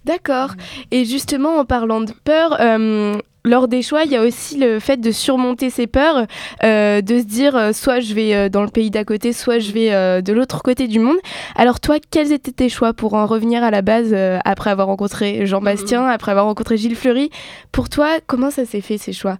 D'accord. 0.05 0.51
Et 0.91 1.05
justement, 1.05 1.57
en 1.57 1.65
parlant 1.65 2.01
de 2.01 2.11
peur, 2.23 2.57
euh, 2.59 3.17
lors 3.43 3.67
des 3.67 3.81
choix, 3.81 4.03
il 4.03 4.11
y 4.11 4.15
a 4.15 4.21
aussi 4.21 4.57
le 4.57 4.79
fait 4.79 4.97
de 4.97 5.11
surmonter 5.11 5.69
ses 5.69 5.87
peurs, 5.87 6.27
euh, 6.63 7.01
de 7.01 7.19
se 7.19 7.23
dire 7.23 7.55
euh, 7.55 7.71
soit 7.73 7.99
je 7.99 8.13
vais 8.13 8.49
dans 8.49 8.61
le 8.61 8.69
pays 8.69 8.91
d'à 8.91 9.03
côté, 9.03 9.33
soit 9.33 9.59
je 9.59 9.71
vais 9.71 10.21
de 10.21 10.33
l'autre 10.33 10.61
côté 10.61 10.87
du 10.87 10.99
monde. 10.99 11.17
Alors 11.55 11.79
toi, 11.79 11.97
quels 12.11 12.31
étaient 12.31 12.51
tes 12.51 12.69
choix 12.69 12.93
pour 12.93 13.15
en 13.15 13.25
revenir 13.25 13.63
à 13.63 13.71
la 13.71 13.81
base 13.81 14.15
après 14.45 14.69
avoir 14.69 14.87
rencontré 14.87 15.45
Jean-Bastien, 15.45 16.05
après 16.05 16.31
avoir 16.31 16.45
rencontré 16.45 16.77
Gilles 16.77 16.95
Fleury? 16.95 17.29
Pour 17.71 17.89
toi, 17.89 18.19
comment 18.27 18.51
ça 18.51 18.65
s'est 18.65 18.81
fait 18.81 18.97
ces 18.97 19.13
choix? 19.13 19.37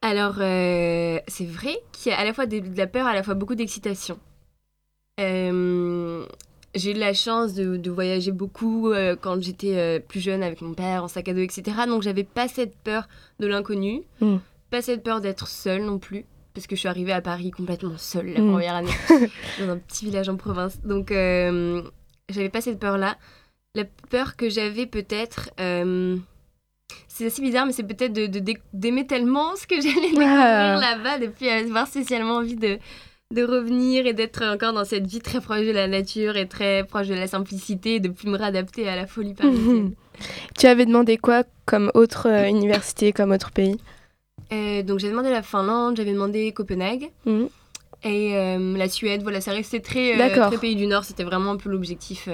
Alors, 0.00 0.34
c'est 0.36 1.46
vrai 1.46 1.76
qu'il 1.92 2.12
y 2.12 2.14
a 2.14 2.18
à 2.18 2.24
la 2.24 2.32
fois 2.32 2.46
de, 2.46 2.60
de 2.60 2.78
la 2.78 2.86
peur, 2.86 3.06
à 3.06 3.14
la 3.14 3.22
fois 3.22 3.34
beaucoup 3.34 3.54
d'excitation. 3.54 4.18
Euh, 5.20 6.26
j'ai 6.74 6.90
eu 6.92 6.94
la 6.98 7.14
chance 7.14 7.54
de, 7.54 7.76
de 7.76 7.90
voyager 7.90 8.32
beaucoup 8.32 8.90
euh, 8.92 9.16
quand 9.20 9.40
j'étais 9.42 9.76
euh, 9.76 9.98
plus 10.00 10.20
jeune 10.20 10.42
avec 10.42 10.60
mon 10.60 10.74
père 10.74 11.04
en 11.04 11.08
sac 11.08 11.28
à 11.28 11.32
dos, 11.34 11.40
etc. 11.40 11.62
Donc, 11.86 12.02
j'avais 12.02 12.24
pas 12.24 12.48
cette 12.48 12.76
peur 12.76 13.08
de 13.40 13.46
l'inconnu, 13.46 14.02
Mm. 14.20 14.36
pas 14.70 14.82
cette 14.82 15.02
peur 15.02 15.20
d'être 15.20 15.46
seule 15.48 15.82
non 15.84 15.98
plus, 15.98 16.24
parce 16.54 16.66
que 16.66 16.74
je 16.76 16.80
suis 16.80 16.88
arrivée 16.88 17.12
à 17.12 17.20
Paris 17.20 17.50
complètement 17.50 17.96
seule 17.98 18.26
la 18.32 18.40
Mm. 18.40 18.50
première 18.50 18.74
année, 18.74 18.90
dans 19.60 19.70
un 19.70 19.78
petit 19.78 20.04
village 20.04 20.28
en 20.28 20.36
province. 20.36 20.80
Donc, 20.84 21.10
euh, 21.12 21.82
j'avais 22.28 22.48
pas 22.50 22.60
cette 22.60 22.78
peur-là. 22.78 23.16
La 23.76 23.84
peur 24.10 24.36
que 24.36 24.48
j'avais 24.48 24.86
peut-être. 24.86 25.50
c'est 27.08 27.26
assez 27.26 27.42
bizarre, 27.42 27.66
mais 27.66 27.72
c'est 27.72 27.82
peut-être 27.84 28.12
de- 28.12 28.26
d'aimer 28.72 29.02
de, 29.02 29.08
tellement 29.08 29.56
ce 29.56 29.66
que 29.66 29.80
j'allais 29.80 30.00
découvrir 30.10 30.28
Ah. 30.28 30.78
là-bas, 30.80 31.18
de 31.18 31.26
plus 31.28 31.48
avoir 31.48 31.86
spécialement 31.86 32.34
envie 32.36 32.56
de, 32.56 32.78
de 33.32 33.42
revenir 33.42 34.06
et 34.06 34.12
d'être 34.12 34.42
encore 34.44 34.72
dans 34.72 34.84
cette 34.84 35.06
vie 35.06 35.20
très 35.20 35.40
proche 35.40 35.66
de 35.66 35.70
la 35.72 35.86
nature 35.88 36.36
et 36.36 36.46
très 36.46 36.84
proche 36.84 37.08
de 37.08 37.14
la 37.14 37.26
simplicité, 37.26 37.98
de 38.00 38.08
plus 38.08 38.28
me 38.28 38.36
réadapter 38.36 38.88
à 38.88 38.96
la 38.96 39.06
folie 39.06 39.34
parisienne. 39.34 39.92
Tu 40.56 40.66
avais 40.68 40.86
demandé 40.86 41.16
quoi 41.16 41.42
comme 41.66 41.90
autre 41.94 42.28
euh, 42.30 42.46
université, 42.48 43.12
comme 43.12 43.32
autre 43.32 43.50
pays? 43.50 43.78
Euh, 44.52 44.84
donc 44.84 45.00
j'ai 45.00 45.10
demandé 45.10 45.28
la 45.30 45.42
Finlande, 45.42 45.96
j'avais 45.96 46.12
demandé 46.12 46.52
Copenhague 46.52 47.10
Mhm. 47.26 47.48
et 48.04 48.36
euh, 48.36 48.76
la 48.76 48.88
Suède. 48.88 49.22
Voilà, 49.24 49.40
ça 49.40 49.50
restait 49.50 49.80
très, 49.80 50.16
très 50.40 50.58
pays 50.58 50.76
du 50.76 50.86
Nord. 50.86 51.04
C'était 51.04 51.24
vraiment 51.24 51.50
un 51.52 51.56
peu 51.56 51.68
l'objectif, 51.68 52.28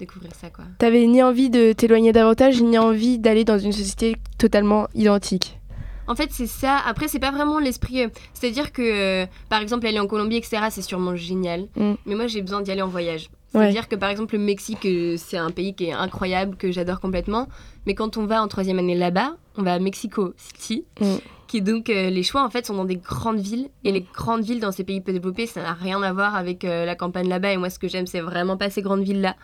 découvrir 0.00 0.34
ça 0.34 0.50
quoi. 0.50 0.64
T'avais 0.78 1.06
ni 1.06 1.22
envie 1.22 1.50
de 1.50 1.72
t'éloigner 1.72 2.10
davantage, 2.10 2.60
ni 2.60 2.78
envie 2.78 3.20
d'aller 3.20 3.44
dans 3.44 3.58
une 3.60 3.70
société 3.72 4.16
totalement 4.36 4.88
identique? 4.96 5.60
En 6.06 6.14
fait, 6.14 6.28
c'est 6.32 6.46
ça. 6.46 6.78
Après, 6.86 7.08
c'est 7.08 7.18
pas 7.18 7.30
vraiment 7.30 7.58
l'esprit. 7.58 8.02
euh, 8.02 8.08
C'est-à-dire 8.34 8.72
que, 8.72 8.82
euh, 8.82 9.26
par 9.48 9.60
exemple, 9.60 9.86
aller 9.86 10.00
en 10.00 10.06
Colombie, 10.06 10.36
etc., 10.36 10.64
c'est 10.70 10.82
sûrement 10.82 11.16
génial. 11.16 11.68
Mm. 11.76 11.92
Mais 12.06 12.14
moi, 12.14 12.26
j'ai 12.26 12.42
besoin 12.42 12.60
d'y 12.62 12.70
aller 12.70 12.82
en 12.82 12.88
voyage. 12.88 13.30
Ouais. 13.54 13.60
C'est-à-dire 13.62 13.88
que, 13.88 13.96
par 13.96 14.10
exemple, 14.10 14.34
le 14.34 14.40
Mexique, 14.40 14.84
euh, 14.84 15.14
c'est 15.16 15.36
un 15.38 15.50
pays 15.50 15.74
qui 15.74 15.84
est 15.86 15.92
incroyable, 15.92 16.56
que 16.56 16.72
j'adore 16.72 17.00
complètement. 17.00 17.48
Mais 17.86 17.94
quand 17.94 18.16
on 18.16 18.26
va 18.26 18.42
en 18.42 18.48
troisième 18.48 18.78
année 18.78 18.96
là-bas, 18.96 19.36
on 19.56 19.62
va 19.62 19.74
à 19.74 19.78
Mexico 19.78 20.34
City, 20.36 20.84
Mm. 21.00 21.04
qui 21.46 21.62
donc. 21.62 21.88
euh, 21.88 22.10
les 22.10 22.22
choix, 22.22 22.44
en 22.44 22.50
fait, 22.50 22.66
sont 22.66 22.74
dans 22.74 22.84
des 22.84 22.96
grandes 22.96 23.38
villes. 23.40 23.68
Et 23.84 23.90
Mm. 23.90 23.94
les 23.94 24.00
grandes 24.12 24.42
villes 24.44 24.60
dans 24.60 24.72
ces 24.72 24.84
pays 24.84 25.00
peu 25.00 25.12
développés, 25.12 25.46
ça 25.46 25.62
n'a 25.62 25.72
rien 25.72 26.02
à 26.02 26.12
voir 26.12 26.34
avec 26.34 26.64
euh, 26.64 26.84
la 26.84 26.96
campagne 26.96 27.28
là-bas. 27.28 27.52
Et 27.52 27.56
moi, 27.56 27.70
ce 27.70 27.78
que 27.78 27.88
j'aime, 27.88 28.06
c'est 28.06 28.20
vraiment 28.20 28.56
pas 28.56 28.68
ces 28.70 28.82
grandes 28.82 29.02
villes-là. 29.04 29.36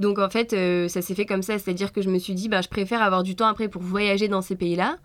Donc 0.00 0.18
en 0.18 0.30
fait, 0.30 0.52
euh, 0.52 0.88
ça 0.88 1.00
s'est 1.02 1.14
fait 1.14 1.26
comme 1.26 1.42
ça, 1.42 1.58
c'est-à-dire 1.58 1.92
que 1.92 2.02
je 2.02 2.10
me 2.10 2.18
suis 2.18 2.34
dit, 2.34 2.48
bah, 2.48 2.60
je 2.60 2.68
préfère 2.68 3.02
avoir 3.02 3.22
du 3.22 3.36
temps 3.36 3.46
après 3.46 3.68
pour 3.68 3.82
voyager 3.82 4.26
dans 4.26 4.42
ces 4.42 4.56
pays-là. 4.56 4.96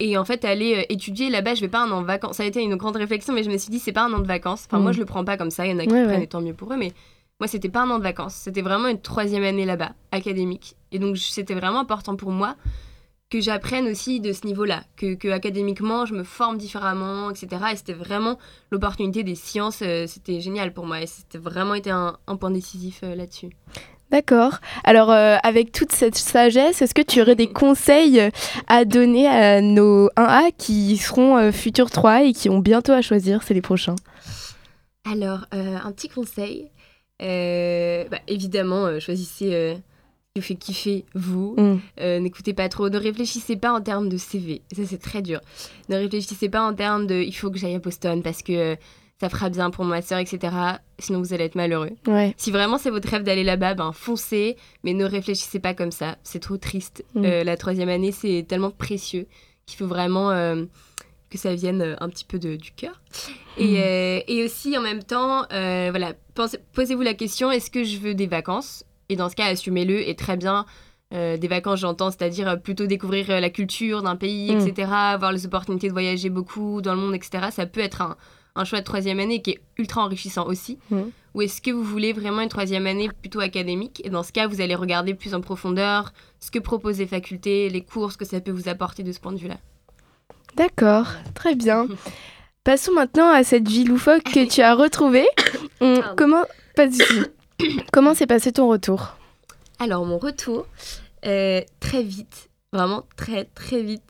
Et 0.00 0.16
en 0.18 0.24
fait, 0.24 0.44
aller 0.44 0.76
euh, 0.78 0.82
étudier 0.88 1.30
là-bas, 1.30 1.54
je 1.54 1.60
vais 1.60 1.68
pas 1.68 1.82
un 1.84 1.90
an 1.92 2.00
de 2.00 2.06
vacances. 2.06 2.36
Ça 2.38 2.42
a 2.42 2.46
été 2.46 2.60
une 2.62 2.74
grande 2.76 2.96
réflexion, 2.96 3.32
mais 3.34 3.42
je 3.44 3.50
me 3.50 3.58
suis 3.58 3.70
dit, 3.70 3.78
c'est 3.78 3.92
pas 3.92 4.04
un 4.06 4.12
an 4.12 4.18
de 4.18 4.26
vacances. 4.26 4.64
Enfin, 4.66 4.78
Mm. 4.78 4.82
moi, 4.82 4.92
je 4.92 4.98
le 4.98 5.04
prends 5.04 5.24
pas 5.24 5.36
comme 5.36 5.50
ça. 5.50 5.66
Il 5.66 5.70
y 5.70 5.74
en 5.74 5.78
a 5.78 5.84
qui 5.86 5.92
Ouais, 5.92 6.00
le 6.00 6.06
prennent 6.06 6.18
ouais. 6.18 6.24
et 6.24 6.28
tant 6.28 6.40
mieux 6.40 6.54
pour 6.54 6.72
eux. 6.72 6.76
Mais 6.76 6.92
moi, 7.38 7.46
c'était 7.46 7.68
pas 7.68 7.82
un 7.82 7.90
an 7.90 7.98
de 7.98 8.02
vacances. 8.02 8.34
C'était 8.34 8.62
vraiment 8.62 8.88
une 8.88 9.00
troisième 9.00 9.44
année 9.44 9.64
là-bas, 9.66 9.92
académique. 10.10 10.74
Et 10.90 10.98
donc, 10.98 11.16
c'était 11.18 11.54
vraiment 11.54 11.80
important 11.80 12.16
pour 12.16 12.30
moi 12.30 12.56
que 13.30 13.40
j'apprenne 13.40 13.86
aussi 13.86 14.18
de 14.18 14.32
ce 14.32 14.44
niveau-là, 14.44 14.82
que, 14.96 15.14
que, 15.14 15.28
académiquement 15.28 16.04
je 16.04 16.14
me 16.14 16.24
forme 16.24 16.58
différemment, 16.58 17.30
etc. 17.30 17.62
Et 17.72 17.76
c'était 17.76 17.92
vraiment 17.92 18.38
l'opportunité 18.72 19.22
des 19.22 19.36
sciences, 19.36 19.82
euh, 19.82 20.06
c'était 20.08 20.40
génial 20.40 20.72
pour 20.72 20.84
moi 20.84 21.00
et 21.00 21.06
c'était 21.06 21.38
vraiment 21.38 21.74
été 21.74 21.90
un, 21.90 22.16
un 22.26 22.36
point 22.36 22.50
décisif 22.50 23.02
euh, 23.04 23.14
là-dessus. 23.14 23.50
D'accord. 24.10 24.58
Alors, 24.84 25.10
euh, 25.10 25.36
avec 25.42 25.70
toute 25.72 25.92
cette 25.92 26.16
sagesse, 26.16 26.82
est-ce 26.82 26.94
que 26.94 27.02
tu 27.02 27.20
aurais 27.20 27.36
des 27.36 27.46
conseils 27.46 28.20
à 28.66 28.84
donner 28.84 29.28
à 29.28 29.60
nos 29.60 30.08
1A 30.16 30.52
qui 30.56 30.96
seront 30.96 31.36
euh, 31.36 31.52
futurs 31.52 31.90
3 31.90 32.24
et 32.24 32.32
qui 32.32 32.50
ont 32.50 32.58
bientôt 32.58 32.92
à 32.92 33.02
choisir 33.02 33.42
C'est 33.42 33.54
les 33.54 33.62
prochains? 33.62 33.96
Alors, 35.10 35.46
euh, 35.54 35.76
un 35.82 35.92
petit 35.92 36.08
conseil. 36.08 36.70
Bah, 37.20 38.18
évidemment, 38.26 38.98
choisissez 38.98 39.78
ce 40.30 40.40
qui 40.40 40.40
vous 40.40 40.46
fait 40.46 40.54
kiffer, 40.54 41.04
vous. 41.14 41.54
Mm. 41.56 41.80
Euh, 42.00 42.20
N'écoutez 42.20 42.54
pas 42.54 42.68
trop. 42.68 42.88
Ne 42.88 42.98
réfléchissez 42.98 43.56
pas 43.56 43.72
en 43.72 43.80
termes 43.80 44.08
de 44.08 44.16
CV. 44.16 44.62
Ça, 44.72 44.82
c'est 44.86 45.00
très 45.00 45.22
dur. 45.22 45.40
Ne 45.88 45.96
réfléchissez 45.96 46.48
pas 46.48 46.62
en 46.62 46.72
termes 46.72 47.06
de 47.06 47.16
il 47.16 47.32
faut 47.32 47.50
que 47.50 47.58
j'aille 47.58 47.74
à 47.74 47.80
Boston 47.80 48.22
parce 48.22 48.42
que 48.42 48.76
ça 49.20 49.28
fera 49.28 49.50
bien 49.50 49.70
pour 49.70 49.84
ma 49.84 50.00
soeur, 50.02 50.18
etc. 50.18 50.54
Sinon, 50.98 51.18
vous 51.20 51.34
allez 51.34 51.44
être 51.44 51.54
malheureux. 51.54 51.90
Ouais. 52.06 52.34
Si 52.38 52.50
vraiment 52.50 52.78
c'est 52.78 52.90
votre 52.90 53.08
rêve 53.08 53.22
d'aller 53.22 53.44
là-bas, 53.44 53.74
ben 53.74 53.92
foncez, 53.92 54.56
mais 54.82 54.94
ne 54.94 55.04
réfléchissez 55.04 55.60
pas 55.60 55.74
comme 55.74 55.92
ça. 55.92 56.16
C'est 56.22 56.38
trop 56.40 56.56
triste. 56.56 57.04
Mm. 57.14 57.24
Euh, 57.24 57.44
la 57.44 57.56
troisième 57.56 57.88
année, 57.90 58.12
c'est 58.12 58.44
tellement 58.48 58.70
précieux 58.70 59.26
qu'il 59.66 59.78
faut 59.78 59.86
vraiment 59.86 60.30
euh, 60.30 60.64
que 61.28 61.36
ça 61.38 61.54
vienne 61.54 61.82
euh, 61.82 61.96
un 62.00 62.08
petit 62.08 62.24
peu 62.24 62.38
de- 62.38 62.56
du 62.56 62.72
cœur. 62.72 63.00
Et, 63.58 63.74
Mm. 63.74 63.76
euh, 63.76 64.20
et 64.26 64.44
aussi, 64.44 64.76
en 64.78 64.80
même 64.80 65.02
temps, 65.02 65.44
voilà, 65.50 66.14
posez-vous 66.72 67.02
la 67.02 67.14
question 67.14 67.50
est-ce 67.50 67.70
que 67.70 67.84
je 67.84 67.98
veux 67.98 68.14
des 68.14 68.26
vacances? 68.26 68.84
Et 69.10 69.16
dans 69.16 69.28
ce 69.28 69.36
cas, 69.36 69.46
assumez-le 69.46 70.08
et 70.08 70.14
très 70.16 70.36
bien. 70.36 70.64
Euh, 71.12 71.36
des 71.36 71.48
vacances, 71.48 71.80
j'entends, 71.80 72.10
c'est-à-dire 72.12 72.60
plutôt 72.62 72.86
découvrir 72.86 73.26
la 73.28 73.50
culture 73.50 74.02
d'un 74.02 74.14
pays, 74.16 74.54
Mm. 74.54 74.60
etc., 74.66 74.88
avoir 74.92 75.32
les 75.32 75.44
opportunités 75.44 75.88
de 75.88 75.92
voyager 75.92 76.30
beaucoup 76.30 76.80
dans 76.80 76.94
le 76.94 77.00
monde, 77.00 77.14
etc. 77.14 77.48
Ça 77.50 77.66
peut 77.66 77.80
être 77.80 78.00
un, 78.02 78.16
un 78.60 78.64
choix 78.64 78.80
de 78.80 78.84
troisième 78.84 79.18
année 79.20 79.42
qui 79.42 79.52
est 79.52 79.60
ultra 79.78 80.02
enrichissant 80.02 80.46
aussi. 80.46 80.78
Mm. 80.90 81.02
Ou 81.34 81.42
est-ce 81.42 81.62
que 81.62 81.70
vous 81.70 81.84
voulez 81.84 82.12
vraiment 82.12 82.40
une 82.40 82.48
troisième 82.48 82.86
année 82.86 83.08
plutôt 83.08 83.40
académique? 83.40 84.02
Et 84.04 84.10
dans 84.10 84.22
ce 84.22 84.32
cas, 84.32 84.46
vous 84.46 84.60
allez 84.60 84.74
regarder 84.74 85.14
plus 85.14 85.34
en 85.34 85.40
profondeur 85.40 86.12
ce 86.40 86.50
que 86.50 86.58
proposent 86.58 86.98
les 86.98 87.06
facultés, 87.06 87.68
les 87.68 87.82
cours, 87.82 88.12
ce 88.12 88.16
que 88.16 88.24
ça 88.24 88.40
peut 88.40 88.50
vous 88.50 88.68
apporter 88.68 89.02
de 89.02 89.12
ce 89.12 89.20
point 89.20 89.32
de 89.32 89.38
vue-là. 89.38 89.58
D'accord. 90.56 91.06
Très 91.34 91.54
bien. 91.54 91.86
Passons 92.64 92.92
maintenant 92.92 93.30
à 93.30 93.42
cette 93.44 93.68
vie 93.68 93.84
loufoque 93.84 94.24
que 94.24 94.46
tu 94.46 94.60
as 94.60 94.74
retrouvée. 94.74 95.28
Comment 96.16 96.42
pas 96.76 96.88
tout. 96.88 97.26
Comment 97.92 98.14
s'est 98.14 98.26
passé 98.26 98.52
ton 98.52 98.68
retour? 98.68 99.16
Alors, 99.78 100.04
mon 100.04 100.18
retour, 100.18 100.66
euh, 101.24 101.62
très 101.80 102.02
vite, 102.02 102.50
vraiment 102.72 103.04
très 103.16 103.44
très 103.44 103.82
vite, 103.82 104.02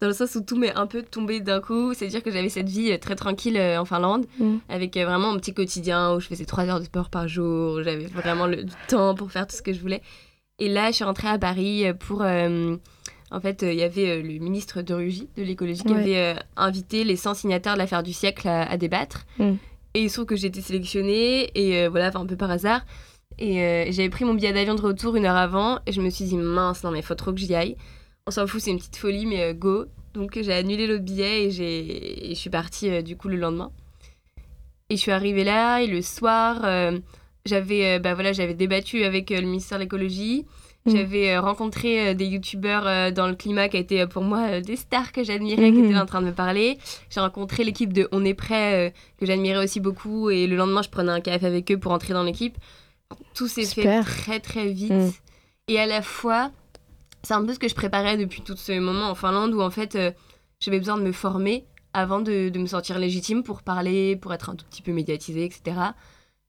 dans 0.00 0.08
le 0.08 0.12
sens 0.12 0.34
où 0.34 0.40
tout 0.42 0.56
m'est 0.56 0.74
un 0.74 0.86
peu 0.86 1.02
tombé 1.02 1.40
d'un 1.40 1.60
coup. 1.60 1.94
C'est-à-dire 1.94 2.22
que 2.22 2.30
j'avais 2.30 2.48
cette 2.48 2.68
vie 2.68 2.92
euh, 2.92 2.98
très 2.98 3.14
tranquille 3.16 3.56
euh, 3.56 3.80
en 3.80 3.84
Finlande, 3.84 4.26
Mm. 4.38 4.56
avec 4.68 4.96
euh, 4.96 5.04
vraiment 5.06 5.32
mon 5.32 5.38
petit 5.38 5.54
quotidien 5.54 6.14
où 6.14 6.20
je 6.20 6.26
faisais 6.26 6.44
3 6.44 6.64
heures 6.68 6.80
de 6.80 6.84
sport 6.84 7.08
par 7.10 7.28
jour, 7.28 7.82
j'avais 7.82 8.06
vraiment 8.06 8.46
le, 8.46 8.64
du 8.64 8.72
temps 8.88 9.14
pour 9.14 9.30
faire 9.32 9.46
tout 9.46 9.56
ce 9.56 9.62
que 9.62 9.72
je 9.72 9.80
voulais. 9.80 10.02
Et 10.58 10.68
là, 10.68 10.90
je 10.90 10.96
suis 10.96 11.04
rentrée 11.04 11.28
à 11.28 11.38
Paris 11.38 11.84
pour. 12.00 12.22
euh, 12.22 12.76
en 13.30 13.40
fait, 13.40 13.62
euh, 13.64 13.72
il 13.72 13.78
y 13.78 13.82
avait 13.82 14.08
euh, 14.08 14.22
le 14.22 14.38
ministre 14.38 14.82
de 14.82 14.94
Rugy, 14.94 15.28
de 15.36 15.42
l'écologie, 15.42 15.82
qui 15.82 15.92
Ouais. 15.92 16.00
avait 16.00 16.36
invité 16.56 17.02
les 17.04 17.16
100 17.16 17.34
signataires 17.34 17.74
de 17.74 17.78
l'affaire 17.78 18.02
du 18.02 18.12
siècle 18.12 18.46
à, 18.48 18.62
à 18.70 18.76
débattre. 18.76 19.26
Mm. 19.38 19.54
Et 19.94 20.02
il 20.02 20.08
se 20.10 20.14
trouve 20.14 20.26
que 20.26 20.36
j'ai 20.36 20.46
été 20.48 20.60
sélectionnée, 20.60 21.50
et 21.54 21.88
voilà, 21.88 22.10
un 22.14 22.26
peu 22.26 22.36
par 22.36 22.50
hasard. 22.50 22.82
Et 23.38 23.88
j'avais 23.92 24.08
pris 24.10 24.24
mon 24.24 24.34
billet 24.34 24.52
d'avion 24.52 24.74
de 24.74 24.80
retour 24.80 25.16
une 25.16 25.24
heure 25.26 25.36
avant, 25.36 25.78
et 25.86 25.92
je 25.92 26.00
me 26.00 26.08
suis 26.10 26.24
dit, 26.26 26.36
mince, 26.36 26.84
non, 26.84 26.90
mais 26.90 27.02
faut 27.02 27.14
trop 27.14 27.32
que 27.32 27.38
j'y 27.38 27.54
aille. 27.54 27.76
On 28.28 28.32
s'en 28.32 28.46
fout, 28.48 28.60
c'est 28.60 28.72
une 28.72 28.78
petite 28.78 28.96
folie, 28.96 29.24
mais 29.24 29.40
euh, 29.42 29.52
go. 29.54 29.84
Donc 30.14 30.36
j'ai 30.40 30.52
annulé 30.52 30.86
l'autre 30.88 31.04
billet 31.04 31.44
et, 31.44 31.50
j'ai- 31.52 32.28
je 32.30 32.34
suis 32.34 32.50
partie 32.50 32.90
euh, 32.90 33.00
du 33.02 33.16
coup 33.16 33.28
le 33.28 33.36
lendemain. 33.36 33.70
Et 34.90 34.96
je 34.96 35.00
suis 35.00 35.12
arrivée 35.12 35.44
là, 35.44 35.80
et 35.80 35.86
le 35.86 36.02
soir, 36.02 36.60
euh, 36.64 36.98
j'avais 37.44 38.00
bah, 38.00 38.14
voilà, 38.14 38.32
j'avais 38.32 38.54
débattu 38.54 39.04
avec 39.04 39.30
le 39.30 39.42
ministère 39.42 39.78
de 39.78 39.84
l'écologie. 39.84 40.44
Mm. 40.86 40.90
J'avais 40.90 41.38
rencontré 41.38 42.14
des 42.16 42.26
youtubeurs 42.26 43.12
dans 43.12 43.28
le 43.28 43.34
climat 43.36 43.68
qui 43.68 43.76
étaient 43.76 44.00
euh, 44.00 44.06
pour 44.08 44.22
moi 44.22 44.60
des 44.60 44.74
stars 44.76 45.12
que 45.12 45.22
j'admirais, 45.22 45.70
qui 45.70 45.78
Mhm. 45.78 45.84
étaient 45.84 45.94
là 45.94 46.02
en 46.02 46.06
train 46.06 46.20
de 46.20 46.26
me 46.26 46.32
parler. 46.32 46.78
J'ai 47.10 47.20
rencontré 47.20 47.62
l'équipe 47.62 47.92
de 47.92 48.08
On 48.10 48.24
est 48.24 48.34
prêt, 48.34 48.92
que 49.20 49.26
j'admirais 49.26 49.62
aussi 49.62 49.78
beaucoup. 49.78 50.30
Et 50.30 50.48
le 50.48 50.56
lendemain, 50.56 50.82
je 50.82 50.88
prenais 50.88 51.12
un 51.12 51.20
café 51.20 51.46
avec 51.46 51.70
eux 51.70 51.78
pour 51.78 51.92
entrer 51.92 52.12
dans 52.12 52.24
l'équipe. 52.24 52.56
Tout 53.34 53.46
s'est 53.46 53.64
fait 53.66 54.00
très 54.02 54.40
très 54.40 54.66
vite. 54.72 54.90
Mm. 54.92 55.10
Et 55.68 55.78
à 55.80 55.86
la 55.86 56.02
fois, 56.02 56.50
c'est 57.22 57.34
un 57.34 57.44
peu 57.44 57.52
ce 57.54 57.58
que 57.58 57.68
je 57.68 57.74
préparais 57.74 58.16
depuis 58.16 58.42
tout 58.42 58.56
ce 58.56 58.78
moment 58.78 59.10
en 59.10 59.14
Finlande 59.14 59.52
où 59.54 59.60
en 59.60 59.70
fait, 59.70 59.96
euh, 59.96 60.10
j'avais 60.60 60.78
besoin 60.78 60.96
de 60.96 61.02
me 61.02 61.12
former 61.12 61.64
avant 61.92 62.20
de, 62.20 62.48
de 62.50 62.58
me 62.58 62.66
sentir 62.66 62.98
légitime 62.98 63.42
pour 63.42 63.62
parler, 63.62 64.16
pour 64.16 64.32
être 64.34 64.50
un 64.50 64.54
tout 64.54 64.66
petit 64.66 64.82
peu 64.82 64.92
médiatisée, 64.92 65.44
etc. 65.44 65.76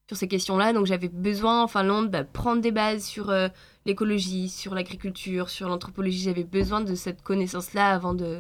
Sur 0.07 0.18
ces 0.18 0.28
questions-là. 0.28 0.74
Donc 0.74 0.86
j'avais 0.86 1.07
besoin 1.09 1.63
en 1.63 1.68
Finlande 1.68 2.11
de 2.11 2.22
prendre 2.22 2.61
des 2.61 2.72
bases 2.72 3.03
sur 3.03 3.30
euh, 3.30 3.47
l'écologie, 3.86 4.49
sur 4.49 4.76
l'agriculture, 4.76 5.49
sur 5.49 5.68
l'anthropologie. 5.70 6.20
J'avais 6.24 6.43
besoin 6.43 6.82
de 6.82 6.95
cette 6.95 7.22
connaissance-là 7.24 7.89
avant 7.89 8.13
de, 8.13 8.39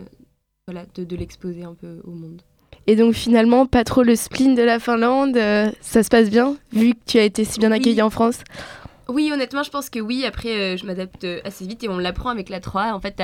voilà, 0.67 0.85
de, 0.95 1.03
de 1.03 1.15
l'exposer 1.15 1.63
un 1.63 1.73
peu 1.73 2.01
au 2.03 2.11
monde. 2.11 2.41
Et 2.89 2.95
donc 2.95 3.13
finalement, 3.13 3.65
pas 3.65 3.83
trop 3.83 4.03
le 4.03 4.15
spleen 4.15 4.55
de 4.55 4.61
la 4.61 4.79
Finlande, 4.79 5.35
euh, 5.35 5.69
ça 5.81 6.03
se 6.03 6.09
passe 6.09 6.29
bien, 6.29 6.55
vu 6.71 6.93
que 6.93 6.99
tu 7.05 7.17
as 7.19 7.23
été 7.23 7.43
si 7.43 7.59
bien 7.59 7.71
Oui. 7.71 7.77
accueillie 7.77 8.01
en 8.01 8.09
France? 8.09 8.39
Oui, 9.09 9.31
honnêtement, 9.33 9.63
je 9.63 9.69
pense 9.69 9.89
que 9.89 9.99
oui. 9.99 10.25
Après, 10.25 10.73
euh, 10.73 10.77
je 10.77 10.85
m'adapte 10.85 11.23
euh, 11.23 11.39
assez 11.43 11.65
vite 11.65 11.83
et 11.83 11.89
on 11.89 11.97
l'apprend 11.97 12.29
avec 12.29 12.49
la 12.49 12.59
3. 12.59 12.93
En 12.93 12.99
fait, 12.99 13.21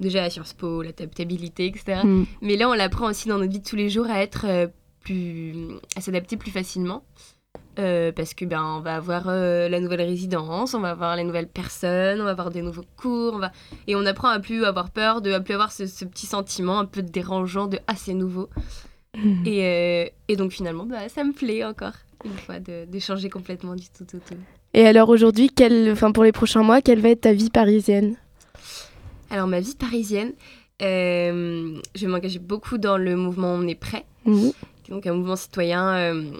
déjà 0.00 0.20
la 0.22 0.30
Sciences 0.30 0.54
Po, 0.54 0.82
l'adaptabilité, 0.82 1.66
etc. 1.66 2.02
Mm. 2.04 2.24
Mais 2.42 2.56
là, 2.56 2.68
on 2.68 2.74
l'apprend 2.74 3.08
aussi 3.08 3.28
dans 3.28 3.38
notre 3.38 3.52
vie 3.52 3.60
de 3.60 3.68
tous 3.68 3.76
les 3.76 3.90
jours 3.90 4.06
à 4.08 4.22
être 4.22 4.46
euh, 4.46 4.66
plus. 5.00 5.54
à 5.96 6.00
s'adapter 6.00 6.36
plus 6.36 6.50
facilement. 6.50 7.04
Euh, 7.78 8.10
parce 8.10 8.34
que 8.34 8.44
ben 8.44 8.60
on 8.64 8.80
va 8.80 8.96
avoir 8.96 9.28
euh, 9.28 9.68
la 9.68 9.78
nouvelle 9.78 10.02
résidence, 10.02 10.74
on 10.74 10.80
va 10.80 10.90
avoir 10.90 11.14
les 11.14 11.22
nouvelles 11.22 11.48
personnes, 11.48 12.20
on 12.20 12.24
va 12.24 12.30
avoir 12.30 12.50
des 12.50 12.60
nouveaux 12.60 12.84
cours, 12.96 13.34
on 13.34 13.38
va 13.38 13.52
et 13.86 13.94
on 13.94 14.04
apprend 14.04 14.28
à 14.28 14.40
plus 14.40 14.64
avoir 14.64 14.90
peur, 14.90 15.22
de 15.22 15.30
à 15.30 15.38
plus 15.38 15.54
avoir 15.54 15.70
ce, 15.70 15.86
ce 15.86 16.04
petit 16.04 16.26
sentiment 16.26 16.80
un 16.80 16.86
peu 16.86 17.02
dérangeant 17.02 17.68
de 17.68 17.78
ah 17.86 17.94
c'est 17.94 18.14
nouveau. 18.14 18.48
Et, 19.46 19.64
euh, 19.64 20.08
et 20.28 20.36
donc 20.36 20.50
finalement 20.50 20.86
bah, 20.86 21.08
ça 21.08 21.22
me 21.22 21.32
plaît 21.32 21.64
encore 21.64 21.94
une 22.24 22.32
fois 22.32 22.58
de, 22.58 22.84
de 22.84 22.98
changer 22.98 23.30
complètement 23.30 23.76
du 23.76 23.88
tout 23.90 24.04
au 24.14 24.18
tout. 24.18 24.36
Et 24.74 24.86
alors 24.86 25.08
aujourd'hui, 25.08 25.50
enfin 25.90 26.12
pour 26.12 26.24
les 26.24 26.32
prochains 26.32 26.62
mois, 26.62 26.82
quelle 26.82 27.00
va 27.00 27.10
être 27.10 27.22
ta 27.22 27.32
vie 27.32 27.50
parisienne? 27.50 28.16
Alors 29.30 29.46
ma 29.46 29.60
vie 29.60 29.74
parisienne, 29.74 30.32
euh, 30.82 31.80
je 31.94 32.00
vais 32.00 32.06
m'engager 32.06 32.38
beaucoup 32.38 32.78
dans 32.78 32.96
le 32.96 33.16
mouvement 33.16 33.54
On 33.54 33.66
est 33.66 33.74
prêt, 33.74 34.04
donc 34.88 35.06
un 35.06 35.14
mouvement 35.14 35.36
citoyen 35.36 35.94
euh, 35.96 36.30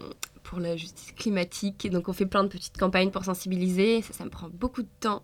pour 0.42 0.60
la 0.60 0.76
justice 0.76 1.12
climatique. 1.12 1.84
Et 1.84 1.90
donc 1.90 2.08
on 2.08 2.12
fait 2.12 2.26
plein 2.26 2.44
de 2.44 2.48
petites 2.48 2.76
campagnes 2.76 3.10
pour 3.10 3.24
sensibiliser, 3.24 4.02
ça, 4.02 4.12
ça 4.12 4.24
me 4.24 4.30
prend 4.30 4.48
beaucoup 4.52 4.82
de 4.82 4.88
temps. 5.00 5.22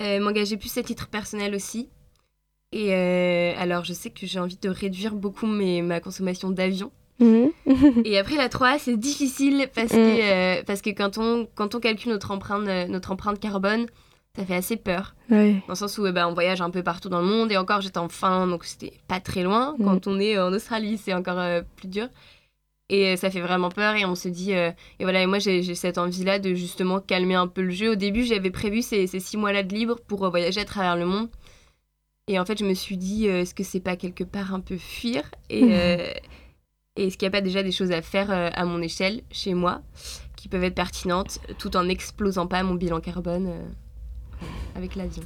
Euh, 0.00 0.20
m'engager 0.20 0.56
plus 0.56 0.76
à 0.78 0.82
titre 0.82 1.08
personnel 1.08 1.54
aussi. 1.54 1.88
Et 2.72 2.92
alors 2.92 3.84
je 3.84 3.94
sais 3.94 4.10
que 4.10 4.26
j'ai 4.26 4.38
envie 4.38 4.58
de 4.58 4.68
réduire 4.68 5.14
beaucoup 5.14 5.46
mes, 5.46 5.80
ma 5.80 6.00
consommation 6.00 6.50
d'avion. 6.50 6.92
Mhm. 7.20 7.50
Et 8.04 8.18
après 8.18 8.36
la 8.36 8.48
3 8.48 8.78
c'est 8.78 8.96
difficile 8.96 9.68
parce 9.74 9.92
Mm. 9.92 9.96
que, 9.96 10.58
euh, 10.58 10.62
parce 10.66 10.82
que 10.82 10.90
quand, 10.90 11.18
on, 11.18 11.48
quand 11.54 11.74
on 11.74 11.80
calcule 11.80 12.12
notre 12.12 12.30
empreinte, 12.30 12.66
euh, 12.68 12.86
notre 12.86 13.10
empreinte 13.10 13.40
carbone, 13.40 13.86
ça 14.36 14.44
fait 14.44 14.54
assez 14.54 14.76
peur. 14.76 15.16
Dans 15.28 15.36
le 15.68 15.74
sens 15.74 15.98
où 15.98 16.06
eh 16.06 16.12
ben, 16.12 16.28
on 16.28 16.32
voyage 16.34 16.60
un 16.60 16.70
peu 16.70 16.82
partout 16.84 17.08
dans 17.08 17.20
le 17.20 17.26
monde 17.26 17.50
et 17.50 17.56
encore 17.56 17.80
j'étais 17.80 17.98
en 17.98 18.08
Finlande 18.08 18.50
donc 18.50 18.64
c'était 18.64 18.92
pas 19.08 19.18
très 19.20 19.42
loin. 19.42 19.74
Mm. 19.78 19.84
Quand 19.84 20.06
on 20.06 20.20
est 20.20 20.38
en 20.38 20.52
Australie 20.52 20.96
c'est 20.96 21.12
encore 21.12 21.38
euh, 21.40 21.62
plus 21.76 21.88
dur. 21.88 22.08
Et 22.90 23.08
euh, 23.08 23.16
ça 23.16 23.30
fait 23.30 23.40
vraiment 23.40 23.68
peur 23.70 23.96
et 23.96 24.04
on 24.06 24.14
se 24.14 24.28
dit... 24.28 24.52
et 24.52 24.72
voilà, 25.00 25.20
et 25.22 25.26
moi 25.26 25.38
j'ai 25.40 25.62
cette 25.74 25.98
envie-là 25.98 26.38
de 26.38 26.54
justement 26.54 27.00
calmer 27.00 27.34
un 27.34 27.46
peu 27.48 27.62
le 27.62 27.70
jeu. 27.70 27.90
Au 27.92 27.96
début 27.96 28.24
j'avais 28.24 28.50
prévu 28.50 28.80
ces, 28.80 29.06
ces 29.08 29.20
six 29.20 29.36
mois-là 29.36 29.62
de 29.64 29.74
libre 29.74 29.96
pour 30.06 30.30
voyager 30.30 30.60
à 30.60 30.64
travers 30.64 30.96
le 30.96 31.04
monde. 31.04 31.28
Et 32.28 32.38
en 32.38 32.44
fait 32.46 32.58
je 32.58 32.64
me 32.64 32.74
suis 32.74 32.96
dit, 32.96 33.26
est-ce 33.26 33.54
que 33.54 33.62
c'est 33.64 33.80
pas 33.80 33.96
quelque 33.96 34.24
part 34.24 34.54
un 34.54 34.60
peu 34.60 34.76
fuir? 34.78 35.22
Et, 35.50 35.64
euh, 35.72 36.06
et 36.98 37.06
est-ce 37.06 37.16
qu'il 37.16 37.26
n'y 37.26 37.34
a 37.34 37.38
pas 37.38 37.40
déjà 37.40 37.62
des 37.62 37.70
choses 37.70 37.92
à 37.92 38.02
faire 38.02 38.30
euh, 38.32 38.50
à 38.52 38.64
mon 38.64 38.82
échelle, 38.82 39.22
chez 39.30 39.54
moi, 39.54 39.82
qui 40.36 40.48
peuvent 40.48 40.64
être 40.64 40.74
pertinentes, 40.74 41.38
tout 41.58 41.76
en 41.76 41.84
n'explosant 41.84 42.48
pas 42.48 42.62
mon 42.64 42.74
bilan 42.74 43.00
carbone 43.00 43.46
euh, 43.46 44.44
avec 44.78 44.94
l'avion 44.94 45.24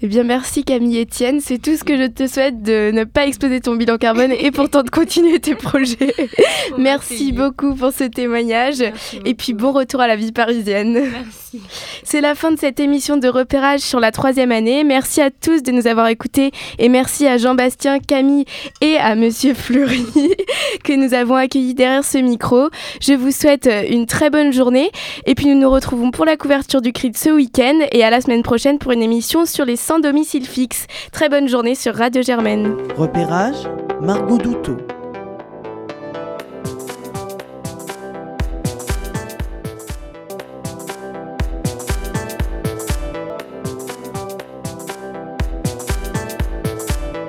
Eh 0.00 0.06
bien, 0.06 0.22
merci 0.22 0.64
Camille 0.64 1.02
Etienne. 1.02 1.40
C'est 1.40 1.58
tout 1.58 1.76
ce 1.76 1.82
que 1.82 1.96
je 1.96 2.06
te 2.06 2.26
souhaite 2.28 2.62
de 2.62 2.92
ne 2.92 3.04
pas 3.04 3.26
exploser 3.26 3.60
ton 3.60 3.74
bilan 3.74 3.98
carbone 3.98 4.32
et 4.32 4.52
pourtant 4.52 4.82
de 4.82 4.90
continuer 4.90 5.40
tes 5.40 5.56
projets. 5.56 6.14
Merci 6.78 7.32
beaucoup 7.32 7.74
pour 7.74 7.92
ce 7.92 8.04
témoignage. 8.04 8.82
Et 9.24 9.34
puis 9.34 9.52
bon 9.52 9.72
retour 9.72 10.00
à 10.00 10.06
la 10.06 10.16
vie 10.16 10.32
parisienne. 10.32 10.92
Merci. 11.10 11.62
C'est 12.02 12.20
la 12.20 12.34
fin 12.34 12.50
de 12.50 12.58
cette 12.58 12.80
émission 12.80 13.16
de 13.16 13.28
repérage 13.28 13.80
sur 13.80 14.00
la 14.00 14.10
troisième 14.10 14.52
année. 14.52 14.84
Merci 14.84 15.20
à 15.20 15.30
tous 15.30 15.62
de 15.62 15.72
nous 15.72 15.86
avoir 15.86 16.08
écoutés 16.08 16.50
et 16.78 16.88
merci 16.88 17.26
à 17.26 17.38
Jean-Bastien, 17.38 18.00
Camille 18.00 18.44
et 18.80 18.96
à 18.96 19.14
Monsieur 19.14 19.54
Fleury 19.54 20.04
que 20.84 20.92
nous 20.92 21.14
avons 21.14 21.36
accueillis 21.36 21.74
derrière 21.74 22.04
ce 22.04 22.18
micro. 22.18 22.68
Je 23.00 23.12
vous 23.14 23.30
souhaite 23.30 23.68
une 23.88 24.06
très 24.06 24.30
bonne 24.30 24.52
journée 24.52 24.90
et 25.26 25.34
puis 25.34 25.46
nous 25.46 25.58
nous 25.58 25.70
retrouvons 25.70 26.10
pour 26.10 26.24
la 26.24 26.36
couverture 26.36 26.82
du 26.82 26.92
CRIT 26.92 27.16
ce 27.16 27.30
week-end 27.30 27.78
et 27.92 28.02
à 28.02 28.10
la 28.10 28.20
semaine 28.20 28.42
prochaine 28.42 28.78
pour 28.84 28.92
une 28.92 29.02
émission 29.02 29.46
sur 29.46 29.64
les 29.64 29.76
sans 29.76 29.98
domicile 29.98 30.46
fixe. 30.46 30.86
Très 31.10 31.30
bonne 31.30 31.48
journée 31.48 31.74
sur 31.74 31.94
Radio 31.94 32.22
Germaine. 32.22 32.76
Repérage, 32.98 33.66
Margot 34.02 34.36
Douteau. 34.36 34.76